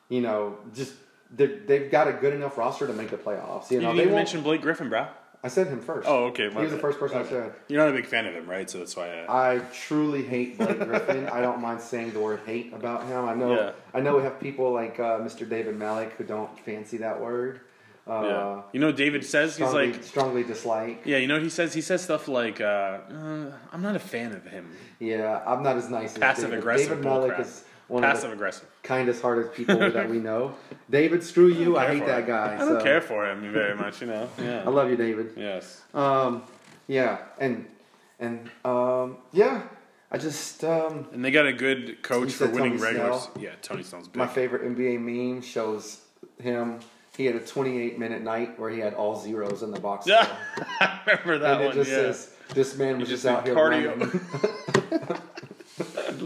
you 0.08 0.22
know, 0.22 0.56
just 0.74 0.94
they- 1.36 1.58
they've 1.66 1.90
got 1.90 2.08
a 2.08 2.14
good 2.14 2.32
enough 2.32 2.56
roster 2.56 2.86
to 2.86 2.94
make 2.94 3.10
the 3.10 3.18
playoffs. 3.18 3.70
You 3.70 3.76
You 3.76 3.82
know, 3.82 3.88
didn't 3.88 3.96
they 3.98 4.02
even 4.04 4.14
mention 4.14 4.42
Blake 4.42 4.62
Griffin, 4.62 4.88
bro. 4.88 5.06
I 5.46 5.48
said 5.48 5.68
him 5.68 5.80
first. 5.80 6.08
Oh, 6.08 6.24
okay. 6.24 6.50
he 6.50 6.56
was 6.56 6.72
the 6.72 6.78
first 6.78 6.98
person 6.98 7.18
I 7.18 7.24
said. 7.24 7.52
You're 7.68 7.80
not 7.80 7.90
a 7.90 7.92
big 7.92 8.06
fan 8.06 8.26
of 8.26 8.34
him, 8.34 8.50
right? 8.50 8.68
So 8.68 8.78
that's 8.78 8.96
why. 8.96 9.20
I, 9.26 9.54
I 9.54 9.58
truly 9.72 10.24
hate 10.24 10.58
Blake 10.58 10.80
Griffin. 10.80 11.28
I 11.28 11.40
don't 11.40 11.60
mind 11.60 11.80
saying 11.80 12.14
the 12.14 12.18
word 12.18 12.40
hate 12.44 12.72
about 12.72 13.06
him. 13.06 13.24
I 13.26 13.34
know. 13.34 13.54
Yeah. 13.54 13.70
I 13.94 14.00
know 14.00 14.16
we 14.16 14.24
have 14.24 14.40
people 14.40 14.72
like 14.72 14.98
uh, 14.98 15.20
Mr. 15.20 15.48
David 15.48 15.76
Malik 15.76 16.14
who 16.18 16.24
don't 16.24 16.58
fancy 16.58 16.96
that 16.96 17.20
word. 17.20 17.60
Uh, 18.08 18.22
yeah. 18.24 18.62
You 18.72 18.80
know, 18.80 18.90
David 18.90 19.24
says 19.24 19.56
he's 19.56 19.72
like. 19.72 20.02
strongly 20.02 20.42
dislike. 20.42 21.02
Yeah, 21.04 21.18
you 21.18 21.28
know 21.28 21.38
he 21.38 21.48
says? 21.48 21.72
He 21.72 21.80
says 21.80 22.02
stuff 22.02 22.26
like, 22.26 22.60
uh, 22.60 22.64
uh, 22.64 23.52
"I'm 23.72 23.82
not 23.82 23.94
a 23.94 24.00
fan 24.00 24.32
of 24.32 24.44
him." 24.46 24.68
Yeah, 24.98 25.42
I'm 25.46 25.62
not 25.62 25.76
as 25.76 25.88
nice 25.88 26.14
as 26.14 26.18
Passive 26.18 26.46
David. 26.46 26.58
aggressive 26.58 26.88
David 26.88 27.04
Malik 27.04 27.38
is 27.38 27.62
one 27.88 28.02
Passive 28.02 28.24
of 28.24 28.30
the 28.30 28.34
aggressive. 28.34 28.68
kindest 28.82 29.22
hearted 29.22 29.54
people 29.54 29.76
that 29.90 30.08
we 30.10 30.18
know. 30.18 30.54
David, 30.90 31.22
screw 31.22 31.46
you. 31.48 31.76
I, 31.76 31.86
Care 31.86 31.94
hate 31.94 32.06
that 32.06 32.20
him. 32.20 32.26
guy. 32.26 32.54
I 32.54 32.58
don't 32.58 32.78
so- 32.80 32.82
care 32.84 33.00
for 33.00 33.28
him 33.30 33.52
very 33.52 33.74
much, 33.76 34.00
you 34.00 34.06
know. 34.08 34.28
Yeah. 34.42 34.62
I 34.66 34.70
love 34.70 34.90
you, 34.90 34.96
David. 34.96 35.32
Yes. 35.36 35.82
Um, 35.94 36.42
yeah, 36.88 37.18
and 37.38 37.66
and 38.18 38.50
um, 38.64 39.18
yeah, 39.32 39.62
I 40.10 40.18
just 40.18 40.64
um, 40.64 41.06
And 41.12 41.24
they 41.24 41.30
got 41.30 41.46
a 41.46 41.52
good 41.52 42.02
coach 42.02 42.32
for 42.32 42.46
winning 42.48 42.72
Tony 42.78 42.82
regulars. 42.82 43.22
Snell? 43.22 43.32
Yeah, 43.40 43.50
Tony 43.62 43.82
Snell's 43.82 44.08
big. 44.08 44.16
my 44.16 44.26
favorite 44.26 44.62
NBA 44.62 45.00
meme 45.00 45.42
shows 45.42 46.00
him. 46.42 46.80
He 47.16 47.24
had 47.24 47.34
a 47.34 47.40
28 47.40 47.98
minute 47.98 48.22
night 48.22 48.58
where 48.58 48.68
he 48.68 48.78
had 48.78 48.92
all 48.94 49.16
zeros 49.18 49.62
in 49.62 49.70
the 49.70 49.80
box. 49.80 50.06
Yeah. 50.06 50.28
I 50.80 51.00
remember 51.06 51.38
that 51.38 51.60
and 51.62 51.70
it 51.70 51.74
just 51.74 51.90
yeah. 51.90 51.96
says 51.96 52.30
this 52.54 52.76
man 52.76 52.98
was 52.98 53.08
just, 53.08 53.22
just 53.22 53.34
out 53.34 53.44
did 53.44 53.56
here 53.56 53.64
cardio. 53.64 55.20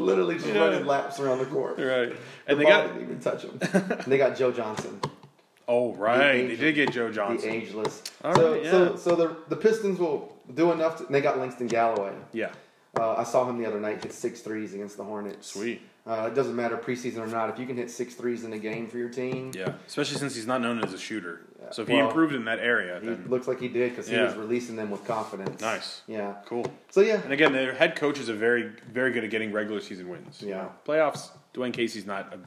Literally 0.01 0.37
just 0.37 0.49
Yeah. 0.49 0.59
running 0.61 0.87
laps 0.87 1.21
around 1.21 1.39
the 1.39 1.47
court. 1.47 1.79
right. 1.79 2.11
The 2.11 2.17
And 2.47 2.59
they 2.61 2.65
ball 2.65 2.73
got 2.73 2.87
didn't 2.89 3.03
even 3.03 3.21
touch 3.21 3.43
him. 3.45 3.59
they 4.07 4.19
got 4.19 4.37
Joe 4.37 4.53
Johnson. 4.53 5.01
oh 5.69 5.95
right, 5.95 6.49
they 6.49 6.57
did 6.57 6.75
get 6.75 6.91
Joe 6.93 7.09
the 7.09 7.15
Johnson. 7.15 7.51
ageless. 7.51 8.03
All 8.25 8.35
so, 8.35 8.53
right, 8.53 8.65
yeah. 8.65 8.71
so, 8.71 8.97
so 8.97 9.15
the 9.17 9.37
the 9.49 9.57
Pistons 9.57 9.99
will 9.99 10.37
do 10.55 10.73
enough. 10.73 10.99
To, 10.99 11.05
they 11.11 11.21
got 11.21 11.39
Langston 11.39 11.67
Galloway. 11.69 12.13
Yeah, 12.33 12.51
Uh, 12.99 13.15
I 13.17 13.25
saw 13.25 13.49
him 13.49 13.59
the 13.59 13.67
other 13.67 13.81
night 13.81 14.03
hit 14.03 14.13
six 14.13 14.41
threes 14.41 14.75
against 14.75 14.97
the 14.97 15.05
Hornets. 15.05 15.53
sweet. 15.53 15.81
Uh, 16.07 16.27
it 16.31 16.35
doesn't 16.35 16.57
matter 16.57 16.77
preseason 16.77 17.19
or 17.19 17.27
not. 17.27 17.51
If 17.51 17.59
you 17.59 17.67
can 17.67 17.77
hit 17.77 17.91
six 17.91 18.15
threes 18.15 18.45
in 18.45 18.53
a 18.55 18.59
game 18.59 18.89
for 18.89 18.97
your 18.99 19.11
team, 19.11 19.53
Yeah, 19.55 19.75
especially 19.87 20.17
since 20.19 20.35
he's 20.35 20.47
not 20.47 20.61
known 20.61 20.83
as 20.83 20.93
a 20.95 20.99
shooter. 20.99 21.43
So 21.73 21.83
if 21.83 21.89
he 21.89 21.99
improved 21.99 22.35
in 22.35 22.47
that 22.47 22.59
area, 22.59 22.99
he 23.01 23.07
then 23.07 23.27
looks 23.29 23.47
like 23.47 23.61
he 23.61 23.69
did 23.69 23.91
because 23.91 24.09
he 24.09 24.17
Yeah. 24.17 24.25
was 24.25 24.35
releasing 24.35 24.77
them 24.77 24.91
with 24.91 25.05
confidence. 25.05 25.61
nice, 25.61 26.03
Yeah. 26.09 26.37
cool. 26.47 26.65
So 26.91 27.01
yeah, 27.03 27.21
And 27.23 27.33
again, 27.33 27.53
their 27.53 27.75
head 27.75 27.97
coaches 27.97 28.29
are 28.31 28.35
very, 28.35 28.73
very 28.91 29.13
good 29.13 29.25
at 29.25 29.31
getting 29.31 29.53
regular 29.53 29.81
season 29.81 30.09
wins. 30.09 30.43
Yeah. 30.43 30.71
playoffs. 30.87 31.29
Dwane 31.55 31.73
Casey's 31.73 32.07
not 32.07 32.33
a, 32.35 32.39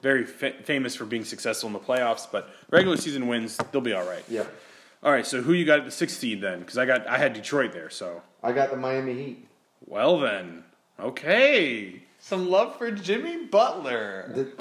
very 0.00 0.24
fa- 0.24 0.54
famous 0.62 0.94
for 0.94 1.04
being 1.04 1.24
successful 1.24 1.66
in 1.66 1.72
the 1.72 1.80
playoffs, 1.80 2.26
but 2.30 2.48
regular 2.70 2.96
season 2.96 3.26
wins, 3.26 3.58
they'll 3.72 3.80
be 3.80 3.92
all 3.92 4.06
right. 4.06 4.22
yeah. 4.28 4.44
All 5.02 5.12
right, 5.12 5.26
so 5.26 5.42
who 5.42 5.52
you 5.52 5.64
got 5.66 5.80
at 5.80 5.84
the 5.84 5.90
sixth 5.90 6.18
seed 6.18 6.40
then? 6.40 6.60
Because 6.60 6.78
I 6.78 6.86
got 6.86 7.06
I 7.08 7.18
had 7.18 7.32
Detroit 7.34 7.72
there. 7.72 7.90
So 7.90 8.22
I 8.42 8.52
got 8.52 8.70
the 8.70 8.76
Miami 8.76 9.12
Heat. 9.14 9.48
well 9.84 10.18
then, 10.18 10.64
okay, 10.98 12.02
some 12.26 12.50
love 12.50 12.76
for 12.76 12.90
Jimmy 12.90 13.44
Butler. 13.44 14.32
The, 14.34 14.52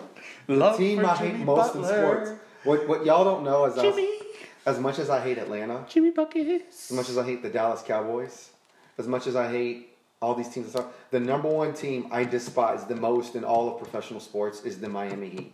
the 0.46 0.56
Love 0.56 0.78
team 0.78 1.00
for 1.00 1.06
I 1.06 1.18
Jimmy 1.18 1.32
hate 1.32 1.46
most 1.46 1.76
in 1.76 1.84
sports. 1.84 2.32
What 2.64 2.88
what 2.88 3.06
y'all 3.06 3.24
don't 3.24 3.44
know 3.44 3.66
is 3.66 3.76
Jimmy. 3.76 4.20
as 4.68 4.80
much 4.80 5.00
as 5.00 5.10
I 5.10 5.20
hate 5.20 5.40
Atlanta, 5.40 5.84
Jimmy 5.90 6.12
Buckets. 6.12 6.92
as 6.92 6.96
much 6.96 7.10
as 7.10 7.18
I 7.18 7.24
hate 7.26 7.42
the 7.42 7.50
Dallas 7.50 7.82
Cowboys, 7.82 8.52
as 9.00 9.08
much 9.08 9.26
as 9.26 9.36
I 9.36 9.50
hate 9.50 9.90
all 10.22 10.36
these 10.36 10.50
teams, 10.50 10.76
the 11.10 11.20
number 11.20 11.50
one 11.50 11.74
team 11.74 12.08
I 12.12 12.24
despise 12.24 12.86
the 12.86 12.96
most 12.96 13.36
in 13.36 13.44
all 13.44 13.74
of 13.74 13.80
professional 13.80 14.20
sports 14.20 14.62
is 14.64 14.80
the 14.80 14.90
Miami 14.90 15.30
Heat. 15.30 15.54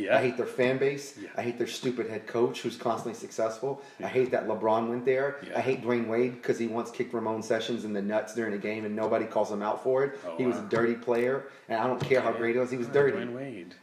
Yeah. 0.00 0.16
I 0.16 0.20
hate 0.20 0.36
their 0.36 0.46
fan 0.46 0.78
base. 0.78 1.16
Yeah. 1.20 1.28
I 1.36 1.42
hate 1.42 1.58
their 1.58 1.66
stupid 1.66 2.08
head 2.08 2.26
coach 2.26 2.62
who's 2.62 2.76
constantly 2.76 3.18
successful. 3.18 3.82
I 4.02 4.08
hate 4.08 4.30
that 4.30 4.48
LeBron 4.48 4.88
went 4.88 5.04
there. 5.04 5.36
Yeah. 5.46 5.58
I 5.58 5.60
hate 5.60 5.82
Dwyane 5.82 6.08
Wade 6.08 6.34
because 6.34 6.58
he 6.58 6.66
once 6.66 6.90
kicked 6.90 7.12
Ramon 7.12 7.42
Sessions 7.42 7.84
in 7.84 7.92
the 7.92 8.02
nuts 8.02 8.34
during 8.34 8.54
a 8.54 8.58
game 8.58 8.84
and 8.84 8.96
nobody 8.96 9.26
calls 9.26 9.50
him 9.50 9.62
out 9.62 9.82
for 9.82 10.04
it. 10.04 10.18
Oh, 10.26 10.36
he 10.36 10.46
was 10.46 10.56
a 10.56 10.62
dirty 10.62 10.94
player, 10.94 11.44
and 11.68 11.78
I 11.80 11.86
don't 11.86 12.00
care 12.00 12.20
how 12.20 12.32
great 12.32 12.54
he 12.54 12.60
was. 12.60 12.70
He 12.70 12.76
was 12.76 12.88
dirty. 12.88 13.18
Dwyane 13.18 13.34
Wade. 13.34 13.74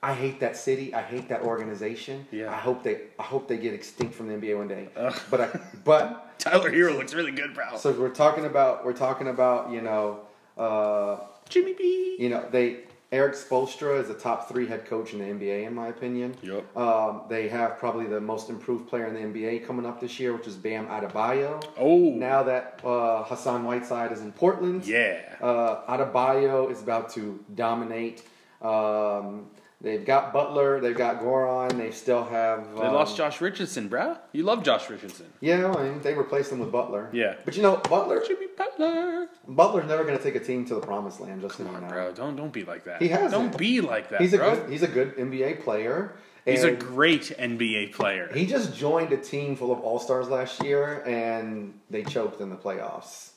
I 0.00 0.14
hate 0.14 0.38
that 0.40 0.56
city. 0.56 0.94
I 0.94 1.02
hate 1.02 1.28
that 1.28 1.42
organization. 1.42 2.26
Yeah. 2.30 2.52
I 2.52 2.56
hope 2.56 2.84
they. 2.84 3.00
I 3.18 3.24
hope 3.24 3.48
they 3.48 3.56
get 3.58 3.74
extinct 3.74 4.14
from 4.14 4.28
the 4.28 4.34
NBA 4.34 4.56
one 4.56 4.68
day. 4.68 4.88
Ugh. 4.96 5.20
But 5.30 5.40
I. 5.40 5.60
But 5.84 6.38
Tyler 6.38 6.70
Herro 6.70 6.96
looks 6.96 7.14
really 7.14 7.32
good, 7.32 7.52
bro. 7.52 7.76
so 7.76 7.90
we're 7.92 8.10
talking 8.10 8.44
about. 8.44 8.84
We're 8.84 8.92
talking 8.92 9.26
about. 9.28 9.72
You 9.72 9.82
know. 9.82 10.20
Uh, 10.56 11.18
Jimmy 11.48 11.72
B. 11.72 12.16
you 12.18 12.28
know 12.28 12.48
they. 12.50 12.80
Erik 13.10 13.34
Spoelstra 13.34 13.98
is 14.02 14.10
a 14.10 14.14
top 14.14 14.48
three 14.50 14.66
head 14.66 14.84
coach 14.84 15.14
in 15.14 15.18
the 15.20 15.24
NBA, 15.24 15.66
in 15.66 15.74
my 15.74 15.88
opinion. 15.88 16.34
Yep. 16.42 16.76
Um, 16.76 17.22
they 17.30 17.48
have 17.48 17.78
probably 17.78 18.04
the 18.06 18.20
most 18.20 18.50
improved 18.50 18.86
player 18.86 19.06
in 19.06 19.14
the 19.14 19.40
NBA 19.40 19.66
coming 19.66 19.86
up 19.86 19.98
this 19.98 20.20
year, 20.20 20.34
which 20.36 20.46
is 20.46 20.56
Bam 20.56 20.86
Adebayo. 20.88 21.62
Oh. 21.78 22.10
Now 22.10 22.42
that 22.42 22.80
uh, 22.84 23.24
Hassan 23.24 23.64
Whiteside 23.64 24.12
is 24.12 24.20
in 24.20 24.32
Portland, 24.32 24.84
Yeah. 24.86 25.20
uh, 25.40 25.90
Adebayo 25.96 26.70
is 26.70 26.82
about 26.82 27.08
to 27.14 27.42
dominate. 27.54 28.24
Um, 28.60 29.46
they've 29.80 30.04
got 30.04 30.32
Butler, 30.32 30.80
they've 30.80 30.96
got 30.96 31.20
Goran, 31.20 31.76
they 31.76 31.90
still 31.90 32.24
have. 32.24 32.74
They 32.74 32.82
um, 32.82 32.94
lost 32.94 33.16
Josh 33.16 33.40
Richardson, 33.40 33.88
bro. 33.88 34.16
You 34.32 34.42
love 34.42 34.62
Josh 34.62 34.88
Richardson. 34.90 35.26
Yeah, 35.40 35.72
I 35.72 35.82
mean, 35.84 36.00
they 36.02 36.14
replaced 36.14 36.50
him 36.52 36.58
with 36.58 36.72
Butler. 36.72 37.08
Yeah. 37.12 37.34
but 37.44 37.56
you 37.56 37.62
know, 37.62 37.76
Butler, 37.76 38.22
Jimmy 38.26 38.46
Butler. 38.56 39.28
Butler's 39.46 39.86
never 39.86 40.04
going 40.04 40.18
to 40.18 40.22
take 40.22 40.34
a 40.34 40.40
team 40.44 40.64
to 40.66 40.74
the 40.74 40.80
promised 40.80 41.20
land. 41.20 41.40
Just 41.42 41.56
Come 41.58 41.68
on, 41.74 41.82
know. 41.82 41.88
bro. 41.88 42.12
Don't 42.12 42.36
don't 42.36 42.52
be 42.52 42.64
like 42.64 42.84
that. 42.84 43.00
He 43.00 43.08
hasn't. 43.08 43.30
Don't 43.30 43.56
be 43.56 43.80
like 43.80 44.10
that, 44.10 44.20
He's 44.20 44.32
a 44.34 44.38
bro. 44.38 44.56
good, 44.56 44.70
he's 44.70 44.82
a 44.82 44.88
good 44.88 45.16
NBA 45.16 45.62
player. 45.64 46.14
He's 46.44 46.64
a 46.64 46.72
great 46.72 47.24
NBA 47.38 47.92
player. 47.92 48.30
He 48.32 48.46
just 48.46 48.74
joined 48.74 49.12
a 49.12 49.18
team 49.18 49.54
full 49.54 49.70
of 49.70 49.80
all 49.80 49.98
stars 49.98 50.28
last 50.30 50.62
year, 50.64 51.02
and 51.06 51.78
they 51.90 52.02
choked 52.02 52.40
in 52.40 52.48
the 52.48 52.56
playoffs. 52.56 53.32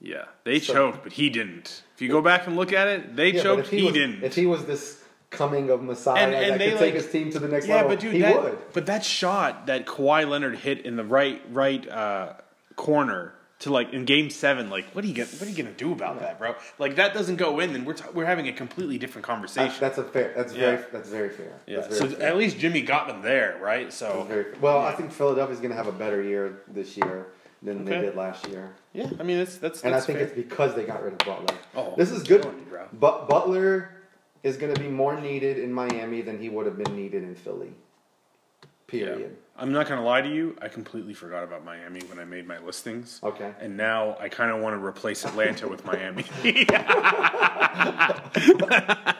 yeah, 0.00 0.26
they 0.44 0.60
So- 0.60 0.72
choked, 0.72 1.02
but 1.02 1.12
he 1.14 1.28
didn't. 1.28 1.82
If 2.00 2.04
you 2.04 2.08
go 2.10 2.22
back 2.22 2.46
and 2.46 2.56
look 2.56 2.72
at 2.72 2.88
it, 2.88 3.14
they 3.14 3.32
Yeah, 3.32 3.42
choked. 3.42 3.64
if 3.64 3.68
He, 3.68 3.82
was, 3.82 3.92
didn't. 3.92 4.24
If 4.24 4.34
he 4.34 4.46
was 4.46 4.64
this 4.64 5.02
coming 5.28 5.68
of 5.68 5.82
Messiah 5.82 6.24
And- 6.24 6.34
and 6.34 6.52
that 6.52 6.58
they, 6.58 6.70
could 6.70 6.78
take 6.78 6.94
his 6.94 7.10
team 7.12 7.30
to 7.32 7.38
the 7.38 7.46
next 7.46 7.66
yeah, 7.68 7.74
level, 7.74 7.90
but 7.90 8.00
dude, 8.00 8.14
he 8.14 8.20
that, 8.22 8.42
would. 8.42 8.58
but 8.72 8.86
that 8.86 9.04
shot 9.04 9.66
that 9.66 9.84
Kawhi 9.84 10.26
Leonard 10.26 10.56
hit 10.60 10.86
in 10.86 10.96
the 10.96 11.04
right 11.04 11.42
right 11.52 11.86
uh, 11.86 12.32
corner 12.76 13.34
to 13.58 13.70
like 13.70 13.92
in 13.92 14.06
Game 14.06 14.30
Seven, 14.30 14.70
like 14.70 14.86
what 14.94 15.04
are 15.04 15.08
you 15.08 15.12
gonna 15.14 15.28
what 15.28 15.42
are 15.46 15.50
you 15.50 15.62
gonna 15.62 15.76
do 15.76 15.92
about 15.92 16.20
that, 16.20 16.38
bro? 16.38 16.54
Like 16.78 16.96
that 16.96 17.12
doesn't 17.12 17.36
go 17.36 17.60
in, 17.60 17.74
then 17.74 17.84
we're 17.84 17.92
t- 17.92 18.04
we're 18.14 18.24
having 18.24 18.48
a 18.48 18.52
completely 18.54 18.96
different 18.96 19.26
conversation. 19.26 19.68
That's, 19.78 19.96
that's 19.96 19.98
a 19.98 20.04
fair. 20.04 20.32
That's 20.34 20.54
Yeah. 20.54 20.60
very. 20.76 20.84
That's 20.90 21.08
very 21.10 21.28
fair. 21.28 21.52
yeah, 21.66 21.80
That's 21.80 21.98
so 21.98 22.06
very 22.06 22.18
fair. 22.18 22.28
at 22.28 22.36
least 22.38 22.58
Jimmy 22.58 22.80
got 22.80 23.06
them 23.08 23.20
there, 23.20 23.58
right? 23.60 23.92
So 23.92 24.24
very 24.26 24.46
well, 24.62 24.78
I 24.78 24.92
think 24.94 25.12
Philadelphia's 25.12 25.58
going 25.60 25.72
to 25.72 25.76
have 25.76 25.88
a 25.88 25.92
better 25.92 26.22
year 26.22 26.62
this 26.68 26.96
year 26.96 27.26
than 27.62 27.84
they 27.84 28.00
did 28.00 28.16
last 28.16 28.48
year, 28.48 28.72
yeah, 28.92 29.10
I 29.18 29.22
mean 29.22 29.38
that's 29.38 29.58
that's, 29.58 29.82
and 29.82 29.94
I 29.94 30.00
think 30.00 30.18
fair. 30.18 30.26
it's 30.26 30.36
because 30.36 30.74
they 30.74 30.84
got 30.84 31.02
rid 31.02 31.12
of 31.12 31.18
Butler. 31.18 31.56
Oh, 31.74 31.94
this 31.96 32.10
is 32.10 32.22
good. 32.22 32.46
But 32.92 33.28
Butler 33.28 33.90
is 34.42 34.56
going 34.56 34.74
to 34.74 34.80
be 34.80 34.88
more 34.88 35.20
needed 35.20 35.58
in 35.58 35.72
Miami 35.72 36.22
than 36.22 36.40
he 36.40 36.48
would 36.48 36.66
have 36.66 36.76
been 36.76 36.96
needed 36.96 37.22
in 37.22 37.34
Philly. 37.34 37.72
Period. 38.86 39.20
Yeah. 39.20 39.62
I'm 39.62 39.72
not 39.72 39.86
gonna 39.86 40.02
lie 40.02 40.22
to 40.22 40.28
you. 40.28 40.56
I 40.60 40.68
completely 40.68 41.12
forgot 41.12 41.44
about 41.44 41.64
Miami 41.64 42.00
when 42.08 42.18
I 42.18 42.24
made 42.24 42.48
my 42.48 42.58
listings. 42.58 43.20
Okay. 43.22 43.52
And 43.60 43.76
now 43.76 44.16
I 44.18 44.28
kind 44.28 44.50
of 44.50 44.62
want 44.62 44.74
to 44.74 44.84
replace 44.84 45.24
Atlanta 45.24 45.68
with 45.68 45.84
Miami. 45.84 46.24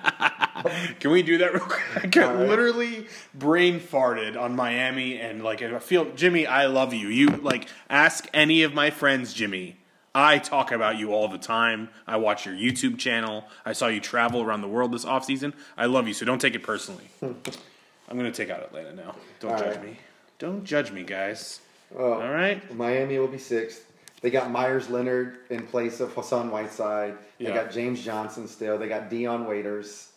Can 1.01 1.11
we 1.11 1.23
do 1.23 1.39
that 1.39 1.53
real 1.53 1.63
quick? 1.65 2.17
I 2.17 2.33
right. 2.35 2.49
literally 2.49 3.07
brain 3.35 3.81
farted 3.81 4.41
on 4.41 4.55
Miami 4.57 5.19
and 5.19 5.43
like 5.45 5.63
I 5.63 5.79
feel 5.79 6.07
Jimmy, 6.15 6.47
I 6.47 6.67
love 6.67 6.93
you. 6.95 7.09
You 7.09 7.29
like 7.29 7.69
ask 7.89 8.27
any 8.35 8.63
of 8.63 8.75
my 8.75 8.91
friends, 8.91 9.33
Jimmy. 9.33 9.77
I 10.15 10.39
talk 10.39 10.73
about 10.73 10.99
you 10.99 11.13
all 11.13 11.29
the 11.29 11.39
time. 11.39 11.89
I 12.07 12.17
watch 12.17 12.45
your 12.45 12.55
YouTube 12.55 12.99
channel. 12.99 13.45
I 13.65 13.73
saw 13.75 13.87
you 13.87 14.01
travel 14.01 14.43
around 14.43 14.61
the 14.61 14.69
world 14.69 14.93
this 14.93 15.05
offseason. 15.05 15.53
I 15.77 15.87
love 15.87 16.09
you, 16.09 16.15
so 16.15 16.27
don't 16.27 16.41
take 16.41 16.55
it 16.57 16.63
personally. 16.65 17.05
I'm 17.23 18.17
gonna 18.17 18.33
take 18.33 18.51
out 18.51 18.61
Atlanta 18.61 18.93
now. 18.95 19.15
Don't 19.39 19.53
All 19.53 19.59
judge 19.59 19.77
right. 19.77 19.85
me. 19.85 19.97
Don't 20.41 20.65
judge 20.65 20.91
me, 20.91 21.05
guys. 21.05 21.61
Oh, 21.97 22.15
All 22.15 22.31
right. 22.33 22.75
Miami 22.75 23.19
will 23.19 23.29
be 23.29 23.39
sixth. 23.39 23.87
They 24.21 24.31
got 24.31 24.51
Meyers 24.51 24.91
Leonard 24.91 25.39
in 25.49 25.67
place 25.67 26.01
of 26.01 26.13
Hassan 26.13 26.51
Whiteside. 26.51 27.17
They 27.39 27.47
Yeah. 27.47 27.55
got 27.55 27.71
James 27.73 28.03
Johnson 28.05 28.49
still. 28.49 28.79
They 28.79 28.89
got 28.89 29.09
Dion 29.11 29.47
Waiters. 29.47 30.09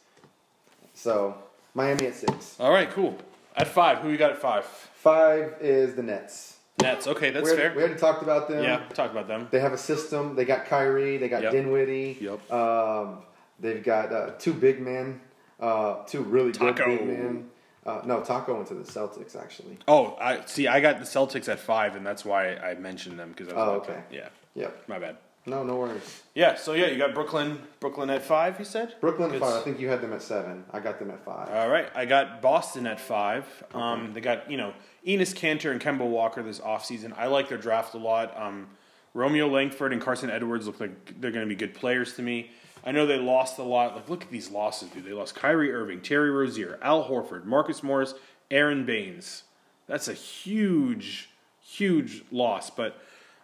So 1.04 1.36
Miami 1.74 2.08
at 2.08 2.16
six. 2.16 2.56
All 2.62 2.72
right. 2.72 2.89
Cool. 2.89 3.18
At 3.58 3.68
five, 3.68 3.97
who 3.99 4.10
you 4.10 4.18
got 4.18 4.32
at 4.32 4.38
five? 4.39 4.64
Five 4.66 5.56
is 5.60 5.95
the 5.95 6.01
Nets. 6.01 6.58
Nets. 6.82 7.08
Okay, 7.08 7.30
that's 7.30 7.43
we, 7.49 7.56
fair. 7.58 7.66
already, 7.66 7.76
we 7.78 7.84
already 7.84 7.99
talked 7.99 8.24
about 8.24 8.47
them. 8.47 8.64
yeah, 8.64 8.78
talked 8.93 9.12
about 9.12 9.28
them. 9.28 9.49
They 9.51 9.60
have 9.60 9.74
a 9.74 9.78
system. 9.78 10.36
They 10.36 10.45
got 10.45 10.66
Kyrie. 10.66 11.18
They 11.18 11.28
got 11.28 11.43
Yep. 11.43 11.51
Dinwiddie. 11.51 12.18
Yep. 12.22 12.51
Um, 12.51 13.18
they've 13.60 13.84
got 13.84 14.14
uh, 14.14 14.32
two 14.39 14.54
big 14.54 14.80
men. 14.80 15.20
Uh, 15.60 16.04
two 16.06 16.22
really 16.24 16.51
good 16.54 16.76
big 16.76 17.06
men. 17.06 17.49
Uh, 17.86 18.01
no, 18.06 18.22
Tacko 18.22 18.56
went 18.56 18.68
to 18.70 18.74
the 18.76 18.84
Celtics 18.86 19.36
actually. 19.39 19.78
Oh, 19.89 20.18
I 20.22 20.45
see. 20.45 20.68
I 20.70 20.80
got 20.80 20.99
the 20.99 21.06
Celtics 21.06 21.49
at 21.49 21.60
five, 21.60 21.97
and 21.97 22.06
that's 22.08 22.24
why 22.24 22.56
I 22.56 22.76
mentioned 22.76 23.20
them 23.20 23.30
because 23.36 23.49
I 23.49 23.56
was 23.58 23.68
Oh, 23.68 23.72
like, 23.80 23.89
okay. 23.89 24.04
yeah, 24.10 24.30
Yep. 24.56 24.84
my 24.88 24.99
bad. 24.99 25.18
No, 25.46 25.64
no 25.64 25.76
worries. 25.76 26.24
Yeah. 26.36 26.56
So 26.56 26.74
yeah, 26.74 26.88
you 26.88 26.98
got 26.98 27.14
Brooklyn. 27.14 27.60
Brooklyn 27.80 28.10
at 28.10 28.24
five. 28.24 28.58
You 28.60 28.66
said 28.66 28.96
Brooklyn 29.02 29.34
at 29.34 29.39
five. 29.41 29.62
I 29.62 29.62
think 29.62 29.80
you 29.80 29.89
had 29.89 30.02
them 30.02 30.14
at 30.14 30.22
seven. 30.22 30.64
I 30.72 30.80
got 30.80 31.00
them 31.00 31.12
at 31.12 31.24
five. 31.24 31.50
All 31.50 31.70
right, 31.70 31.89
I 31.94 32.06
got 32.06 32.41
Boston 32.41 32.88
at 32.88 33.00
five. 33.00 33.46
Um, 33.74 34.14
they 34.14 34.22
got 34.22 34.50
you 34.50 34.58
know 34.58 34.74
Enes 35.06 35.34
Kanter 35.36 35.72
and 35.72 35.82
Kemba 35.82 36.08
Walker 36.08 36.41
this 36.41 36.60
offseason. 36.60 37.14
I 37.18 37.28
like 37.28 37.50
their 37.50 37.58
draft 37.58 37.94
a 37.94 37.98
lot. 37.98 38.39
Um, 38.39 38.68
Romeo 39.14 39.48
Langford 39.48 39.91
and 39.91 40.02
Carsen 40.02 40.30
Edwards 40.30 40.66
look 40.66 40.80
like 40.80 41.20
they're 41.20 41.32
going 41.32 41.46
to 41.46 41.50
be 41.50 41.56
good 41.56 41.74
players 41.74 42.14
to 42.16 42.22
me. 42.22 42.52
I 42.86 42.91
know 42.91 43.06
they 43.06 43.18
lost 43.18 43.60
a 43.60 43.64
lot. 43.64 43.96
Like 43.96 44.10
look 44.10 44.24
at 44.24 44.32
these 44.32 44.50
losses, 44.50 44.89
dude. 44.89 45.06
They 45.06 45.14
lost 45.14 45.36
Kyrie 45.36 45.74
Irving, 45.74 46.02
Terry 46.02 46.32
Rozier, 46.32 46.80
Al 46.82 47.08
Horford, 47.08 47.46
Marcus 47.46 47.84
Morris, 47.84 48.14
Aron 48.50 48.86
Baynes. 48.86 49.44
That's 49.88 50.08
a 50.08 50.14
huge, 50.14 51.30
huge 51.62 52.24
loss. 52.32 52.70
But 52.70 52.98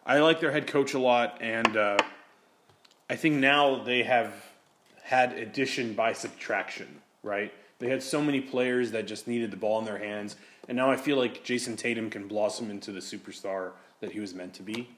I 0.09 0.21
like 0.21 0.39
their 0.39 0.51
head 0.51 0.65
coach 0.65 0.95
a 0.95 0.99
lot, 0.99 1.37
and 1.39 1.77
uh, 1.77 1.97
I 3.11 3.15
think 3.15 3.35
now 3.35 3.83
they 3.83 4.01
have 4.01 4.33
had 5.03 5.33
addition 5.33 5.93
by 5.93 6.13
subtraction, 6.13 6.87
right? 7.21 7.53
They 7.77 7.89
had 7.89 8.01
so 8.01 8.19
many 8.19 8.41
players 8.41 8.89
that 8.93 9.05
just 9.05 9.27
needed 9.27 9.51
the 9.51 9.57
ball 9.57 9.77
in 9.77 9.85
their 9.85 9.99
hands, 9.99 10.35
and 10.67 10.75
now 10.75 10.89
I 10.89 10.97
feel 10.97 11.15
like 11.15 11.43
Jayson 11.43 11.77
Tatum 11.77 12.09
can 12.09 12.27
blossom 12.27 12.71
into 12.71 12.91
the 12.91 13.01
superstar 13.01 13.73
that 13.99 14.11
he 14.11 14.19
was 14.19 14.33
meant 14.33 14.55
to 14.55 14.63
be. 14.63 14.89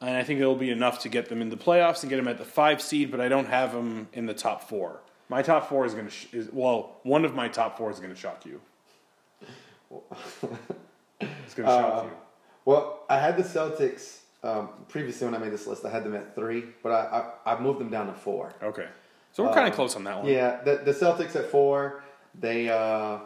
And 0.00 0.10
I 0.16 0.22
think 0.22 0.38
it'll 0.38 0.54
be 0.54 0.70
enough 0.70 1.00
to 1.00 1.08
get 1.08 1.28
them 1.28 1.42
in 1.42 1.48
the 1.48 1.56
playoffs 1.56 2.02
and 2.02 2.08
get 2.10 2.16
them 2.18 2.28
at 2.28 2.38
the 2.38 2.44
five 2.44 2.80
seed, 2.80 3.10
but 3.10 3.20
I 3.20 3.28
don't 3.28 3.48
have 3.48 3.72
them 3.72 4.06
in 4.12 4.26
the 4.26 4.34
top 4.34 4.68
four. 4.68 5.00
My 5.28 5.42
top 5.42 5.68
four 5.68 5.84
is 5.84 5.94
going 5.94 6.06
to, 6.06 6.12
sh- 6.12 6.28
is, 6.32 6.48
well, 6.52 7.00
one 7.02 7.24
of 7.24 7.34
my 7.34 7.48
top 7.48 7.76
four 7.76 7.90
is 7.90 7.98
going 7.98 8.14
to 8.14 8.16
shock 8.20 8.46
you. 8.46 8.60
It's 11.20 11.54
going 11.54 11.66
to 11.68 11.74
shock 11.74 12.04
Uh, 12.04 12.06
you. 12.06 12.12
Well, 12.64 13.00
I 13.10 13.18
had 13.18 13.36
the 13.36 13.42
Celtics 13.42 14.18
um, 14.42 14.68
previously 14.88 15.26
when 15.26 15.34
I 15.34 15.38
made 15.38 15.52
this 15.52 15.66
list. 15.66 15.84
I 15.84 15.90
had 15.90 16.04
them 16.04 16.14
at 16.14 16.34
three, 16.34 16.64
but 16.82 16.90
I 16.92 17.32
I, 17.44 17.54
I 17.54 17.60
moved 17.60 17.80
them 17.80 17.90
down 17.90 18.06
to 18.06 18.12
four. 18.12 18.52
Okay. 18.62 18.86
So 19.32 19.44
we're 19.44 19.54
kind 19.54 19.68
of 19.68 19.74
close 19.74 19.94
on 19.94 20.04
that 20.04 20.18
one. 20.18 20.26
Yeah, 20.26 20.62
the, 20.62 20.76
the 20.76 20.92
Celtics 20.92 21.36
at 21.36 21.50
four. 21.50 22.02
They 22.34 22.68
uh, 22.68 23.18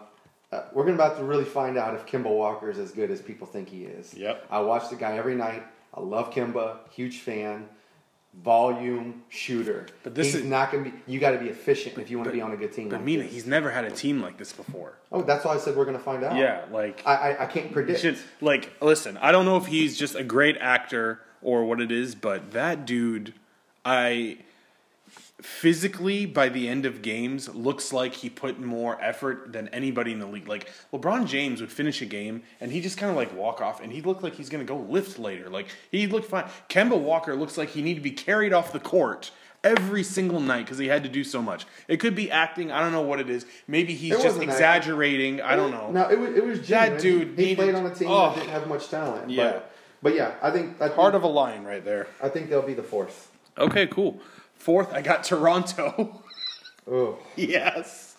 uh, 0.52 0.64
we're 0.72 0.84
gonna 0.84 0.96
about 0.96 1.16
to 1.16 1.24
really 1.24 1.44
find 1.44 1.78
out 1.78 1.94
if 1.94 2.06
Kemba 2.06 2.24
Walker 2.24 2.70
is 2.70 2.78
as 2.78 2.92
good 2.92 3.10
as 3.10 3.22
people 3.22 3.46
think 3.46 3.68
he 3.68 3.84
is. 3.84 4.12
Yep. 4.14 4.46
I 4.50 4.60
watch 4.60 4.90
the 4.90 4.96
guy 4.96 5.16
every 5.16 5.34
night. 5.34 5.62
I 5.94 6.00
love 6.00 6.32
Kimba. 6.32 6.78
Huge 6.90 7.20
fan. 7.20 7.68
Volume 8.42 9.22
shooter. 9.28 9.86
But 10.02 10.14
this 10.14 10.28
He's 10.28 10.36
is- 10.36 10.44
not 10.46 10.72
gonna 10.72 10.84
be. 10.84 10.92
You 11.06 11.20
got 11.20 11.32
to 11.32 11.38
be 11.38 11.48
efficient 11.48 11.98
if 11.98 12.10
you 12.10 12.16
want 12.16 12.28
to 12.30 12.32
be 12.32 12.40
on 12.40 12.50
a 12.52 12.56
good 12.56 12.72
team. 12.72 12.88
But 12.88 12.96
like 12.96 13.04
Mina, 13.04 13.22
this. 13.24 13.32
he's 13.32 13.46
never 13.46 13.70
had 13.70 13.84
a 13.84 13.90
team 13.90 14.22
like 14.22 14.38
this 14.38 14.52
before. 14.54 14.94
Oh, 15.12 15.20
that's 15.22 15.44
why 15.44 15.52
I 15.54 15.58
said 15.58 15.76
we're 15.76 15.84
gonna 15.84 15.98
find 15.98 16.24
out. 16.24 16.36
Yeah, 16.36 16.64
like 16.72 17.02
I 17.06 17.14
I, 17.34 17.42
I 17.42 17.46
can't 17.46 17.70
predict. 17.72 18.00
should 18.00 18.18
like 18.40 18.72
listen. 18.80 19.18
I 19.18 19.32
don't 19.32 19.44
know 19.44 19.58
if 19.58 19.66
he's 19.66 19.98
just 19.98 20.14
a 20.14 20.24
great 20.24 20.56
actor 20.58 21.20
or 21.42 21.64
what 21.66 21.80
it 21.80 21.92
is, 21.92 22.14
but 22.14 22.52
that 22.52 22.86
dude, 22.86 23.34
I 23.84 24.38
physically 25.42 26.24
by 26.24 26.48
the 26.48 26.68
end 26.68 26.86
of 26.86 27.02
games 27.02 27.52
looks 27.54 27.92
like 27.92 28.14
he 28.14 28.30
put 28.30 28.60
more 28.60 29.00
effort 29.02 29.52
than 29.52 29.68
anybody 29.68 30.12
in 30.12 30.18
the 30.18 30.26
league. 30.26 30.48
Like 30.48 30.70
LeBron 30.92 31.26
James 31.26 31.60
would 31.60 31.72
finish 31.72 32.00
a 32.00 32.06
game 32.06 32.42
and 32.60 32.72
he 32.72 32.80
just 32.80 32.96
kind 32.96 33.10
of 33.10 33.16
like 33.16 33.34
walk 33.36 33.60
off 33.60 33.82
and 33.82 33.92
he 33.92 34.00
looked 34.00 34.22
like 34.22 34.34
he's 34.34 34.48
gonna 34.48 34.64
go 34.64 34.76
lift 34.76 35.18
later. 35.18 35.50
Like 35.50 35.68
he 35.90 36.06
looked 36.06 36.28
fine. 36.28 36.44
Kemba 36.68 36.98
Walker 36.98 37.34
looks 37.34 37.58
like 37.58 37.70
he 37.70 37.82
need 37.82 37.94
to 37.94 38.00
be 38.00 38.10
carried 38.10 38.52
off 38.52 38.72
the 38.72 38.80
court 38.80 39.30
every 39.64 40.02
single 40.02 40.40
night 40.40 40.64
because 40.64 40.78
he 40.78 40.88
had 40.88 41.02
to 41.02 41.08
do 41.08 41.24
so 41.24 41.40
much. 41.40 41.66
It 41.88 41.98
could 41.98 42.14
be 42.14 42.30
acting. 42.30 42.72
I 42.72 42.80
don't 42.80 42.92
know 42.92 43.02
what 43.02 43.20
it 43.20 43.30
is. 43.30 43.46
Maybe 43.66 43.94
he's 43.94 44.12
just 44.12 44.24
wasn't 44.24 44.42
acting. 44.42 44.50
exaggerating. 44.50 45.40
I 45.40 45.56
don't 45.56 45.70
know. 45.70 45.90
No, 45.90 46.08
it 46.08 46.18
was 46.18 46.36
it 46.36 46.44
was 46.44 46.68
That 46.68 47.00
dude 47.00 47.38
he, 47.38 47.46
he 47.46 47.54
played 47.56 47.74
on 47.74 47.86
a 47.86 47.94
team 47.94 48.08
oh. 48.08 48.30
that 48.30 48.36
didn't 48.36 48.50
have 48.50 48.66
much 48.68 48.88
talent. 48.88 49.30
Yeah. 49.30 49.52
But, 49.52 49.72
but 50.02 50.14
yeah, 50.14 50.34
I 50.42 50.50
think 50.50 50.80
I 50.80 50.88
think, 50.88 51.14
of 51.14 51.22
a 51.22 51.28
lion 51.28 51.64
right 51.64 51.84
there. 51.84 52.08
I 52.22 52.28
think 52.28 52.50
they'll 52.50 52.62
be 52.62 52.74
the 52.74 52.82
fourth. 52.82 53.30
Okay, 53.58 53.86
cool. 53.86 54.20
Fourth, 54.62 54.92
I 54.92 55.02
got 55.02 55.24
Toronto. 55.24 56.22
Oh, 56.88 57.18
yes, 57.36 58.14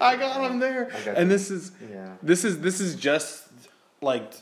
I 0.00 0.14
got 0.14 0.48
them 0.48 0.60
there. 0.60 0.84
Got 1.04 1.16
And 1.16 1.28
this 1.28 1.50
is 1.50 1.72
yeah. 1.90 2.14
this 2.22 2.44
is 2.44 2.60
this 2.60 2.80
is 2.80 2.94
just 2.94 3.48
like 4.00 4.32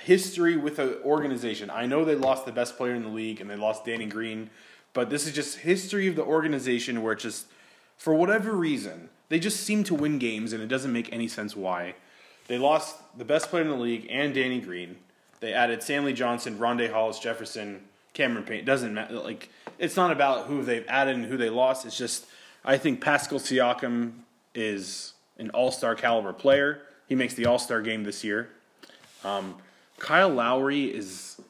history 0.00 0.56
with 0.56 0.80
an 0.80 0.96
organization. 1.04 1.70
I 1.70 1.86
know 1.86 2.04
they 2.04 2.16
lost 2.16 2.44
the 2.44 2.50
best 2.50 2.76
player 2.76 2.92
in 2.94 3.04
the 3.04 3.08
league 3.08 3.40
and 3.40 3.48
they 3.48 3.54
lost 3.54 3.84
Danny 3.84 4.06
Green, 4.06 4.50
but 4.94 5.08
this 5.08 5.28
is 5.28 5.32
just 5.32 5.58
history 5.58 6.08
of 6.08 6.16
the 6.16 6.24
organization 6.24 7.00
where 7.02 7.12
it 7.12 7.20
just 7.20 7.46
for 7.96 8.12
whatever 8.12 8.52
reason 8.52 9.08
they 9.28 9.38
just 9.38 9.60
seem 9.60 9.84
to 9.84 9.94
win 9.94 10.18
games 10.18 10.52
and 10.52 10.60
it 10.60 10.66
doesn't 10.66 10.92
make 10.92 11.12
any 11.12 11.28
sense 11.28 11.54
why. 11.54 11.94
They 12.48 12.58
lost 12.58 12.96
the 13.16 13.24
best 13.24 13.48
player 13.48 13.62
in 13.62 13.68
the 13.68 13.76
league 13.76 14.08
and 14.10 14.34
Danny 14.34 14.60
Green. 14.60 14.96
They 15.38 15.52
added 15.52 15.84
Stanley 15.84 16.14
Johnson, 16.14 16.58
Rondae 16.58 16.92
Hollis, 16.92 17.20
Jefferson, 17.20 17.82
Cameron 18.12 18.44
Payne. 18.44 18.64
Doesn't 18.64 18.92
matter. 18.92 19.20
Like 19.20 19.50
it's 19.78 19.96
not 19.96 20.10
about 20.10 20.46
who 20.46 20.62
they've 20.62 20.86
added 20.88 21.16
and 21.16 21.26
who 21.26 21.36
they 21.36 21.50
lost. 21.50 21.86
It's 21.86 21.96
just 21.96 22.26
I 22.64 22.78
think 22.78 23.00
Pascal 23.00 23.38
Siakam 23.38 24.12
is 24.54 25.14
an 25.38 25.50
All 25.50 25.70
Star 25.70 25.94
caliber 25.94 26.32
player. 26.32 26.82
He 27.08 27.14
makes 27.14 27.34
the 27.34 27.46
All 27.46 27.58
Star 27.58 27.80
game 27.82 28.04
this 28.04 28.24
year. 28.24 28.50
Um, 29.24 29.56
Kyle 29.98 30.28
Lowry 30.28 30.84
is 30.84 31.40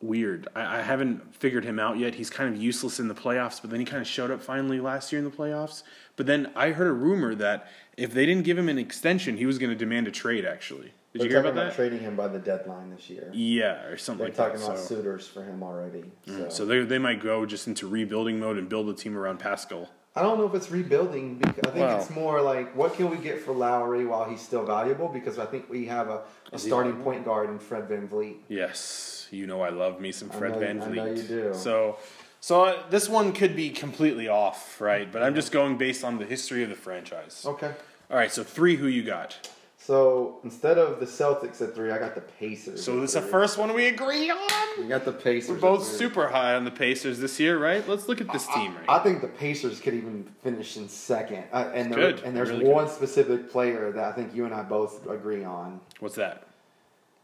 weird. 0.00 0.48
I, 0.54 0.78
I 0.78 0.82
haven't 0.82 1.34
figured 1.34 1.64
him 1.64 1.78
out 1.78 1.98
yet. 1.98 2.14
He's 2.14 2.30
kind 2.30 2.54
of 2.54 2.60
useless 2.60 3.00
in 3.00 3.08
the 3.08 3.14
playoffs, 3.14 3.60
but 3.60 3.70
then 3.70 3.80
he 3.80 3.86
kind 3.86 4.00
of 4.00 4.08
showed 4.08 4.30
up 4.30 4.42
finally 4.42 4.80
last 4.80 5.12
year 5.12 5.18
in 5.18 5.24
the 5.24 5.30
playoffs. 5.30 5.82
But 6.16 6.26
then 6.26 6.50
I 6.56 6.70
heard 6.70 6.86
a 6.86 6.92
rumor 6.92 7.34
that 7.34 7.70
if 7.96 8.12
they 8.12 8.26
didn't 8.26 8.44
give 8.44 8.58
him 8.58 8.68
an 8.68 8.78
extension, 8.78 9.36
he 9.36 9.46
was 9.46 9.58
going 9.58 9.70
to 9.70 9.76
demand 9.76 10.08
a 10.08 10.10
trade. 10.10 10.44
Actually, 10.44 10.92
did 11.18 11.20
They're 11.20 11.26
you 11.28 11.32
hear 11.32 11.42
talking 11.42 11.52
about 11.52 11.62
about 11.68 11.70
that? 11.70 11.76
trading 11.76 12.00
him 12.00 12.16
by 12.16 12.28
the 12.28 12.38
deadline 12.38 12.90
this 12.90 13.08
year. 13.10 13.30
yeah, 13.32 13.84
or 13.84 13.96
something 13.96 14.18
They're 14.18 14.28
like 14.28 14.36
talking 14.36 14.60
that. 14.60 14.66
about 14.66 14.78
so. 14.78 14.94
suitors 14.96 15.26
for 15.26 15.42
him 15.42 15.62
already. 15.62 16.04
So, 16.26 16.48
So 16.48 16.66
they 16.66 16.80
they 16.84 16.98
might 16.98 17.20
go 17.22 17.46
just 17.46 17.66
into 17.66 17.86
rebuilding 17.86 18.38
mode 18.40 18.58
and 18.58 18.68
build 18.68 18.88
a 18.88 18.94
team 18.94 19.16
around 19.16 19.38
Pascal. 19.38 19.88
I 20.14 20.22
don't 20.22 20.38
know 20.38 20.46
if 20.46 20.54
it's 20.54 20.70
rebuilding. 20.70 21.36
Because 21.38 21.58
I 21.64 21.70
think 21.72 21.76
Well- 21.86 22.00
it's 22.00 22.10
more 22.10 22.40
like 22.40 22.74
what 22.74 22.94
can 22.94 23.10
we 23.10 23.16
get 23.18 23.40
for 23.40 23.52
Lowry 23.52 24.04
while 24.06 24.24
he's 24.28 24.40
still 24.40 24.64
valuable? 24.64 25.08
Because 25.08 25.38
I 25.38 25.44
think 25.46 25.68
we 25.68 25.86
have 25.86 26.08
a, 26.08 26.22
a 26.52 26.58
starting 26.58 26.96
point 27.02 27.24
guard 27.24 27.50
in 27.50 27.58
Fred 27.58 27.88
VanVleet. 27.88 28.36
Yes, 28.48 29.28
you 29.30 29.46
know 29.46 29.60
I 29.62 29.68
love 29.70 30.00
me 30.00 30.12
some 30.12 30.30
I 30.32 30.34
Fred 30.38 30.52
know- 30.52 30.58
Van 30.60 30.80
I 30.82 30.84
Vliet. 30.86 31.04
know 31.06 31.12
you 31.22 31.22
do. 31.28 31.54
So, 31.54 31.98
so 32.40 32.64
uh, 32.64 32.82
this 32.90 33.08
one 33.08 33.32
could 33.32 33.54
be 33.56 33.70
completely 33.70 34.28
off, 34.28 34.80
right? 34.80 35.10
But 35.10 35.22
I'm 35.22 35.34
just 35.34 35.52
going 35.52 35.76
based 35.76 36.02
on 36.04 36.18
the 36.18 36.24
history 36.24 36.62
of 36.62 36.70
the 36.70 36.76
franchise. 36.76 37.44
Okay. 37.44 37.72
All 38.10 38.16
right, 38.16 38.30
so 38.32 38.42
three. 38.44 38.76
Who 38.76 38.86
you 38.86 39.02
got? 39.02 39.48
So 39.86 40.38
instead 40.42 40.78
of 40.78 40.98
the 40.98 41.06
Celtics 41.06 41.62
at 41.62 41.76
three, 41.76 41.92
I 41.92 41.98
got 41.98 42.16
the 42.16 42.20
Pacers. 42.20 42.82
So 42.82 43.00
this 43.00 43.14
is 43.14 43.22
the 43.22 43.30
first 43.30 43.56
one 43.56 43.72
we 43.72 43.86
agree 43.86 44.28
on. 44.28 44.36
We 44.80 44.88
got 44.88 45.04
the 45.04 45.12
Pacers. 45.12 45.48
We're 45.50 45.60
both 45.60 45.84
super 45.86 46.26
high 46.26 46.56
on 46.56 46.64
the 46.64 46.72
Pacers 46.72 47.20
this 47.20 47.38
year, 47.38 47.56
right? 47.56 47.88
Let's 47.88 48.08
look 48.08 48.20
at 48.20 48.32
this 48.32 48.48
team 48.48 48.74
right. 48.74 48.84
I 48.88 48.98
think 48.98 49.20
the 49.20 49.28
Pacers 49.28 49.78
could 49.78 49.94
even 49.94 50.24
finish 50.42 50.76
in 50.76 50.88
second. 50.88 51.44
Uh, 51.52 51.70
and 51.72 51.92
there, 51.92 52.00
Good. 52.00 52.24
and 52.24 52.36
there's 52.36 52.48
Really 52.50 52.64
good. 52.64 52.74
one 52.74 52.88
specific 52.88 53.48
player 53.48 53.92
that 53.92 54.02
I 54.04 54.10
think 54.10 54.34
you 54.34 54.44
and 54.44 54.52
I 54.52 54.64
both 54.64 55.06
agree 55.08 55.44
on. 55.44 55.80
What's 56.00 56.16
that? 56.16 56.48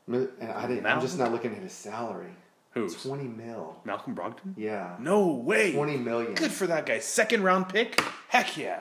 And 0.06 0.28
I 0.40 0.68
didn't, 0.68 0.86
I'm 0.86 1.00
just 1.00 1.18
not 1.18 1.32
looking 1.32 1.52
at 1.56 1.62
his 1.62 1.72
salary. 1.72 2.30
Who's 2.74 3.02
Twenty 3.02 3.24
mil. 3.24 3.76
Malcolm 3.84 4.14
Brogdon? 4.14 4.54
Yeah. 4.56 4.94
No 5.00 5.26
way. 5.26 5.72
Twenty 5.72 5.96
million. 5.96 6.34
Good 6.34 6.52
for 6.52 6.68
that 6.68 6.86
guy. 6.86 7.00
Second 7.00 7.42
round 7.42 7.68
pick. 7.68 8.00
Heck 8.28 8.56
yeah. 8.56 8.80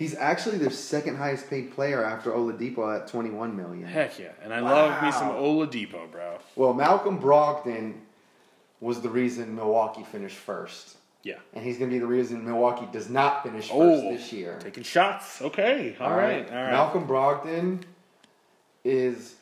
He's 0.00 0.14
actually 0.14 0.56
their 0.56 0.70
second 0.70 1.16
highest 1.16 1.50
paid 1.50 1.74
player 1.74 2.02
after 2.02 2.30
Oladipo 2.30 2.98
at 2.98 3.06
21 3.06 3.54
million. 3.54 3.86
Heck 3.86 4.18
yeah. 4.18 4.30
And 4.42 4.50
I 4.50 4.60
love 4.60 5.02
me 5.02 5.12
some 5.12 5.28
Wow. 5.28 5.42
Oladipo, 5.42 6.10
bro. 6.10 6.38
Well, 6.56 6.72
Malcolm 6.72 7.20
Brogdon 7.20 7.96
was 8.80 9.02
the 9.02 9.10
reason 9.10 9.54
Milwaukee 9.54 10.02
finished 10.04 10.38
first. 10.38 10.96
Yeah. 11.22 11.34
And 11.52 11.62
he's 11.62 11.76
going 11.76 11.90
to 11.90 11.94
be 11.94 11.98
the 11.98 12.06
reason 12.06 12.46
Milwaukee 12.46 12.88
does 12.90 13.10
not 13.10 13.42
finish 13.42 13.64
first 13.68 13.74
Oh, 13.74 14.10
this 14.10 14.32
year. 14.32 14.56
Taking 14.58 14.84
shots. 14.84 15.42
Okay. 15.42 15.94
All 16.00 16.16
right. 16.16 16.48
All 16.50 16.56
right. 16.56 16.70
Malcolm 16.70 17.06
Brogdon 17.06 17.82
is 18.84 19.34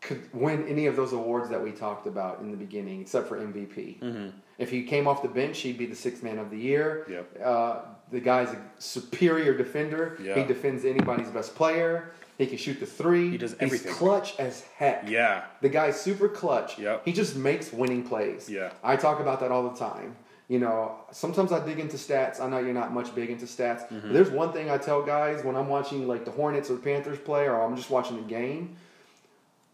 could 0.00 0.32
win 0.32 0.66
any 0.66 0.86
of 0.86 0.96
those 0.96 1.12
awards 1.12 1.50
that 1.50 1.62
we 1.62 1.72
talked 1.72 2.06
about 2.06 2.40
in 2.40 2.50
the 2.50 2.56
beginning, 2.56 3.02
except 3.02 3.28
for 3.28 3.38
MVP. 3.38 4.00
Mm-hmm. 4.00 4.28
If 4.56 4.70
he 4.70 4.84
came 4.84 5.06
off 5.06 5.20
the 5.20 5.28
bench, 5.28 5.58
he'd 5.60 5.76
be 5.76 5.84
the 5.84 5.94
sixth 5.94 6.22
man 6.22 6.38
of 6.38 6.50
the 6.50 6.56
year. 6.56 7.04
Yep. 7.10 7.40
Uh, 7.44 7.78
the 8.10 8.20
guy's 8.20 8.50
a 8.50 8.58
superior 8.78 9.56
defender. 9.56 10.18
Yeah. 10.22 10.34
He 10.36 10.44
defends 10.44 10.84
anybody's 10.84 11.28
best 11.28 11.54
player. 11.54 12.12
He 12.38 12.46
can 12.46 12.58
shoot 12.58 12.78
the 12.80 12.86
three. 12.86 13.30
He 13.30 13.38
does 13.38 13.54
everything. 13.60 13.88
He's 13.88 13.96
clutch 13.98 14.38
as 14.38 14.60
heck. 14.76 15.08
Yeah. 15.08 15.44
The 15.62 15.70
guy's 15.70 15.98
super 16.00 16.28
clutch. 16.28 16.78
Yep. 16.78 17.02
He 17.04 17.12
just 17.12 17.34
makes 17.34 17.72
winning 17.72 18.02
plays. 18.02 18.48
Yeah. 18.48 18.72
I 18.84 18.96
talk 18.96 19.20
about 19.20 19.40
that 19.40 19.50
all 19.50 19.68
the 19.70 19.76
time. 19.78 20.14
You 20.48 20.60
know, 20.60 20.94
sometimes 21.10 21.50
I 21.50 21.64
dig 21.64 21.80
into 21.80 21.96
stats. 21.96 22.40
I 22.40 22.48
know 22.48 22.58
you're 22.58 22.72
not 22.74 22.92
much 22.92 23.12
big 23.14 23.30
into 23.30 23.46
stats. 23.46 23.88
Mm-hmm. 23.88 24.00
But 24.00 24.12
there's 24.12 24.30
one 24.30 24.52
thing 24.52 24.70
I 24.70 24.78
tell 24.78 25.02
guys 25.02 25.42
when 25.44 25.56
I'm 25.56 25.66
watching 25.68 26.06
like 26.06 26.24
the 26.24 26.30
Hornets 26.30 26.70
or 26.70 26.74
the 26.74 26.82
Panthers 26.82 27.18
play, 27.18 27.46
or 27.46 27.60
I'm 27.60 27.74
just 27.74 27.90
watching 27.90 28.18
a 28.18 28.22
game. 28.22 28.76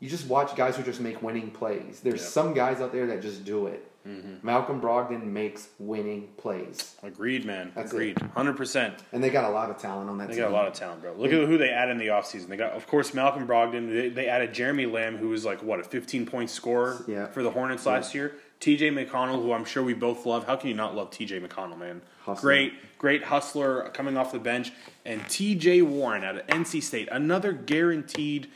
You 0.01 0.09
just 0.09 0.27
watch 0.27 0.57
guys 0.57 0.77
who 0.77 0.83
just 0.83 1.01
make 1.01 1.23
winning 1.23 1.51
plays. 1.51 2.01
There's 2.01 2.23
Yep. 2.23 2.31
some 2.31 2.55
guys 2.55 2.81
out 2.81 2.91
there 2.93 3.07
that 3.09 3.21
just 3.23 3.45
do 3.45 3.67
it. 3.67 3.87
Mm-hmm. 4.07 4.45
Malcolm 4.47 4.81
Brogdon 4.81 5.25
makes 5.25 5.69
winning 5.79 6.29
plays, 6.37 6.97
Agreed, 7.03 7.45
man. 7.45 7.71
That's 7.75 7.93
Agreed. 7.93 8.17
100%. 8.17 8.95
and 9.13 9.23
they 9.23 9.31
got 9.31 9.45
a 9.45 9.53
lot 9.53 9.71
of 9.71 9.79
talent 9.79 10.11
on 10.11 10.19
that 10.19 10.29
They 10.29 10.35
team. 10.35 10.43
got 10.43 10.51
a 10.51 10.55
lot 10.55 10.67
of 10.67 10.73
talent, 10.73 11.03
bro. 11.03 11.13
Look 11.13 11.33
at 11.33 11.47
who 11.49 11.57
they 11.57 11.71
added 11.71 11.93
in 11.93 11.99
the 11.99 12.09
offseason. 12.09 12.49
They 12.49 12.57
got, 12.57 12.73
of 12.73 12.87
course, 12.89 13.15
Malcolm 13.15 13.47
Brogdon. 13.47 13.93
They, 13.93 14.09
they 14.09 14.27
added 14.29 14.53
Jeremy 14.53 14.87
Lamb, 14.87 15.17
who 15.17 15.29
was 15.29 15.45
like, 15.45 15.63
what, 15.63 15.79
a 15.81 15.85
15 15.85 16.27
point 16.27 16.51
scorer 16.51 17.05
Yeah. 17.07 17.27
for 17.29 17.43
the 17.43 17.51
Hornets 17.51 17.87
last 17.87 18.15
year. 18.15 18.35
TJ 18.61 18.93
McConnell, 18.93 19.43
who 19.43 19.53
I'm 19.53 19.65
sure 19.65 19.83
we 19.83 19.93
both 19.95 20.25
love. 20.27 20.47
How 20.47 20.55
can 20.57 20.69
you 20.69 20.75
not 20.75 20.95
love 20.95 21.11
TJ 21.11 21.45
McConnell, 21.47 21.79
man? 21.79 22.01
Hustler. 22.25 22.43
Great, 22.49 22.73
great 22.99 23.25
hustler 23.25 23.89
coming 23.93 24.17
off 24.17 24.31
the 24.31 24.39
bench. 24.39 24.73
And 25.05 25.21
TJ 25.23 25.83
Warren 25.85 26.23
out 26.23 26.37
of 26.39 26.47
NC 26.47 26.81
State, 26.83 27.09
another 27.11 27.53
guaranteed 27.53 28.49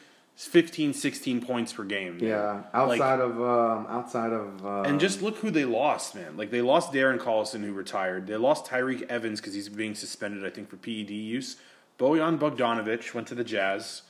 15, 0.44 0.92
16 0.92 1.40
points 1.40 1.72
per 1.72 1.82
game. 1.82 2.18
Yeah, 2.20 2.62
Like- 2.74 3.00
outside 3.00 3.20
of 3.20 3.40
um, 3.40 3.86
outside 3.88 4.32
of 4.32 4.64
uh, 4.64 4.82
And 4.82 5.00
just 5.00 5.22
look 5.22 5.38
who 5.38 5.50
they 5.50 5.64
lost, 5.64 6.14
man. 6.14 6.36
Like 6.36 6.50
they 6.50 6.60
lost 6.60 6.92
Darren 6.92 7.18
Collison, 7.18 7.64
who 7.64 7.72
retired. 7.72 8.26
They 8.26 8.36
lost 8.36 8.66
Tyreke 8.66 9.02
Evans 9.08 9.40
because 9.40 9.54
he's 9.54 9.70
being 9.70 9.94
suspended, 9.94 10.44
I 10.44 10.50
think, 10.50 10.68
for 10.68 10.76
PED 10.76 11.10
use. 11.10 11.56
Bojan 11.98 12.38
Bogdanovic 12.38 13.14
went 13.14 13.26
to 13.28 13.34
the 13.34 13.44
Jazz. 13.44 14.02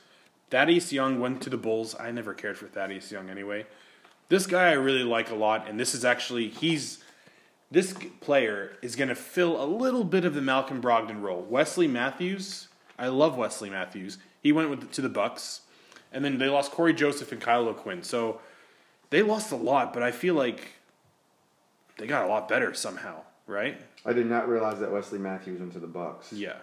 Thaddeus 0.49 0.91
Young 0.91 1.19
went 1.19 1.41
to 1.43 1.49
the 1.49 1.57
Bulls. 1.57 1.95
I 1.97 2.11
never 2.11 2.33
cared 2.33 2.57
for 2.57 2.67
Thaddeus 2.67 3.11
Young 3.11 3.29
anyway. 3.29 3.65
This 4.29 4.45
guy 4.45 4.69
I 4.69 4.73
really 4.73 5.03
like 5.03 5.29
a 5.29 5.35
lot, 5.35 5.69
and 5.69 5.79
this 5.79 5.95
is 5.95 6.03
actually 6.03 6.49
he's 6.49 7.01
this 7.71 7.93
player 8.19 8.77
is 8.81 8.95
going 8.95 9.09
to 9.09 9.15
fill 9.15 9.61
a 9.61 9.65
little 9.65 10.03
bit 10.03 10.25
of 10.25 10.33
the 10.33 10.41
Malcolm 10.41 10.81
Brogdon 10.81 11.21
role. 11.21 11.41
Wesley 11.41 11.87
Matthews, 11.87 12.67
I 12.97 13.07
love 13.07 13.37
Wesley 13.37 13.69
Matthews. 13.69 14.17
He 14.41 14.51
went 14.51 14.69
with, 14.69 14.91
to 14.91 15.01
the 15.01 15.09
Bucks, 15.09 15.61
and 16.11 16.23
then 16.23 16.37
they 16.37 16.47
lost 16.47 16.71
Cory 16.71 16.93
Joseph 16.93 17.31
and 17.31 17.41
Kyle 17.41 17.67
O'Quinn. 17.67 18.03
So 18.03 18.39
they 19.09 19.21
lost 19.21 19.51
a 19.51 19.55
lot, 19.55 19.93
but 19.93 20.03
I 20.03 20.11
feel 20.11 20.35
like 20.35 20.73
they 21.97 22.07
got 22.07 22.25
a 22.25 22.27
lot 22.27 22.47
better 22.47 22.73
somehow, 22.73 23.21
right? 23.45 23.79
I 24.05 24.13
did 24.13 24.27
not 24.27 24.47
realize 24.47 24.79
that 24.79 24.91
Wesley 24.91 25.19
Matthews 25.19 25.59
went 25.59 25.73
to 25.73 25.79
the 25.79 25.87
Bucks. 25.87 26.31
Yeah. 26.31 26.55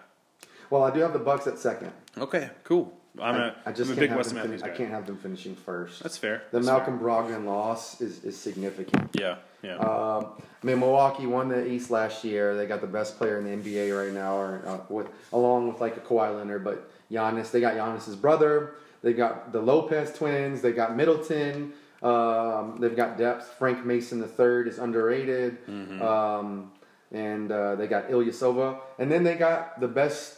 Well, 0.69 0.83
I 0.83 0.91
do 0.91 0.99
have 1.01 1.13
the 1.13 1.19
Bucks 1.19 1.47
at 1.47 1.59
second. 1.59 1.91
Okay, 2.17 2.49
cool. 2.63 2.93
I'm 3.21 3.35
a, 3.35 3.55
I 3.65 3.71
just 3.71 3.89
am 3.91 3.97
a 3.97 3.99
big 3.99 4.13
Wesley 4.13 4.33
them 4.33 4.41
fin- 4.41 4.51
Matthews 4.51 4.63
I 4.63 4.75
can't 4.75 4.89
have 4.89 5.05
them 5.05 5.17
finishing 5.17 5.55
first. 5.55 6.03
That's 6.03 6.17
fair. 6.17 6.43
the 6.51 6.57
That's 6.57 6.65
Malcolm 6.65 6.99
Brogdon 6.99 7.45
loss 7.45 8.01
is, 8.01 8.23
is 8.25 8.37
significant. 8.37 9.09
Yeah, 9.13 9.37
yeah. 9.63 9.77
Um, 9.77 10.33
I 10.61 10.65
mean, 10.65 10.79
Milwaukee 10.79 11.25
won 11.25 11.47
the 11.47 11.65
East 11.65 11.91
last 11.91 12.23
year. 12.23 12.57
They 12.57 12.65
got 12.65 12.81
the 12.81 12.87
best 12.87 13.17
player 13.17 13.39
in 13.39 13.45
the 13.45 13.51
NBA 13.51 13.97
right 13.97 14.13
now, 14.13 14.35
or 14.35 14.61
uh, 14.65 14.79
with 14.89 15.07
along 15.31 15.67
with 15.69 15.79
like 15.79 15.95
a 15.95 16.01
Kawhi 16.01 16.35
Leonard. 16.35 16.63
But 16.63 16.89
Giannis, 17.09 17.51
they 17.51 17.61
got 17.61 17.75
Giannis's 17.75 18.15
brother. 18.15 18.75
They 19.05 19.13
got 19.13 19.51
the 19.53 19.61
Lopez 19.61 20.11
twins. 20.17 20.61
They've 20.63 20.75
got 20.75 20.97
Middleton. 20.97 21.73
Um, 22.01 22.77
they've 22.79 22.95
got 22.95 23.19
depth. 23.19 23.53
Frank 23.59 23.85
Mason 23.85 24.19
the 24.19 24.27
third 24.27 24.67
is 24.67 24.79
underrated. 24.79 25.63
Mm-hmm. 25.67 26.01
Um, 26.01 26.71
and 27.11 27.51
uh, 27.51 27.75
they 27.75 27.85
got 27.85 28.09
Ilyasova. 28.09 28.79
And 28.97 29.11
then 29.11 29.23
they 29.23 29.35
got 29.35 29.79
the 29.79 29.87
best 29.87 30.37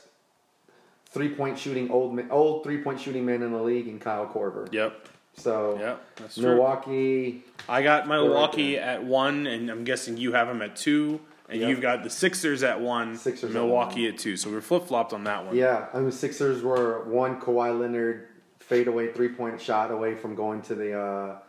three 1.09 1.29
point 1.33 1.57
shooting 1.57 1.89
old 1.91 2.19
old 2.29 2.65
three 2.65 2.79
point 2.79 2.99
shooting 2.99 3.25
man 3.25 3.41
in 3.41 3.53
the 3.53 3.61
league 3.63 3.87
in 3.87 3.99
Kyle 3.99 4.27
Korver. 4.27 4.71
yep, 4.73 5.07
So 5.37 5.77
yep. 5.79 6.05
That's 6.17 6.35
true. 6.35 6.49
Milwaukee. 6.49 7.45
I 7.69 7.81
got 7.83 8.05
Milwaukee 8.05 8.77
at 8.77 9.01
one, 9.05 9.47
and 9.47 9.69
I'm 9.69 9.85
guessing 9.85 10.17
you 10.17 10.33
have 10.33 10.49
them 10.49 10.61
at 10.61 10.75
two, 10.75 11.21
and 11.47 11.61
Yep. 11.61 11.69
you've 11.69 11.81
got 11.81 12.03
the 12.03 12.09
Sixers 12.09 12.63
at 12.63 12.81
one, 12.81 13.15
Sixers 13.15 13.45
at 13.49 13.53
Milwaukee 13.53 14.03
one. 14.03 14.13
at, 14.13 14.19
two. 14.19 14.35
So 14.35 14.49
we're 14.51 14.59
flip 14.59 14.83
flopped 14.87 15.13
on 15.13 15.23
that 15.23 15.45
one. 15.45 15.55
Yeah, 15.55 15.85
I 15.93 15.99
mean 15.99 16.11
Sixers 16.11 16.61
were 16.61 17.05
one 17.05 17.39
Kawhi 17.39 17.77
Leonard 17.79 18.27
fadeaway 18.67 19.11
three 19.11 19.29
point 19.29 19.59
shot 19.59 19.91
away 19.91 20.15
from 20.15 20.35
going 20.35 20.61
to 20.63 20.75
the 20.75 20.99
uh, 20.99 21.39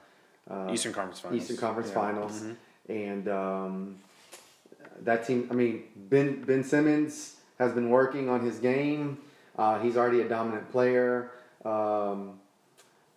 uh, 0.51 0.73
Eastern 0.73 0.93
Conference 0.93 1.21
Finals. 1.21 1.43
Eastern 1.43 1.57
Conference 1.57 1.91
Yeah. 1.91 1.95
Mm-hmm. 1.95 2.17
Finals, 2.17 2.45
and 2.89 3.29
um, 3.29 3.99
that 5.03 5.27
team. 5.27 5.49
I 5.51 5.55
mean, 5.55 5.85
Ben 5.97 6.43
Ben 6.43 6.65
Simmons 6.65 7.37
has 7.59 7.73
been 7.73 7.91
working 7.91 8.29
on 8.29 8.41
his 8.41 8.59
game. 8.59 9.19
Uh, 9.57 9.81
he's 9.81 9.97
already 9.97 10.21
a 10.21 10.29
dominant 10.29 10.71
player. 10.71 11.33
Um, 11.65 12.39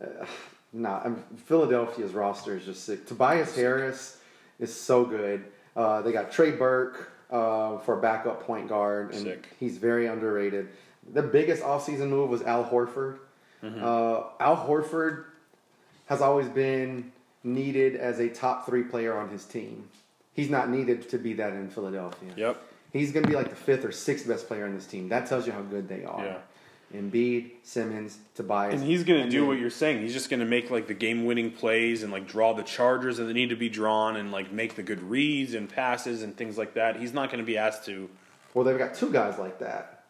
uh, 0.02 0.26
nah, 0.74 1.02
I'm, 1.04 1.24
Philadelphia's 1.46 2.12
roster 2.14 2.58
is 2.58 2.66
just 2.66 2.84
sick. 2.84 3.06
Tobias 3.06 3.56
Harris 3.56 4.18
is 4.60 4.74
so 4.74 5.06
good. 5.06 5.46
Uh, 5.76 6.02
they 6.02 6.12
got 6.12 6.32
Trey 6.32 6.52
Burke 6.52 7.12
uh, 7.30 7.78
for 7.80 7.96
backup 7.96 8.44
point 8.44 8.68
guard, 8.68 9.14
and 9.14 9.24
Sick. 9.24 9.48
he's 9.60 9.78
very 9.78 10.08
underrated. 10.08 10.70
The 11.14 11.22
biggest 11.22 11.64
offseason 11.64 12.10
move 12.10 12.30
was 12.30 12.42
Al 12.42 12.66
Horford. 12.66 13.20
Uh, 13.64 14.24
Al 14.40 14.58
Horford 14.58 15.26
has 16.08 16.22
always 16.22 16.48
been 16.50 17.12
needed 17.44 17.96
as 17.96 18.20
a 18.20 18.30
top 18.30 18.66
three 18.66 18.84
player 18.84 19.18
on 19.18 19.30
his 19.30 19.46
team. 19.46 19.88
He's 20.34 20.50
not 20.50 20.70
needed 20.70 21.10
to 21.10 21.18
be 21.18 21.34
that 21.34 21.54
in 21.54 21.70
Philadelphia. 21.70 22.32
Yep. 22.36 22.62
He's 22.94 23.12
going 23.12 23.24
to 23.24 23.30
be 23.30 23.36
like 23.36 23.50
the 23.50 23.56
fifth 23.56 23.86
or 23.86 23.92
sixth 23.92 24.28
best 24.28 24.48
player 24.48 24.66
on 24.66 24.74
this 24.74 24.86
team. 24.86 25.10
That 25.10 25.28
tells 25.28 25.46
you 25.46 25.54
how 25.54 25.62
good 25.62 25.88
they 25.88 26.04
are. 26.04 26.26
Yeah. 26.26 26.38
Embiid, 26.94 27.52
Simmons, 27.64 28.18
Tobias. 28.36 28.74
And 28.74 28.84
he's 28.84 29.06
gonna 29.06 29.30
do 29.30 29.40
then- 29.40 29.48
what 29.48 29.58
you're 29.60 29.70
saying. 29.70 30.02
He's 30.02 30.12
just 30.12 30.30
gonna 30.30 30.46
make 30.46 30.70
like 30.70 30.88
the 30.88 30.94
game 30.94 31.24
winning 31.24 31.52
plays 31.52 32.04
and 32.04 32.12
like 32.12 32.28
draw 32.28 32.52
the 32.54 32.64
chargers 32.64 33.16
that 33.16 33.32
need 33.34 33.50
to 33.50 33.56
be 33.56 33.70
drawn 33.70 34.18
and 34.18 34.32
like 34.32 34.52
make 34.52 34.76
the 34.76 34.84
good 34.84 35.02
reads 35.02 35.54
and 35.54 35.70
passes 35.70 36.22
and 36.22 36.36
things 36.36 36.58
like 36.58 36.74
that. 36.74 36.98
He's 36.98 37.14
not 37.14 37.32
gonna 37.32 37.44
be 37.44 37.58
asked 37.58 37.86
to. 37.86 38.10
Well, 38.54 38.66
they've 38.66 38.78
got 38.78 38.94
two 38.94 39.10
guys 39.10 39.40
like 39.40 39.60
that. 39.60 40.01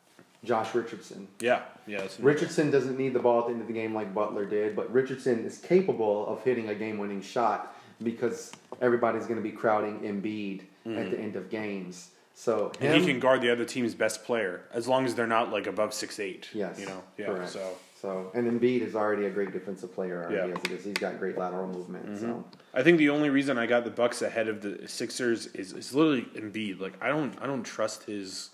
Josh 0.44 0.74
Richardson. 0.74 1.28
Yeah, 1.40 1.62
yeah. 1.86 2.08
Richardson 2.20 2.72
doesn't 2.72 2.98
need 2.98 3.14
the 3.14 3.20
ball 3.20 3.42
at 3.42 3.46
the 3.48 3.52
end 3.54 3.62
of 3.62 3.68
the 3.68 3.74
game 3.74 3.94
like 3.94 4.14
Butler 4.14 4.46
did, 4.46 4.76
but 4.76 4.92
Richardson 4.92 5.46
is 5.46 5.60
capable 5.60 6.26
of 6.28 6.44
hitting 6.44 6.70
a 6.70 6.76
game-winning 6.76 7.22
shot 7.22 7.76
because 8.04 8.52
everybody's 8.82 9.24
going 9.26 9.36
to 9.36 9.44
be 9.44 9.52
crowding 9.52 10.00
Embiid 10.00 10.62
at 10.98 11.12
the 11.12 11.20
end 11.20 11.36
of 11.36 11.50
games. 11.50 12.10
So 12.34 12.70
Mm-hmm. 12.74 12.84
and 12.86 13.02
he 13.02 13.06
can 13.12 13.20
guard 13.20 13.42
the 13.42 13.52
other 13.52 13.66
team's 13.66 13.94
best 13.94 14.24
player 14.24 14.62
as 14.74 14.88
long 14.88 15.06
as 15.06 15.14
they're 15.14 15.28
not 15.28 15.52
like 15.52 15.68
above 15.68 15.94
six 15.94 16.20
eight. 16.20 16.50
Yes, 16.54 16.80
you 16.80 16.88
know. 16.88 17.04
Yeah. 17.18 17.26
correct. 17.28 17.50
So 17.52 17.74
So 18.02 18.32
and 18.34 18.48
Embiid 18.50 18.82
is 18.82 18.96
already 18.96 19.26
a 19.26 19.30
great 19.30 19.52
defensive 19.52 19.94
player 19.94 20.24
already 20.24 20.50
Yeah. 20.50 20.56
as 20.58 20.64
it 20.64 20.72
is. 20.72 20.86
He's 20.86 20.94
got 20.98 21.20
great 21.20 21.38
lateral 21.38 21.68
movement. 21.68 22.18
So 22.20 22.44
I 22.74 22.82
think 22.82 22.98
the 22.98 23.10
only 23.10 23.30
reason 23.30 23.60
I 23.60 23.68
got 23.68 23.84
the 23.84 23.92
Bucks 23.92 24.24
ahead 24.24 24.48
of 24.48 24.62
the 24.62 24.88
Sixers 24.88 25.48
is, 25.48 25.74
is 25.74 25.94
literally 25.94 26.24
Embiid. 26.34 26.80
Like 26.80 26.94
I 27.00 27.10
don't 27.10 27.38
I 27.40 27.46
don't 27.46 27.64
trust 27.64 28.06
his 28.06 28.50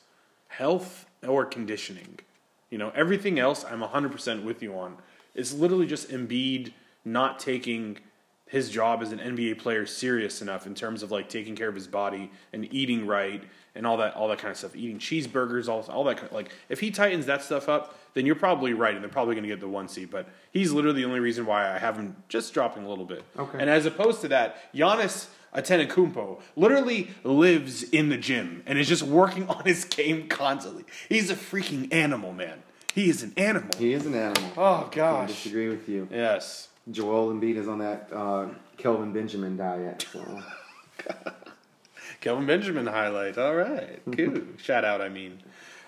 health 0.49 1.05
or 1.26 1.45
conditioning. 1.45 2.20
You 2.70 2.78
know, 2.78 2.91
everything 2.95 3.39
else 3.39 3.63
I'm 3.63 3.82
100% 3.82 4.43
with 4.43 4.61
you 4.61 4.78
on. 4.78 4.97
It's 5.34 5.53
literally 5.53 5.88
just 5.88 6.09
Embiid 6.09 6.74
not 7.05 7.39
taking 7.39 7.99
his 8.47 8.70
job 8.70 9.01
as 9.01 9.11
an 9.11 9.20
NBA 9.20 9.59
player 9.59 9.86
serious 9.86 10.41
enough 10.41 10.65
in 10.65 10.74
terms 10.74 11.03
of 11.03 11.11
like 11.11 11.30
taking 11.30 11.55
care 11.55 11.68
of 11.68 11.76
his 11.76 11.88
body 11.88 12.32
and 12.53 12.72
eating 12.74 13.05
right 13.05 13.43
and 13.76 13.86
all 13.86 13.97
that 13.97 14.15
all 14.15 14.28
that 14.30 14.39
kind 14.39 14.51
of 14.51 14.57
stuff. 14.57 14.76
Eating 14.76 14.99
cheeseburgers, 14.99 15.68
all 15.68 15.86
all 15.89 16.03
that 16.05 16.18
kind 16.18 16.32
like 16.32 16.51
if 16.70 16.80
he 16.80 16.89
tightens 16.89 17.26
that 17.26 17.43
stuff 17.43 17.68
up, 17.68 17.97
then 18.13 18.26
you're 18.26 18.36
probably 18.36 18.74
right 18.74 18.95
and 18.95 19.03
they're 19.03 19.09
probably 19.09 19.36
going 19.36 19.43
to 19.43 19.49
get 19.49 19.59
the 19.59 19.68
one 19.68 19.88
seed, 19.88 20.09
but 20.09 20.30
he's 20.51 20.72
literally 20.72 21.01
the 21.01 21.07
only 21.07 21.20
reason 21.20 21.45
why 21.45 21.74
I 21.74 21.78
have 21.78 21.97
him 21.97 22.15
just 22.30 22.53
dropping 22.53 22.86
a 22.86 22.89
little 22.89 23.05
bit. 23.05 23.24
Okay. 23.38 23.57
And 23.59 23.70
as 23.70 23.86
opposed 23.86 24.22
to 24.22 24.30
that, 24.30 24.74
Giannis 24.74 25.28
Antetokounmpo 25.56 26.39
literally 26.56 27.10
lives 27.24 27.84
in 27.84 28.10
the 28.10 28.18
gym 28.18 28.64
and 28.66 28.78
is 28.78 28.88
just 28.88 29.04
working 29.04 29.48
on 29.50 29.64
his 29.66 29.86
game 29.86 30.28
constantly. 30.28 30.84
He's 31.10 31.30
a 31.30 31.36
freaking 31.36 31.91
animal, 31.93 32.34
man. 32.34 32.64
He 32.93 33.10
is 33.10 33.24
an 33.24 33.34
animal. 33.38 33.70
he 33.78 33.93
is 33.93 34.06
an 34.06 34.16
animal. 34.16 34.52
Oh 34.58 34.89
I 34.91 34.95
gosh. 34.95 35.30
disagree 35.30 35.70
with 35.70 35.88
you. 35.88 36.08
Yes. 36.12 36.68
Joel 36.89 37.34
Embiid 37.34 37.58
is 37.58 37.68
on 37.68 37.80
that 37.80 38.10
uh, 38.14 38.48
Kelvin 38.78 39.12
Benjamin 39.14 39.58
diet. 39.58 40.06
So. 40.12 40.41
Kelvin 42.22 42.45
Benjamin 42.45 42.88
highlight. 42.88 43.38
All 43.38 43.56
right. 43.56 44.02
Cool. 44.16 44.41
Shout 44.58 44.84
out, 44.84 45.02
I 45.02 45.10
mean. 45.10 45.39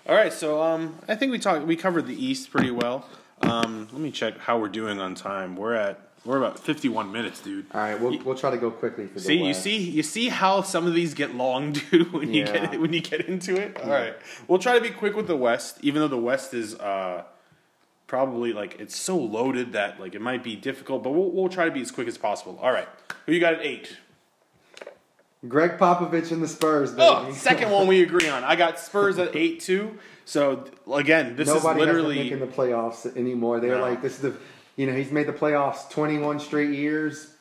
All 0.06 0.14
right, 0.14 0.32
so 0.32 0.62
um 0.62 0.98
I 1.08 1.14
think 1.14 1.32
we 1.32 1.38
talked 1.38 1.66
we 1.66 1.76
covered 1.76 2.06
the 2.06 2.24
East 2.24 2.50
pretty 2.50 2.70
well. 2.70 3.06
Um 3.42 3.88
let 3.92 4.00
me 4.00 4.10
check 4.10 4.38
how 4.38 4.58
we're 4.58 4.68
doing 4.68 4.98
on 4.98 5.14
time. 5.14 5.56
We're 5.56 5.74
at 5.74 6.00
we're 6.24 6.36
about 6.38 6.58
51 6.58 7.10
minutes, 7.12 7.40
dude. 7.40 7.66
All 7.72 7.80
right, 7.80 7.98
we'll, 8.00 8.18
we'll 8.24 8.34
try 8.36 8.50
to 8.50 8.58
go 8.58 8.70
quickly 8.70 9.06
for 9.06 9.14
the 9.14 9.20
See, 9.20 9.42
you 9.42 9.54
see, 9.54 9.78
you 9.78 10.02
see 10.02 10.28
how 10.28 10.60
some 10.62 10.86
of 10.86 10.94
these 10.94 11.14
get 11.14 11.34
long, 11.34 11.72
dude. 11.90 12.12
When 12.12 12.32
you 12.34 12.44
Yeah. 12.44 12.66
get 12.66 12.80
when 12.80 12.92
you 12.92 13.00
get 13.00 13.22
into 13.28 13.56
it. 13.60 13.80
All 13.82 13.88
right, 13.90 14.14
we'll 14.48 14.58
try 14.58 14.74
to 14.74 14.80
be 14.80 14.90
quick 14.90 15.16
with 15.16 15.26
the 15.26 15.36
West, 15.36 15.78
even 15.82 16.00
though 16.02 16.08
the 16.08 16.18
West 16.18 16.52
is 16.54 16.74
uh, 16.74 17.24
probably 18.06 18.52
like 18.52 18.78
it's 18.80 18.96
so 18.96 19.16
loaded 19.16 19.72
that 19.72 19.98
like 20.00 20.14
it 20.14 20.20
might 20.20 20.44
be 20.44 20.56
difficult, 20.56 21.02
but 21.02 21.10
we'll, 21.10 21.30
we'll 21.30 21.48
try 21.48 21.64
to 21.64 21.70
be 21.70 21.80
as 21.80 21.90
quick 21.90 22.06
as 22.08 22.18
possible. 22.18 22.58
All 22.60 22.72
right, 22.72 22.88
who 23.26 23.32
you 23.32 23.40
got 23.40 23.54
at 23.54 23.64
eight? 23.64 23.96
Gregg 25.48 25.78
Popovich 25.78 26.32
and 26.32 26.42
the 26.42 26.48
Spurs. 26.48 26.90
Baby. 26.92 27.02
Oh, 27.02 27.32
second 27.32 27.70
one 27.70 27.86
we 27.86 28.02
agree 28.02 28.28
on. 28.28 28.44
I 28.44 28.56
got 28.56 28.78
Spurs 28.78 29.18
at 29.18 29.34
eight 29.34 29.60
two. 29.60 29.96
So 30.26 30.64
again, 30.92 31.34
this 31.34 31.48
Nobody 31.48 31.80
is 31.80 31.86
literally 31.86 32.16
making 32.16 32.40
the 32.40 32.46
playoffs 32.46 33.16
anymore. 33.16 33.58
They're 33.58 33.76
No. 33.76 33.80
like, 33.80 34.02
this 34.02 34.16
is 34.16 34.20
the, 34.20 34.34
you 34.80 34.86
know, 34.86 34.94
he's 34.94 35.12
made 35.12 35.26
the 35.26 35.32
playoffs 35.34 35.90
21 35.90 36.40
straight 36.40 36.70
years. 36.70 37.34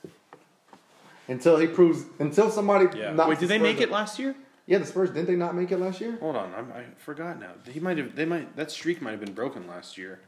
Until 1.30 1.56
he 1.56 1.68
proves, 1.68 2.04
until 2.20 2.52
somebody. 2.52 2.98
yeah. 2.98 3.14
knocks 3.14 3.30
Wait, 3.30 3.36
the 3.40 3.48
did 3.48 3.50
they 3.50 3.58
Spurs 3.60 3.74
make 3.76 3.82
it 3.82 3.90
last 3.90 4.20
year? 4.20 4.36
Yeah, 4.68 4.80
the 4.80 4.86
Spurs 4.86 5.12
didn't 5.12 5.28
they 5.28 5.38
not 5.38 5.56
make 5.56 5.72
it 5.72 5.78
last 5.78 6.02
year? 6.02 6.18
Hold 6.20 6.36
on, 6.36 6.54
I'm, 6.54 6.70
I 6.74 6.84
forgot 6.98 7.40
now. 7.40 7.52
He 7.72 7.80
might 7.80 7.98
have. 7.98 8.14
They 8.14 8.26
might. 8.26 8.58
That 8.58 8.72
streak 8.72 9.02
might 9.02 9.12
have 9.12 9.22
been 9.22 9.32
broken 9.32 9.66
last 9.70 9.98
year. 9.98 10.20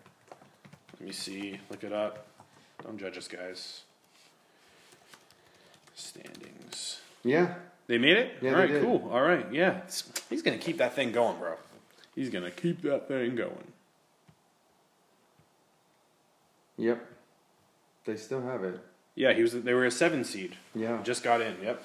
Let 0.94 1.06
me 1.06 1.12
see. 1.12 1.60
Look 1.70 1.84
it 1.84 1.92
up. 1.92 2.28
Don't 2.82 2.98
judge 2.98 3.18
us, 3.18 3.28
guys. 3.28 3.82
Standings. 5.96 7.02
Yeah, 7.26 7.56
They 7.88 7.98
made 7.98 8.16
it. 8.16 8.38
Yeah, 8.42 8.52
All 8.52 8.56
they 8.56 8.62
right. 8.62 8.72
did. 8.72 8.82
Cool. 8.84 9.10
All 9.12 9.22
right. 9.22 9.46
Yeah. 9.52 9.82
He's 10.30 10.42
gonna 10.42 10.58
keep 10.58 10.78
that 10.78 10.96
thing 10.96 11.12
going, 11.12 11.38
bro. 11.38 11.56
He's 12.16 12.30
gonna 12.30 12.52
keep 12.52 12.82
that 12.84 13.10
thing 13.10 13.36
going. 13.36 13.74
Yep. 16.82 17.06
They 18.06 18.18
still 18.18 18.42
have 18.42 18.64
it. 18.64 18.80
Yeah. 19.16 19.34
He 19.34 19.44
was. 19.44 19.54
They 19.54 19.74
were 19.74 19.86
a 19.86 19.92
seven 19.92 20.24
seed. 20.24 20.56
Yeah. 20.74 21.00
Just 21.04 21.24
got 21.24 21.42
in. 21.42 21.56
Yep. 21.64 21.84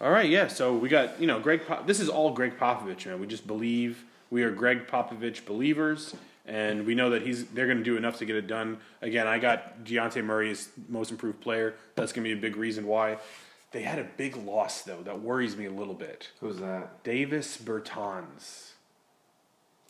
All 0.00 0.10
right. 0.10 0.28
Yeah. 0.28 0.46
So 0.46 0.76
we 0.76 0.88
got 0.88 1.20
you 1.20 1.26
know 1.26 1.40
Greg. 1.40 1.66
Pop- 1.66 1.86
this 1.86 1.98
is 1.98 2.08
all 2.08 2.30
Gregg 2.30 2.58
Popovich, 2.58 3.06
man. 3.06 3.20
We 3.20 3.26
just 3.26 3.46
believe 3.46 4.04
we 4.30 4.44
are 4.44 4.50
Gregg 4.50 4.86
Popovich 4.86 5.44
believers, 5.44 6.14
and 6.46 6.86
we 6.86 6.94
know 6.94 7.10
that 7.10 7.22
he's 7.22 7.46
they're 7.46 7.66
going 7.66 7.78
to 7.78 7.84
do 7.84 7.96
enough 7.96 8.18
to 8.18 8.24
get 8.24 8.36
it 8.36 8.46
done. 8.46 8.78
Again, 9.02 9.26
I 9.26 9.38
got 9.38 9.82
Dejounte 9.84 10.22
Murray 10.24 10.50
as 10.50 10.68
most 10.88 11.10
improved 11.10 11.40
player. 11.40 11.74
That's 11.96 12.12
going 12.12 12.24
to 12.24 12.32
be 12.32 12.38
a 12.38 12.40
big 12.40 12.56
reason 12.56 12.86
why. 12.86 13.18
They 13.72 13.82
had 13.82 13.98
a 13.98 14.08
big 14.16 14.36
loss 14.36 14.82
though 14.82 15.02
that 15.02 15.20
worries 15.20 15.56
me 15.56 15.66
a 15.66 15.70
little 15.70 15.94
bit. 15.94 16.30
Who's 16.40 16.58
that? 16.58 17.02
Davis 17.02 17.58
Bertans. 17.58 18.70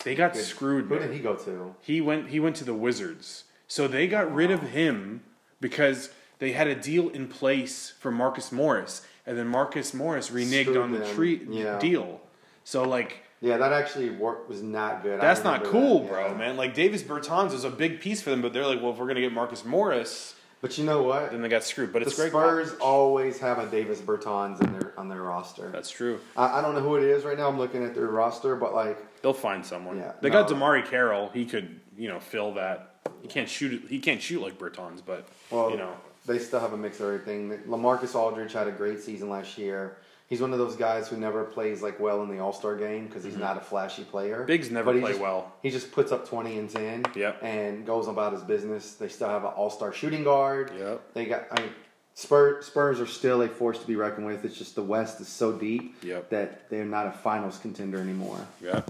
They 0.03 0.15
got 0.15 0.35
screwed. 0.35 0.85
Who 0.85 0.95
man. 0.95 1.07
did 1.07 1.15
he 1.15 1.19
go 1.19 1.35
to? 1.35 1.75
He 1.81 2.01
went 2.01 2.29
he 2.29 2.39
went 2.39 2.55
to 2.57 2.63
the 2.65 2.73
Wizards. 2.73 3.43
So 3.69 3.87
they 3.87 4.07
got 4.07 4.33
rid 4.33 4.51
of 4.51 4.61
him 4.61 5.21
because 5.61 6.09
they 6.39 6.51
had 6.51 6.67
a 6.67 6.75
deal 6.75 7.07
in 7.09 7.27
place 7.27 7.93
for 7.99 8.11
Marcus 8.11 8.51
Morris, 8.51 9.05
and 9.25 9.37
then 9.37 9.47
Marcus 9.47 9.93
Morris 9.93 10.29
reneged 10.31 10.63
Screwed 10.63 10.77
on 10.77 10.91
the 10.91 10.99
them. 10.99 11.53
Yeah. 11.53 11.79
deal. 11.79 12.19
So 12.63 12.83
like 12.83 13.19
Yeah, 13.41 13.57
that 13.57 13.71
actually 13.71 14.09
was 14.09 14.61
not 14.63 15.03
good. 15.03 15.19
I 15.19 15.21
that's 15.21 15.43
not 15.43 15.61
remember 15.63 15.71
cool, 15.87 15.99
that, 16.01 16.09
bro, 16.09 16.27
yeah. 16.27 16.33
man. 16.33 16.57
Like 16.57 16.73
Davis 16.73 17.03
Bertans 17.03 17.53
is 17.53 17.63
a 17.63 17.69
big 17.69 18.01
piece 18.01 18.21
for 18.21 18.31
them, 18.31 18.41
but 18.41 18.53
they're 18.53 18.65
like, 18.65 18.81
well, 18.81 18.91
if 18.91 18.97
we're 18.97 19.07
gonna 19.07 19.21
get 19.21 19.31
Marcus 19.33 19.63
Morris, 19.63 20.35
But 20.61 20.77
you 20.79 20.83
know 20.83 21.03
what? 21.03 21.31
then 21.31 21.41
they 21.43 21.47
got 21.49 21.63
screwed. 21.63 21.93
But 21.93 21.99
The 22.03 22.07
it's 22.09 22.15
Greg 22.15 22.31
Spurs 22.31 22.73
always 22.81 23.39
have 23.39 23.59
a 23.59 23.67
Davis 23.67 24.01
Bertans 24.01 24.61
in 24.63 24.73
their 24.79 24.93
on 24.97 25.09
their 25.09 25.21
roster. 25.21 25.69
That's 25.69 25.91
true. 25.91 26.19
I, 26.35 26.57
I 26.57 26.61
don't 26.63 26.73
know 26.73 26.81
who 26.81 26.95
it 26.95 27.03
is 27.03 27.23
right 27.23 27.37
now. 27.37 27.47
I'm 27.47 27.59
looking 27.59 27.83
at 27.85 27.93
their 27.93 28.07
roster, 28.07 28.55
but 28.55 28.73
like 28.73 28.97
They'll 29.21 29.33
find 29.33 29.63
someone. 29.65 29.97
Yeah, 29.97 30.13
they 30.21 30.29
no. 30.29 30.41
got 30.43 30.49
DeMarre 30.49 30.89
Carroll. 30.89 31.29
He 31.33 31.45
could, 31.45 31.79
you 31.97 32.07
know, 32.07 32.19
fill 32.19 32.53
that. 32.53 32.85
He 33.21 33.27
can't 33.27 33.49
shoot. 33.49 33.85
He 33.89 33.99
can't 33.99 34.21
shoot 34.21 34.41
like 34.41 34.57
Bertans, 34.57 35.01
but 35.05 35.27
Well, 35.51 35.71
you 35.71 35.77
know, 35.77 35.93
they 36.25 36.39
still 36.39 36.59
have 36.59 36.73
a 36.73 36.77
mix 36.77 36.99
of 36.99 37.07
everything. 37.07 37.49
Lamarcus 37.67 38.15
Aldridge 38.15 38.53
had 38.53 38.67
a 38.67 38.71
great 38.71 39.01
season 39.01 39.29
last 39.29 39.57
year. 39.57 39.97
He's 40.27 40.41
one 40.41 40.53
of 40.53 40.59
those 40.59 40.75
guys 40.75 41.07
who 41.07 41.17
never 41.17 41.43
plays 41.43 41.81
like 41.81 41.99
well 41.99 42.21
in 42.21 42.29
the 42.29 42.37
All 42.37 42.53
Star 42.53 42.75
game 42.75 43.07
because 43.07 43.23
he's 43.23 43.35
not 43.35 43.57
a 43.57 43.61
flashy 43.61 44.03
player. 44.03 44.37
Mm-hmm. 44.37 44.45
Bigs 44.45 44.69
never 44.69 44.91
play 44.99 45.09
just- 45.11 45.19
well. 45.21 45.51
He 45.63 45.71
just 45.71 45.91
puts 45.91 46.11
up 46.11 46.27
twenty 46.27 46.59
and 46.59 46.69
ten. 46.69 47.03
Yep. 47.15 47.39
And 47.41 47.85
goes 47.85 48.07
about 48.07 48.33
his 48.33 48.43
business. 48.43 48.93
They 48.93 49.07
still 49.09 49.27
have 49.29 49.43
an 49.43 49.51
All 49.55 49.71
Star 49.71 49.91
shooting 49.91 50.23
guard. 50.23 50.71
Yep. 50.77 51.01
They 51.15 51.25
got. 51.25 51.47
I 51.51 51.61
mean, 51.61 51.71
Spurs, 52.13 52.65
Spurs 52.65 52.99
are 52.99 53.07
still 53.07 53.41
a 53.41 53.47
force 53.47 53.79
to 53.79 53.87
be 53.87 53.95
reckoned 53.95 54.27
with. 54.27 54.43
It's 54.45 54.57
just 54.57 54.75
the 54.75 54.83
West 54.83 55.19
is 55.21 55.27
so 55.29 55.53
deep 55.53 55.95
Yep. 56.03 56.29
that 56.31 56.69
they're 56.69 56.83
not 56.85 57.07
a 57.07 57.11
finals 57.11 57.57
contender 57.57 57.97
anymore. 57.99 58.45
Yeah. 58.61 58.81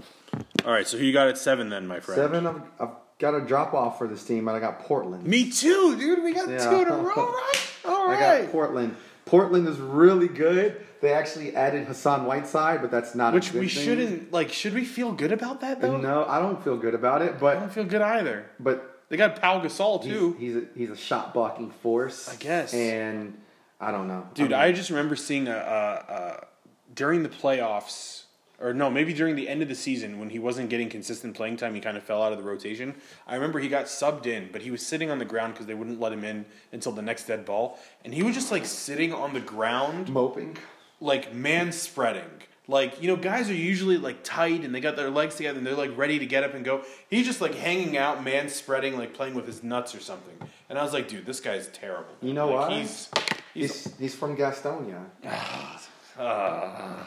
All 0.66 0.72
right, 0.72 0.86
so 0.86 0.98
who 0.98 1.04
you 1.04 1.12
got 1.12 1.28
at 1.28 1.38
seven 1.38 1.70
then, 1.70 1.86
my 1.86 2.00
friend? 2.00 2.18
Seven, 2.20 2.46
I've, 2.46 2.60
I've 2.80 2.88
got 3.20 3.34
a 3.34 3.40
drop 3.40 3.72
off 3.74 3.98
for 3.98 4.08
this 4.08 4.24
team, 4.24 4.46
but 4.46 4.54
I 4.56 4.58
got 4.60 4.80
Portland. 4.80 5.24
Me 5.24 5.50
too, 5.50 5.96
dude. 5.96 6.24
We 6.24 6.32
got 6.32 6.48
Yeah. 6.48 6.68
two 6.70 6.82
in 6.82 6.88
a 6.88 6.96
row, 6.96 7.14
right? 7.14 7.54
All 7.84 8.10
I 8.10 8.18
got 8.18 8.50
Portland. 8.50 8.96
Portland 9.26 9.68
is 9.68 9.78
really 9.78 10.26
good. 10.26 10.84
They 11.00 11.12
actually 11.12 11.54
added 11.54 11.86
Hassan 11.86 12.26
Whiteside, 12.26 12.82
but 12.82 12.90
that's 12.90 13.14
not 13.14 13.32
a 13.32 13.36
Which 13.36 13.52
we 13.52 13.60
thing. 13.60 13.68
shouldn't 13.68 14.32
like. 14.32 14.50
Should 14.52 14.74
we 14.74 14.84
feel 14.84 15.12
good 15.12 15.32
about 15.32 15.60
that 15.60 15.80
though? 15.80 15.96
No, 15.98 16.24
I 16.26 16.40
don't 16.40 16.62
feel 16.64 16.76
good 16.76 16.94
about 16.94 17.22
it, 17.22 17.38
But 17.38 17.56
I 17.56 17.60
don't 17.60 17.72
feel 17.72 17.84
good 17.84 18.02
either. 18.02 18.46
but 18.58 19.02
They 19.08 19.16
got 19.16 19.40
Pau 19.40 19.60
Gasol 19.60 20.02
too, 20.02 20.36
he's 20.38 20.56
a, 20.56 20.62
he's 20.76 20.90
a 20.90 20.96
shot 20.96 21.32
blocking 21.32 21.70
force. 21.70 22.28
I 22.28 22.36
guess. 22.36 22.74
And 22.74 23.38
I 23.80 23.90
don't 23.92 24.08
know, 24.08 24.26
dude. 24.34 24.50
mean, 24.50 24.58
I 24.58 24.72
just 24.72 24.90
remember 24.90 25.16
seeing 25.16 25.48
a, 25.48 25.56
a, 25.56 26.12
a 26.12 26.46
during 26.94 27.22
the 27.22 27.28
playoffs 27.30 28.24
or 28.60 28.74
no, 28.74 28.90
maybe 28.90 29.14
during 29.14 29.36
the 29.36 29.48
end 29.48 29.62
of 29.62 29.68
the 29.68 29.74
season 29.74 30.18
when 30.20 30.30
he 30.30 30.38
wasn't 30.38 30.68
getting 30.68 30.88
consistent 30.88 31.34
playing 31.34 31.56
time, 31.56 31.74
he 31.74 31.80
kind 31.80 31.96
of 31.96 32.02
fell 32.02 32.22
out 32.22 32.32
of 32.32 32.38
the 32.38 32.44
rotation. 32.44 32.94
I 33.26 33.34
remember 33.34 33.58
he 33.58 33.68
got 33.68 33.86
subbed 33.86 34.26
in, 34.26 34.50
but 34.52 34.62
he 34.62 34.70
was 34.70 34.86
sitting 34.86 35.10
on 35.10 35.18
the 35.18 35.24
ground 35.24 35.54
because 35.54 35.66
they 35.66 35.74
wouldn't 35.74 36.00
let 36.00 36.12
him 36.12 36.24
in 36.24 36.44
until 36.72 36.92
the 36.92 37.02
next 37.02 37.26
dead 37.26 37.44
ball, 37.44 37.78
and 38.04 38.12
he 38.14 38.22
was 38.22 38.34
just 38.34 38.50
like 38.50 38.66
sitting 38.66 39.12
on 39.12 39.32
the 39.34 39.40
ground, 39.40 40.08
Moping. 40.10 40.56
like 41.00 41.34
man 41.34 41.72
spreading. 41.72 42.30
Like 42.68 43.02
you 43.02 43.08
know, 43.08 43.16
guys 43.16 43.50
are 43.50 43.54
usually 43.54 43.96
like 43.96 44.22
tight 44.22 44.62
and 44.64 44.72
they 44.72 44.80
got 44.80 44.94
their 44.94 45.10
legs 45.10 45.34
together 45.34 45.58
and 45.58 45.66
they're 45.66 45.74
like 45.74 45.96
ready 45.96 46.20
to 46.20 46.26
get 46.26 46.44
up 46.44 46.54
and 46.54 46.64
go. 46.64 46.82
He's 47.08 47.26
just 47.26 47.40
like 47.40 47.54
hanging 47.54 47.96
out, 47.96 48.22
man 48.22 48.48
spreading, 48.48 48.96
like 48.96 49.12
playing 49.12 49.34
with 49.34 49.46
his 49.46 49.64
nuts 49.64 49.92
or 49.92 50.00
something. 50.00 50.36
And 50.68 50.78
I 50.78 50.84
was 50.84 50.92
like, 50.92 51.08
dude, 51.08 51.26
this 51.26 51.40
guy's 51.40 51.66
terrible. 51.68 52.14
You 52.22 52.32
know 52.32 52.48
like, 52.48 52.68
why? 52.68 52.80
He's 52.80 53.08
he's 53.54 53.84
He's 53.84 53.98
he's 53.98 54.14
from 54.14 54.36
Gastonia. 54.36 55.04
Ah. 56.22 57.06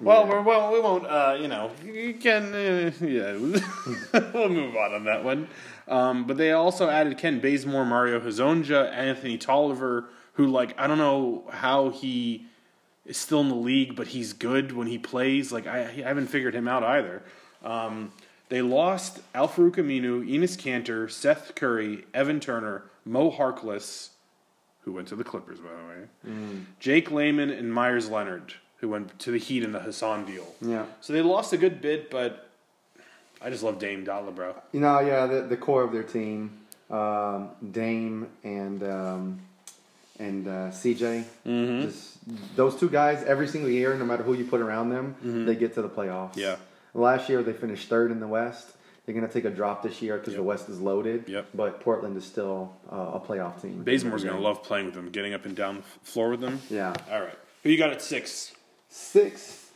Well, 0.00 0.26
we're, 0.26 0.42
well, 0.42 0.72
we 0.72 0.80
won't. 0.80 1.06
Uh, 1.06 1.36
you 1.40 1.48
know, 1.48 1.70
you 1.84 2.14
can. 2.14 2.54
Uh, 2.54 2.92
yeah, 3.00 3.32
we'll 4.34 4.48
move 4.48 4.76
on 4.76 4.94
on 4.94 5.04
that 5.04 5.24
one. 5.24 5.48
Um, 5.88 6.26
but 6.26 6.36
they 6.36 6.52
also 6.52 6.88
added 6.88 7.16
Ken 7.18 7.40
Bazemore, 7.40 7.84
Mario 7.84 8.20
Hezonja, 8.20 8.92
Anthony 8.92 9.38
Tolliver, 9.38 10.08
who 10.34 10.46
like 10.46 10.78
I 10.78 10.86
don't 10.86 10.98
know 10.98 11.44
how 11.50 11.90
he 11.90 12.46
is 13.04 13.16
still 13.16 13.40
in 13.40 13.48
the 13.48 13.54
league, 13.54 13.94
but 13.96 14.08
he's 14.08 14.32
good 14.32 14.72
when 14.72 14.86
he 14.86 14.98
plays. 14.98 15.52
Like 15.52 15.66
I, 15.66 15.82
I 15.82 16.08
haven't 16.08 16.26
figured 16.26 16.54
him 16.54 16.68
out 16.68 16.82
either. 16.82 17.22
Um, 17.64 18.12
they 18.48 18.62
lost 18.62 19.20
Al 19.34 19.48
Farouq 19.48 19.76
Aminu, 19.76 20.24
Enes 20.28 20.56
Kanter, 20.56 21.10
Seth 21.10 21.54
Curry, 21.54 22.04
Evan 22.14 22.38
Turner, 22.40 22.84
Mo 23.04 23.30
Harkless, 23.30 24.10
who 24.82 24.92
went 24.92 25.08
to 25.08 25.16
the 25.16 25.24
Clippers 25.24 25.58
by 25.58 25.70
the 25.70 25.88
way, 25.88 26.36
Jake 26.78 27.10
Layman, 27.10 27.50
and 27.50 27.72
Meyers 27.72 28.08
Leonard, 28.08 28.54
who 28.78 28.88
went 28.88 29.18
to 29.20 29.30
the 29.30 29.38
Heat 29.38 29.62
in 29.62 29.72
the 29.72 29.80
Hassan 29.80 30.24
deal. 30.26 30.46
Yeah. 30.60 30.86
So 31.00 31.12
they 31.12 31.22
lost 31.22 31.52
a 31.52 31.56
good 31.56 31.80
bit, 31.80 32.10
but 32.10 32.48
I 33.40 33.50
just 33.50 33.62
love 33.62 33.78
Dame 33.78 34.04
Dollar, 34.04 34.30
bro. 34.32 34.54
You 34.72 34.80
know, 34.80 35.00
yeah, 35.00 35.26
the, 35.26 35.42
the 35.42 35.56
core 35.56 35.82
of 35.82 35.92
their 35.92 36.02
team, 36.02 36.58
um, 36.90 37.50
Dame 37.72 38.28
and 38.44 38.82
um, 38.82 39.40
and 40.18 40.46
uh, 40.48 40.50
CJ, 40.70 41.24
Mm-hmm. 41.46 41.82
just 41.86 42.56
those 42.56 42.74
two 42.76 42.88
guys. 42.88 43.22
Every 43.24 43.46
single 43.48 43.70
year, 43.70 43.94
no 43.96 44.04
matter 44.04 44.22
who 44.22 44.34
you 44.34 44.44
put 44.44 44.60
around 44.60 44.90
them, 44.90 45.14
they 45.46 45.54
get 45.54 45.74
to 45.74 45.82
the 45.82 45.88
playoffs. 45.88 46.30
Mm-hmm. 46.32 46.40
Yeah. 46.40 46.56
Last 46.94 47.28
year 47.28 47.42
they 47.42 47.52
finished 47.52 47.88
third 47.88 48.10
in 48.10 48.20
the 48.20 48.26
West. 48.28 48.72
They're 49.04 49.14
going 49.14 49.26
to 49.26 49.32
take 49.32 49.44
a 49.44 49.50
drop 49.50 49.84
this 49.84 50.02
year 50.02 50.16
because 50.18 50.32
Yep. 50.32 50.38
the 50.40 50.42
West 50.42 50.68
is 50.68 50.80
loaded. 50.80 51.28
Yep. 51.28 51.46
But 51.54 51.80
Portland 51.80 52.16
is 52.16 52.24
still 52.24 52.72
uh, 52.90 53.12
a 53.14 53.20
playoff 53.20 53.62
team. 53.62 53.84
Bazemore's 53.84 54.24
gonna 54.24 54.40
love 54.40 54.64
playing 54.64 54.86
with 54.86 54.94
them, 54.94 55.10
getting 55.10 55.32
up 55.32 55.44
and 55.46 55.54
down 55.54 55.76
the 55.76 55.82
floor 56.02 56.30
with 56.30 56.40
them. 56.40 56.60
Yeah. 56.70 56.92
All 57.12 57.20
right. 57.20 57.38
Who 57.62 57.70
you 57.70 57.78
got 57.78 57.90
at 57.90 58.02
six? 58.02 58.52
Six. 58.96 59.66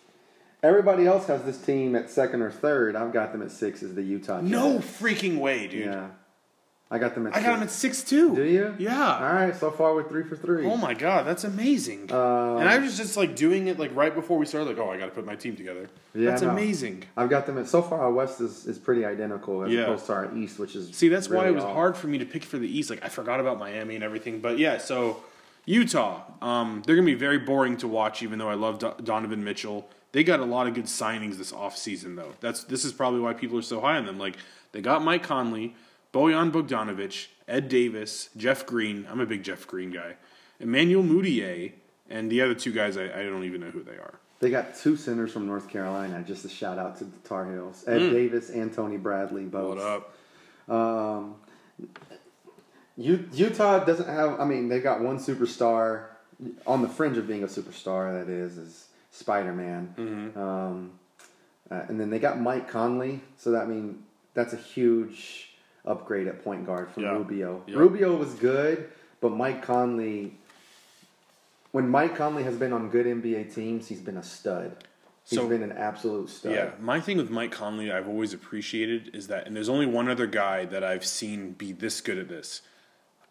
Everybody 0.62 1.06
else 1.06 1.26
has 1.26 1.42
this 1.42 1.58
team 1.58 1.94
at 1.94 2.08
second 2.10 2.40
or 2.40 2.50
third. 2.50 2.96
I've 2.96 3.12
got 3.12 3.32
them 3.32 3.42
at 3.42 3.50
six 3.50 3.82
as 3.82 3.94
the 3.94 4.02
Utah. 4.02 4.40
No 4.40 4.78
freaking 4.78 5.38
way, 5.38 5.66
dude. 5.66 5.84
Yeah. 5.86 6.08
I 6.90 6.98
got 6.98 7.14
them 7.14 7.26
at. 7.26 7.34
I 7.34 7.36
six. 7.36 7.46
got 7.46 7.56
him 7.56 7.62
at 7.62 7.70
six 7.70 8.02
too. 8.02 8.34
Do 8.34 8.42
you? 8.44 8.74
Yeah. 8.78 9.14
All 9.16 9.32
right. 9.34 9.54
So 9.54 9.70
far, 9.70 9.94
we're 9.94 10.08
three 10.08 10.24
for 10.24 10.36
three. 10.36 10.66
Oh 10.66 10.76
my 10.78 10.94
god, 10.94 11.26
that's 11.26 11.44
amazing. 11.44 12.10
Um, 12.10 12.56
and 12.58 12.68
I 12.68 12.78
was 12.78 12.96
just 12.96 13.16
like 13.18 13.36
doing 13.36 13.68
it 13.68 13.78
like 13.78 13.94
right 13.94 14.12
before 14.14 14.38
we 14.38 14.46
started, 14.46 14.70
like, 14.70 14.78
oh, 14.78 14.90
I 14.90 14.96
got 14.96 15.04
to 15.04 15.10
put 15.12 15.26
my 15.26 15.36
team 15.36 15.54
together. 15.54 15.90
Yeah, 16.14 16.30
that's 16.30 16.42
no. 16.42 16.48
amazing. 16.50 17.04
I've 17.16 17.28
got 17.28 17.44
them 17.46 17.58
at. 17.58 17.68
So 17.68 17.82
far, 17.82 18.00
our 18.00 18.12
West 18.12 18.40
is, 18.40 18.66
is 18.66 18.78
pretty 18.78 19.04
identical 19.04 19.64
as 19.64 19.70
Yeah. 19.70 19.82
opposed 19.82 20.06
to 20.06 20.14
our 20.14 20.34
East, 20.36 20.58
which 20.58 20.74
is 20.74 20.96
See, 20.96 21.08
that's 21.08 21.28
why 21.28 21.46
it 21.46 21.54
was 21.54 21.62
off. 21.62 21.74
hard 21.74 21.96
for 21.96 22.06
me 22.08 22.16
to 22.18 22.24
pick 22.26 22.42
for 22.42 22.56
the 22.58 22.66
East. 22.78 22.88
Like 22.88 23.04
I 23.04 23.08
forgot 23.08 23.38
about 23.38 23.58
Miami 23.58 23.94
and 23.96 24.02
everything, 24.02 24.40
but 24.40 24.58
yeah. 24.58 24.78
So 24.78 25.22
Utah, 25.66 26.22
um, 26.42 26.82
they're 26.86 26.96
gonna 26.96 27.06
be 27.06 27.14
very 27.14 27.38
boring 27.38 27.76
to 27.78 27.88
watch. 27.88 28.22
Even 28.22 28.38
though 28.38 28.48
I 28.48 28.54
love 28.54 28.78
Do- 28.78 28.94
Donovan 29.02 29.44
Mitchell, 29.44 29.88
they 30.12 30.24
got 30.24 30.40
a 30.40 30.44
lot 30.44 30.66
of 30.66 30.74
good 30.74 30.86
signings 30.86 31.36
this 31.36 31.52
offseason, 31.52 32.16
though. 32.16 32.32
That's 32.40 32.64
this 32.64 32.84
is 32.84 32.92
probably 32.92 33.20
why 33.20 33.34
people 33.34 33.58
are 33.58 33.62
so 33.62 33.80
high 33.80 33.96
on 33.96 34.06
them. 34.06 34.18
Like 34.18 34.36
they 34.72 34.80
got 34.80 35.02
Mike 35.02 35.22
Conley, 35.22 35.74
Bojan 36.12 36.50
Bogdanovic, 36.50 37.28
Ed 37.46 37.68
Davis, 37.68 38.30
Jeff 38.36 38.66
Green. 38.66 39.06
I'm 39.10 39.20
a 39.20 39.26
big 39.26 39.42
Jeff 39.42 39.66
Green 39.66 39.90
guy. 39.90 40.16
Emmanuel 40.58 41.02
Mudiay, 41.02 41.72
and 42.08 42.30
the 42.30 42.42
other 42.42 42.54
two 42.54 42.72
guys 42.72 42.96
I, 42.96 43.04
I 43.04 43.22
don't 43.24 43.44
even 43.44 43.60
know 43.60 43.70
who 43.70 43.82
they 43.82 43.92
are. 43.92 44.14
They 44.40 44.50
got 44.50 44.74
two 44.74 44.96
centers 44.96 45.32
from 45.32 45.46
North 45.46 45.68
Carolina. 45.68 46.24
Just 46.26 46.44
a 46.46 46.48
shout 46.48 46.78
out 46.78 46.96
to 46.98 47.04
the 47.04 47.18
Tar 47.18 47.50
Heels: 47.50 47.84
Ed 47.86 47.98
Davis 48.10 48.50
and 48.50 48.72
Tony 48.72 48.96
Bradley. 48.96 49.44
Both. 49.44 49.76
What 49.76 49.78
up? 49.78 50.14
Um, 50.68 51.34
Utah 53.00 53.84
doesn't 53.84 54.08
have. 54.08 54.38
I 54.40 54.44
mean, 54.44 54.68
they've 54.68 54.82
got 54.82 55.00
one 55.00 55.18
superstar 55.18 56.04
on 56.66 56.82
the 56.82 56.88
fringe 56.88 57.16
of 57.16 57.26
being 57.26 57.42
a 57.42 57.46
superstar. 57.46 58.24
That 58.24 58.30
is, 58.32 58.58
is 58.58 58.86
Spider 59.10 59.52
Man. 59.52 59.94
Mm-hmm. 59.96 60.38
Um, 60.38 60.92
uh, 61.70 61.82
and 61.88 61.98
then 62.00 62.10
they 62.10 62.18
got 62.18 62.40
Mike 62.40 62.68
Conley. 62.68 63.20
So 63.38 63.52
that 63.52 63.62
I 63.62 63.66
mean 63.66 64.02
that's 64.34 64.52
a 64.52 64.56
huge 64.56 65.50
upgrade 65.86 66.26
at 66.28 66.44
point 66.44 66.66
guard 66.66 66.90
from 66.90 67.04
Yeah. 67.04 67.12
Rubio. 67.12 67.62
Yeah. 67.66 67.76
Rubio 67.76 68.16
was 68.16 68.34
good, 68.34 68.90
but 69.20 69.30
Mike 69.32 69.62
Conley. 69.62 70.36
When 71.72 71.88
Mike 71.88 72.16
Conley 72.16 72.42
has 72.42 72.56
been 72.56 72.72
on 72.72 72.90
good 72.90 73.06
NBA 73.06 73.54
teams, 73.54 73.86
he's 73.88 74.00
been 74.00 74.16
a 74.16 74.22
stud. 74.24 74.76
He's 75.24 75.38
So- 75.38 75.48
been 75.48 75.62
an 75.62 75.70
absolute 75.72 76.28
stud. 76.28 76.52
Yeah, 76.52 76.70
my 76.80 77.00
thing 77.00 77.16
with 77.16 77.30
Mike 77.30 77.52
Conley, 77.52 77.92
I've 77.92 78.08
always 78.08 78.32
appreciated 78.34 79.14
is 79.14 79.28
that, 79.28 79.46
and 79.46 79.54
there's 79.54 79.68
only 79.68 79.86
one 79.86 80.08
other 80.08 80.26
guy 80.26 80.64
that 80.64 80.82
I've 80.82 81.04
seen 81.04 81.52
be 81.52 81.70
this 81.72 82.00
good 82.00 82.18
at 82.18 82.28
this. 82.28 82.62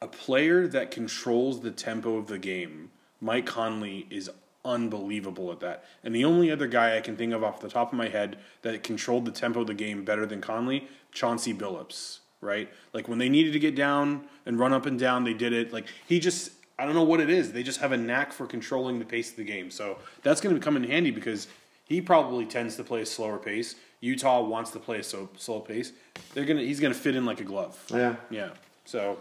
A 0.01 0.07
player 0.07 0.65
that 0.67 0.91
controls 0.91 1.59
the 1.59 1.71
tempo 1.71 2.15
of 2.15 2.27
the 2.27 2.39
game. 2.39 2.89
Mike 3.19 3.45
Conley 3.45 4.07
is 4.09 4.29
unbelievable 4.63 5.51
at 5.51 5.59
that. 5.59 5.83
And 6.03 6.15
the 6.15 6.23
only 6.23 6.49
other 6.51 6.67
guy 6.67 6.95
I 6.95 7.01
can 7.01 7.17
think 7.17 7.33
of 7.33 7.43
off 7.43 7.59
the 7.59 7.67
top 7.67 7.91
of 7.91 7.97
my 7.97 8.07
head 8.07 8.37
that 8.61 8.81
controlled 8.81 9.25
the 9.25 9.31
tempo 9.31 9.61
of 9.61 9.67
the 9.67 9.73
game 9.73 10.05
better 10.05 10.25
than 10.25 10.39
Conley, 10.39 10.87
Chauncey 11.11 11.53
Billups, 11.53 12.19
right? 12.39 12.69
Like 12.93 13.09
when 13.09 13.17
they 13.17 13.27
needed 13.27 13.51
to 13.53 13.59
get 13.59 13.75
down 13.75 14.23
and 14.45 14.57
run 14.57 14.71
up 14.71 14.85
and 14.85 14.97
down, 14.97 15.25
they 15.25 15.33
did 15.33 15.51
it. 15.51 15.73
Like 15.73 15.87
he 16.07 16.21
just, 16.21 16.51
I 16.77 16.85
don't 16.85 16.95
know 16.95 17.03
what 17.03 17.19
it 17.19 17.29
is. 17.29 17.51
They 17.51 17.63
just 17.63 17.81
have 17.81 17.91
a 17.91 17.97
knack 17.97 18.31
for 18.31 18.47
controlling 18.47 18.99
the 18.99 19.05
pace 19.05 19.31
of 19.31 19.35
the 19.35 19.43
game. 19.43 19.69
So 19.69 19.97
that's 20.23 20.39
going 20.39 20.55
to 20.55 20.61
come 20.61 20.77
in 20.77 20.83
handy 20.85 21.11
because 21.11 21.49
he 21.83 21.99
probably 21.99 22.45
tends 22.45 22.77
to 22.77 22.85
play 22.85 23.01
a 23.01 23.05
slower 23.05 23.37
pace. 23.37 23.75
Utah 23.99 24.41
wants 24.43 24.71
to 24.71 24.79
play 24.79 24.99
a 24.99 25.03
so, 25.03 25.27
slow 25.35 25.59
pace. 25.59 25.91
They're 26.33 26.45
gonna, 26.45 26.61
he's 26.61 26.79
going 26.79 26.93
to 26.93 26.99
fit 26.99 27.17
in 27.17 27.25
like 27.25 27.41
a 27.41 27.43
glove. 27.43 27.77
Yeah. 27.89 28.15
Yeah. 28.29 28.51
So 28.85 29.17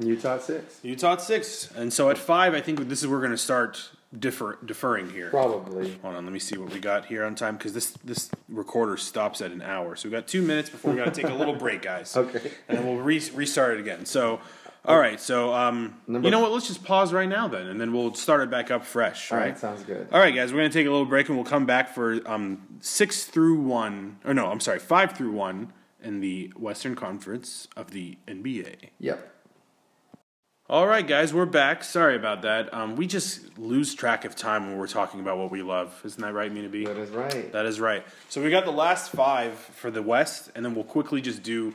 Utah 0.00 0.34
at 0.36 0.42
six. 0.42 0.80
Utah 0.82 1.12
at 1.14 1.20
six, 1.20 1.70
and 1.72 1.92
so 1.92 2.10
at 2.10 2.18
five, 2.18 2.54
I 2.54 2.60
think 2.60 2.88
this 2.88 3.00
is 3.00 3.06
where 3.06 3.16
we're 3.18 3.22
going 3.22 3.32
to 3.32 3.38
start 3.38 3.90
differ, 4.18 4.58
deferring 4.64 5.10
here. 5.10 5.30
Probably. 5.30 5.98
Hold 6.02 6.16
on, 6.16 6.24
let 6.24 6.32
me 6.32 6.38
see 6.38 6.58
what 6.58 6.72
we 6.72 6.80
got 6.80 7.06
here 7.06 7.24
on 7.24 7.34
time 7.34 7.56
because 7.56 7.72
this 7.72 7.90
this 8.04 8.30
recorder 8.48 8.96
stops 8.96 9.40
at 9.40 9.52
an 9.52 9.62
hour, 9.62 9.96
so 9.96 10.08
we 10.08 10.12
got 10.12 10.26
two 10.26 10.42
minutes 10.42 10.70
before 10.70 10.92
we 10.92 10.96
got 10.98 11.12
to 11.12 11.22
take 11.22 11.30
a 11.30 11.34
little 11.34 11.54
break, 11.54 11.82
guys. 11.82 12.16
Okay. 12.20 12.50
and 12.68 12.78
then 12.78 12.86
we'll 12.86 12.96
re- 12.96 13.30
restart 13.34 13.74
it 13.74 13.80
again. 13.80 14.04
So, 14.04 14.40
all 14.84 14.98
right, 14.98 15.20
so 15.20 15.52
um, 15.54 16.00
Number- 16.06 16.26
you 16.26 16.30
know 16.30 16.40
what? 16.40 16.52
Let's 16.52 16.66
just 16.66 16.82
pause 16.84 17.12
right 17.12 17.28
now 17.28 17.48
then, 17.48 17.66
and 17.66 17.80
then 17.80 17.92
we'll 17.92 18.14
start 18.14 18.40
it 18.40 18.50
back 18.50 18.70
up 18.70 18.84
fresh. 18.84 19.30
All 19.30 19.38
right? 19.38 19.48
right, 19.48 19.58
sounds 19.58 19.82
good. 19.84 20.08
All 20.12 20.18
right, 20.18 20.34
guys, 20.34 20.52
we're 20.52 20.60
going 20.60 20.70
to 20.70 20.78
take 20.78 20.86
a 20.86 20.90
little 20.90 21.06
break 21.06 21.28
and 21.28 21.36
we'll 21.36 21.46
come 21.46 21.66
back 21.66 21.94
for 21.94 22.20
um, 22.28 22.78
six 22.80 23.24
through 23.24 23.60
one, 23.60 24.18
or 24.24 24.34
no, 24.34 24.46
I'm 24.50 24.60
sorry, 24.60 24.78
five 24.78 25.12
through 25.12 25.32
one 25.32 25.72
in 26.02 26.20
the 26.20 26.52
Western 26.56 26.94
Conference 26.96 27.68
of 27.76 27.90
the 27.90 28.16
NBA. 28.26 28.88
Yep. 28.98 29.34
All 30.70 30.86
right, 30.86 31.04
guys, 31.04 31.34
we're 31.34 31.46
back. 31.46 31.82
Sorry 31.82 32.14
about 32.14 32.42
that. 32.42 32.72
Um, 32.72 32.94
we 32.94 33.08
just 33.08 33.58
lose 33.58 33.92
track 33.92 34.24
of 34.24 34.36
time 34.36 34.68
when 34.68 34.78
we're 34.78 34.86
talking 34.86 35.18
about 35.18 35.36
what 35.36 35.50
we 35.50 35.62
love. 35.62 36.00
Isn't 36.04 36.22
that 36.22 36.32
right, 36.32 36.52
Mina 36.52 36.68
B? 36.68 36.84
That 36.84 36.96
is 36.96 37.10
right. 37.10 37.50
That 37.50 37.66
is 37.66 37.80
right. 37.80 38.04
So 38.28 38.40
we 38.40 38.50
got 38.52 38.64
the 38.64 38.70
last 38.70 39.10
five 39.10 39.54
for 39.54 39.90
the 39.90 40.00
West, 40.00 40.52
and 40.54 40.64
then 40.64 40.76
we'll 40.76 40.84
quickly 40.84 41.20
just 41.20 41.42
do, 41.42 41.74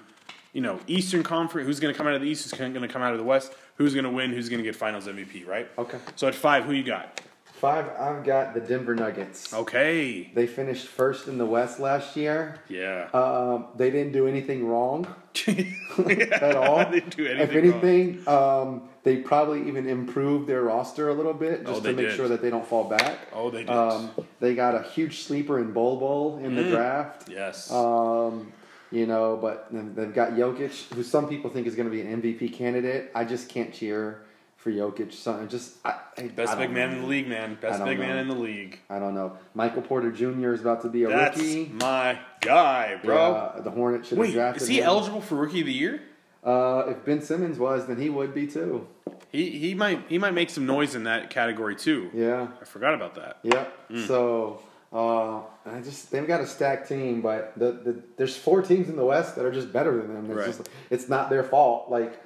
you 0.54 0.62
know, 0.62 0.80
Eastern 0.88 1.24
Conference. 1.24 1.68
Who's 1.68 1.82
going 1.82 1.94
to 1.94 1.98
come 1.98 2.08
out 2.08 2.14
of 2.14 2.22
the 2.22 2.30
East? 2.30 2.50
Who's 2.50 2.58
going 2.58 2.74
to 2.74 2.88
come 2.88 3.02
out 3.02 3.12
of 3.12 3.18
the 3.18 3.26
West? 3.26 3.52
Who's 3.76 3.94
going 3.94 4.06
to 4.06 4.10
win? 4.10 4.32
Who's 4.32 4.48
going 4.48 4.60
to 4.60 4.64
get 4.64 4.78
Finals 4.78 5.08
MVP? 5.08 5.46
Right. 5.46 5.68
Okay. 5.78 5.98
So 6.16 6.30
at 6.30 6.34
five, 6.34 6.64
who 6.64 6.72
you 6.72 6.86
got? 6.86 7.20
Five, 7.60 7.90
I've 7.98 8.24
got 8.26 8.54
the 8.54 8.60
Denver 8.60 8.94
Nuggets. 8.96 9.54
Okay. 9.54 10.30
They 10.34 10.46
finished 10.46 10.88
first 10.88 11.28
in 11.28 11.38
the 11.38 11.46
West 11.46 11.80
last 11.80 12.16
year. 12.18 12.60
Yeah. 12.68 13.08
Um, 13.14 13.68
they 13.78 13.90
didn't 13.92 14.12
do 14.12 14.28
anything 14.28 14.68
wrong 14.68 15.08
at 15.48 16.56
all. 16.56 16.86
they 16.90 17.00
didn't 17.00 17.16
do 17.16 17.26
anything. 17.26 17.40
if 17.40 17.56
anything, 17.56 18.28
um, 18.28 18.90
they 19.04 19.18
probably 19.18 19.68
even 19.68 19.88
improved 19.88 20.48
their 20.48 20.64
roster 20.64 21.10
a 21.10 21.14
little 21.14 21.34
bit 21.34 21.66
just 21.66 21.80
Oh, 21.80 21.84
to 21.84 21.94
make 21.94 22.08
did. 22.08 22.16
sure 22.16 22.28
that 22.28 22.42
they 22.42 22.50
don't 22.50 22.66
fall 22.66 22.84
back. 22.86 23.20
Oh, 23.34 23.50
they 23.50 23.60
did. 23.60 23.70
Um, 23.70 24.12
they 24.40 24.54
got 24.54 24.76
a 24.76 24.84
huge 24.84 25.20
sleeper 25.24 25.60
in 25.60 25.72
Bol 25.72 25.98
Bol 25.98 26.38
in 26.44 26.56
the 26.56 26.64
Mm. 26.64 26.72
draft. 26.72 27.30
yes. 27.30 27.72
Um, 27.72 28.52
you 28.92 29.06
know, 29.08 29.38
but 29.42 29.68
they've 29.72 30.14
got 30.14 30.32
Jokic, 30.34 30.94
who 30.94 31.04
some 31.04 31.28
people 31.30 31.50
think 31.50 31.68
is 31.68 31.76
going 31.76 31.88
to 31.90 31.92
be 31.92 32.02
an 32.02 32.22
MVP 32.22 32.54
candidate. 32.54 33.12
I 33.16 33.24
just 33.26 33.50
can't 33.50 33.74
cheer 33.74 34.22
for 34.66 34.72
Jokic. 34.72 35.14
So 35.14 35.32
I 35.40 35.46
just 35.46 35.76
I, 35.86 35.94
I, 36.18 36.24
Best 36.30 36.54
I 36.54 36.56
big 36.56 36.72
man 36.72 36.90
know. 36.90 36.96
in 36.96 37.02
the 37.04 37.08
league, 37.08 37.28
man. 37.28 37.56
Best 37.62 37.86
big 37.86 38.00
man 38.00 38.18
in 38.18 38.28
the 38.28 38.34
league. 38.34 38.80
I 38.90 38.98
don't 38.98 39.14
know. 39.14 39.38
Michael 39.54 39.84
Porter 39.84 40.12
Jr. 40.12 40.54
is 40.54 40.62
about 40.62 40.82
to 40.82 40.90
be 40.90 41.04
a 41.04 41.08
That's 41.08 41.38
rookie. 41.38 41.72
my 41.80 42.18
guy, 42.42 43.00
bro. 43.04 43.52
Yeah, 43.56 43.62
the 43.62 43.70
Hornets 43.70 44.08
should 44.08 44.18
have 44.18 44.26
Wait, 44.26 44.34
drafted 44.34 44.64
is 44.64 44.68
he 44.68 44.80
him. 44.80 44.86
eligible 44.86 45.22
for 45.22 45.36
Rookie 45.36 45.60
of 45.60 45.68
the 45.68 45.72
Year? 45.74 46.02
Uh, 46.44 46.86
if 46.88 47.06
Ben 47.06 47.22
Simmons 47.22 47.60
was, 47.60 47.86
then 47.86 48.02
he 48.02 48.10
would 48.10 48.34
be 48.34 48.48
too. 48.48 48.88
He 49.32 49.52
he 49.52 49.76
might 49.76 50.04
he 50.10 50.18
might 50.18 50.34
make 50.34 50.50
some 50.50 50.66
noise 50.66 50.96
in 50.96 51.04
that 51.04 51.30
category 51.30 51.76
too. 51.76 52.10
Yeah. 52.12 52.48
I 52.60 52.66
forgot 52.66 52.96
about 52.96 53.14
that. 53.16 53.38
Yep. 53.44 53.74
Hmm. 53.90 54.06
So 54.08 54.62
Uh, 54.92 55.42
I 55.66 55.82
just 55.84 56.10
they've 56.10 56.26
got 56.28 56.42
a 56.42 56.48
stacked 56.48 56.88
team, 56.90 57.22
but 57.22 57.54
the, 57.58 57.72
the 57.72 58.04
there's 58.18 58.36
four 58.36 58.62
teams 58.64 58.90
in 58.90 58.96
the 58.96 59.06
West 59.06 59.36
that 59.36 59.46
are 59.46 59.52
just 59.52 59.72
better 59.72 59.96
than 60.02 60.14
them. 60.16 60.26
It's 60.32 60.36
Right. 60.38 60.46
just 60.48 60.70
it's 60.90 61.08
not 61.10 61.30
their 61.30 61.44
fault. 61.44 61.92
Like 61.92 62.20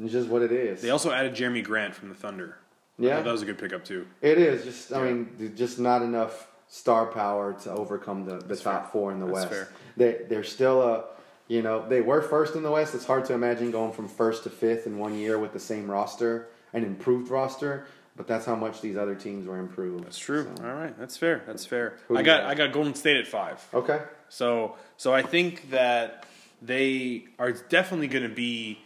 it's 0.00 0.12
just 0.12 0.28
what 0.28 0.42
it 0.42 0.52
is. 0.52 0.80
They 0.82 0.90
also 0.90 1.10
added 1.12 1.34
Jerami 1.34 1.64
Grant 1.64 1.94
from 1.94 2.08
the 2.08 2.14
Thunder. 2.14 2.56
Yeah. 2.98 3.20
that 3.20 3.30
was 3.30 3.42
a 3.42 3.46
good 3.46 3.58
pickup 3.58 3.84
too. 3.84 4.06
It 4.22 4.38
is 4.38 4.64
just 4.64 4.92
I 4.92 5.04
Yeah. 5.04 5.12
mean 5.12 5.52
just 5.56 5.78
not 5.78 6.02
enough 6.02 6.48
star 6.68 7.06
power 7.06 7.52
to 7.62 7.70
overcome 7.70 8.24
the, 8.24 8.38
the 8.38 8.56
top 8.56 8.84
fair. 8.84 8.90
four 8.92 9.12
in 9.12 9.20
the 9.20 9.26
West. 9.26 9.50
That's 9.50 9.60
West. 9.60 9.70
fair. 9.70 9.78
They 10.18 10.24
they're 10.24 10.44
still 10.44 10.82
a 10.82 11.04
you 11.48 11.62
know 11.62 11.86
they 11.88 12.00
were 12.00 12.22
first 12.22 12.54
in 12.56 12.62
the 12.62 12.70
West. 12.70 12.94
It's 12.94 13.04
hard 13.04 13.24
to 13.26 13.34
imagine 13.34 13.70
going 13.70 13.92
from 13.92 14.08
first 14.08 14.44
to 14.44 14.50
fifth 14.50 14.86
in 14.86 14.98
one 14.98 15.14
year 15.18 15.38
with 15.38 15.52
the 15.52 15.60
same 15.60 15.90
roster, 15.90 16.48
an 16.72 16.84
improved 16.84 17.30
roster. 17.30 17.86
But 18.16 18.26
that's 18.26 18.46
how 18.46 18.56
much 18.56 18.80
these 18.80 18.96
other 18.96 19.14
teams 19.14 19.46
were 19.46 19.58
improved. 19.58 20.04
That's 20.06 20.16
true. 20.18 20.50
So- 20.56 20.64
All 20.66 20.72
right, 20.74 20.98
that's 20.98 21.18
fair. 21.18 21.42
That's 21.46 21.66
fair. 21.66 21.98
Who 22.08 22.16
I 22.16 22.22
got 22.22 22.40
got? 22.44 22.50
I 22.50 22.54
got 22.54 22.72
Golden 22.72 22.94
State 22.94 23.18
at 23.18 23.26
five. 23.26 23.62
Okay. 23.74 24.00
So 24.30 24.76
so 24.96 25.12
I 25.12 25.20
think 25.20 25.68
that 25.70 26.24
they 26.62 27.26
are 27.38 27.52
definitely 27.52 28.08
going 28.08 28.22
to 28.26 28.34
be 28.34 28.80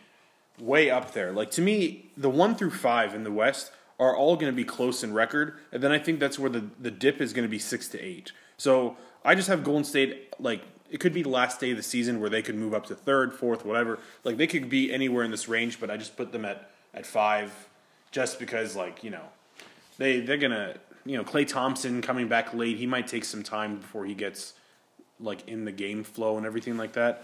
way 0.60 0.90
up 0.90 1.12
there. 1.12 1.32
Like 1.32 1.50
to 1.52 1.62
me, 1.62 2.10
the 2.16 2.30
one 2.30 2.54
through 2.54 2.70
five 2.70 3.14
in 3.14 3.24
the 3.24 3.32
West 3.32 3.72
are 3.98 4.16
all 4.16 4.36
going 4.36 4.52
to 4.52 4.56
be 4.56 4.64
close 4.64 5.02
in 5.02 5.12
record, 5.12 5.54
and 5.72 5.82
then 5.82 5.92
I 5.92 5.98
think 5.98 6.20
that's 6.20 6.38
where 6.38 6.50
the 6.50 6.64
the 6.80 6.90
dip 6.90 7.20
is 7.20 7.32
going 7.32 7.44
to 7.44 7.50
be 7.50 7.58
six 7.58 7.88
to 7.88 8.00
eight. 8.00 8.32
So 8.56 8.96
I 9.24 9.34
just 9.34 9.48
have 9.48 9.64
Golden 9.64 9.84
State 9.84 10.34
like. 10.38 10.62
It 10.90 10.98
could 10.98 11.14
be 11.14 11.22
the 11.22 11.28
last 11.28 11.60
day 11.60 11.70
of 11.70 11.76
the 11.76 11.84
season 11.84 12.18
where 12.18 12.28
they 12.28 12.42
could 12.42 12.56
move 12.56 12.74
up 12.74 12.86
to 12.86 12.96
third, 12.96 13.32
fourth, 13.32 13.64
whatever. 13.64 14.00
Like 14.24 14.38
they 14.38 14.48
could 14.48 14.68
be 14.68 14.92
anywhere 14.92 15.22
in 15.22 15.30
this 15.30 15.48
range, 15.48 15.78
but 15.78 15.88
I 15.88 15.96
just 15.96 16.16
put 16.16 16.32
them 16.32 16.44
at, 16.44 16.68
at 16.92 17.06
five, 17.06 17.68
just 18.10 18.40
because 18.40 18.74
like 18.74 19.04
you 19.04 19.10
know 19.10 19.22
they 19.98 20.18
they're 20.18 20.36
gonna 20.36 20.74
you 21.06 21.16
know 21.16 21.22
Klay 21.22 21.46
Thompson 21.46 22.02
coming 22.02 22.26
back 22.26 22.52
late. 22.54 22.76
He 22.76 22.88
might 22.88 23.06
take 23.06 23.24
some 23.24 23.44
time 23.44 23.76
before 23.76 24.04
he 24.04 24.14
gets 24.14 24.54
like 25.20 25.46
in 25.48 25.64
the 25.64 25.72
game 25.72 26.02
flow 26.02 26.36
and 26.36 26.46
everything 26.46 26.76
like 26.76 26.94
that. 26.94 27.22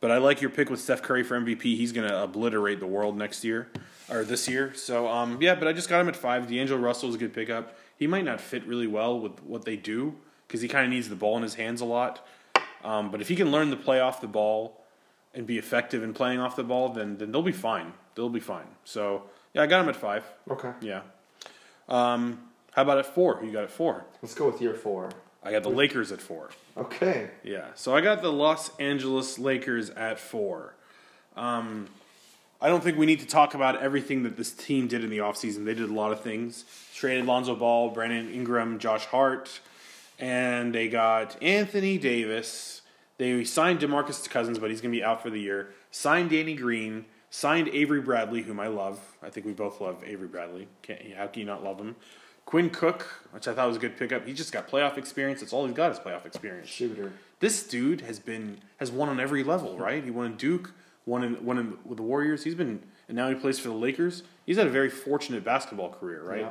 But 0.00 0.10
I 0.10 0.18
like 0.18 0.40
your 0.40 0.50
pick 0.50 0.70
with 0.70 0.80
Steph 0.80 1.02
Curry 1.02 1.24
for 1.24 1.38
MVP. 1.38 1.62
He's 1.62 1.92
gonna 1.92 2.22
obliterate 2.22 2.80
the 2.80 2.86
world 2.86 3.16
next 3.16 3.44
year 3.44 3.68
or 4.10 4.24
this 4.24 4.48
year. 4.48 4.72
So 4.74 5.08
um 5.08 5.38
yeah, 5.40 5.54
but 5.54 5.66
I 5.68 5.72
just 5.72 5.88
got 5.88 6.00
him 6.00 6.08
at 6.08 6.16
five. 6.16 6.48
D'Angelo 6.48 6.80
Russell 6.80 7.08
is 7.08 7.14
a 7.14 7.18
good 7.18 7.32
pickup. 7.32 7.76
He 7.96 8.06
might 8.06 8.24
not 8.24 8.40
fit 8.40 8.64
really 8.66 8.86
well 8.86 9.18
with 9.18 9.42
what 9.42 9.64
they 9.64 9.76
do 9.76 10.14
because 10.46 10.60
he 10.60 10.68
kind 10.68 10.84
of 10.84 10.90
needs 10.90 11.08
the 11.08 11.16
ball 11.16 11.36
in 11.36 11.42
his 11.42 11.54
hands 11.54 11.80
a 11.80 11.84
lot. 11.84 12.26
Um, 12.84 13.10
but 13.10 13.20
if 13.20 13.28
he 13.28 13.34
can 13.34 13.50
learn 13.50 13.70
to 13.70 13.76
play 13.76 14.00
off 14.00 14.20
the 14.20 14.28
ball 14.28 14.84
and 15.34 15.46
be 15.46 15.58
effective 15.58 16.02
in 16.02 16.14
playing 16.14 16.38
off 16.38 16.54
the 16.54 16.64
ball, 16.64 16.90
then 16.90 17.18
then 17.18 17.32
they'll 17.32 17.42
be 17.42 17.52
fine. 17.52 17.92
They'll 18.14 18.28
be 18.28 18.40
fine. 18.40 18.66
So 18.84 19.24
yeah, 19.52 19.62
I 19.62 19.66
got 19.66 19.82
him 19.82 19.88
at 19.88 19.96
five. 19.96 20.24
Okay. 20.48 20.72
Yeah. 20.80 21.02
Um, 21.88 22.40
how 22.72 22.82
about 22.82 22.98
at 22.98 23.06
four? 23.06 23.40
You 23.42 23.50
got 23.50 23.64
at 23.64 23.70
four? 23.70 24.04
Let's 24.22 24.34
go 24.34 24.46
with 24.48 24.60
year 24.60 24.74
four. 24.74 25.10
I 25.42 25.52
got 25.52 25.62
the 25.62 25.70
Lakers 25.70 26.12
at 26.12 26.20
four. 26.20 26.50
Okay. 26.76 27.30
Yeah. 27.44 27.68
So 27.74 27.94
I 27.94 28.00
got 28.00 28.22
the 28.22 28.32
Los 28.32 28.76
Angeles 28.78 29.38
Lakers 29.38 29.90
at 29.90 30.18
four. 30.18 30.74
Um, 31.36 31.88
I 32.60 32.68
don't 32.68 32.82
think 32.82 32.98
we 32.98 33.06
need 33.06 33.20
to 33.20 33.26
talk 33.26 33.54
about 33.54 33.80
everything 33.80 34.24
that 34.24 34.36
this 34.36 34.50
team 34.50 34.88
did 34.88 35.04
in 35.04 35.10
the 35.10 35.18
offseason. 35.18 35.64
They 35.64 35.74
did 35.74 35.88
a 35.88 35.92
lot 35.92 36.10
of 36.10 36.20
things. 36.20 36.64
Traded 36.94 37.24
Lonzo 37.24 37.54
Ball, 37.54 37.90
Brandon 37.90 38.32
Ingram, 38.32 38.80
Josh 38.80 39.04
Hart, 39.06 39.60
and 40.18 40.74
they 40.74 40.88
got 40.88 41.40
Anthony 41.40 41.98
Davis. 41.98 42.82
They 43.16 43.44
signed 43.44 43.78
DeMarcus 43.78 44.28
Cousins, 44.28 44.58
but 44.58 44.70
he's 44.70 44.80
going 44.80 44.92
to 44.92 44.98
be 44.98 45.04
out 45.04 45.22
for 45.22 45.30
the 45.30 45.40
year. 45.40 45.72
Signed 45.92 46.30
Danny 46.30 46.54
Green. 46.54 47.04
Signed 47.30 47.68
Avery 47.68 48.00
Bradley, 48.00 48.42
whom 48.42 48.58
I 48.58 48.68
love. 48.68 48.98
I 49.22 49.28
think 49.28 49.44
we 49.44 49.52
both 49.52 49.80
love 49.82 50.02
Avery 50.04 50.28
Bradley. 50.28 50.66
Can't, 50.80 51.12
how 51.14 51.26
can 51.26 51.40
you 51.40 51.46
not 51.46 51.62
love 51.62 51.78
him? 51.78 51.94
Quinn 52.48 52.70
Cook, 52.70 53.26
which 53.32 53.46
I 53.46 53.52
thought 53.52 53.68
was 53.68 53.76
a 53.76 53.78
good 53.78 53.98
pickup. 53.98 54.26
He 54.26 54.32
just 54.32 54.54
got 54.54 54.66
playoff 54.66 54.96
experience. 54.96 55.40
That's 55.40 55.52
all 55.52 55.66
he's 55.66 55.76
got 55.76 55.92
is 55.92 55.98
playoff 55.98 56.24
experience 56.24 56.66
Shooter. 56.66 57.12
this 57.40 57.62
dude 57.62 58.00
has 58.00 58.18
been 58.18 58.56
has 58.78 58.90
won 58.90 59.10
on 59.10 59.20
every 59.20 59.44
level, 59.44 59.76
right? 59.76 60.02
He 60.02 60.10
won 60.10 60.24
in 60.24 60.36
Duke, 60.36 60.72
won 61.04 61.22
in 61.22 61.44
won 61.44 61.58
in, 61.58 61.76
with 61.84 61.98
the 61.98 62.02
Warriors. 62.02 62.44
He's 62.44 62.54
been 62.54 62.82
and 63.06 63.16
now 63.18 63.28
he 63.28 63.34
plays 63.34 63.58
for 63.58 63.68
the 63.68 63.74
Lakers. 63.74 64.22
He's 64.46 64.56
had 64.56 64.66
a 64.66 64.70
very 64.70 64.88
fortunate 64.88 65.44
basketball 65.44 65.90
career, 65.90 66.22
right? 66.22 66.40
Yeah. 66.40 66.48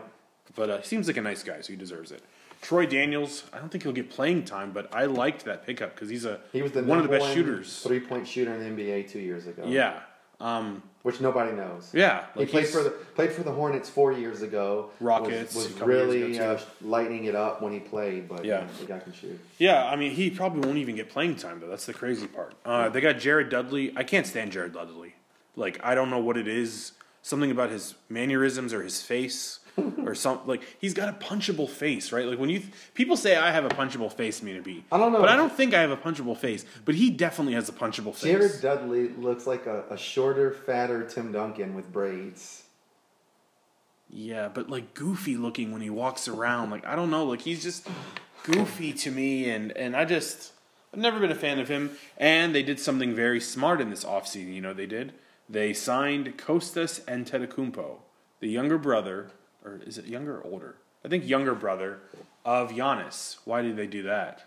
But 0.55 0.69
uh, 0.69 0.77
he 0.77 0.85
seems 0.85 1.07
like 1.07 1.17
a 1.17 1.21
nice 1.21 1.41
guy, 1.41 1.61
so 1.61 1.73
he 1.73 1.75
deserves 1.75 2.11
it. 2.11 2.21
Troy 2.61 2.85
Daniels, 2.85 3.45
I 3.51 3.57
don't 3.57 3.69
think 3.69 3.83
he'll 3.83 3.91
get 3.91 4.11
playing 4.11 4.45
time, 4.45 4.73
but 4.73 4.93
I 4.93 5.05
liked 5.05 5.45
that 5.45 5.65
pickup 5.65 5.95
because 5.95 6.09
he's 6.09 6.25
a 6.25 6.41
He 6.53 6.61
was 6.61 6.73
the 6.73 6.83
one 6.83 6.99
of 6.99 7.05
the 7.05 7.09
best 7.09 7.23
one 7.23 7.33
shooters. 7.33 7.81
three 7.81 8.01
point 8.01 8.27
shooter 8.27 8.53
in 8.53 8.75
the 8.75 8.83
NBA 8.83 9.09
two 9.09 9.19
years 9.19 9.47
ago. 9.47 9.63
Yeah, 9.65 10.01
um, 10.39 10.83
which 11.03 11.21
nobody 11.21 11.55
knows. 11.55 11.91
yeah. 11.93 12.25
He 12.33 12.41
like 12.41 12.49
played 12.49 12.67
for 12.67 12.83
the 12.83 12.89
played 12.89 13.31
for 13.31 13.43
the 13.43 13.51
Hornets 13.51 13.89
four 13.89 14.11
years 14.11 14.41
ago. 14.41 14.91
Rockets 14.99 15.55
was, 15.55 15.73
was 15.73 15.81
really 15.81 16.37
uh, 16.39 16.57
lighting 16.81 17.25
it 17.25 17.35
up 17.35 17.61
when 17.61 17.71
he 17.73 17.79
played. 17.79 18.27
But 18.27 18.45
Yeah. 18.45 18.61
yeah, 18.61 18.67
the 18.79 18.85
guy 18.85 18.99
can 18.99 19.13
shoot. 19.13 19.39
Yeah, 19.57 19.85
I 19.85 19.95
mean, 19.95 20.11
he 20.11 20.29
probably 20.29 20.61
won't 20.67 20.77
even 20.77 20.95
get 20.95 21.09
playing 21.09 21.37
time 21.37 21.59
though. 21.59 21.67
That's 21.69 21.85
the 21.85 21.93
crazy 21.93 22.27
part. 22.27 22.53
Uh, 22.65 22.89
they 22.89 23.01
got 23.01 23.19
Jared 23.19 23.49
Dudley. 23.49 23.93
I 23.95 24.03
can't 24.03 24.27
stand 24.27 24.51
Jared 24.51 24.73
Dudley. 24.73 25.15
Like, 25.55 25.79
I 25.83 25.95
don't 25.95 26.09
know 26.09 26.19
what 26.19 26.37
it 26.37 26.47
is. 26.47 26.91
Something 27.23 27.51
about 27.51 27.71
his 27.71 27.95
mannerisms 28.09 28.73
or 28.73 28.83
his 28.83 29.01
face 29.01 29.59
or 30.05 30.15
something. 30.15 30.47
Like, 30.47 30.63
he's 30.79 30.93
got 30.93 31.09
a 31.09 31.13
punchable 31.13 31.69
face, 31.69 32.11
right? 32.11 32.25
Like 32.25 32.39
when 32.39 32.49
you 32.49 32.61
people 32.93 33.17
say 33.17 33.35
I 33.35 33.51
have 33.51 33.65
a 33.65 33.69
punchable 33.69 34.11
face, 34.11 34.41
Mina 34.41 34.61
B. 34.61 34.83
I 34.91 34.97
don't 34.97 35.11
know. 35.11 35.19
but 35.19 35.29
I 35.29 35.35
don't 35.35 35.51
think 35.51 35.73
I 35.73 35.81
have 35.81 35.91
a 35.91 35.97
punchable 35.97 36.37
face. 36.37 36.65
But 36.85 36.95
he 36.95 37.09
definitely 37.09 37.53
has 37.53 37.69
a 37.69 37.73
punchable 37.73 38.13
face. 38.13 38.31
Jared 38.31 38.61
Dudley 38.61 39.09
looks 39.09 39.45
like 39.47 39.65
a, 39.65 39.83
a 39.89 39.97
shorter, 39.97 40.51
fatter 40.51 41.03
Tim 41.03 41.31
Duncan 41.31 41.75
with 41.75 41.91
braids. 41.91 42.63
Yeah, 44.09 44.47
but 44.47 44.69
like 44.69 44.93
goofy 44.93 45.37
looking 45.37 45.71
when 45.71 45.81
he 45.81 45.89
walks 45.89 46.27
around. 46.27 46.69
Like 46.69 46.85
I 46.85 46.95
don't 46.95 47.11
know, 47.11 47.25
like 47.25 47.41
he's 47.41 47.61
just 47.61 47.87
goofy 48.43 48.93
to 48.93 49.11
me 49.11 49.49
and 49.49 49.75
and 49.75 49.95
I 49.95 50.05
just 50.05 50.53
I've 50.93 50.99
never 50.99 51.19
been 51.19 51.31
a 51.31 51.35
fan 51.35 51.59
of 51.59 51.67
him. 51.67 51.91
And 52.17 52.55
they 52.55 52.63
did 52.63 52.79
something 52.79 53.13
very 53.13 53.41
smart 53.41 53.81
in 53.81 53.89
this 53.89 54.03
offseason, 54.03 54.53
you 54.53 54.61
know 54.61 54.73
they 54.73 54.85
did? 54.85 55.13
They 55.49 55.73
signed 55.73 56.37
Kostas 56.37 57.01
and 57.07 57.25
Antetokounmpo, 57.25 57.97
the 58.39 58.49
younger 58.49 58.77
brother, 58.77 59.31
or 59.65 59.79
is 59.85 59.97
it 59.97 60.05
younger 60.05 60.37
or 60.39 60.43
older? 60.43 60.75
I 61.05 61.09
think 61.09 61.27
younger 61.27 61.55
brother 61.55 61.99
of 62.45 62.71
Giannis. 62.71 63.37
Why 63.45 63.61
did 63.61 63.75
they 63.77 63.87
do 63.87 64.03
that? 64.03 64.43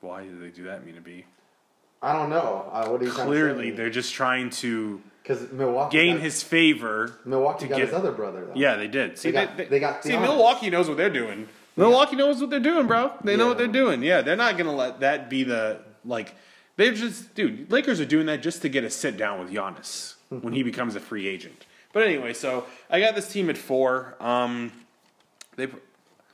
Why 0.00 0.24
did 0.24 0.40
they 0.42 0.48
do 0.48 0.64
that, 0.64 0.84
Mina 0.84 1.00
B? 1.00 1.24
I 2.02 2.12
don't 2.12 2.30
know. 2.30 2.68
Uh, 2.72 2.88
what 2.88 3.00
are 3.00 3.04
you 3.04 3.12
Clearly, 3.12 3.70
they're 3.70 3.90
just 3.90 4.12
trying 4.12 4.50
to 4.50 5.00
because 5.22 5.52
Milwaukee 5.52 5.96
gain 5.96 6.16
got, 6.16 6.22
his 6.24 6.42
favor 6.42 7.14
Milwaukee 7.24 7.60
to 7.66 7.68
got 7.68 7.76
get- 7.76 7.86
his 7.88 7.94
other 7.94 8.10
brother 8.10 8.44
though. 8.46 8.54
Yeah, 8.56 8.74
they 8.76 8.88
did. 8.88 9.18
See, 9.18 9.30
They 9.30 9.46
got- 9.46 9.56
they, 9.56 9.66
they 9.66 9.78
got 9.78 10.02
see, 10.02 10.10
Giannis. 10.10 10.22
Milwaukee 10.22 10.68
knows 10.70 10.88
what 10.88 10.96
they're 10.96 11.10
doing. 11.10 11.48
Milwaukee 11.76 12.16
knows 12.16 12.40
what 12.40 12.50
they're 12.50 12.58
doing, 12.60 12.86
bro. 12.88 13.12
They 13.24 13.36
know 13.36 13.46
what 13.46 13.56
they're 13.56 13.66
doing. 13.68 14.02
Yeah, 14.02 14.20
they're 14.20 14.36
not 14.36 14.58
gonna 14.58 14.74
let 14.74 15.00
that 15.00 15.30
be 15.30 15.44
the 15.44 15.78
like. 16.04 16.34
They're 16.76 16.92
just, 16.92 17.34
dude. 17.34 17.70
Lakers 17.70 18.00
are 18.00 18.04
doing 18.06 18.26
that 18.26 18.42
just 18.42 18.62
to 18.62 18.68
get 18.68 18.82
a 18.82 18.90
sit 18.90 19.16
down 19.16 19.38
with 19.40 19.50
Giannis 19.50 20.14
when 20.28 20.52
he 20.52 20.62
becomes 20.64 20.96
a 20.96 21.00
free 21.00 21.28
agent. 21.28 21.64
But 21.92 22.04
anyway, 22.06 22.32
so 22.32 22.66
I 22.90 23.00
got 23.00 23.14
this 23.14 23.30
team 23.30 23.50
at 23.50 23.58
four. 23.58 24.14
Um, 24.20 24.72
they 25.56 25.68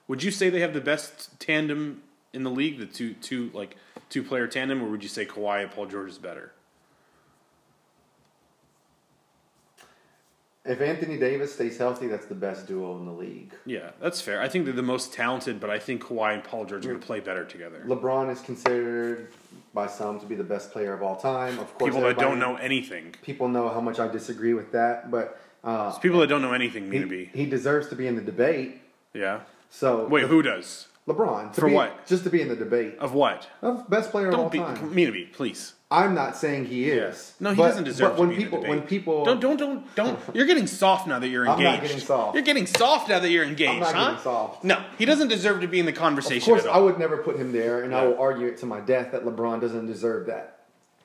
would 0.07 0.23
you 0.23 0.31
say 0.31 0.51
they 0.51 0.61
have 0.61 0.73
the 0.75 0.81
best 0.81 1.39
tandem 1.41 2.03
in 2.33 2.45
the 2.45 2.51
league? 2.51 2.79
The 2.79 2.87
two, 2.87 3.15
two 3.15 3.51
like 3.53 3.77
two 4.09 4.23
player 4.23 4.47
tandem, 4.47 4.83
or 4.83 4.89
would 4.89 5.03
you 5.03 5.09
say 5.09 5.27
Kawhi 5.27 5.63
and 5.63 5.71
Paul 5.71 5.87
George 5.87 6.11
is 6.11 6.19
better? 6.19 6.53
If 10.65 10.83
Anthony 10.83 11.17
Davis 11.17 11.55
stays 11.55 11.79
healthy, 11.79 12.09
that's 12.09 12.27
the 12.27 12.35
best 12.35 12.67
duo 12.67 12.99
in 12.99 13.07
the 13.07 13.13
league. 13.13 13.55
Yeah, 13.65 13.93
that's 14.03 14.21
fair. 14.21 14.43
I 14.43 14.49
think 14.51 14.67
they're 14.67 14.75
the 14.75 14.83
most 14.83 15.15
talented, 15.15 15.61
but 15.61 15.71
I 15.71 15.79
think 15.79 16.03
Kawhi 16.05 16.35
and 16.35 16.45
Paul 16.45 16.67
George 16.67 16.85
are 16.85 16.91
going 16.91 17.01
to 17.01 17.07
play 17.07 17.21
better 17.21 17.45
together. 17.47 17.83
LeBron 17.87 18.31
is 18.31 18.41
considered 18.43 19.29
by 19.73 19.87
some 19.87 20.21
to 20.21 20.27
be 20.27 20.35
the 20.35 20.45
best 20.45 20.71
player 20.71 20.93
of 20.93 21.03
all 21.03 21.17
time. 21.17 21.59
Of 21.59 21.73
course, 21.79 21.95
People 21.95 22.07
that 22.07 22.19
don't 22.19 22.39
know 22.39 22.57
anything. 22.57 23.15
people 23.23 23.49
know 23.49 23.71
how 23.71 23.81
much 23.81 23.99
I 23.99 24.09
disagree 24.09 24.53
with 24.53 24.71
that, 24.73 25.11
but 25.11 25.41
uh, 25.65 25.93
People 25.99 26.21
that 26.21 26.27
don't 26.29 26.43
know 26.43 26.53
anything 26.53 26.89
mean 26.89 27.03
to 27.03 27.09
he, 27.09 27.25
be. 27.27 27.31
he 27.35 27.47
deserves 27.47 27.89
to 27.89 27.97
be 27.97 28.07
in 28.07 28.17
the 28.17 28.23
debate. 28.23 28.81
Yeah. 29.15 29.41
So 29.71 30.07
Wait, 30.07 30.25
who 30.27 30.43
does? 30.43 30.87
LeBron 31.07 31.55
to 31.55 31.61
For 31.63 31.69
be- 31.69 31.73
what? 31.75 32.07
Just 32.07 32.25
to 32.25 32.31
be 32.31 32.43
in 32.43 32.49
the 32.49 32.57
debate 32.57 32.99
Of 32.99 33.15
what? 33.15 33.49
of 33.63 33.89
best 33.89 34.11
player 34.11 34.29
of 34.29 34.35
all 34.35 34.43
Don't 34.49 34.53
be 34.53 34.59
time. 34.59 34.95
mean 34.95 35.07
to 35.07 35.13
be, 35.13 35.25
please. 35.25 35.73
I'm 35.91 36.15
not 36.15 36.37
saying 36.37 36.67
he 36.67 36.91
is. 36.91 37.33
No, 37.41 37.51
he 37.51 37.57
but- 37.57 37.69
doesn't 37.69 37.85
deserve 37.85 38.11
But 38.11 38.17
to 38.17 38.21
when 38.21 38.29
the 38.31 38.37
people, 38.37 38.59
debate. 38.61 38.69
when 38.79 38.83
people, 38.87 39.25
Don't 39.25 39.41
don't 39.41 39.57
don't 39.57 39.95
don't. 39.95 40.19
You're 40.35 40.45
getting 40.47 40.67
soft 40.67 41.07
now 41.09 41.19
that 41.19 41.29
you're 41.29 41.47
engaged. 41.47 41.67
I'm 41.67 41.73
not 41.75 41.83
getting 41.83 41.99
soft. 42.01 42.35
You're 42.35 42.45
getting 42.45 42.67
soft 42.67 43.09
now 43.09 43.21
that 43.21 43.31
you're 43.31 43.45
engaged, 43.45 43.71
I'm 43.73 43.81
not 43.81 43.95
huh? 43.95 44.05
getting 44.11 44.23
soft. 44.23 44.65
No, 44.65 44.85
he 44.99 45.07
doesn't 45.07 45.29
deserve 45.29 45.63
to 45.63 45.67
be 45.67 45.81
in 45.81 45.87
the 45.87 45.95
conversation. 45.95 46.53
of 46.53 46.61
course, 46.61 46.71
I 46.71 46.79
would 46.79 46.99
never 46.99 47.17
put 47.19 47.37
him 47.39 47.53
there, 47.53 47.83
and 47.85 47.95
I 47.95 48.05
will 48.07 48.19
argue 48.19 48.47
it 48.47 48.59
to 48.59 48.67
my 48.67 48.81
death 48.81 49.13
that 49.13 49.25
LeBron 49.25 49.63
doesn't 49.63 49.87
deserve 49.87 50.27
that. 50.27 50.59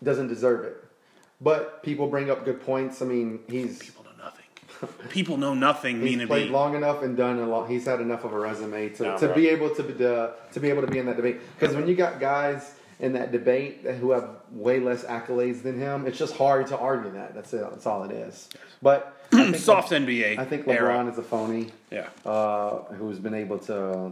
Doesn't 0.03 0.27
deserve 0.27 0.65
it. 0.65 0.83
But 1.39 1.81
people 1.81 2.07
bring 2.07 2.29
up 2.29 2.43
good 2.43 2.61
points. 2.61 3.01
I 3.01 3.05
mean, 3.05 3.39
he's 3.47 3.89
People 4.87 4.97
know 4.97 5.07
nothing. 5.09 5.09
People 5.09 5.37
know 5.37 5.53
nothing. 5.53 5.95
he's 6.01 6.03
Mean 6.11 6.19
to 6.19 6.27
played 6.27 6.47
be. 6.47 6.53
long 6.53 6.75
enough 6.75 7.01
and 7.03 7.15
done 7.17 7.39
a 7.39 7.45
lot. 7.47 7.69
He's 7.69 7.85
had 7.85 8.01
enough 8.01 8.23
of 8.23 8.33
a 8.33 8.39
resume 8.39 8.89
to, 8.89 9.03
No, 9.03 9.17
to 9.17 9.25
bro. 9.27 9.35
be 9.35 9.47
able 9.49 9.73
to 9.75 9.83
be 9.83 9.93
to 9.93 10.59
be 10.59 10.69
able 10.69 10.81
to 10.81 10.87
be 10.87 10.99
in 10.99 11.05
that 11.07 11.15
debate. 11.15 11.39
Because 11.59 11.75
when 11.75 11.87
you 11.87 11.95
got 11.95 12.19
guys 12.19 12.75
in 12.99 13.13
that 13.13 13.31
debate 13.31 13.81
who 13.99 14.11
have 14.11 14.29
way 14.51 14.79
less 14.79 15.03
accolades 15.03 15.63
than 15.63 15.77
him, 15.79 16.05
it's 16.07 16.17
just 16.17 16.35
hard 16.37 16.67
to 16.67 16.77
argue 16.77 17.11
that. 17.11 17.33
That's 17.33 17.53
it. 17.53 17.61
That's 17.69 17.85
all 17.85 18.03
it 18.03 18.11
is. 18.11 18.49
But 18.81 19.17
I 19.33 19.43
think, 19.51 19.55
Soft 19.57 19.91
NBA. 19.91 20.37
I 20.37 20.45
think 20.45 20.67
era. 20.67 20.93
LeBron 20.93 21.11
is 21.11 21.17
a 21.17 21.23
phony 21.23 21.71
Yeah. 21.91 22.07
uh, 22.25 22.83
who's 22.95 23.19
been 23.19 23.33
able 23.33 23.59
to 23.59 24.11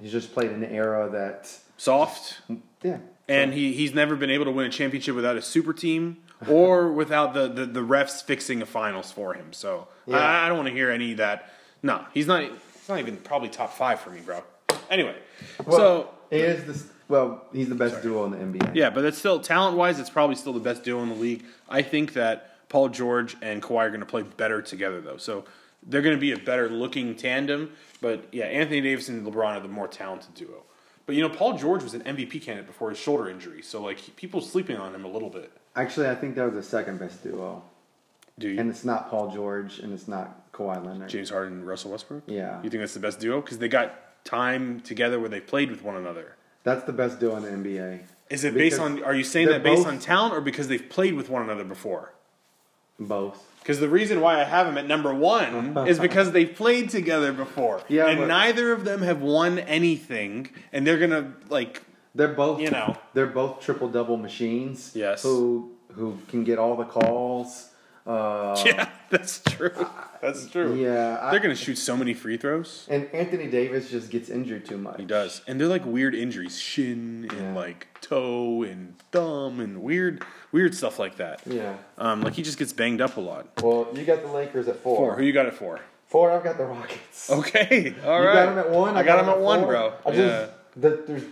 He's 0.00 0.12
just 0.12 0.32
played 0.34 0.50
in 0.50 0.62
an 0.62 0.70
era 0.70 1.08
that 1.12 1.50
Soft, 1.76 2.40
yeah. 2.82 2.98
and 3.28 3.54
he, 3.54 3.72
he's 3.72 3.94
never 3.94 4.16
been 4.16 4.28
able 4.30 4.44
to 4.44 4.50
win 4.50 4.66
a 4.66 4.70
championship 4.70 5.14
without 5.14 5.36
a 5.36 5.42
super 5.42 5.72
team 5.72 6.18
or 6.48 6.92
without 6.92 7.34
the, 7.34 7.48
the, 7.48 7.66
the 7.66 7.80
refs 7.80 8.22
fixing 8.22 8.62
a 8.62 8.66
finals 8.66 9.12
for 9.12 9.34
him. 9.34 9.52
So 9.52 9.88
Yeah. 10.06 10.16
I, 10.18 10.46
I 10.46 10.48
don't 10.48 10.56
want 10.58 10.68
to 10.68 10.74
hear 10.74 10.90
any 10.90 11.12
of 11.12 11.18
that. 11.18 11.50
No, 11.82 12.04
he's 12.12 12.26
not. 12.26 12.42
He's 12.42 12.88
not 12.88 12.98
even 12.98 13.16
probably 13.18 13.48
top 13.48 13.74
five 13.74 14.00
for 14.00 14.10
me, 14.10 14.20
bro. 14.20 14.42
Anyway, 14.90 15.16
Well, 15.64 15.78
so 15.78 16.10
he 16.30 16.38
is 16.38 16.64
this. 16.64 16.86
Well, 17.08 17.44
he's 17.52 17.68
the 17.68 17.74
best 17.74 18.02
duo 18.02 18.24
in 18.24 18.30
the 18.30 18.38
NBA. 18.38 18.74
yeah, 18.74 18.90
but 18.90 19.04
it's 19.04 19.18
still 19.18 19.38
talent 19.40 19.76
wise, 19.76 19.98
it's 20.00 20.10
probably 20.10 20.36
still 20.36 20.52
the 20.54 20.60
best 20.60 20.84
duo 20.84 21.02
in 21.02 21.10
the 21.10 21.14
league. 21.14 21.44
I 21.68 21.82
think 21.82 22.14
that 22.14 22.68
Paul 22.70 22.88
George 22.88 23.36
and 23.42 23.62
Kawhi 23.62 23.84
are 23.84 23.88
going 23.88 24.00
to 24.00 24.06
play 24.06 24.22
better 24.22 24.62
together, 24.62 25.00
though. 25.00 25.18
So 25.18 25.44
they're 25.86 26.02
going 26.02 26.16
to 26.16 26.20
be 26.20 26.32
a 26.32 26.38
better 26.38 26.68
looking 26.68 27.14
tandem. 27.14 27.72
But 28.00 28.24
yeah, 28.32 28.46
Anthony 28.46 28.80
Davis 28.80 29.08
and 29.08 29.26
LeBron 29.26 29.56
are 29.56 29.60
the 29.60 29.68
more 29.68 29.86
talented 29.86 30.34
duo. 30.34 30.62
But 31.06 31.14
you 31.14 31.22
know, 31.22 31.28
Paul 31.28 31.58
George 31.58 31.82
was 31.82 31.92
an 31.94 32.02
MVP 32.02 32.42
candidate 32.42 32.66
before 32.66 32.88
his 32.90 32.98
shoulder 32.98 33.28
injury, 33.28 33.60
so 33.62 33.82
like 33.82 34.16
people 34.16 34.40
sleeping 34.40 34.76
on 34.76 34.94
him 34.94 35.04
a 35.04 35.08
little 35.08 35.30
bit. 35.30 35.52
Actually, 35.76 36.08
I 36.08 36.14
think 36.14 36.36
that 36.36 36.44
was 36.44 36.54
the 36.54 36.62
second 36.62 36.98
best 36.98 37.22
duo, 37.22 37.62
Do 38.38 38.48
you? 38.48 38.60
and 38.60 38.70
it's 38.70 38.84
not 38.84 39.10
Paul 39.10 39.30
George, 39.32 39.80
and 39.80 39.92
it's 39.92 40.06
not 40.06 40.52
Kawhi 40.52 40.84
Leonard. 40.84 41.08
James 41.08 41.30
Harden 41.30 41.54
and 41.58 41.66
Russell 41.66 41.90
Westbrook? 41.90 42.22
Yeah. 42.26 42.62
You 42.62 42.70
think 42.70 42.80
that's 42.80 42.94
the 42.94 43.00
best 43.00 43.18
duo? 43.20 43.40
Because 43.40 43.58
they 43.58 43.68
got 43.68 44.24
time 44.24 44.80
together 44.80 45.18
where 45.18 45.28
they 45.28 45.40
played 45.40 45.70
with 45.70 45.82
one 45.82 45.96
another. 45.96 46.36
That's 46.62 46.84
the 46.84 46.92
best 46.92 47.18
duo 47.20 47.36
in 47.36 47.42
the 47.42 47.50
NBA. 47.50 48.00
Is 48.30 48.44
it 48.44 48.54
based 48.54 48.78
on, 48.80 49.02
are 49.02 49.14
you 49.14 49.24
saying 49.24 49.48
that 49.48 49.62
based 49.62 49.82
both- 49.82 49.92
on 49.92 49.98
talent 49.98 50.34
or 50.34 50.40
because 50.40 50.68
they've 50.68 50.88
played 50.88 51.14
with 51.14 51.28
one 51.28 51.42
another 51.42 51.64
before? 51.64 52.12
Both. 52.98 53.44
Because 53.60 53.80
the 53.80 53.88
reason 53.88 54.20
why 54.20 54.40
I 54.40 54.44
have 54.44 54.66
them 54.66 54.78
at 54.78 54.86
number 54.86 55.12
one 55.12 55.76
is 55.88 55.98
because 55.98 56.32
they 56.32 56.46
played 56.46 56.90
together 56.90 57.32
before. 57.32 57.82
Yeah, 57.88 58.06
and 58.06 58.20
but- 58.20 58.28
neither 58.28 58.72
of 58.72 58.84
them 58.84 59.02
have 59.02 59.20
won 59.20 59.58
anything, 59.58 60.50
and 60.72 60.86
they're 60.86 60.98
going 60.98 61.10
to, 61.10 61.32
like, 61.48 61.82
They're 62.14 62.28
both. 62.28 62.60
You 62.60 62.70
know. 62.70 62.96
They're 63.12 63.26
both 63.26 63.60
triple 63.60 63.88
double 63.88 64.16
machines. 64.16 64.92
Yes. 64.94 65.22
Who 65.22 65.72
who 65.92 66.18
can 66.28 66.44
get 66.44 66.58
all 66.58 66.76
the 66.76 66.84
calls. 66.84 67.70
Uh, 68.06 68.54
yeah, 68.66 68.90
that's 69.08 69.40
true. 69.40 69.72
That's 70.20 70.46
true. 70.50 70.74
Yeah. 70.74 71.16
I- 71.22 71.30
They're 71.30 71.40
going 71.40 71.56
to 71.56 71.62
shoot 71.64 71.76
so 71.78 71.96
many 71.96 72.12
free 72.12 72.36
throws. 72.36 72.86
and 72.90 73.06
Anthony 73.14 73.46
Davis 73.46 73.88
just 73.90 74.10
gets 74.10 74.28
injured 74.28 74.66
too 74.66 74.76
much. 74.76 74.98
He 75.00 75.06
does. 75.06 75.40
And 75.46 75.58
they're 75.58 75.68
like 75.68 75.86
weird 75.86 76.14
injuries 76.14 76.60
shin 76.60 77.26
and 77.30 77.40
Yeah. 77.40 77.54
like 77.54 77.86
toe 78.02 78.62
and 78.62 78.98
thumb 79.10 79.58
and 79.58 79.82
weird, 79.82 80.22
weird 80.52 80.74
stuff 80.74 80.98
like 80.98 81.16
that. 81.16 81.40
Yeah. 81.46 81.76
Um, 81.96 82.20
like 82.20 82.34
he 82.34 82.42
just 82.42 82.58
gets 82.58 82.74
banged 82.74 83.00
up 83.00 83.16
a 83.16 83.22
lot. 83.22 83.48
Well, 83.62 83.88
you 83.94 84.04
got 84.04 84.20
the 84.20 84.28
Lakers 84.30 84.68
at 84.68 84.76
four. 84.80 84.98
Four. 84.98 85.16
Who 85.16 85.22
you 85.22 85.32
got 85.32 85.46
it 85.46 85.54
for? 85.54 85.80
Four, 86.08 86.30
I've 86.30 86.44
got 86.44 86.58
the 86.58 86.66
Rockets. 86.66 87.30
Okay. 87.30 87.94
All 88.04 88.20
you 88.20 88.26
right. 88.26 88.34
got 88.34 88.46
them 88.54 88.58
at 88.58 88.70
one. 88.70 88.98
I 88.98 89.02
got 89.02 89.16
them 89.16 89.30
at 89.30 89.40
one, 89.40 89.60
four. 89.60 89.68
bro. 89.68 89.92
I 90.04 90.10
yeah. 90.10 90.46
the, 90.76 91.02
there's, 91.06 91.22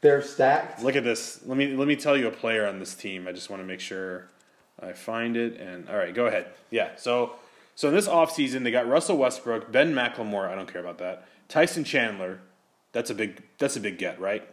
they're 0.00 0.22
stacked. 0.22 0.82
Look 0.82 0.96
at 0.96 1.04
this. 1.04 1.40
Let 1.46 1.56
me 1.56 1.74
let 1.74 1.88
me 1.88 1.96
tell 1.96 2.16
you 2.16 2.28
a 2.28 2.30
player 2.30 2.66
on 2.66 2.78
this 2.78 2.94
team. 2.94 3.26
I 3.26 3.32
just 3.32 3.50
want 3.50 3.62
to 3.62 3.66
make 3.66 3.80
sure 3.80 4.28
I 4.80 4.92
find 4.92 5.36
it. 5.36 5.58
And 5.60 5.88
all 5.88 5.96
right, 5.96 6.14
go 6.14 6.26
ahead. 6.26 6.46
Yeah. 6.70 6.90
So 6.96 7.32
so 7.74 7.88
in 7.88 7.94
this 7.94 8.08
offseason, 8.08 8.64
they 8.64 8.70
got 8.70 8.88
Russell 8.88 9.16
Westbrook, 9.18 9.70
Ben 9.70 9.94
McLemore. 9.94 10.48
I 10.48 10.54
don't 10.54 10.70
care 10.70 10.80
about 10.80 10.98
that. 10.98 11.26
Tyson 11.48 11.84
Chandler. 11.84 12.40
That's 12.92 13.10
a 13.10 13.14
big. 13.14 13.42
That's 13.58 13.76
a 13.76 13.80
big 13.80 13.98
get, 13.98 14.20
right? 14.20 14.48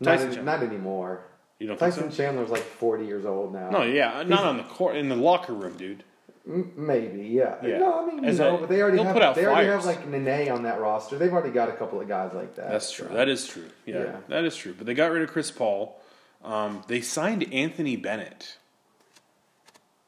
Not, 0.00 0.18
Chandler. 0.18 0.42
not 0.42 0.62
anymore. 0.62 1.24
You 1.58 1.68
don't 1.68 1.78
think 1.78 1.94
Tyson 1.94 2.10
so? 2.10 2.16
Chandler's 2.16 2.50
like 2.50 2.62
40 2.62 3.06
years 3.06 3.24
old 3.24 3.52
now. 3.52 3.70
No, 3.70 3.82
yeah, 3.82 4.22
not 4.26 4.44
on 4.44 4.56
the 4.56 4.64
court 4.64 4.96
in 4.96 5.08
the 5.08 5.16
locker 5.16 5.52
room, 5.52 5.76
dude. 5.76 6.04
Maybe, 6.46 7.22
yeah. 7.22 7.56
Yeah. 7.62 7.78
No, 7.78 8.00
I 8.02 8.06
mean, 8.06 8.22
you 8.24 8.28
As 8.30 8.38
know, 8.38 8.56
a- 8.56 8.60
but 8.60 8.68
they 8.68 8.82
already 8.82 9.02
have 9.02 9.14
they 9.34 9.46
already 9.46 9.66
flyers. 9.66 9.84
have 9.86 9.96
like 9.96 10.06
Nene 10.06 10.50
on 10.50 10.64
that 10.64 10.78
roster. 10.78 11.16
They've 11.16 11.32
already 11.32 11.50
got 11.52 11.70
a 11.70 11.72
couple 11.72 12.00
of 12.00 12.06
guys 12.08 12.32
like 12.34 12.54
that. 12.56 12.68
That's 12.70 12.90
true. 12.92 13.08
so. 13.08 13.14
That 13.14 13.28
is 13.30 13.46
true. 13.46 13.64
Yeah, 13.86 14.02
Yeah. 14.04 14.16
that 14.28 14.44
is 14.44 14.54
true. 14.54 14.74
But 14.76 14.86
they 14.86 14.92
got 14.94 15.10
rid 15.10 15.22
of 15.22 15.30
Chris 15.30 15.50
Paul. 15.50 15.98
Um, 16.44 16.82
they 16.86 17.00
signed 17.00 17.50
Anthony 17.52 17.96
Bennett. 17.96 18.58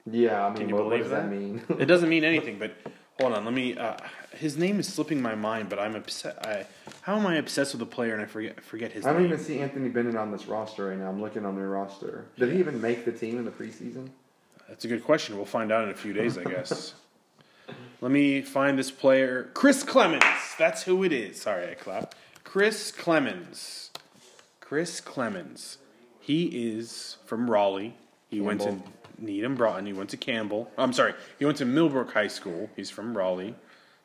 Yeah, 0.09 0.45
I 0.45 0.49
mean, 0.51 0.59
Can 0.59 0.69
you 0.69 0.75
what, 0.75 0.85
what 0.85 0.91
believe 0.91 1.05
does 1.05 1.11
that, 1.13 1.31
that? 1.31 1.37
mean? 1.37 1.63
It 1.81 1.87
doesn't 1.87 2.09
mean 2.09 2.23
anything, 2.33 2.59
but 2.59 2.73
hold 3.19 3.33
on. 3.33 3.45
Let 3.45 3.55
me. 3.55 3.77
Uh, 3.77 3.97
his 4.33 4.59
name 4.59 4.79
is 4.79 4.87
slipping 4.87 5.23
my 5.23 5.35
mind, 5.35 5.71
but 5.71 5.79
I'm 5.79 5.95
upset. 5.97 6.47
I, 6.47 6.67
how 7.01 7.17
am 7.17 7.27
I 7.27 7.37
obsessed 7.37 7.73
with 7.73 7.81
a 7.81 7.87
player 7.87 8.13
and 8.13 8.23
I 8.23 8.27
forget 8.27 8.63
forget 8.63 8.93
his 8.93 9.05
name? 9.05 9.11
I 9.11 9.13
don't 9.15 9.23
name? 9.23 9.33
even 9.33 9.43
see 9.45 9.59
Anthony 9.61 9.89
Bennett 9.89 10.17
on 10.17 10.31
this 10.31 10.47
roster 10.47 10.89
right 10.89 10.99
now. 10.99 11.09
I'm 11.09 11.23
looking 11.23 11.47
on 11.47 11.57
their 11.57 11.71
roster. 11.71 12.27
Did 12.37 12.53
he 12.53 12.59
even 12.59 12.79
make 12.81 13.07
the 13.07 13.13
team 13.13 13.39
in 13.39 13.47
the 13.47 13.51
preseason? 13.51 14.11
That's 14.69 14.85
a 14.85 14.89
good 14.89 15.05
question. 15.05 15.37
We'll 15.37 15.45
find 15.45 15.71
out 15.71 15.85
in 15.85 15.91
a 15.91 15.95
few 15.95 16.13
days, 16.13 16.37
I 16.39 16.45
guess. 16.45 16.95
Let 18.01 18.11
me 18.11 18.43
find 18.43 18.79
this 18.79 18.91
player. 18.91 19.51
Chris 19.55 19.85
Clemons. 19.85 20.57
That's 20.59 20.83
who 20.83 21.03
it 21.05 21.13
is. 21.13 21.41
Sorry, 21.41 21.71
I 21.71 21.75
clapped. 21.75 22.15
Chris 22.45 22.93
Clemons. 22.93 23.91
Chris 24.61 25.01
Clemons. 25.01 25.79
He 26.21 26.45
is 26.45 27.17
from 27.25 27.51
Raleigh. 27.51 27.97
He 28.29 28.41
went 28.41 28.61
to 28.63 28.69
Campbell. 28.69 28.93
Needham 29.19 29.55
Broughton. 29.55 29.87
He 29.87 29.93
went 29.93 30.11
to 30.11 30.17
Campbell. 30.17 30.71
I'm 30.77 30.93
sorry. 30.93 31.15
He 31.39 31.45
went 31.45 31.59
to 31.59 31.65
Millbrook 31.65 32.13
High 32.13 32.29
School. 32.29 32.69
He's 32.77 32.91
from 32.91 33.17
Raleigh. 33.17 33.55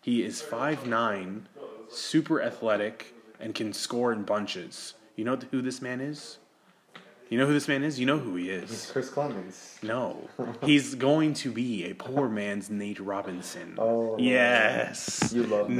He 0.01 0.23
is 0.23 0.41
5'9", 0.41 1.41
super 1.89 2.41
athletic, 2.41 3.13
and 3.39 3.53
can 3.53 3.73
score 3.73 4.11
in 4.13 4.23
bunches. 4.23 4.95
You 5.15 5.25
know 5.25 5.37
who 5.51 5.61
this 5.61 5.81
man 5.81 6.01
is? 6.01 6.37
You 7.31 7.37
know 7.37 7.45
who 7.47 7.53
this 7.53 7.69
man 7.69 7.81
is? 7.81 7.97
You 7.97 8.05
know 8.05 8.19
who 8.19 8.35
he 8.35 8.49
is. 8.49 8.69
It's 8.69 8.91
Chris 8.91 9.09
Clemons. 9.09 9.81
No, 9.81 10.27
he's 10.65 10.95
going 10.95 11.33
to 11.35 11.49
be 11.53 11.89
a 11.89 11.95
poor 11.95 12.27
man's 12.27 12.69
Nate 12.69 12.99
Robinson. 12.99 13.75
Oh, 13.77 14.17
yes, 14.19 15.31
You 15.33 15.43
love 15.43 15.69
Nate. 15.69 15.77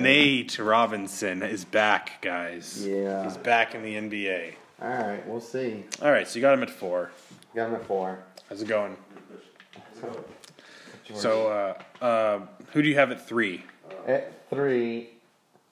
Nate 0.55 0.59
Robinson 0.59 1.43
is 1.43 1.65
back, 1.65 2.21
guys. 2.21 2.87
Yeah. 2.87 3.25
he's 3.25 3.35
back 3.35 3.75
in 3.75 3.83
the 3.83 3.95
NBA. 3.95 4.53
All 4.81 4.87
right, 4.87 5.27
we'll 5.27 5.41
see. 5.41 5.83
All 6.01 6.09
right, 6.09 6.25
so 6.25 6.37
you 6.37 6.41
got 6.41 6.53
him 6.53 6.63
at 6.63 6.69
four. 6.69 7.11
Got 7.53 7.67
him 7.67 7.75
at 7.75 7.85
four. 7.85 8.23
How's 8.47 8.61
it 8.61 8.69
going? 8.69 8.95
So, 11.13 11.49
uh, 12.01 12.01
uh, 12.01 12.39
who 12.71 12.81
do 12.81 12.87
you 12.87 12.95
have 12.95 13.11
at 13.11 13.27
three? 13.27 13.65
At 14.07 14.49
three, 14.49 15.09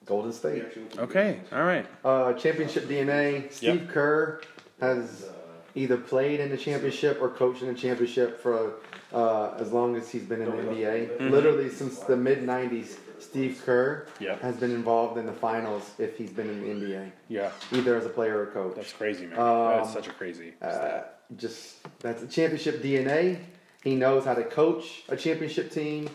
Golden 0.04 0.34
State. 0.34 0.66
Okay, 0.98 1.40
all 1.50 1.62
right. 1.64 1.86
Uh, 2.04 2.34
championship 2.34 2.84
DNA. 2.84 3.50
Steve 3.50 3.88
Kerr 3.90 4.42
has 4.82 5.30
either 5.74 5.96
played 5.96 6.40
in 6.40 6.50
the 6.50 6.56
championship 6.56 7.18
or 7.20 7.28
coached 7.28 7.62
in 7.62 7.68
the 7.68 7.74
championship 7.74 8.40
for 8.40 8.74
uh, 9.12 9.54
as 9.58 9.72
long 9.72 9.96
as 9.96 10.10
he's 10.10 10.22
been 10.24 10.40
in 10.42 10.50
the 10.50 10.56
NBA. 10.62 11.10
Mm-hmm. 11.18 11.30
Literally 11.30 11.68
since 11.68 11.98
the 12.00 12.16
mid 12.16 12.40
'90s, 12.46 12.96
Steve 13.18 13.62
Kerr 13.64 14.06
Yep. 14.20 14.40
has 14.40 14.56
been 14.56 14.70
involved 14.72 15.18
in 15.18 15.26
the 15.26 15.32
finals 15.32 15.90
if 15.98 16.16
he's 16.16 16.30
been 16.30 16.48
in 16.48 16.60
the 16.60 16.86
NBA, 16.86 17.10
Yeah, 17.28 17.50
either 17.72 17.96
as 17.96 18.06
a 18.06 18.08
player 18.08 18.40
or 18.40 18.46
coach. 18.46 18.76
that's 18.76 18.92
crazy, 18.92 19.26
man. 19.26 19.38
Um, 19.38 19.76
that's 19.78 19.92
such 19.92 20.08
a 20.08 20.12
crazy. 20.12 20.54
Uh, 20.62 21.02
just 21.36 21.76
that's 22.00 22.20
the 22.22 22.26
championship 22.28 22.82
DNA. 22.82 23.38
He 23.84 23.94
knows 23.96 24.24
how 24.24 24.34
to 24.34 24.44
coach 24.44 25.02
a 25.08 25.16
championship 25.16 25.70
team, 25.70 26.08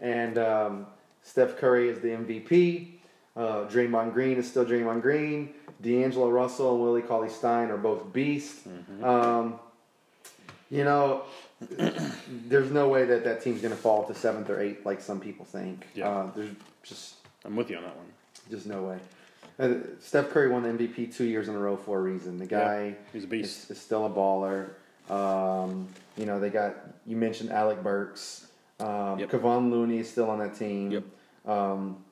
and 0.00 0.38
um, 0.38 0.86
Steph 1.22 1.56
Curry 1.56 1.88
is 1.88 2.00
the 2.00 2.08
MVP. 2.08 2.88
Uh, 3.36 3.64
Draymond 3.68 4.12
Green 4.12 4.36
is 4.38 4.48
still 4.48 4.64
Draymond 4.64 5.02
Green. 5.02 5.54
D'Angelo 5.80 6.28
Russell 6.30 6.74
and 6.74 6.82
Willie 6.82 7.02
Cauley 7.02 7.28
Stein 7.28 7.70
are 7.70 7.76
both 7.76 8.12
beasts. 8.12 8.66
Mm-hmm. 8.68 9.04
Um, 9.04 9.58
you 10.70 10.84
know, 10.84 11.22
there's 12.46 12.70
no 12.70 12.88
way 12.88 13.04
that 13.04 13.24
that 13.24 13.42
team's 13.42 13.60
going 13.60 13.74
to 13.74 13.80
fall 13.80 14.04
to 14.06 14.14
seventh 14.14 14.48
or 14.50 14.60
eighth 14.60 14.84
like 14.86 15.00
some 15.00 15.20
people 15.20 15.44
think. 15.44 15.86
Yeah. 15.94 16.08
Uh, 16.08 16.30
there's 16.34 16.50
just 16.82 17.14
I'm 17.44 17.56
with 17.56 17.70
you 17.70 17.76
on 17.78 17.82
that 17.84 17.96
one. 17.96 18.06
just 18.50 18.66
no 18.66 18.82
way. 18.82 18.98
Uh, 19.58 19.74
Steph 20.00 20.30
Curry 20.30 20.48
won 20.48 20.62
the 20.62 20.70
MVP 20.70 21.14
two 21.14 21.24
years 21.24 21.48
in 21.48 21.54
a 21.54 21.58
row 21.58 21.76
for 21.76 21.98
a 21.98 22.02
reason. 22.02 22.38
The 22.38 22.46
guy 22.46 22.94
he's 23.12 23.24
a 23.24 23.26
beast. 23.26 23.64
is, 23.64 23.76
is 23.76 23.82
still 23.82 24.06
a 24.06 24.10
baller. 24.10 24.70
Um, 25.10 25.88
you 26.16 26.26
know, 26.26 26.38
they 26.40 26.48
got 26.50 26.74
you 27.06 27.16
mentioned 27.16 27.50
Alec 27.50 27.82
Burks. 27.82 28.46
Um, 28.80 29.18
Yep. 29.18 29.30
Kevon 29.30 29.70
Looney 29.70 29.98
is 29.98 30.10
still 30.10 30.30
on 30.30 30.38
that 30.38 30.56
team. 30.56 30.90
Yep. 30.90 31.04
Um, 31.46 32.02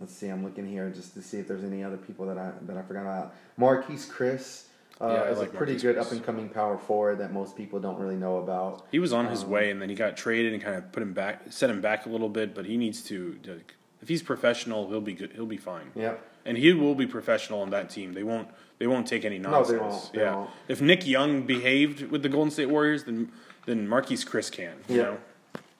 let's 0.00 0.14
see. 0.14 0.28
I'm 0.28 0.44
looking 0.44 0.66
here 0.68 0.90
just 0.90 1.14
to 1.14 1.22
see 1.22 1.38
if 1.38 1.48
there's 1.48 1.64
any 1.64 1.82
other 1.82 1.96
people 1.96 2.26
that 2.26 2.38
I 2.38 2.52
that 2.62 2.76
I 2.76 2.82
forgot 2.82 3.02
about. 3.02 3.34
Marquese 3.58 4.08
Chriss 4.10 4.64
uh, 5.00 5.08
Yeah, 5.08 5.30
is 5.30 5.38
like 5.38 5.48
a 5.52 5.56
pretty 5.56 5.72
Marquise 5.72 5.82
good 5.82 5.94
Chris. 5.96 6.06
up 6.06 6.12
and 6.12 6.24
coming 6.24 6.48
power 6.48 6.78
forward 6.78 7.18
that 7.18 7.32
most 7.32 7.56
people 7.56 7.80
don't 7.80 7.98
really 7.98 8.16
know 8.16 8.38
about. 8.38 8.86
He 8.90 8.98
was 8.98 9.12
on 9.12 9.26
his 9.26 9.42
Um, 9.44 9.50
way, 9.50 9.70
and 9.70 9.80
then 9.82 9.88
he 9.88 9.94
got 9.94 10.16
traded 10.16 10.52
and 10.52 10.62
kind 10.62 10.76
of 10.76 10.90
put 10.92 11.02
him 11.02 11.12
back, 11.12 11.42
set 11.50 11.70
him 11.70 11.80
back 11.80 12.06
a 12.06 12.08
little 12.08 12.28
bit. 12.28 12.54
But 12.54 12.66
he 12.66 12.76
needs 12.76 13.02
to, 13.04 13.38
like, 13.46 13.74
if 14.02 14.08
he's 14.08 14.22
professional, 14.22 14.88
he'll 14.88 15.00
be 15.00 15.14
good. 15.14 15.32
He'll 15.32 15.46
be 15.46 15.56
fine. 15.56 15.90
Yep. 15.94 16.24
And 16.44 16.56
he 16.56 16.72
will 16.72 16.94
be 16.94 17.06
professional 17.06 17.60
on 17.60 17.70
that 17.70 17.90
team. 17.90 18.14
They 18.14 18.22
won't. 18.22 18.48
They 18.78 18.86
won't 18.86 19.06
take 19.08 19.24
any 19.24 19.38
they 19.38 19.42
nonsense. 19.48 19.80
won't. 19.80 20.12
They 20.12 20.20
yeah. 20.20 20.36
won't. 20.36 20.50
If 20.68 20.80
Nick 20.80 21.04
Young 21.06 21.42
behaved 21.42 22.10
with 22.10 22.22
the 22.22 22.28
Golden 22.28 22.50
State 22.50 22.70
Warriors, 22.70 23.04
then 23.04 23.30
then 23.66 23.86
Marquese 23.88 24.24
Chriss 24.26 24.50
can. 24.50 24.76
You 24.88 24.96
Yeah. 24.96 25.02
know. 25.02 25.18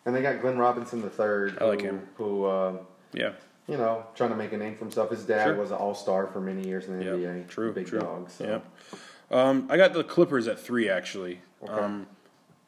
And 0.05 0.15
they 0.17 0.21
got 0.23 0.41
Glenn 0.41 0.59
Robinson 0.59 1.01
the 1.01 1.09
third. 1.11 1.57
I 1.61 1.65
like 1.65 1.81
who, 1.83 1.87
him. 1.89 2.09
Who. 2.17 2.45
Uh, 2.45 2.73
Yeah. 3.13 3.33
You 3.69 3.77
know, 3.77 4.05
trying 4.15 4.31
to 4.31 4.37
make 4.37 4.53
a 4.53 4.57
name 4.57 4.75
for 4.75 4.81
himself. 4.85 5.11
His 5.11 5.25
dad 5.25 5.45
Sure. 5.45 5.55
was 5.57 5.71
an 5.71 5.77
all 5.77 5.95
star 5.95 6.27
for 6.27 6.41
many 6.41 6.67
years 6.67 6.87
in 6.87 6.99
the 6.99 7.05
Yep. 7.05 7.15
NBA. 7.15 7.49
True. 7.49 7.73
Big 7.73 7.87
true. 7.87 8.01
dog. 8.01 8.31
So. 8.31 8.45
Yep. 8.45 8.67
Um, 9.31 9.67
I 9.71 9.77
got 9.77 9.93
the 9.93 10.03
Clippers 10.03 10.49
at 10.49 10.59
three 10.59 10.89
actually. 10.89 11.41
Okay. 11.63 11.73
Um, 11.73 12.07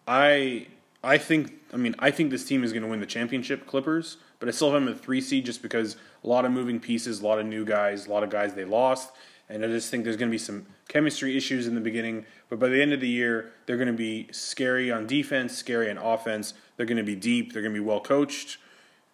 I 0.06 0.66
I 1.02 1.16
think 1.18 1.52
I 1.72 1.76
mean 1.76 1.94
I 1.98 2.10
think 2.10 2.30
this 2.30 2.44
team 2.44 2.62
is 2.64 2.72
going 2.72 2.82
to 2.82 2.88
win 2.88 3.00
the 3.00 3.06
championship. 3.06 3.66
Clippers, 3.66 4.18
but 4.38 4.48
I 4.48 4.52
still 4.52 4.72
have 4.72 4.82
them 4.82 4.92
at 4.92 5.00
three 5.00 5.20
seed 5.20 5.46
just 5.46 5.62
because 5.62 5.96
a 6.22 6.28
lot 6.28 6.44
of 6.44 6.52
moving 6.52 6.78
pieces, 6.80 7.20
a 7.20 7.26
lot 7.26 7.38
of 7.38 7.46
new 7.46 7.64
guys, 7.64 8.06
a 8.06 8.10
lot 8.10 8.22
of 8.22 8.28
guys 8.30 8.54
they 8.54 8.64
lost, 8.64 9.10
and 9.48 9.64
I 9.64 9.68
just 9.68 9.90
think 9.90 10.04
there's 10.04 10.16
going 10.16 10.28
to 10.30 10.34
be 10.34 10.38
some 10.38 10.66
chemistry 10.88 11.36
issues 11.36 11.66
in 11.66 11.74
the 11.74 11.80
beginning. 11.80 12.26
But 12.50 12.58
by 12.58 12.68
the 12.68 12.82
end 12.82 12.92
of 12.92 13.00
the 13.00 13.08
year, 13.08 13.52
they're 13.64 13.76
going 13.78 13.86
to 13.88 13.92
be 13.94 14.28
scary 14.32 14.90
on 14.90 15.06
defense, 15.06 15.56
scary 15.56 15.88
on 15.90 15.96
offense. 15.98 16.52
They're 16.76 16.86
going 16.86 16.96
to 16.98 17.02
be 17.04 17.14
deep. 17.16 17.52
They're 17.52 17.62
going 17.62 17.74
to 17.74 17.80
be 17.80 17.86
well 17.86 18.00
coached, 18.00 18.58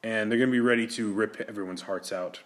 and 0.06 0.30
they're 0.30 0.38
going 0.38 0.50
to 0.50 0.52
be 0.52 0.60
ready 0.60 0.86
to 0.86 1.12
rip 1.12 1.40
everyone's 1.48 1.82
hearts 1.82 2.12
out. 2.12 2.38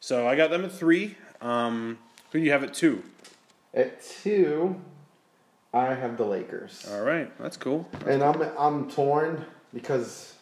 So 0.00 0.26
I 0.26 0.34
got 0.34 0.50
them 0.50 0.64
at 0.64 0.72
three. 0.72 1.16
Um, 1.40 1.98
who 2.32 2.40
do 2.40 2.44
you 2.44 2.50
have 2.50 2.64
at 2.64 2.74
two? 2.74 3.04
At 3.72 4.02
two, 4.02 4.80
I 5.72 5.94
have 5.94 6.16
the 6.16 6.24
Lakers. 6.24 6.84
All 6.90 7.02
right, 7.02 7.30
that's 7.38 7.56
cool. 7.56 7.88
And 8.06 8.24
I'm 8.24 8.42
I'm 8.58 8.90
torn 8.90 9.44
because 9.72 10.34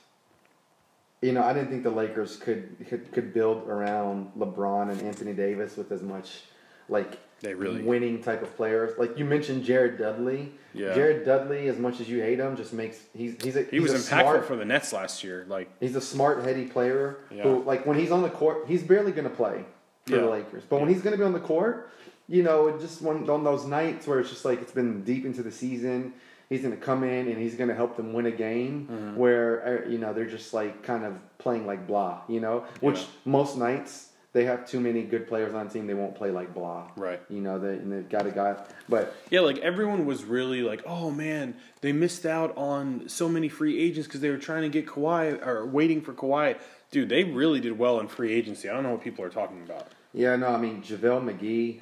you 1.20 1.32
know 1.32 1.42
I 1.42 1.52
didn't 1.52 1.68
think 1.68 1.82
the 1.82 1.90
Lakers 1.90 2.36
could 2.36 2.76
could, 2.88 3.12
could 3.12 3.34
build 3.34 3.68
around 3.68 4.32
LeBron 4.38 4.90
and 4.90 5.02
Anthony 5.02 5.34
Davis 5.34 5.76
with 5.76 5.92
as 5.92 6.02
much 6.02 6.44
like 6.88 7.18
They 7.44 7.54
really- 7.54 7.82
winning 7.82 8.22
type 8.22 8.42
of 8.42 8.56
players. 8.56 8.98
Like 8.98 9.18
you 9.18 9.24
mentioned, 9.24 9.64
Jared 9.64 9.98
Dudley. 9.98 10.52
Yeah. 10.72 10.94
Jared 10.94 11.24
Dudley, 11.24 11.68
as 11.68 11.78
much 11.78 12.00
as 12.00 12.08
you 12.08 12.20
hate 12.20 12.40
him, 12.40 12.56
just 12.56 12.72
makes 12.72 12.98
he's 13.16 13.36
he's 13.42 13.54
a 13.56 13.62
He 13.62 13.78
he's 13.78 13.92
was 13.92 13.92
impactful 14.08 14.20
smart, 14.22 14.44
for 14.46 14.56
the 14.56 14.64
Nets 14.64 14.92
last 14.92 15.22
year. 15.22 15.44
Like, 15.48 15.68
He's 15.78 15.94
a 15.94 16.00
smart, 16.00 16.42
heady 16.42 16.64
player 16.64 17.18
Yeah. 17.30 17.44
who, 17.44 17.62
like, 17.62 17.86
when 17.86 17.96
he's 17.98 18.10
on 18.10 18.22
the 18.22 18.30
court, 18.30 18.64
he's 18.66 18.82
barely 18.82 19.12
going 19.12 19.28
to 19.28 19.34
play 19.34 19.64
for 20.06 20.14
Yeah. 20.16 20.22
the 20.22 20.30
Lakers. 20.30 20.64
But 20.68 20.80
when 20.80 20.88
he's 20.88 21.02
going 21.02 21.12
to 21.12 21.18
be 21.18 21.24
on 21.24 21.32
the 21.32 21.38
court, 21.40 21.90
you 22.28 22.42
know, 22.42 22.76
just 22.78 23.02
one 23.02 23.28
on 23.30 23.44
those 23.44 23.64
nights 23.66 24.06
where 24.06 24.18
it's 24.18 24.30
just 24.30 24.44
like 24.44 24.60
it's 24.62 24.72
been 24.72 25.04
deep 25.04 25.24
into 25.26 25.42
the 25.42 25.52
season, 25.52 26.14
he's 26.48 26.62
going 26.62 26.74
to 26.74 26.80
come 26.80 27.04
in 27.04 27.28
and 27.28 27.36
he's 27.38 27.54
going 27.54 27.68
to 27.68 27.74
help 27.76 27.96
them 27.96 28.12
win 28.14 28.26
a 28.26 28.30
game 28.32 28.88
Mm-hmm. 28.90 29.16
where 29.16 29.84
uh, 29.86 29.88
you 29.88 29.98
know 29.98 30.12
they're 30.14 30.24
just 30.38 30.52
like 30.54 30.82
kind 30.82 31.04
of 31.04 31.12
playing 31.38 31.66
like 31.66 31.86
blah, 31.86 32.20
you 32.28 32.40
know, 32.40 32.64
which 32.80 32.98
Yeah. 33.00 33.06
most 33.26 33.56
nights 33.58 34.08
they 34.34 34.44
have 34.44 34.68
too 34.68 34.80
many 34.80 35.02
good 35.02 35.26
players 35.26 35.54
on 35.54 35.66
the 35.68 35.72
team, 35.72 35.86
they 35.86 35.94
won't 35.94 36.14
play 36.14 36.30
like 36.30 36.52
blah, 36.52 36.88
Right. 36.96 37.20
You 37.30 37.40
know, 37.40 37.58
they 37.58 37.74
and 37.74 37.90
they've 37.90 38.08
got 38.08 38.26
a 38.26 38.30
guy, 38.30 38.56
but 38.88 39.14
yeah, 39.30 39.40
like 39.40 39.56
everyone 39.58 40.04
was 40.04 40.24
really 40.24 40.60
like, 40.60 40.82
oh 40.86 41.10
man, 41.10 41.54
they 41.80 41.92
missed 41.92 42.26
out 42.26 42.54
on 42.58 43.08
so 43.08 43.28
many 43.28 43.48
free 43.48 43.80
agents 43.80 44.06
because 44.06 44.20
they 44.20 44.28
were 44.30 44.36
trying 44.36 44.62
to 44.62 44.68
get 44.68 44.86
Kawhi 44.86 45.44
or 45.46 45.64
waiting 45.64 46.02
for 46.02 46.12
Kawhi. 46.12 46.58
Dude, 46.90 47.08
they 47.08 47.24
really 47.24 47.60
did 47.60 47.78
well 47.78 47.98
in 48.00 48.08
free 48.08 48.32
agency. 48.32 48.68
I 48.68 48.74
don't 48.74 48.82
know 48.82 48.92
what 48.92 49.02
people 49.02 49.24
are 49.24 49.30
talking 49.30 49.62
about. 49.62 49.88
Yeah, 50.12 50.36
no, 50.36 50.48
I 50.48 50.58
mean 50.58 50.82
JaVale 50.82 51.24
McGee. 51.38 51.80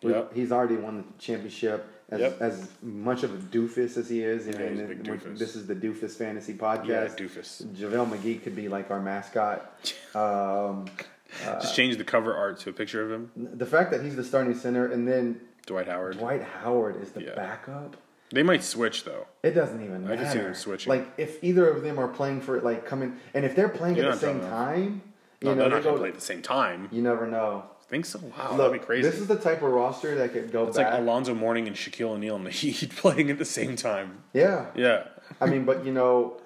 Yep. 0.00 0.34
He's 0.34 0.50
already 0.50 0.76
won 0.76 0.96
the 0.98 1.04
championship. 1.22 1.86
As, 2.10 2.20
Yep. 2.20 2.40
as 2.42 2.68
much 2.82 3.22
of 3.22 3.32
a 3.32 3.38
doofus 3.38 3.96
as 3.96 4.10
he 4.10 4.22
is, 4.22 4.46
Yeah, 4.46 4.56
and 4.60 4.86
big 4.88 5.02
doofus. 5.02 5.38
this 5.38 5.56
is 5.56 5.66
the 5.66 5.74
Doofus 5.74 6.10
Fantasy 6.16 6.52
podcast. 6.52 6.86
Yeah, 6.86 7.06
doofus. 7.26 7.64
JaVale 7.74 8.10
McGee 8.10 8.42
could 8.42 8.54
be 8.54 8.68
like 8.68 8.90
our 8.90 9.00
mascot. 9.00 9.80
Um, 10.14 10.84
Just 11.60 11.74
change 11.74 11.96
the 11.96 12.04
cover 12.04 12.34
art 12.34 12.58
to 12.60 12.70
a 12.70 12.72
picture 12.72 13.02
of 13.04 13.10
him. 13.10 13.30
the 13.36 13.66
fact 13.66 13.90
that 13.90 14.02
he's 14.02 14.16
the 14.16 14.24
starting 14.24 14.54
center 14.54 14.86
and 14.90 15.06
then 15.08 15.40
Dwight 15.66 15.88
Howard. 15.88 16.18
Dwight 16.18 16.42
Howard 16.42 17.00
is 17.02 17.12
the 17.12 17.22
Yeah. 17.22 17.34
backup. 17.34 17.96
They 18.30 18.42
might 18.42 18.62
switch 18.64 19.04
though. 19.04 19.26
It 19.42 19.50
doesn't 19.52 19.82
even 19.82 19.96
I 20.06 20.08
matter. 20.08 20.16
can 20.24 20.32
see 20.32 20.38
them 20.38 20.54
switching. 20.54 20.90
Like 20.90 21.06
if 21.18 21.42
either 21.44 21.68
of 21.68 21.82
them 21.82 21.98
are 21.98 22.08
playing 22.08 22.40
for 22.40 22.56
it, 22.56 22.64
like 22.64 22.84
coming, 22.86 23.18
and 23.34 23.44
if 23.44 23.54
they're 23.54 23.68
playing 23.68 23.96
You're 23.96 24.10
at 24.10 24.20
the 24.20 24.26
not 24.26 24.40
same 24.42 24.48
time, 24.50 25.02
you 25.40 25.48
No, 25.48 25.54
know, 25.54 25.60
they're 25.60 25.68
they 25.68 25.74
not 25.76 25.82
going 25.84 25.94
go- 25.96 26.00
play 26.00 26.08
at 26.10 26.14
the 26.14 26.20
same 26.20 26.42
time. 26.42 26.88
you 26.90 27.02
never 27.02 27.26
know. 27.26 27.64
Think 27.88 28.06
so? 28.06 28.20
Wow, 28.20 28.56
that'd 28.56 28.72
be 28.72 28.78
crazy. 28.78 29.02
this 29.02 29.18
is 29.20 29.26
the 29.26 29.36
type 29.36 29.58
of 29.62 29.70
roster 29.70 30.14
that 30.14 30.32
could 30.32 30.50
go 30.50 30.66
it's 30.66 30.78
back. 30.78 30.92
like 30.92 31.00
Alonzo 31.02 31.34
Mourning 31.34 31.66
and 31.66 31.76
Shaquille 31.76 32.08
O'Neal 32.12 32.36
and 32.36 32.46
the 32.46 32.50
Heat 32.62 32.96
playing 32.96 33.30
at 33.30 33.36
the 33.38 33.44
same 33.44 33.76
time. 33.76 34.22
yeah, 34.32 34.66
Yeah. 34.74 35.08
I 35.40 35.46
mean, 35.46 35.64
but 35.66 35.84
you 35.84 35.92
know, 35.92 36.40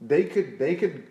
they 0.00 0.24
could 0.24 0.58
they 0.58 0.74
could. 0.74 1.04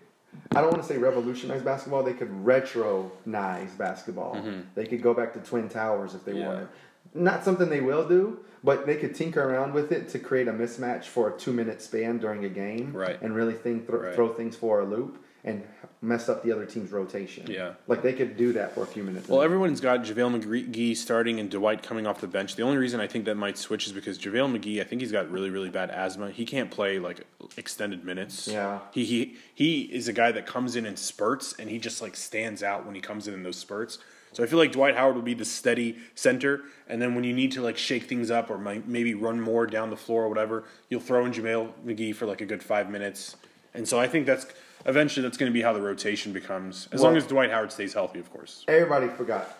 I 0.54 0.60
don't 0.62 0.70
want 0.70 0.82
to 0.82 0.88
say 0.88 0.96
revolutionize 0.98 1.62
basketball. 1.62 2.02
They 2.02 2.14
could 2.14 2.30
retronize 2.44 3.76
basketball. 3.76 4.42
They 4.74 4.86
could 4.86 5.02
go 5.02 5.14
back 5.14 5.32
to 5.34 5.40
Twin 5.40 5.68
Towers 5.68 6.14
if 6.14 6.24
they 6.24 6.32
Mm-hmm. 6.32 6.40
Yeah. 6.40 6.48
wanted. 6.48 6.68
Not 7.14 7.44
something 7.44 7.68
they 7.70 7.80
will 7.80 8.06
do, 8.06 8.40
but 8.62 8.86
they 8.86 8.96
could 8.96 9.14
tinker 9.14 9.42
around 9.42 9.72
with 9.72 9.92
it 9.92 10.08
to 10.10 10.18
create 10.18 10.46
a 10.48 10.52
mismatch 10.52 11.04
for 11.04 11.30
a 11.34 11.38
two 11.38 11.52
minute 11.52 11.80
span 11.80 12.18
during 12.18 12.44
a 12.44 12.48
game, 12.48 12.92
Right. 12.92 13.20
And 13.22 13.34
really 13.34 13.54
think 13.54 13.86
thro- 13.86 14.00
Right. 14.00 14.14
throw 14.14 14.32
things 14.32 14.56
for 14.56 14.80
a 14.80 14.84
loop 14.84 15.22
and 15.48 15.64
mess 16.00 16.28
up 16.28 16.44
the 16.44 16.52
other 16.52 16.64
team's 16.64 16.92
rotation. 16.92 17.44
Yeah. 17.50 17.72
like 17.88 18.02
they 18.02 18.12
could 18.12 18.36
do 18.36 18.52
that 18.52 18.74
for 18.74 18.82
a 18.82 18.86
few 18.86 19.02
minutes. 19.02 19.28
Well, 19.28 19.42
everyone's 19.42 19.80
got 19.80 20.04
JaVale 20.04 20.40
McGee 20.40 20.96
starting 20.96 21.40
and 21.40 21.50
Dwight 21.50 21.82
coming 21.82 22.06
off 22.06 22.20
the 22.20 22.28
bench. 22.28 22.54
The 22.54 22.62
only 22.62 22.76
reason 22.76 23.00
I 23.00 23.08
think 23.08 23.24
that 23.24 23.34
might 23.34 23.58
switch 23.58 23.86
is 23.86 23.92
because 23.92 24.18
JaVale 24.18 24.56
McGee, 24.56 24.80
I 24.80 24.84
think 24.84 25.00
he's 25.00 25.10
got 25.10 25.28
really, 25.30 25.50
really 25.50 25.70
bad 25.70 25.90
asthma. 25.90 26.30
He 26.30 26.44
can't 26.44 26.70
play 26.70 26.98
like 26.98 27.26
extended 27.56 28.04
minutes. 28.04 28.46
Yeah. 28.46 28.78
He 28.92 29.04
he 29.04 29.36
he 29.54 29.80
is 29.82 30.06
a 30.06 30.12
guy 30.12 30.30
that 30.32 30.46
comes 30.46 30.76
in 30.76 30.86
in 30.86 30.96
spurts 30.96 31.54
and 31.58 31.68
he 31.68 31.78
just 31.78 32.00
like 32.00 32.14
stands 32.14 32.62
out 32.62 32.86
when 32.86 32.94
he 32.94 33.00
comes 33.00 33.26
in 33.26 33.34
in 33.34 33.42
those 33.42 33.56
spurts. 33.56 33.98
So 34.34 34.44
I 34.44 34.46
feel 34.46 34.58
like 34.58 34.72
Dwight 34.72 34.94
Howard 34.94 35.14
will 35.14 35.22
be 35.22 35.32
the 35.32 35.46
steady 35.46 35.96
center, 36.14 36.60
and 36.86 37.00
then 37.00 37.14
when 37.14 37.24
you 37.24 37.32
need 37.32 37.50
to 37.52 37.62
like 37.62 37.78
shake 37.78 38.04
things 38.04 38.30
up 38.30 38.50
or 38.50 38.58
maybe 38.58 39.14
run 39.14 39.40
more 39.40 39.66
down 39.66 39.88
the 39.88 39.96
floor 39.96 40.24
or 40.24 40.28
whatever, 40.28 40.64
you'll 40.90 41.00
throw 41.00 41.24
in 41.24 41.32
JaVale 41.32 41.72
McGee 41.86 42.14
for 42.14 42.26
like 42.26 42.42
a 42.42 42.46
good 42.46 42.62
five 42.62 42.90
minutes. 42.90 43.36
And 43.74 43.88
so 43.88 43.98
I 43.98 44.06
think 44.06 44.26
that's 44.26 44.46
eventually 44.86 45.22
that's 45.22 45.36
going 45.36 45.50
to 45.50 45.54
be 45.54 45.62
how 45.62 45.72
the 45.72 45.80
rotation 45.80 46.32
becomes, 46.32 46.88
as 46.92 47.00
Well- 47.00 47.10
long 47.10 47.16
as 47.16 47.26
Dwight 47.26 47.50
Howard 47.50 47.72
stays 47.72 47.94
healthy, 47.94 48.18
of 48.18 48.30
course. 48.32 48.64
Everybody 48.68 49.08
forgot. 49.08 49.56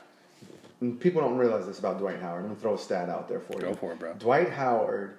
and 0.81 0.99
People 1.01 1.21
don't 1.23 1.37
realize 1.39 1.67
this 1.67 1.79
about 1.81 1.99
Dwight 1.99 2.21
Howard. 2.21 2.41
I'm 2.41 2.45
going 2.47 2.55
to 2.57 2.61
throw 2.63 2.75
a 2.75 2.79
stat 2.79 3.09
out 3.09 3.29
there 3.29 3.41
for 3.41 3.55
you. 3.55 3.61
Go 3.67 3.75
for 3.75 3.93
it, 3.93 3.99
bro. 3.99 4.15
Dwight 4.15 4.51
Howard 4.51 5.19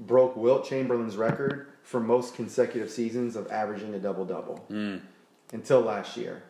broke 0.00 0.34
Wilt 0.36 0.64
Chamberlain's 0.66 1.16
record 1.18 1.66
for 1.82 2.00
most 2.00 2.34
consecutive 2.34 2.90
seasons 2.90 3.36
of 3.36 3.50
averaging 3.50 3.92
a 3.94 3.98
double 3.98 4.24
double 4.24 4.64
Mm. 4.70 5.00
until 5.52 5.80
last 5.82 6.16
year. 6.16 6.42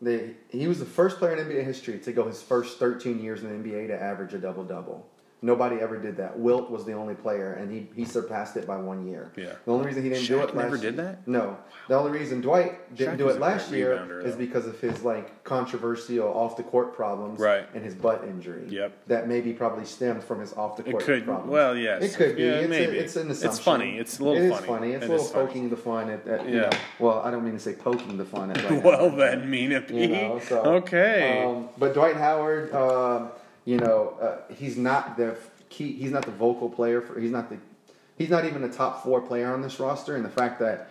They, 0.00 0.32
he 0.50 0.66
was 0.68 0.78
the 0.78 0.84
first 0.86 1.18
player 1.18 1.34
in 1.36 1.46
NBA 1.46 1.64
history 1.64 1.98
to 1.98 2.12
go 2.12 2.26
his 2.26 2.42
first 2.42 2.78
13 2.78 3.18
years 3.22 3.42
in 3.42 3.48
the 3.62 3.68
NBA 3.70 3.86
to 3.88 4.02
average 4.02 4.34
a 4.34 4.38
double 4.38 4.62
double. 4.64 5.06
Nobody 5.42 5.76
ever 5.76 5.98
did 5.98 6.16
that. 6.16 6.38
Wilt 6.38 6.70
was 6.70 6.86
the 6.86 6.94
only 6.94 7.14
player, 7.14 7.52
and 7.52 7.70
he, 7.70 7.88
he 7.94 8.06
surpassed 8.06 8.56
it 8.56 8.66
by 8.66 8.78
one 8.78 9.06
year. 9.06 9.30
Yeah. 9.36 9.52
The 9.66 9.70
only 9.72 9.86
reason 9.86 10.02
he 10.02 10.08
didn't 10.08 10.26
do 10.26 10.38
it 10.40 10.54
last 10.56 10.64
never 10.64 10.78
did 10.78 10.96
that? 10.96 11.28
No. 11.28 11.58
The 11.88 11.94
only 11.94 12.10
reason 12.18 12.40
Dwight 12.40 12.94
didn't 12.96 13.14
Shaq 13.14 13.18
do 13.18 13.28
it 13.28 13.38
last 13.38 13.70
year 13.70 13.96
rebounder, 13.96 14.24
is 14.24 14.34
because 14.34 14.66
of 14.66 14.80
his 14.80 15.02
like 15.02 15.44
controversial 15.44 16.26
off 16.26 16.56
the 16.56 16.62
court 16.62 16.94
problems 16.96 17.38
Right. 17.38 17.66
and 17.74 17.84
his 17.84 17.94
butt 17.94 18.24
injury. 18.24 18.64
Yep. 18.68 18.92
That 19.08 19.28
maybe 19.28 19.52
probably 19.52 19.84
stemmed 19.84 20.24
from 20.24 20.40
his 20.40 20.54
off 20.54 20.78
the 20.78 20.84
court 20.84 21.04
could. 21.04 21.24
problems. 21.26 21.50
Well, 21.50 21.76
yes. 21.76 22.02
It 22.02 22.14
could 22.16 22.36
be. 22.36 22.42
Yeah, 22.42 22.50
it's, 22.52 22.68
maybe. 22.70 22.98
A, 22.98 23.02
it's 23.02 23.16
an 23.16 23.30
assumption. 23.30 23.50
It's 23.50 23.58
funny. 23.60 23.98
It's 23.98 24.18
a 24.18 24.24
little 24.24 24.38
It 24.42 24.46
is 24.46 24.52
funny. 24.54 24.66
funny. 24.66 24.92
It's 24.92 25.04
It 25.04 25.08
a 25.08 25.10
little 25.12 25.26
is 25.26 25.32
funny. 25.32 25.46
poking 25.48 25.68
the 25.70 25.76
fun 25.76 26.10
at. 26.10 26.26
at 26.26 26.48
you 26.48 26.54
Yeah. 26.56 26.60
know, 26.62 26.70
well, 26.98 27.20
I 27.20 27.30
don't 27.30 27.44
mean 27.44 27.52
to 27.54 27.60
say 27.60 27.74
poking 27.74 28.16
the 28.16 28.24
fun 28.24 28.52
at. 28.52 28.56
Dwight 28.66 28.82
Well 28.84 29.10
then, 29.10 29.50
Mina 29.50 29.82
P. 29.82 30.00
you 30.00 30.08
know, 30.08 30.40
so, 30.40 30.62
okay. 30.76 31.44
Um, 31.44 31.68
but 31.76 31.92
Dwight 31.92 32.16
Howard, 32.16 32.72
um, 32.74 33.28
you 33.66 33.76
know, 33.76 34.14
uh, 34.20 34.52
he's 34.54 34.78
not 34.78 35.18
the 35.18 35.36
key. 35.68 35.92
He's 35.92 36.12
not 36.12 36.24
the 36.24 36.30
vocal 36.30 36.70
player 36.70 37.02
for. 37.02 37.20
He's 37.20 37.30
not 37.32 37.50
the. 37.50 37.58
He's 38.16 38.30
not 38.30 38.46
even 38.46 38.64
a 38.64 38.70
top 38.70 39.02
four 39.04 39.20
player 39.20 39.52
on 39.52 39.60
this 39.60 39.78
roster, 39.78 40.16
and 40.16 40.24
the 40.24 40.30
fact 40.30 40.58
that 40.60 40.88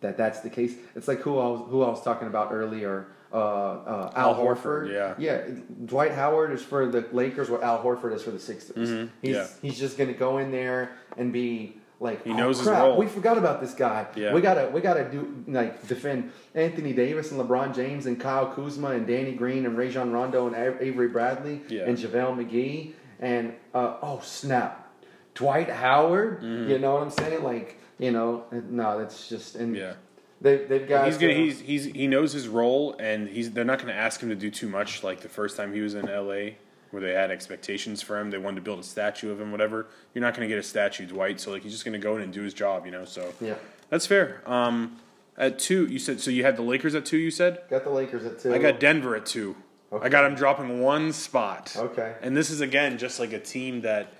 that 0.00 0.16
that's 0.16 0.40
the 0.40 0.50
case, 0.50 0.74
it's 0.96 1.06
like 1.06 1.20
who 1.20 1.38
I 1.38 1.46
was 1.46 1.70
who 1.70 1.82
I 1.82 1.88
was 1.88 2.02
talking 2.02 2.26
about 2.26 2.52
earlier. 2.52 3.06
Uh, 3.32 3.36
uh, 3.36 4.12
Al, 4.14 4.28
Al 4.30 4.34
Horford, 4.36 4.88
Horford, 4.88 4.92
yeah. 4.92 5.14
yeah. 5.18 5.54
Dwight 5.86 6.12
Howard 6.12 6.52
is 6.52 6.62
for 6.62 6.86
the 6.86 7.04
Lakers 7.10 7.50
what 7.50 7.64
Al 7.64 7.82
Horford 7.82 8.14
is 8.14 8.22
for 8.22 8.30
the 8.30 8.38
Sixers. 8.38 8.88
Mhm, 8.90 9.10
He's 9.22 9.34
yeah. 9.34 9.46
he's 9.60 9.78
just 9.78 9.98
gonna 9.98 10.12
go 10.12 10.38
in 10.38 10.52
there 10.52 10.92
and 11.16 11.32
be 11.32 11.76
like, 12.00 12.24
He 12.24 12.30
"Oh, 12.32 12.36
knows 12.36 12.58
his 12.58 12.66
crap, 12.68 12.82
role." 12.82 12.96
We 12.96 13.06
forgot 13.06 13.38
about 13.38 13.60
this 13.60 13.72
guy. 13.74 14.06
Yeah. 14.16 14.32
We 14.34 14.40
gotta 14.40 14.68
we 14.72 14.80
gotta 14.80 15.04
do 15.10 15.44
like 15.48 15.86
defend 15.88 16.32
Anthony 16.54 16.92
Davis 16.92 17.30
and 17.32 17.40
LeBron 17.40 17.74
James 17.74 18.06
and 18.06 18.18
Kyle 18.20 18.50
Kuzma 18.52 18.90
and 18.90 19.06
Danny 19.06 19.32
Green 19.32 19.64
and 19.66 19.76
Rajon 19.78 20.12
Rondo 20.12 20.46
and 20.46 20.56
Avery 20.80 21.08
Bradley 21.08 21.62
Yeah. 21.68 21.82
and 21.84 21.96
JaVale 21.96 22.36
McGee 22.44 22.92
and 23.20 23.54
uh, 23.74 23.96
oh 24.02 24.20
snap, 24.22 24.92
Dwight 25.34 25.68
Howard. 25.70 26.40
Mm-hmm. 26.42 26.70
You 26.70 26.78
know 26.78 26.94
what 26.94 27.02
I'm 27.02 27.10
saying? 27.10 27.42
Like 27.42 27.78
you 27.98 28.10
know, 28.10 28.44
no, 28.50 28.98
that's 28.98 29.28
just 29.28 29.54
and 29.54 29.76
yeah. 29.76 29.94
they 30.40 30.64
they've 30.64 30.88
got 30.88 31.06
He's 31.06 31.16
gonna. 31.16 31.32
uh, 31.32 31.36
He's 31.36 31.60
he's 31.60 31.84
he 31.84 32.06
knows 32.08 32.32
his 32.32 32.48
role, 32.48 32.96
and 32.98 33.28
he's. 33.28 33.52
They're 33.52 33.64
not 33.64 33.78
gonna 33.78 33.92
ask 33.92 34.20
him 34.20 34.30
to 34.30 34.34
do 34.34 34.50
too 34.50 34.68
much. 34.68 35.04
Like 35.04 35.20
the 35.20 35.28
first 35.28 35.56
time 35.56 35.72
he 35.72 35.80
was 35.80 35.94
in 35.94 36.08
L.A., 36.08 36.56
where 36.94 37.02
they 37.02 37.12
had 37.12 37.30
expectations 37.30 38.00
for 38.00 38.18
him, 38.18 38.30
they 38.30 38.38
wanted 38.38 38.56
to 38.56 38.62
build 38.62 38.78
a 38.78 38.84
statue 38.84 39.30
of 39.30 39.40
him, 39.40 39.50
whatever. 39.52 39.88
You're 40.14 40.22
not 40.22 40.32
gonna 40.32 40.48
get 40.48 40.58
a 40.58 40.62
statue, 40.62 41.06
Dwight. 41.06 41.40
So 41.40 41.50
like 41.50 41.62
he's 41.62 41.72
just 41.72 41.84
gonna 41.84 41.98
go 41.98 42.16
in 42.16 42.22
and 42.22 42.32
do 42.32 42.42
his 42.42 42.54
job, 42.54 42.86
you 42.86 42.92
know. 42.92 43.04
So 43.04 43.34
yeah 43.40 43.56
that's 43.90 44.06
fair. 44.06 44.42
Um, 44.46 44.96
at 45.36 45.58
two, 45.58 45.86
you 45.86 45.98
said 45.98 46.20
so. 46.20 46.30
You 46.30 46.44
had 46.44 46.56
the 46.56 46.62
Lakers 46.62 46.94
at 46.94 47.04
two. 47.04 47.16
You 47.16 47.30
said. 47.30 47.62
got 47.68 47.84
the 47.84 47.90
Lakers 47.90 48.24
at 48.24 48.38
two. 48.40 48.54
I 48.54 48.58
got 48.58 48.80
Denver 48.80 49.16
at 49.16 49.26
two. 49.26 49.56
I 50.02 50.08
got 50.08 50.24
him 50.24 50.34
dropping 50.34 50.80
one 50.80 51.12
spot. 51.12 51.72
Okay. 51.76 52.16
And 52.20 52.36
this 52.36 52.50
is 52.50 52.60
again 52.60 52.98
just 52.98 53.20
like 53.20 53.32
a 53.32 53.38
team 53.38 53.82
that 53.82 54.12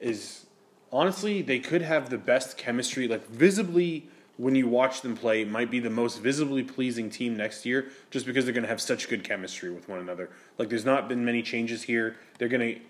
is 0.00 0.46
honestly 0.90 1.42
they 1.42 1.58
could 1.58 1.82
have 1.82 2.08
the 2.08 2.16
best 2.16 2.56
chemistry, 2.56 3.08
like 3.08 3.26
visibly 3.28 4.08
when 4.38 4.54
you 4.54 4.66
watch 4.68 5.02
them 5.02 5.16
play, 5.16 5.44
might 5.44 5.70
be 5.70 5.80
the 5.80 5.90
most 5.90 6.20
visibly 6.22 6.62
pleasing 6.62 7.10
team 7.10 7.36
next 7.36 7.66
year, 7.66 7.90
just 8.10 8.24
because 8.24 8.44
they're 8.44 8.54
going 8.54 8.62
to 8.62 8.68
have 8.68 8.80
such 8.80 9.08
good 9.08 9.24
chemistry 9.24 9.70
with 9.70 9.88
one 9.88 9.98
another. 9.98 10.30
Like 10.56 10.68
there's 10.70 10.84
not 10.84 11.08
been 11.08 11.24
many 11.24 11.42
changes 11.42 11.82
here. 11.82 12.16
They're 12.38 12.48
going 12.48 12.76
to 12.76 12.80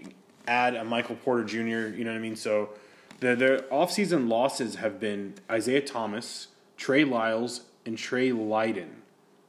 add 0.46 0.76
a 0.76 0.84
Michael 0.84 1.16
Porter 1.16 1.44
Jr. 1.44 1.58
You 1.96 2.04
know 2.04 2.10
what 2.12 2.18
I 2.18 2.20
mean? 2.20 2.36
So 2.36 2.68
the 3.20 3.34
their 3.34 3.58
offseason 3.62 4.28
losses 4.28 4.76
have 4.76 5.00
been 5.00 5.34
Isaiah 5.50 5.80
Thomas, 5.80 6.48
Trey 6.76 7.02
Lyles, 7.04 7.62
and 7.86 7.96
Trey 7.96 8.30
Lydon. 8.30 9.02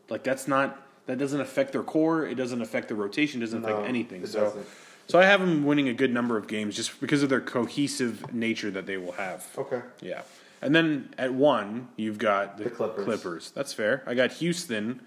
Like 0.10 0.24
that's 0.24 0.48
not 0.48 0.82
that 1.06 1.18
doesn't 1.18 1.42
affect 1.42 1.74
their 1.74 1.84
core. 1.84 2.26
It 2.26 2.36
doesn't 2.36 2.62
affect 2.62 2.88
the 2.88 2.96
rotation. 2.96 3.42
It 3.42 3.46
doesn't 3.46 3.62
No, 3.62 3.70
affect 3.74 3.90
anything. 3.90 4.26
So, 4.26 4.42
doesn't. 4.42 4.66
so 5.08 5.20
I 5.20 5.26
have 5.26 5.40
them 5.42 5.66
winning 5.66 5.90
a 5.90 5.94
good 5.94 6.14
number 6.14 6.38
of 6.38 6.48
games 6.48 6.76
just 6.76 7.02
because 7.02 7.24
of 7.24 7.30
their 7.30 7.42
cohesive 7.42 8.34
nature 8.34 8.72
that 8.72 8.86
they 8.86 8.98
will 8.98 9.14
have. 9.14 9.46
Okay. 9.58 9.82
Yeah. 10.02 10.22
And 10.62 10.76
then 10.76 11.14
at 11.18 11.34
one, 11.34 11.90
you've 11.96 12.18
got 12.18 12.58
the, 12.58 12.66
The 12.66 12.70
Clippers. 13.04 13.52
That's 13.52 13.74
fair. 13.74 14.04
I 14.06 14.14
got 14.14 14.34
Houston, 14.34 15.02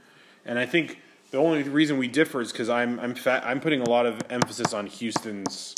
and 0.44 0.58
I 0.58 0.66
think 0.66 0.98
the 1.30 1.38
only 1.38 1.62
reason 1.62 1.98
we 1.98 2.08
differ 2.08 2.40
is 2.40 2.52
because 2.52 2.68
I'm 2.68 3.00
I'm 3.00 3.14
fat, 3.14 3.44
I'm 3.44 3.60
putting 3.60 3.80
a 3.80 3.88
lot 3.88 4.06
of 4.06 4.20
emphasis 4.30 4.72
on 4.72 4.86
Houston's, 4.86 5.74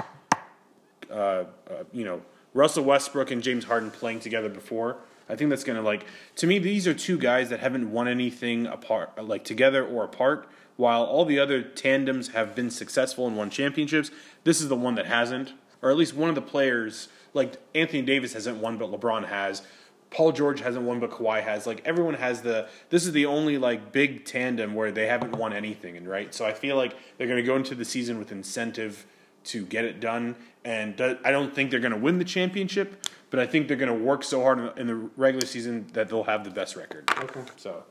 uh, 1.10 1.14
uh, 1.14 1.44
you 1.92 2.04
know, 2.04 2.22
Russell 2.52 2.84
Westbrook 2.84 3.30
and 3.30 3.42
James 3.42 3.64
Harden 3.64 3.90
playing 3.90 4.20
together 4.20 4.48
before. 4.48 4.98
I 5.28 5.36
think 5.36 5.50
that's 5.50 5.64
gonna 5.64 5.82
like 5.82 6.06
to 6.36 6.46
me. 6.46 6.58
These 6.58 6.86
are 6.86 6.94
two 6.94 7.18
guys 7.18 7.50
that 7.50 7.60
haven't 7.60 7.90
won 7.90 8.08
anything 8.08 8.66
apart, 8.66 9.22
like 9.24 9.44
together 9.44 9.84
or 9.86 10.04
apart. 10.04 10.48
While 10.76 11.04
all 11.04 11.24
the 11.24 11.38
other 11.38 11.62
tandems 11.62 12.28
have 12.28 12.56
been 12.56 12.68
successful 12.68 13.28
and 13.28 13.36
won 13.36 13.48
championships, 13.48 14.10
this 14.42 14.60
is 14.60 14.68
the 14.68 14.76
one 14.76 14.96
that 14.96 15.06
hasn't, 15.06 15.52
or 15.80 15.90
at 15.90 15.96
least 15.96 16.14
one 16.14 16.28
of 16.28 16.34
the 16.34 16.42
players. 16.42 17.08
Like 17.34 17.54
Anthony 17.74 18.02
Davis 18.02 18.32
hasn't 18.32 18.58
won, 18.58 18.78
but 18.78 18.90
LeBron 18.90 19.26
has. 19.26 19.62
Paul 20.10 20.30
George 20.30 20.60
hasn't 20.60 20.84
won, 20.84 21.00
but 21.00 21.10
Kawhi 21.10 21.42
has. 21.42 21.66
Like 21.66 21.82
everyone 21.84 22.14
has 22.14 22.42
the. 22.42 22.68
This 22.90 23.04
is 23.04 23.12
the 23.12 23.26
only 23.26 23.58
like 23.58 23.92
big 23.92 24.24
tandem 24.24 24.74
where 24.74 24.92
they 24.92 25.08
haven't 25.08 25.36
won 25.36 25.52
anything, 25.52 25.96
and 25.96 26.08
right. 26.08 26.32
So 26.34 26.46
I 26.46 26.52
feel 26.52 26.76
like 26.76 26.96
they're 27.18 27.26
going 27.26 27.40
to 27.40 27.46
go 27.46 27.56
into 27.56 27.74
the 27.74 27.84
season 27.84 28.18
with 28.18 28.32
incentive 28.32 29.04
to 29.44 29.66
get 29.66 29.84
it 29.84 30.00
done. 30.00 30.36
And 30.64 30.96
do- 30.96 31.18
I 31.24 31.30
don't 31.30 31.54
think 31.54 31.70
they're 31.70 31.80
going 31.80 31.92
to 31.92 31.98
win 31.98 32.18
the 32.18 32.24
championship, 32.24 33.06
but 33.30 33.38
I 33.38 33.46
think 33.46 33.68
they're 33.68 33.76
going 33.76 33.96
to 33.96 34.04
work 34.04 34.24
so 34.24 34.40
hard 34.40 34.58
in 34.58 34.64
the, 34.64 34.74
in 34.80 34.86
the 34.86 34.94
regular 35.16 35.46
season 35.46 35.86
that 35.92 36.08
they'll 36.08 36.24
have 36.24 36.44
the 36.44 36.50
best 36.50 36.76
record. 36.76 37.10
Okay. 37.18 37.40
So 37.56 37.84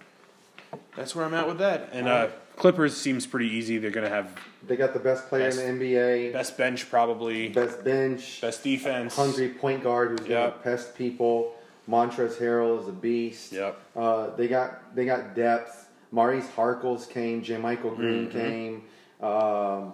that's 0.95 1.15
where 1.15 1.25
I'm 1.25 1.33
at 1.33 1.47
with 1.47 1.57
that. 1.59 1.89
And 1.93 2.07
uh, 2.07 2.27
Clippers 2.55 2.95
seems 2.95 3.25
pretty 3.25 3.47
easy. 3.49 3.77
They're 3.77 3.91
going 3.91 4.03
to 4.07 4.13
have 4.13 4.29
They 4.67 4.75
got 4.75 4.93
the 4.93 4.99
best 4.99 5.27
player 5.29 5.45
Best- 5.49 5.59
in 5.61 5.79
the 5.79 5.85
NBA, 5.95 6.33
best 6.33 6.57
bench 6.57 6.89
probably, 6.89 7.49
best 7.49 7.83
bench, 7.83 8.41
best 8.41 8.63
defense. 8.63 9.15
hungry 9.15 9.49
point 9.49 9.83
guard 9.83 10.11
who's 10.11 10.19
gonna 10.21 10.31
Yep. 10.31 10.63
pest 10.63 10.95
people. 10.95 11.55
Montrezl 11.89 12.37
Harrell 12.37 12.81
is 12.81 12.87
a 12.87 12.91
beast. 12.93 13.51
Yep. 13.51 13.77
Uh, 13.95 14.35
they 14.35 14.47
got 14.47 14.95
they 14.95 15.05
got 15.05 15.35
depth. 15.35 15.89
Maurice 16.11 16.47
Harkless 16.55 17.09
came. 17.09 17.41
JaMychal 17.41 17.95
Green 17.95 18.27
Mm-hmm. 18.29 18.39
came. 18.39 18.83
Um, 19.19 19.93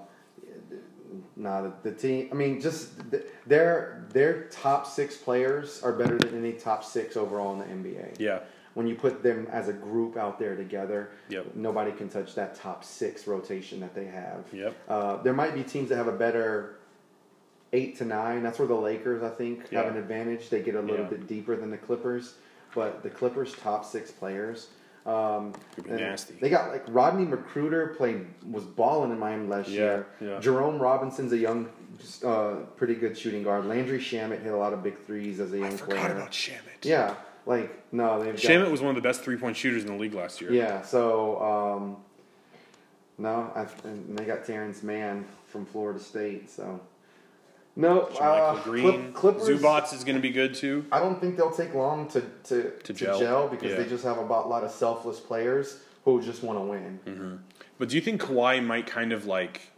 nah, 1.35 1.61
the, 1.61 1.73
the 1.83 1.91
team. 1.91 2.29
I 2.31 2.35
mean, 2.35 2.61
just 2.61 2.89
th- 3.09 3.23
their 3.47 4.05
their 4.13 4.43
top 4.51 4.85
six 4.85 5.17
players 5.17 5.81
are 5.81 5.93
better 5.93 6.17
than 6.17 6.37
any 6.37 6.53
top 6.53 6.83
six 6.83 7.17
overall 7.17 7.53
in 7.53 7.59
the 7.83 7.89
NBA. 7.89 8.19
Yeah. 8.19 8.39
When 8.79 8.87
you 8.87 8.95
put 8.95 9.21
them 9.21 9.45
as 9.51 9.67
a 9.67 9.73
group 9.73 10.15
out 10.15 10.39
there 10.39 10.55
together, 10.55 11.09
Yep. 11.27 11.47
nobody 11.55 11.91
can 11.91 12.07
touch 12.07 12.33
that 12.35 12.55
top 12.55 12.85
six 12.85 13.27
rotation 13.27 13.81
that 13.81 13.93
they 13.93 14.05
have. 14.05 14.45
Yep. 14.53 14.73
Uh, 14.87 15.17
there 15.21 15.33
might 15.33 15.53
be 15.53 15.63
teams 15.63 15.89
that 15.89 15.97
have 15.97 16.07
a 16.07 16.13
better 16.13 16.75
eight 17.73 17.97
to 17.97 18.05
nine. 18.05 18.41
That's 18.41 18.57
where 18.57 18.69
the 18.69 18.75
Lakers, 18.75 19.21
I 19.21 19.31
think, 19.31 19.67
have 19.71 19.87
an 19.87 19.97
advantage. 19.97 20.49
They 20.49 20.61
get 20.61 20.75
a 20.75 20.79
little 20.79 21.03
Yeah. 21.03 21.09
bit 21.09 21.27
deeper 21.27 21.57
than 21.57 21.71
the 21.71 21.77
Clippers, 21.77 22.35
but 22.73 23.03
the 23.03 23.09
Clippers' 23.09 23.53
top 23.53 23.83
six 23.83 24.11
players. 24.11 24.69
Um, 25.05 25.51
Could 25.75 25.83
be 25.83 25.89
nasty. 25.91 26.35
They 26.39 26.49
got 26.49 26.69
like 26.71 26.85
Rodney 26.87 27.25
McGruder 27.25 27.97
played 27.97 28.27
was 28.49 28.63
balling 28.63 29.11
in 29.11 29.19
Miami 29.19 29.47
last 29.47 29.67
Yeah, 29.67 29.81
year. 29.81 30.05
yeah. 30.21 30.39
Jerome 30.39 30.79
Robinson's 30.79 31.33
a 31.33 31.37
young, 31.37 31.67
uh, 32.23 32.55
pretty 32.77 32.95
good 32.95 33.17
shooting 33.17 33.43
guard. 33.43 33.65
Landry 33.65 33.99
Shamet 33.99 34.41
hit 34.41 34.53
a 34.53 34.57
lot 34.57 34.71
of 34.71 34.81
big 34.83 35.05
threes 35.05 35.41
as 35.41 35.51
a 35.51 35.57
young 35.57 35.67
I 35.73 35.75
forgot 35.75 35.99
player. 35.99 36.11
about 36.15 36.31
Shamet. 36.31 36.83
Yeah, 36.83 37.15
like 37.49 37.91
no, 37.91 38.23
they've 38.23 38.35
got, 38.35 38.41
Shamet 38.43 38.69
was 38.71 38.79
one 38.81 38.91
of 38.91 38.95
the 38.95 39.07
best 39.07 39.21
three 39.21 39.35
point 39.35 39.57
shooters 39.57 39.83
in 39.83 39.89
the 39.89 39.97
league 39.97 40.13
last 40.13 40.39
year. 40.39 40.53
yeah, 40.53 40.83
so 40.83 41.41
um, 41.41 41.97
no, 43.17 43.51
I, 43.55 43.65
and 43.87 44.17
they 44.17 44.23
got 44.23 44.45
Terance 44.45 44.83
Mann 44.83 45.25
from 45.47 45.65
Florida 45.65 45.99
State. 45.99 46.49
So 46.49 46.79
no, 47.75 48.01
uh, 48.01 48.61
Green. 48.63 48.83
Clip, 48.83 49.13
Clippers. 49.39 49.61
Zubac 49.61 49.93
is 49.93 50.03
going 50.03 50.15
to 50.15 50.21
be 50.21 50.29
good 50.29 50.53
too. 50.53 50.85
I 50.91 50.99
don't 50.99 51.19
think 51.19 51.37
they'll 51.37 51.51
take 51.51 51.73
long 51.73 52.07
to 52.09 52.21
to, 52.45 52.71
to, 52.83 52.93
gel. 52.93 53.19
gel. 53.19 53.47
because 53.47 53.71
Yeah. 53.71 53.77
they 53.77 53.89
just 53.89 54.03
have 54.03 54.17
a 54.17 54.21
lot, 54.21 54.47
lot 54.47 54.63
of 54.63 54.71
selfless 54.71 55.19
players 55.19 55.79
who 56.05 56.21
just 56.21 56.43
want 56.43 56.59
to 56.59 56.63
win. 56.63 56.99
Mm-hmm. 57.05 57.35
But 57.77 57.89
do 57.89 57.95
you 57.95 58.01
think 58.01 58.21
Kawhi 58.21 58.63
might 58.63 58.85
kind 58.85 59.11
of 59.11 59.25
like, 59.25 59.71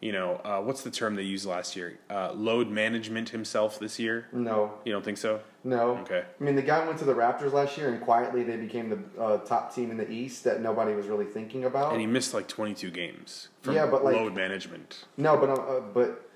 you 0.00 0.12
know, 0.12 0.40
uh, 0.44 0.60
what's 0.60 0.82
the 0.82 0.90
term 0.90 1.14
they 1.14 1.22
used 1.22 1.44
last 1.46 1.76
year? 1.76 1.98
Uh, 2.08 2.32
load 2.32 2.68
management 2.68 3.28
himself 3.28 3.78
this 3.78 3.98
year? 3.98 4.26
No, 4.32 4.72
You 4.84 4.92
don't 4.92 5.04
think 5.04 5.18
so? 5.18 5.40
no. 5.62 5.98
Okay. 5.98 6.24
I 6.40 6.42
mean, 6.42 6.56
the 6.56 6.62
guy 6.62 6.86
went 6.86 6.98
to 7.00 7.04
the 7.04 7.12
Raptors 7.14 7.52
last 7.52 7.76
year, 7.76 7.88
and 7.92 8.00
quietly 8.00 8.42
they 8.42 8.56
became 8.56 8.88
the 8.88 9.22
uh, 9.22 9.38
top 9.38 9.74
team 9.74 9.90
in 9.90 9.98
the 9.98 10.10
East 10.10 10.44
that 10.44 10.62
nobody 10.62 10.94
was 10.94 11.06
really 11.06 11.26
thinking 11.26 11.64
about. 11.66 11.92
And 11.92 12.00
he 12.00 12.06
missed 12.06 12.32
like 12.32 12.48
22 12.48 12.90
games 12.90 13.48
from 13.60 13.74
Yeah, 13.74 13.86
but, 13.86 14.02
like- 14.02 14.16
load 14.16 14.34
management. 14.34 15.04
No, 15.18 15.36
but 15.36 15.50
uh, 15.50 15.54
uh, 15.54 15.80
but 15.80 16.26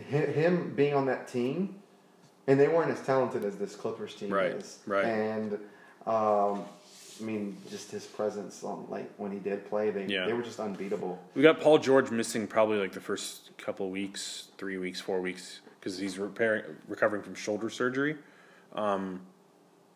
him 0.00 0.74
being 0.76 0.94
on 0.94 1.06
that 1.06 1.26
team, 1.28 1.76
and 2.46 2.60
they 2.60 2.68
weren't 2.68 2.90
as 2.90 3.00
talented 3.00 3.44
as 3.44 3.56
this 3.56 3.74
Clippers 3.74 4.14
team 4.14 4.30
Right, 4.30 4.52
is. 4.52 4.78
right. 4.86 5.04
And 5.06 5.58
um, 6.06 6.64
I 7.20 7.24
mean, 7.24 7.56
just 7.70 7.90
his 7.90 8.04
presence 8.06 8.62
on 8.64 8.86
like 8.90 9.10
when 9.16 9.30
he 9.32 9.38
did 9.38 9.68
play, 9.68 9.90
they 9.90 10.06
Yeah. 10.06 10.26
they 10.26 10.32
were 10.32 10.42
just 10.42 10.60
unbeatable. 10.60 11.18
We 11.34 11.42
got 11.42 11.60
Paul 11.60 11.78
George 11.78 12.10
missing 12.10 12.46
probably 12.46 12.78
like 12.78 12.92
the 12.92 13.00
first 13.00 13.56
couple 13.58 13.90
weeks, 13.90 14.48
three 14.58 14.78
weeks, 14.78 15.00
four 15.00 15.20
weeks, 15.20 15.60
because 15.80 15.98
he's 15.98 16.18
repairing, 16.18 16.64
recovering 16.88 17.22
from 17.22 17.34
shoulder 17.34 17.70
surgery. 17.70 18.16
Um, 18.74 19.20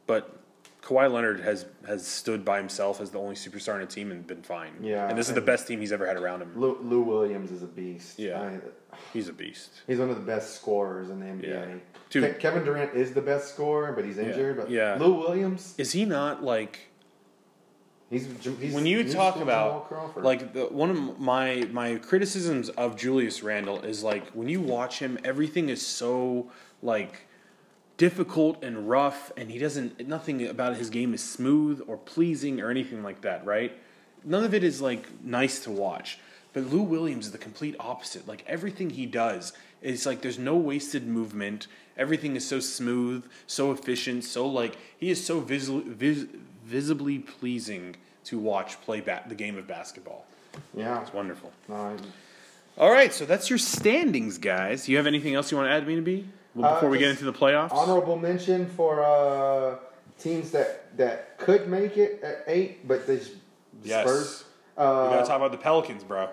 but 0.07 0.37
Kawhi 0.83 1.13
Leonard 1.13 1.41
has 1.41 1.67
has 1.87 2.07
stood 2.07 2.45
by 2.45 2.57
himself 2.59 3.01
as 3.01 3.11
the 3.11 3.19
only 3.19 3.35
superstar 3.35 3.77
in 3.77 3.83
a 3.83 3.87
team 3.87 4.11
and 4.11 4.27
been 4.27 4.43
fine. 4.43 4.73
Yeah, 4.81 5.09
and 5.09 5.19
this 5.19 5.29
is 5.29 5.35
the 5.35 5.41
and- 5.41 5.47
best 5.47 5.67
team 5.69 5.81
he's 5.81 5.93
ever 5.93 6.07
had 6.07 6.17
around 6.17 6.41
him. 6.43 6.53
Lou, 6.59 6.79
Lou 6.83 7.03
Williams 7.03 7.51
is 7.53 7.63
a 7.63 7.67
beast. 7.67 8.19
Yeah. 8.19 8.41
I- 8.41 8.61
He's 9.13 9.29
a 9.29 9.33
beast. 9.33 9.71
he's 9.87 9.99
one 9.99 10.11
of 10.11 10.17
the 10.17 10.23
best 10.23 10.57
scorers 10.57 11.11
in 11.11 11.21
the 11.21 11.27
NBA. 11.27 11.81
Dude. 12.11 12.35
Ke- 12.35 12.41
Kevin 12.41 12.65
Durant 12.65 12.93
is 12.95 13.13
the 13.15 13.21
best 13.21 13.55
scorer, 13.55 13.93
but 13.93 14.05
he's 14.05 14.19
injured. 14.19 14.57
But 14.57 14.69
Yeah. 14.69 14.97
Lou 14.99 15.15
Williams, 15.15 15.75
Is 15.79 15.93
he 15.93 16.05
not 16.05 16.43
like 16.43 16.89
he's, 18.11 18.27
he's 18.61 18.74
when 18.74 18.87
you 18.87 19.11
talk 19.11 19.37
about 19.37 20.16
like 20.16 20.53
the, 20.53 20.66
one 20.66 20.91
of 20.91 21.19
my 21.19 21.66
my 21.73 21.97
criticisms 21.97 22.69
of 22.70 22.97
Julius 22.97 23.43
Randle 23.43 23.81
is 23.82 24.03
like 24.03 24.27
when 24.32 24.49
you 24.49 24.61
watch 24.61 24.99
him, 24.99 25.19
everything 25.24 25.69
is 25.69 25.85
so 25.87 26.51
like 26.82 27.27
difficult 27.97 28.62
and 28.65 28.89
rough, 28.89 29.31
and 29.37 29.51
he 29.51 29.59
doesn't 29.59 30.07
nothing 30.09 30.47
about 30.47 30.77
his 30.77 30.91
game 30.91 31.15
is 31.15 31.23
smooth 31.23 31.82
or 31.87 31.97
pleasing 31.97 32.61
or 32.61 32.70
anything 32.70 33.03
like 33.03 33.20
that, 33.23 33.45
right? 33.47 33.73
None 34.24 34.45
of 34.45 34.53
it 34.53 34.65
is 34.65 34.81
like 34.81 35.23
nice 35.24 35.61
to 35.65 35.70
watch. 35.70 36.19
But 36.53 36.65
Lou 36.65 36.82
Williams 36.82 37.27
is 37.27 37.32
the 37.32 37.39
complete 37.39 37.77
opposite. 37.78 38.27
Like 38.27 38.45
everything 38.47 38.91
he 38.91 39.07
does 39.07 39.53
is 39.82 40.05
like 40.05 40.20
there's 40.20 40.39
no 40.39 40.57
wasted 40.57 41.07
movement. 41.07 41.69
Everything 41.97 42.35
is 42.35 42.47
so 42.47 42.59
smooth, 42.59 43.24
so 43.47 43.70
efficient, 43.70 44.24
so 44.24 44.47
like 44.47 44.77
he 44.99 45.11
is 45.11 45.24
so 45.24 45.41
vis- 45.41 45.69
vis- 45.69 46.27
visibly 46.75 47.19
pleasing 47.19 47.97
to 48.25 48.39
watch 48.39 48.81
play 48.83 49.01
ba- 49.01 49.25
the 49.29 49.35
game 49.35 49.59
of 49.59 49.67
basketball. 49.67 50.25
yeah, 50.75 51.01
It's 51.03 51.13
wonderful. 51.13 51.51
All 52.79 52.91
right, 52.93 53.13
so 53.13 53.27
that's 53.27 53.51
your 53.51 53.59
standings, 53.59 54.39
guys. 54.39 54.87
Do 54.87 54.93
You 54.93 54.99
have 54.99 55.07
anything 55.09 55.35
else 55.35 55.51
you 55.51 55.57
want 55.59 55.69
to 55.69 55.73
add, 55.75 55.87
me 55.87 55.97
to 55.97 56.03
be 56.03 56.27
well, 56.55 56.71
Uh, 56.71 56.75
before 56.75 56.89
we 56.89 56.99
get 56.99 57.11
into 57.11 57.25
the 57.25 57.33
playoffs? 57.33 57.73
honorable 57.73 58.17
mention 58.17 58.67
for 58.71 59.03
uh, 59.03 59.77
teams 60.19 60.51
that 60.53 60.97
that 60.97 61.37
could 61.39 61.69
make 61.69 61.97
it 61.97 62.23
at 62.23 62.45
eight, 62.47 62.87
but 62.87 63.07
they 63.07 63.19
s- 63.19 63.31
Yes. 63.83 64.07
Spurs. 64.07 64.45
we 64.77 64.83
Uh, 64.85 65.11
gotta 65.11 65.27
talk 65.27 65.37
about 65.37 65.53
the 65.53 65.59
Pelicans, 65.59 66.05
bro. 66.05 66.29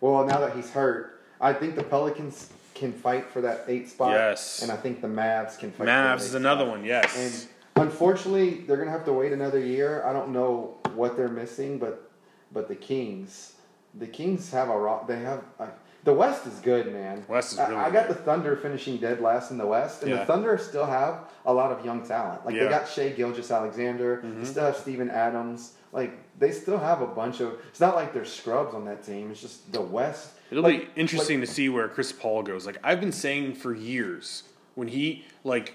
well, 0.00 0.24
now 0.24 0.38
that 0.40 0.54
he's 0.54 0.70
hurt, 0.70 1.20
I 1.40 1.52
think 1.52 1.74
the 1.76 1.82
Pelicans 1.84 2.50
can 2.74 2.92
fight 2.92 3.26
for 3.32 3.40
that 3.42 3.64
eight 3.68 3.88
spot. 3.88 4.12
Yes. 4.12 4.62
and 4.62 4.70
I 4.72 4.76
think 4.76 5.00
the 5.02 5.08
Mavs 5.08 5.58
can 5.58 5.70
fight. 5.70 5.78
for 5.78 5.84
Mavs 5.86 6.20
is 6.20 6.34
another 6.34 6.64
spot. 6.64 6.76
one. 6.78 6.84
Yes. 6.84 7.16
And 7.16 7.48
unfortunately, 7.76 8.62
they're 8.66 8.76
gonna 8.76 8.90
have 8.90 9.04
to 9.06 9.12
wait 9.12 9.32
another 9.32 9.58
year. 9.58 10.04
I 10.04 10.12
don't 10.12 10.30
know 10.32 10.76
what 10.94 11.16
they're 11.16 11.28
missing, 11.28 11.78
but 11.78 12.10
but 12.52 12.68
the 12.68 12.74
Kings, 12.74 13.54
the 13.94 14.06
Kings 14.06 14.50
have 14.52 14.68
a 14.70 14.78
ro- 14.78 15.04
they 15.06 15.20
have. 15.20 15.42
Uh, 15.58 15.66
the 16.02 16.14
West 16.14 16.46
is 16.46 16.54
good, 16.60 16.90
man. 16.94 17.24
West 17.28 17.52
is 17.52 17.58
I- 17.58 17.68
really 17.68 17.80
I, 17.80 17.90
got 17.90 18.08
good. 18.08 18.16
the 18.16 18.22
Thunder 18.22 18.56
finishing 18.56 18.96
dead 18.96 19.20
last 19.20 19.50
in 19.50 19.58
the 19.58 19.66
West, 19.66 20.02
and 20.02 20.10
Yeah. 20.10 20.20
the 20.20 20.24
Thunder 20.24 20.56
still 20.56 20.86
have 20.86 21.24
a 21.44 21.52
lot 21.52 21.70
of 21.72 21.84
young 21.84 22.06
talent. 22.06 22.44
Like 22.46 22.54
Yeah. 22.54 22.62
Mm-hmm. 22.62 22.70
they 22.72 22.78
got 22.78 22.88
Shai 22.88 23.08
Gilgeous-Alexander, 23.10 24.22
they 24.24 24.44
still 24.46 24.64
have 24.64 24.76
Steven 24.76 25.10
Adams. 25.10 25.74
Like 25.92 26.12
they 26.38 26.52
still 26.52 26.78
have 26.78 27.02
a 27.02 27.06
bunch 27.06 27.40
of. 27.40 27.54
It's 27.68 27.80
not 27.80 27.96
like 27.96 28.14
they're 28.14 28.24
scrubs 28.24 28.74
on 28.74 28.84
that 28.86 29.04
team. 29.04 29.30
It's 29.30 29.40
just 29.42 29.70
the 29.72 29.80
West. 29.82 30.30
It'll 30.50 30.62
like- 30.64 30.94
be 30.94 31.00
interesting 31.00 31.40
to 31.42 31.46
see 31.46 31.68
where 31.68 31.86
Chris 31.88 32.12
Paul 32.12 32.42
goes. 32.44 32.64
Like 32.66 32.78
I've 32.82 33.00
been 33.00 33.12
saying 33.12 33.54
for 33.56 33.74
years, 33.74 34.44
when 34.76 34.88
he 34.88 35.26
like 35.44 35.74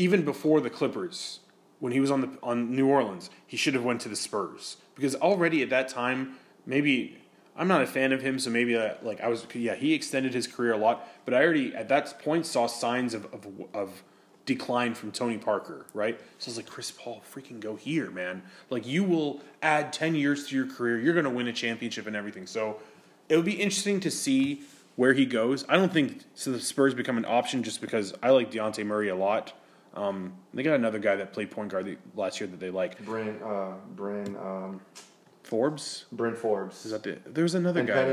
even 0.00 0.24
before 0.24 0.62
the 0.62 0.70
Clippers, 0.70 1.40
when 1.78 1.92
he 1.92 2.00
was 2.00 2.10
on 2.10 2.22
the 2.22 2.30
on 2.42 2.74
New 2.74 2.88
Orleans, 2.88 3.28
he 3.46 3.56
should 3.56 3.74
have 3.74 3.84
went 3.84 4.00
to 4.00 4.08
the 4.08 4.16
Spurs 4.16 4.78
because 4.94 5.14
already 5.16 5.62
at 5.62 5.68
that 5.70 5.88
time, 5.88 6.36
maybe 6.64 7.18
I'm 7.54 7.68
not 7.68 7.82
a 7.82 7.86
fan 7.86 8.12
of 8.12 8.22
him, 8.22 8.38
so 8.38 8.48
maybe 8.48 8.76
uh, 8.76 8.94
like 9.02 9.20
I 9.20 9.28
was 9.28 9.46
yeah 9.54 9.74
he 9.74 9.92
extended 9.92 10.32
his 10.32 10.46
career 10.46 10.72
a 10.72 10.78
lot, 10.78 11.06
but 11.26 11.34
I 11.34 11.44
already 11.44 11.74
at 11.74 11.88
that 11.88 12.18
point 12.18 12.46
saw 12.46 12.66
signs 12.66 13.12
of 13.12 13.26
of, 13.26 13.46
of 13.74 14.02
decline 14.46 14.94
from 14.94 15.12
Tony 15.12 15.36
Parker, 15.36 15.84
right? 15.92 16.18
So 16.38 16.48
it's 16.48 16.56
like 16.56 16.66
Chris 16.66 16.90
Paul, 16.90 17.22
freaking 17.30 17.60
go 17.60 17.76
here, 17.76 18.10
man. 18.10 18.42
Like 18.70 18.86
you 18.86 19.04
will 19.04 19.42
add 19.62 19.92
ten 19.92 20.14
years 20.14 20.48
to 20.48 20.56
your 20.56 20.66
career. 20.66 20.98
You're 20.98 21.14
going 21.14 21.24
to 21.24 21.30
win 21.30 21.46
a 21.46 21.52
championship 21.52 22.06
and 22.06 22.16
everything. 22.16 22.46
So 22.46 22.78
it 23.28 23.36
would 23.36 23.44
be 23.44 23.60
interesting 23.60 24.00
to 24.00 24.10
see 24.10 24.62
where 24.96 25.12
he 25.12 25.26
goes. 25.26 25.66
I 25.68 25.76
don't 25.76 25.92
think 25.92 26.24
so. 26.34 26.52
The 26.52 26.60
Spurs 26.60 26.94
become 26.94 27.18
an 27.18 27.26
option 27.26 27.62
just 27.62 27.82
because 27.82 28.14
I 28.22 28.30
like 28.30 28.50
Dejounte 28.50 28.84
Murray 28.86 29.10
a 29.10 29.14
lot. 29.14 29.52
Um, 29.94 30.34
they 30.54 30.62
got 30.62 30.74
another 30.74 30.98
guy 30.98 31.16
that 31.16 31.32
played 31.32 31.50
point 31.50 31.70
guard 31.70 31.84
the- 31.86 31.96
last 32.14 32.40
year 32.40 32.48
that 32.48 32.60
they 32.60 32.70
like. 32.70 33.04
Bryn, 33.04 33.40
uh, 33.44 33.72
Bryn, 33.96 34.36
um, 34.36 34.80
Forbes 35.42 36.04
Bryn 36.12 36.34
Forbes. 36.36 36.84
is 36.84 36.92
that 36.92 37.02
the? 37.02 37.18
There 37.26 37.42
was 37.44 37.54
another 37.54 37.80
and 37.80 37.88
guy. 37.88 38.04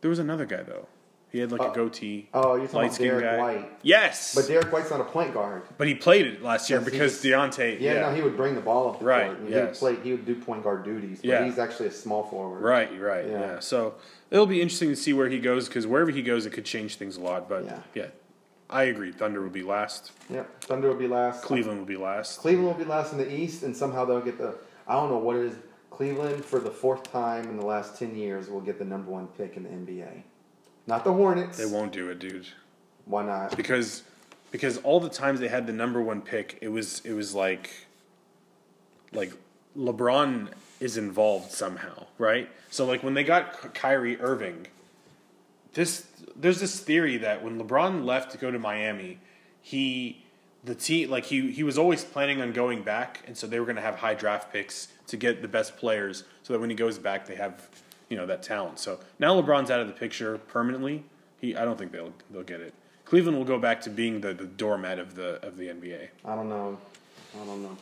There 0.00 0.10
was 0.10 0.18
another 0.18 0.46
guy 0.46 0.62
though. 0.62 0.86
He 1.30 1.40
had 1.40 1.52
like 1.52 1.60
a 1.60 1.64
Uh, 1.64 1.72
goatee. 1.72 2.28
Oh, 2.32 2.54
you're 2.54 2.66
talking 2.66 2.86
about 2.88 2.98
Derrick 2.98 3.24
guy. 3.24 3.38
White. 3.38 3.72
Yes, 3.82 4.34
But 4.34 4.46
Derrick 4.46 4.72
White's 4.72 4.90
not 4.90 5.00
a 5.00 5.04
point 5.04 5.34
guard. 5.34 5.62
But 5.76 5.86
he 5.86 5.94
played 5.94 6.26
it 6.26 6.42
last 6.42 6.70
year 6.70 6.80
because 6.80 7.22
Dejounte. 7.22 7.78
Yeah, 7.80 7.94
Yeah, 7.94 8.00
no, 8.08 8.14
he 8.14 8.22
would 8.22 8.36
bring 8.36 8.54
the 8.54 8.60
ball 8.60 8.88
up 8.90 9.00
the 9.00 9.04
Right, 9.04 9.26
court. 9.26 9.40
He 9.46 9.50
yes. 9.50 9.80
would 9.82 9.96
play. 9.96 10.02
He 10.04 10.12
would 10.12 10.24
do 10.24 10.34
point 10.36 10.62
guard 10.62 10.84
duties. 10.84 11.18
But 11.18 11.26
Yeah. 11.28 11.44
he's 11.44 11.58
actually 11.58 11.88
a 11.88 11.92
small 11.92 12.22
forward. 12.24 12.62
right, 12.62 12.88
right. 13.00 13.26
Yeah. 13.26 13.40
Yeah. 13.40 13.58
So 13.60 13.94
it'll 14.30 14.46
be 14.46 14.62
interesting 14.62 14.88
to 14.90 14.96
see 14.96 15.12
where 15.12 15.28
he 15.28 15.38
goes 15.38 15.68
because 15.68 15.86
wherever 15.86 16.10
he 16.10 16.22
goes, 16.22 16.46
it 16.46 16.50
could 16.50 16.64
change 16.64 16.96
things 16.96 17.16
a 17.16 17.20
lot. 17.20 17.48
But 17.48 17.64
yeah, 17.64 17.78
Yeah. 17.94 18.06
I 18.68 18.84
agree. 18.84 19.12
Thunder 19.12 19.42
would 19.42 19.52
be 19.52 19.62
last. 19.62 20.12
Yeah, 20.28 20.44
Thunder 20.62 20.88
will 20.88 20.96
be 20.96 21.06
last. 21.08 21.42
Cleveland 21.42 21.78
would 21.78 21.88
be 21.88 21.96
last. 21.96 22.40
Cleveland 22.40 22.66
will 22.66 22.74
be 22.74 22.84
last 22.84 23.12
in 23.12 23.18
the 23.18 23.32
East, 23.32 23.62
and 23.62 23.76
somehow 23.76 24.04
they'll 24.04 24.20
get 24.20 24.38
the. 24.38 24.56
I 24.88 24.94
don't 24.94 25.10
know 25.10 25.18
what 25.18 25.36
it 25.36 25.46
is. 25.46 25.54
Cleveland, 25.90 26.44
for 26.44 26.58
the 26.58 26.70
fourth 26.70 27.10
time 27.10 27.48
in 27.48 27.56
the 27.56 27.64
last 27.64 27.98
ten 27.98 28.16
years, 28.16 28.48
will 28.50 28.60
get 28.60 28.78
the 28.78 28.84
number 28.84 29.10
one 29.10 29.28
pick 29.28 29.56
in 29.56 29.62
the 29.62 29.68
NBA. 29.68 30.22
Not 30.86 31.04
the 31.04 31.12
Hornets. 31.12 31.58
They 31.58 31.66
won't 31.66 31.92
do 31.92 32.10
it, 32.10 32.18
dude. 32.18 32.46
Why 33.04 33.24
not? 33.24 33.56
Because 33.56 34.02
because 34.50 34.78
all 34.78 35.00
the 35.00 35.08
times 35.08 35.40
they 35.40 35.48
had 35.48 35.66
the 35.66 35.72
number 35.72 36.00
one 36.02 36.20
pick, 36.20 36.58
it 36.60 36.68
was 36.68 37.00
it 37.04 37.12
was 37.12 37.34
like 37.34 37.70
like 39.12 39.32
LeBron 39.76 40.48
is 40.80 40.96
involved 40.96 41.52
somehow, 41.52 42.06
right? 42.18 42.48
So 42.70 42.84
like 42.84 43.02
when 43.02 43.14
they 43.14 43.24
got 43.24 43.60
Ky- 43.62 43.68
Kyrie 43.74 44.20
Irving, 44.20 44.66
this 45.76 46.06
there's 46.34 46.58
this 46.58 46.80
theory 46.80 47.18
that 47.18 47.44
when 47.44 47.60
LeBron 47.60 48.04
left 48.04 48.32
to 48.32 48.38
go 48.38 48.50
to 48.50 48.58
Miami, 48.58 49.18
he 49.60 50.24
the 50.64 50.74
team 50.74 51.10
like 51.10 51.26
he 51.26 51.52
he 51.52 51.62
was 51.62 51.76
always 51.76 52.02
planning 52.02 52.40
on 52.40 52.52
going 52.52 52.82
back, 52.82 53.22
and 53.26 53.36
so 53.36 53.46
they 53.46 53.60
were 53.60 53.66
going 53.66 53.76
to 53.76 53.82
have 53.82 53.96
high 53.96 54.14
draft 54.14 54.50
picks 54.50 54.88
to 55.06 55.18
get 55.18 55.42
the 55.42 55.48
best 55.48 55.76
players, 55.76 56.24
so 56.42 56.54
that 56.54 56.60
when 56.60 56.70
he 56.70 56.76
goes 56.76 56.98
back, 56.98 57.26
they 57.26 57.36
have 57.36 57.68
you 58.08 58.16
know 58.16 58.24
that 58.24 58.42
talent. 58.42 58.78
So 58.78 58.98
now 59.18 59.40
LeBron's 59.40 59.70
out 59.70 59.80
of 59.80 59.86
the 59.86 59.92
picture 59.92 60.38
permanently. 60.38 61.04
He 61.40 61.54
I 61.54 61.66
don't 61.66 61.78
think 61.78 61.92
they'll 61.92 62.14
they'll 62.30 62.42
get 62.42 62.62
it. 62.62 62.72
Cleveland 63.04 63.36
will 63.36 63.44
go 63.44 63.58
back 63.58 63.82
to 63.82 63.90
being 63.90 64.22
the, 64.22 64.32
the 64.32 64.46
doormat 64.46 64.98
of 64.98 65.14
the 65.14 65.46
of 65.46 65.58
the 65.58 65.68
NBA. 65.68 66.08
I 66.24 66.34
don't 66.34 66.48
know. 66.48 66.78
I 67.34 67.44
don't 67.44 67.62
know. 67.62 67.76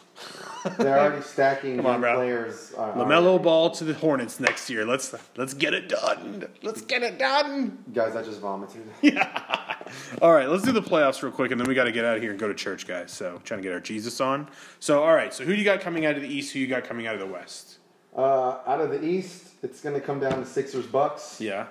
They're 0.79 0.99
already 0.99 1.23
stacking 1.23 1.77
Come 1.77 1.87
on, 1.87 1.93
young 1.93 2.01
bro. 2.01 2.15
players. 2.17 2.73
Uh, 2.77 2.93
LaMelo 2.95 3.41
Ball 3.43 3.71
to 3.73 3.85
the 3.85 3.95
Hornets 3.95 4.41
next 4.41 4.69
year. 4.71 4.85
Let's 4.85 5.15
let's 5.37 5.55
get 5.55 5.75
it 5.75 5.89
done. 5.89 6.47
Let's 6.63 6.81
get 6.83 7.03
it 7.03 7.19
done. 7.19 7.85
Guys, 7.93 8.17
I 8.17 8.23
just 8.23 8.41
vomited. 8.41 8.83
Yeah. 9.03 9.61
All 10.23 10.33
right, 10.33 10.49
let's 10.49 10.65
do 10.65 10.73
the 10.73 10.81
playoffs 10.83 11.23
real 11.23 11.31
quick, 11.31 11.51
and 11.53 11.61
then 11.61 11.69
we 11.69 11.75
got 11.75 11.85
to 11.85 11.93
get 11.93 12.05
out 12.05 12.17
of 12.17 12.23
here 12.23 12.31
and 12.31 12.41
go 12.41 12.49
to 12.49 12.55
church, 12.55 12.87
guys. 12.87 13.13
So 13.13 13.41
trying 13.45 13.61
to 13.61 13.63
get 13.63 13.73
our 13.75 13.81
Jesus 13.81 14.21
on. 14.21 14.49
So 14.81 15.03
all 15.03 15.15
right, 15.15 15.33
so 15.33 15.45
who 15.45 15.53
do 15.53 15.59
you 15.59 15.65
got 15.65 15.81
coming 15.81 16.07
out 16.07 16.17
of 16.17 16.23
the 16.23 16.29
East? 16.29 16.53
Who 16.53 16.59
you 16.59 16.67
got 16.67 16.85
coming 16.85 17.07
out 17.07 17.15
of 17.15 17.21
the 17.21 17.27
West? 17.27 17.79
Uh, 18.17 18.59
out 18.67 18.81
of 18.81 18.91
the 18.91 19.05
East, 19.05 19.49
it's 19.63 19.81
going 19.83 19.95
to 19.95 20.01
come 20.01 20.21
down 20.21 20.41
to 20.41 20.47
Sixers 20.47 20.87
Bucks. 20.87 21.41
Yeah. 21.41 21.67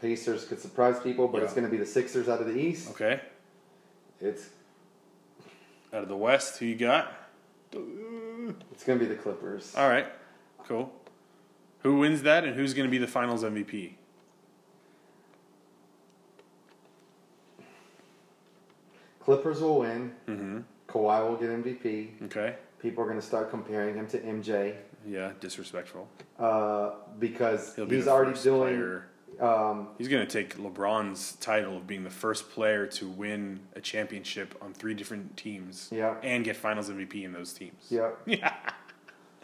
Pacers 0.00 0.44
could 0.46 0.60
surprise 0.60 0.98
people, 1.00 1.28
but 1.28 1.38
Yeah. 1.38 1.44
it's 1.44 1.52
going 1.52 1.64
to 1.66 1.70
be 1.70 1.76
the 1.76 1.84
Sixers 1.86 2.28
out 2.28 2.40
of 2.40 2.46
the 2.46 2.56
East. 2.58 2.90
Okay. 2.92 3.20
It's 4.20 4.48
Out 5.92 6.02
of 6.02 6.08
the 6.08 6.16
West, 6.16 6.58
who 6.58 6.66
you 6.66 6.76
got? 6.76 7.12
it's 7.72 8.84
going 8.84 8.98
to 8.98 9.04
be 9.04 9.06
the 9.06 9.14
Clippers. 9.20 9.74
All 9.76 9.88
right. 9.88 10.06
Cool. 10.66 10.92
Who 11.80 11.98
wins 11.98 12.22
that, 12.22 12.44
and 12.44 12.54
who's 12.56 12.74
going 12.74 12.86
to 12.86 12.90
be 12.90 12.98
the 12.98 13.06
Finals 13.06 13.42
MVP? 13.44 13.94
Clippers 19.20 19.60
will 19.60 19.80
win. 19.80 20.12
Mm-hmm. 20.26 20.58
Kawhi 20.88 21.28
will 21.28 21.36
get 21.36 21.50
MVP. 21.50 22.22
Okay. 22.24 22.56
People 22.80 23.04
are 23.04 23.06
going 23.06 23.20
to 23.20 23.24
start 23.26 23.50
comparing 23.50 23.94
him 23.94 24.06
to 24.08 24.18
MJ 24.18 24.74
Yeah. 25.06 25.32
Disrespectful. 25.40 26.08
uh, 26.38 26.92
because 27.18 27.74
be 27.74 27.96
he's 27.96 28.08
already 28.08 28.38
doing. 28.40 28.60
player. 28.76 29.06
Um, 29.40 29.88
He's 29.98 30.08
going 30.08 30.26
to 30.26 30.30
take 30.30 30.58
LeBron's 30.58 31.32
title 31.36 31.76
of 31.78 31.86
being 31.86 32.04
the 32.04 32.10
first 32.10 32.50
player 32.50 32.86
to 32.86 33.08
win 33.08 33.60
a 33.74 33.80
championship 33.80 34.54
on 34.60 34.74
three 34.74 34.92
different 34.94 35.36
teams 35.36 35.88
Yeah. 35.90 36.16
and 36.22 36.44
get 36.44 36.56
finals 36.56 36.90
MVP 36.90 37.24
in 37.24 37.32
those 37.32 37.52
teams. 37.52 37.86
yeah. 37.88 38.10
Yeah. 38.26 38.52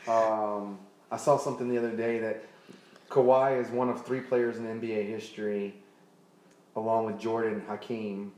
Um, 0.06 0.78
I 1.10 1.16
saw 1.16 1.36
something 1.38 1.68
the 1.68 1.78
other 1.78 1.90
day 1.96 2.18
that 2.20 2.44
Kawhi 3.10 3.60
is 3.60 3.68
one 3.70 3.88
of 3.88 4.04
three 4.04 4.20
players 4.20 4.56
in 4.56 4.64
NBA 4.64 5.08
history, 5.08 5.74
along 6.76 7.06
with 7.06 7.18
Jordan 7.18 7.62
Hakeem, 7.66 8.32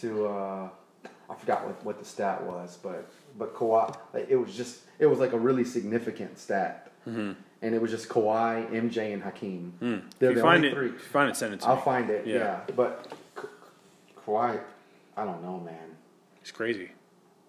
to 0.00 0.26
uh, 0.26 0.68
I 1.30 1.34
forgot 1.34 1.64
what, 1.66 1.84
what 1.84 1.98
the 1.98 2.04
stat 2.04 2.42
was, 2.42 2.78
but 2.82 3.10
but 3.38 3.54
Kawhi 3.54 3.94
it 4.28 4.36
was 4.36 4.54
just 4.54 4.80
it 4.98 5.06
was 5.06 5.18
like 5.18 5.32
a 5.32 5.38
really 5.38 5.64
significant 5.64 6.38
stat, 6.38 6.90
Mm-hmm. 7.08 7.32
And 7.62 7.74
it 7.74 7.80
was 7.80 7.90
just 7.90 8.08
Kawhi, 8.08 8.70
MJ, 8.70 9.12
and 9.14 9.22
Hakeem. 9.22 9.72
If 9.80 10.18
They're 10.18 10.30
you 10.30 10.36
the 10.36 10.42
find 10.42 10.56
only 10.56 10.68
it, 10.68 10.74
three. 10.74 10.88
if 10.88 11.02
find 11.06 11.30
it, 11.30 11.36
send 11.36 11.54
it 11.54 11.60
to 11.60 11.68
I'll 11.68 11.76
me. 11.76 11.82
find 11.82 12.10
it. 12.10 12.26
Yeah. 12.26 12.36
Yeah, 12.36 12.60
but 12.76 13.10
Ka- 13.34 13.48
Kawhi, 14.26 14.60
I 15.16 15.24
don't 15.24 15.42
know, 15.42 15.58
man. 15.60 15.96
It's 16.42 16.50
crazy. 16.50 16.90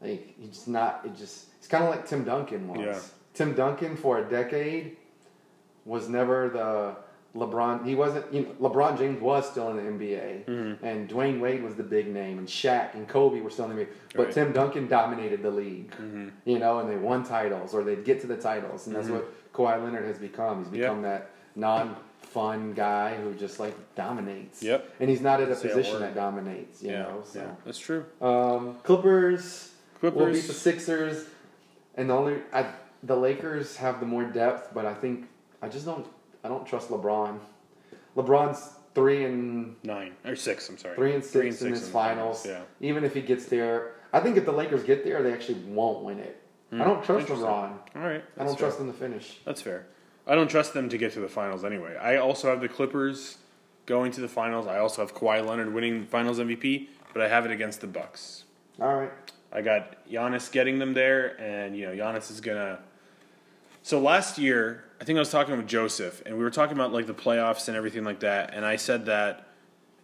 Like 0.01 0.33
he's 0.39 0.67
not. 0.67 1.01
It 1.05 1.15
just. 1.15 1.47
It's 1.57 1.67
kind 1.67 1.83
of 1.83 1.89
like 1.89 2.07
Tim 2.07 2.23
Duncan 2.23 2.67
was. 2.67 2.79
Yeah. 2.79 2.99
Tim 3.33 3.53
Duncan 3.53 3.95
for 3.97 4.19
a 4.19 4.29
decade 4.29 4.95
was 5.85 6.07
never 6.09 6.49
the 6.49 6.95
LeBron. 7.39 7.85
He 7.85 7.93
wasn't. 7.95 8.31
You 8.33 8.43
know, 8.43 8.69
LeBron 8.69 8.97
James 8.97 9.21
was 9.21 9.49
still 9.49 9.69
in 9.71 9.75
the 9.77 9.83
NBA, 9.83 10.45
Mm-hmm. 10.45 10.85
and 10.85 11.09
Dwyane 11.09 11.39
Wade 11.39 11.63
was 11.63 11.75
the 11.75 11.83
big 11.83 12.07
name, 12.07 12.37
and 12.39 12.47
Shaq 12.47 12.93
and 12.95 13.07
Kobe 13.07 13.41
were 13.41 13.49
still 13.49 13.65
in 13.69 13.75
the 13.75 13.83
NBA. 13.83 13.87
But 14.15 14.17
Right. 14.19 14.27
Mm-hmm. 14.29 14.39
Tim 14.45 14.53
Duncan 14.53 14.87
dominated 14.87 15.43
the 15.43 15.51
league. 15.51 15.93
You 16.45 16.59
know, 16.59 16.79
and 16.79 16.89
they 16.89 16.95
won 16.97 17.23
titles, 17.25 17.73
or 17.73 17.83
they'd 17.83 18.05
get 18.05 18.21
to 18.21 18.27
the 18.27 18.37
titles, 18.37 18.87
and 18.87 18.95
that's 18.95 19.09
what 19.09 19.25
Kawhi 19.57 19.83
Leonard 19.83 20.05
has 20.05 20.17
become. 20.19 20.63
He's 20.65 20.73
Yeah. 20.73 20.87
become 20.89 21.01
that 21.01 21.31
non-fun 21.55 22.73
guy 22.73 23.15
who 23.15 23.33
just 23.33 23.59
like 23.59 23.73
dominates. 23.95 24.61
Yep. 24.61 24.87
And 24.99 25.09
he's 25.09 25.21
not 25.21 25.41
at 25.41 25.49
a 25.49 25.55
Say 25.55 25.69
position 25.69 25.93
word. 25.95 26.01
that 26.03 26.15
dominates. 26.15 26.83
You 26.83 26.91
Yeah. 26.91 27.01
know. 27.03 27.21
So. 27.25 27.39
yeah. 27.39 27.47
That's 27.65 27.79
true. 27.79 28.05
Um, 28.21 28.75
Clippers, 28.83 29.71
will 30.01 30.11
beat 30.11 30.45
the 30.45 30.53
Sixers, 30.53 31.25
and 31.95 32.09
the 32.09 32.13
only 32.13 32.35
I, 32.53 32.67
the 33.03 33.15
Lakers 33.15 33.77
have 33.77 33.99
the 33.99 34.05
more 34.05 34.23
depth, 34.25 34.69
but 34.73 34.85
I 34.85 34.93
think 34.93 35.27
I 35.61 35.69
just 35.69 35.85
don't 35.85 36.05
I 36.43 36.49
don't 36.49 36.65
trust 36.67 36.89
LeBron. 36.89 37.39
LeBron's 38.15 38.73
three 38.93 39.25
and 39.25 39.75
Nine 39.83 40.13
or 40.25 40.35
six. 40.35 40.69
I'm 40.69 40.77
sorry. 40.77 40.95
three 40.95 41.13
and 41.13 41.23
six, 41.23 41.61
in 41.61 41.67
in 41.67 41.73
his 41.73 41.85
the 41.87 41.91
finals. 41.91 42.45
Yeah. 42.45 42.61
Even 42.79 43.03
if 43.03 43.13
he 43.15 43.21
gets 43.21 43.45
there, 43.47 43.93
I 44.13 44.19
think 44.19 44.37
if 44.37 44.45
the 44.45 44.51
Lakers 44.51 44.83
get 44.83 45.03
there, 45.03 45.21
they 45.23 45.33
actually 45.33 45.59
won't 45.65 46.03
win 46.03 46.19
it. 46.19 46.41
I 46.71 46.77
don't 46.77 47.03
trust. 47.03 47.21
Interesting. 47.21 47.47
LeBron. 47.47 47.71
All 47.95 48.01
right. 48.01 48.23
I 48.23 48.37
that's 48.37 48.37
don't 48.37 48.47
fair. 48.47 48.55
trust 48.55 48.79
him 48.79 48.91
to 48.91 48.97
finish. 48.97 49.39
That's 49.45 49.61
fair. 49.61 49.87
I 50.25 50.35
don't 50.35 50.49
trust 50.49 50.73
them 50.73 50.89
to 50.89 50.97
get 50.97 51.13
to 51.13 51.19
the 51.21 51.29
finals 51.29 51.63
anyway. 51.63 51.95
I 51.95 52.17
also 52.17 52.49
have 52.49 52.59
the 52.59 52.67
Clippers 52.67 53.37
going 53.85 54.11
to 54.11 54.21
the 54.21 54.27
finals. 54.27 54.67
I 54.67 54.79
also 54.79 55.01
have 55.01 55.15
Kawhi 55.15 55.45
Leonard 55.45 55.73
winning 55.73 56.05
Finals 56.05 56.39
MVP, 56.39 56.87
but 57.13 57.21
I 57.21 57.29
have 57.29 57.45
it 57.45 57.51
against 57.51 57.79
the 57.81 57.87
Bucks. 57.87 58.43
All 58.81 58.95
right. 58.95 59.11
I 59.51 59.61
got 59.61 60.05
Giannis 60.09 60.51
getting 60.51 60.77
them 60.79 60.93
there, 60.93 61.39
and 61.39 61.75
you 61.75 61.85
know 61.85 61.93
Giannis 61.93 62.29
is 62.29 62.41
gonna. 62.41 62.79
So 63.81 63.99
last 63.99 64.37
year, 64.37 64.83
I 64.99 65.05
think 65.05 65.15
I 65.15 65.19
was 65.19 65.31
talking 65.31 65.55
with 65.55 65.67
Joseph, 65.67 66.21
and 66.25 66.37
we 66.37 66.43
were 66.43 66.51
talking 66.51 66.75
about 66.75 66.91
like 66.91 67.07
the 67.07 67.13
playoffs 67.13 67.69
and 67.69 67.77
everything 67.77 68.03
like 68.03 68.19
that, 68.19 68.53
and 68.53 68.65
I 68.65 68.75
said 68.75 69.05
that 69.05 69.47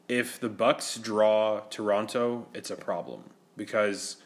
if 0.08 0.40
the 0.40 0.50
Bucks 0.50 0.98
draw 0.98 1.60
Toronto, 1.70 2.48
it's 2.54 2.72
a 2.72 2.76
problem 2.78 3.24
because 3.58 4.18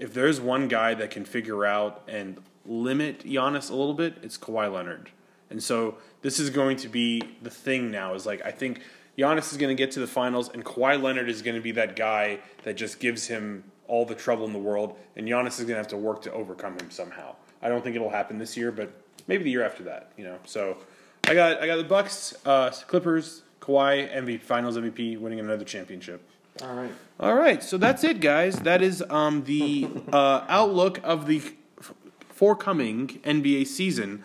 if 0.00 0.14
there's 0.14 0.40
one 0.40 0.66
guy 0.66 0.94
that 0.94 1.10
can 1.10 1.24
figure 1.24 1.64
out 1.64 2.02
and 2.08 2.38
limit 2.66 3.24
Giannis 3.24 3.70
a 3.70 3.74
little 3.74 3.94
bit, 3.94 4.16
it's 4.22 4.38
Kawhi 4.38 4.72
Leonard. 4.72 5.10
And 5.50 5.62
so 5.62 5.98
this 6.22 6.40
is 6.40 6.50
going 6.50 6.78
to 6.78 6.88
be 6.88 7.22
the 7.42 7.50
thing 7.50 7.90
now. 7.90 8.14
Is 8.14 8.24
like 8.24 8.44
I 8.44 8.50
think 8.50 8.80
Giannis 9.18 9.52
is 9.52 9.58
going 9.58 9.68
to 9.68 9.80
get 9.80 9.92
to 9.92 10.00
the 10.00 10.06
finals, 10.06 10.48
and 10.48 10.64
Kawhi 10.64 11.00
Leonard 11.00 11.28
is 11.28 11.42
going 11.42 11.56
to 11.56 11.60
be 11.60 11.72
that 11.72 11.96
guy 11.96 12.38
that 12.64 12.76
just 12.76 12.98
gives 12.98 13.26
him 13.26 13.62
all 13.86 14.06
the 14.06 14.14
trouble 14.14 14.46
in 14.46 14.52
the 14.52 14.58
world, 14.58 14.96
and 15.16 15.28
Giannis 15.28 15.58
is 15.58 15.60
going 15.60 15.70
to 15.70 15.76
have 15.76 15.88
to 15.88 15.96
work 15.96 16.22
to 16.22 16.32
overcome 16.32 16.78
him 16.78 16.90
somehow. 16.90 17.34
I 17.60 17.68
don't 17.68 17.84
think 17.84 17.94
it'll 17.94 18.10
happen 18.10 18.38
this 18.38 18.56
year, 18.56 18.72
but 18.72 18.90
maybe 19.26 19.44
the 19.44 19.50
year 19.50 19.64
after 19.64 19.82
that. 19.84 20.12
You 20.16 20.24
know, 20.24 20.38
so 20.46 20.78
I 21.24 21.34
got 21.34 21.60
I 21.60 21.66
got 21.66 21.76
the 21.76 21.84
Bucks, 21.84 22.34
uh, 22.46 22.70
Clippers, 22.86 23.42
Kawhi 23.60 24.10
MVP, 24.14 24.40
Finals 24.40 24.78
MVP, 24.78 25.18
winning 25.18 25.40
another 25.40 25.64
championship. 25.64 26.26
All 26.62 26.74
right. 26.74 26.92
All 27.18 27.34
right, 27.34 27.62
so 27.62 27.76
that's 27.78 28.02
it, 28.04 28.20
guys. 28.20 28.56
That 28.60 28.82
is 28.82 29.02
um, 29.10 29.44
the 29.44 29.88
uh, 30.12 30.44
outlook 30.48 31.00
of 31.04 31.26
the 31.26 31.38
f- 31.78 31.92
forthcoming 32.30 33.08
NBA 33.24 33.66
season. 33.66 34.22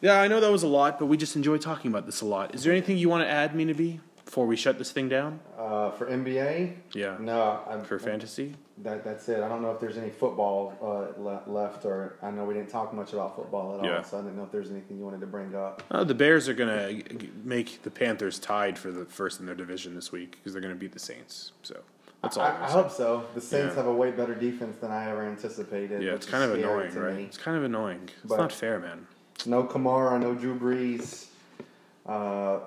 Yeah, 0.00 0.20
I 0.20 0.28
know 0.28 0.40
that 0.40 0.50
was 0.50 0.62
a 0.62 0.68
lot, 0.68 0.98
but 0.98 1.06
we 1.06 1.16
just 1.16 1.36
enjoy 1.36 1.58
talking 1.58 1.90
about 1.90 2.04
this 2.06 2.20
a 2.20 2.26
lot. 2.26 2.54
Is 2.54 2.62
there 2.64 2.72
anything 2.72 2.98
you 2.98 3.08
want 3.08 3.22
to 3.24 3.28
add, 3.30 3.54
Mina 3.54 3.74
B, 3.74 4.00
before 4.26 4.44
we 4.46 4.56
shut 4.56 4.76
this 4.76 4.90
thing 4.92 5.08
down? 5.08 5.40
Uh, 5.56 5.90
for 5.92 6.06
NBA, 6.06 6.74
Yeah. 6.92 7.16
no, 7.18 7.60
I'm, 7.70 7.82
For 7.84 7.98
fantasy? 7.98 8.54
that 8.78 9.02
that's 9.04 9.28
it. 9.30 9.42
I 9.42 9.48
don't 9.48 9.62
know 9.62 9.70
if 9.70 9.80
there's 9.80 9.96
any 9.96 10.10
football 10.10 10.74
uh, 10.82 11.18
le- 11.22 11.42
left, 11.46 11.86
or 11.86 12.16
I 12.22 12.30
know 12.30 12.44
we 12.44 12.52
didn't 12.52 12.68
talk 12.68 12.92
much 12.92 13.14
about 13.14 13.34
football 13.36 13.78
at 13.78 13.84
Yeah. 13.84 13.98
all, 13.98 14.04
so 14.04 14.18
I 14.18 14.22
didn't 14.22 14.36
know 14.36 14.42
if 14.42 14.50
there's 14.52 14.70
anything 14.70 14.98
you 14.98 15.04
wanted 15.04 15.20
to 15.20 15.26
bring 15.26 15.54
up. 15.54 15.82
Uh, 15.90 16.04
the 16.04 16.14
Bears 16.14 16.48
are 16.48 16.54
going 16.54 16.68
to 17.04 17.28
make 17.44 17.82
the 17.84 17.90
Panthers 17.90 18.38
tied 18.38 18.78
for 18.78 18.90
the 18.90 19.06
first 19.06 19.40
in 19.40 19.46
their 19.46 19.54
division 19.54 19.94
this 19.94 20.12
week 20.12 20.32
because 20.32 20.52
they're 20.52 20.60
going 20.60 20.74
to 20.74 20.78
beat 20.78 20.92
the 20.92 20.98
Saints. 20.98 21.52
So 21.62 21.78
that's 22.22 22.36
all. 22.36 22.44
I, 22.44 22.64
I 22.66 22.70
hope 22.70 22.90
so. 22.90 23.24
The 23.34 23.40
Saints 23.40 23.70
Yeah. 23.74 23.76
have 23.76 23.86
a 23.86 23.94
way 23.94 24.10
better 24.10 24.34
defense 24.34 24.76
than 24.78 24.90
I 24.90 25.08
ever 25.08 25.22
anticipated. 25.22 26.02
Yeah, 26.02 26.12
it's 26.12 26.26
kind 26.26 26.42
of 26.44 26.52
annoying, 26.52 26.94
right? 26.96 27.14
me. 27.16 27.22
It's 27.24 27.38
kind 27.38 27.56
of 27.56 27.62
annoying. 27.62 28.10
It's 28.22 28.26
But- 28.28 28.38
not 28.38 28.52
fair, 28.52 28.78
man. 28.80 29.06
No 29.46 29.62
Kamara, 29.64 30.20
no 30.20 30.34
Drew 30.34 30.58
Brees, 30.58 31.26
uh, 32.06 32.58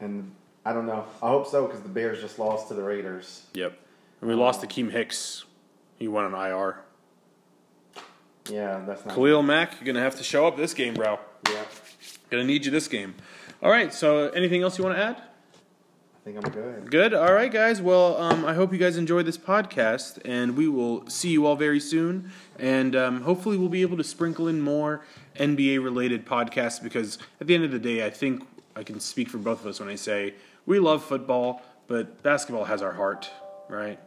and 0.00 0.32
I 0.64 0.72
don't 0.72 0.86
know. 0.86 1.04
I 1.22 1.28
hope 1.28 1.46
so 1.48 1.66
because 1.66 1.80
the 1.80 1.88
Bears 1.88 2.20
just 2.20 2.38
lost 2.38 2.68
to 2.68 2.74
the 2.74 2.82
Raiders. 2.82 3.46
Yep. 3.54 3.78
And 4.20 4.30
we 4.30 4.36
lost 4.36 4.62
Akiem 4.62 4.90
Hicks. 4.90 5.44
He 5.98 6.08
went 6.08 6.32
on 6.32 6.46
IR. 6.46 6.78
Yeah, 8.50 8.82
that's 8.86 9.04
not. 9.04 9.14
Khalil 9.14 9.42
Mack, 9.42 9.72
you're 9.72 9.84
going 9.84 9.96
to 9.96 10.02
have 10.02 10.16
to 10.16 10.24
show 10.24 10.46
up 10.46 10.56
this 10.56 10.74
game, 10.74 10.94
bro. 10.94 11.18
Yeah, 11.48 11.64
Going 12.30 12.46
to 12.46 12.46
need 12.46 12.64
you 12.64 12.70
this 12.70 12.88
game. 12.88 13.14
All 13.62 13.70
right, 13.70 13.92
so 13.92 14.28
anything 14.30 14.62
else 14.62 14.78
you 14.78 14.84
want 14.84 14.96
to 14.96 15.02
add? 15.02 15.16
I 15.16 16.24
think 16.24 16.36
I'm 16.36 16.52
good. 16.52 16.90
Good. 16.90 17.14
All 17.14 17.32
right, 17.32 17.50
guys. 17.52 17.82
Well, 17.82 18.16
um, 18.16 18.44
I 18.44 18.54
hope 18.54 18.72
you 18.72 18.78
guys 18.78 18.96
enjoyed 18.96 19.26
this 19.26 19.38
podcast, 19.38 20.20
and 20.24 20.56
we 20.56 20.68
will 20.68 21.08
see 21.08 21.30
you 21.30 21.46
all 21.46 21.56
very 21.56 21.80
soon. 21.80 22.30
And 22.58 22.94
um, 22.94 23.22
hopefully, 23.22 23.56
we'll 23.56 23.68
be 23.68 23.82
able 23.82 23.96
to 23.96 24.04
sprinkle 24.04 24.46
in 24.46 24.60
more 24.60 25.04
NBA 25.36 25.82
related 25.82 26.24
podcasts 26.24 26.80
because 26.80 27.18
at 27.40 27.48
the 27.48 27.54
end 27.56 27.64
of 27.64 27.72
the 27.72 27.78
day, 27.80 28.06
I 28.06 28.10
think 28.10 28.46
I 28.76 28.84
can 28.84 29.00
speak 29.00 29.28
for 29.28 29.38
both 29.38 29.60
of 29.60 29.66
us 29.66 29.80
when 29.80 29.88
I 29.88 29.96
say 29.96 30.34
we 30.66 30.78
love 30.78 31.04
football, 31.04 31.62
but 31.86 32.22
basketball 32.22 32.64
has 32.64 32.82
our 32.82 32.92
heart, 32.92 33.30
right? 33.68 33.98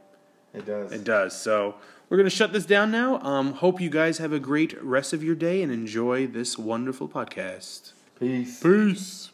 It 0.54 0.66
does. 0.66 0.92
It 0.92 1.04
does. 1.04 1.40
So 1.40 1.76
we're 2.10 2.18
going 2.18 2.30
to 2.30 2.36
shut 2.36 2.54
this 2.54 2.66
down 2.66 2.92
now. 2.92 3.20
Um, 3.22 3.54
hope 3.54 3.82
you 3.82 3.90
guys 3.90 4.20
have 4.20 4.32
a 4.32 4.40
great 4.40 4.82
rest 4.82 5.14
of 5.14 5.24
your 5.24 5.36
day 5.36 5.62
and 5.62 5.72
enjoy 5.72 6.28
this 6.28 6.58
wonderful 6.58 7.08
podcast. 7.08 7.92
Peace. 8.20 8.62
Peace. 8.62 9.32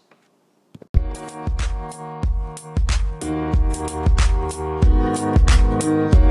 Thank 5.82 6.26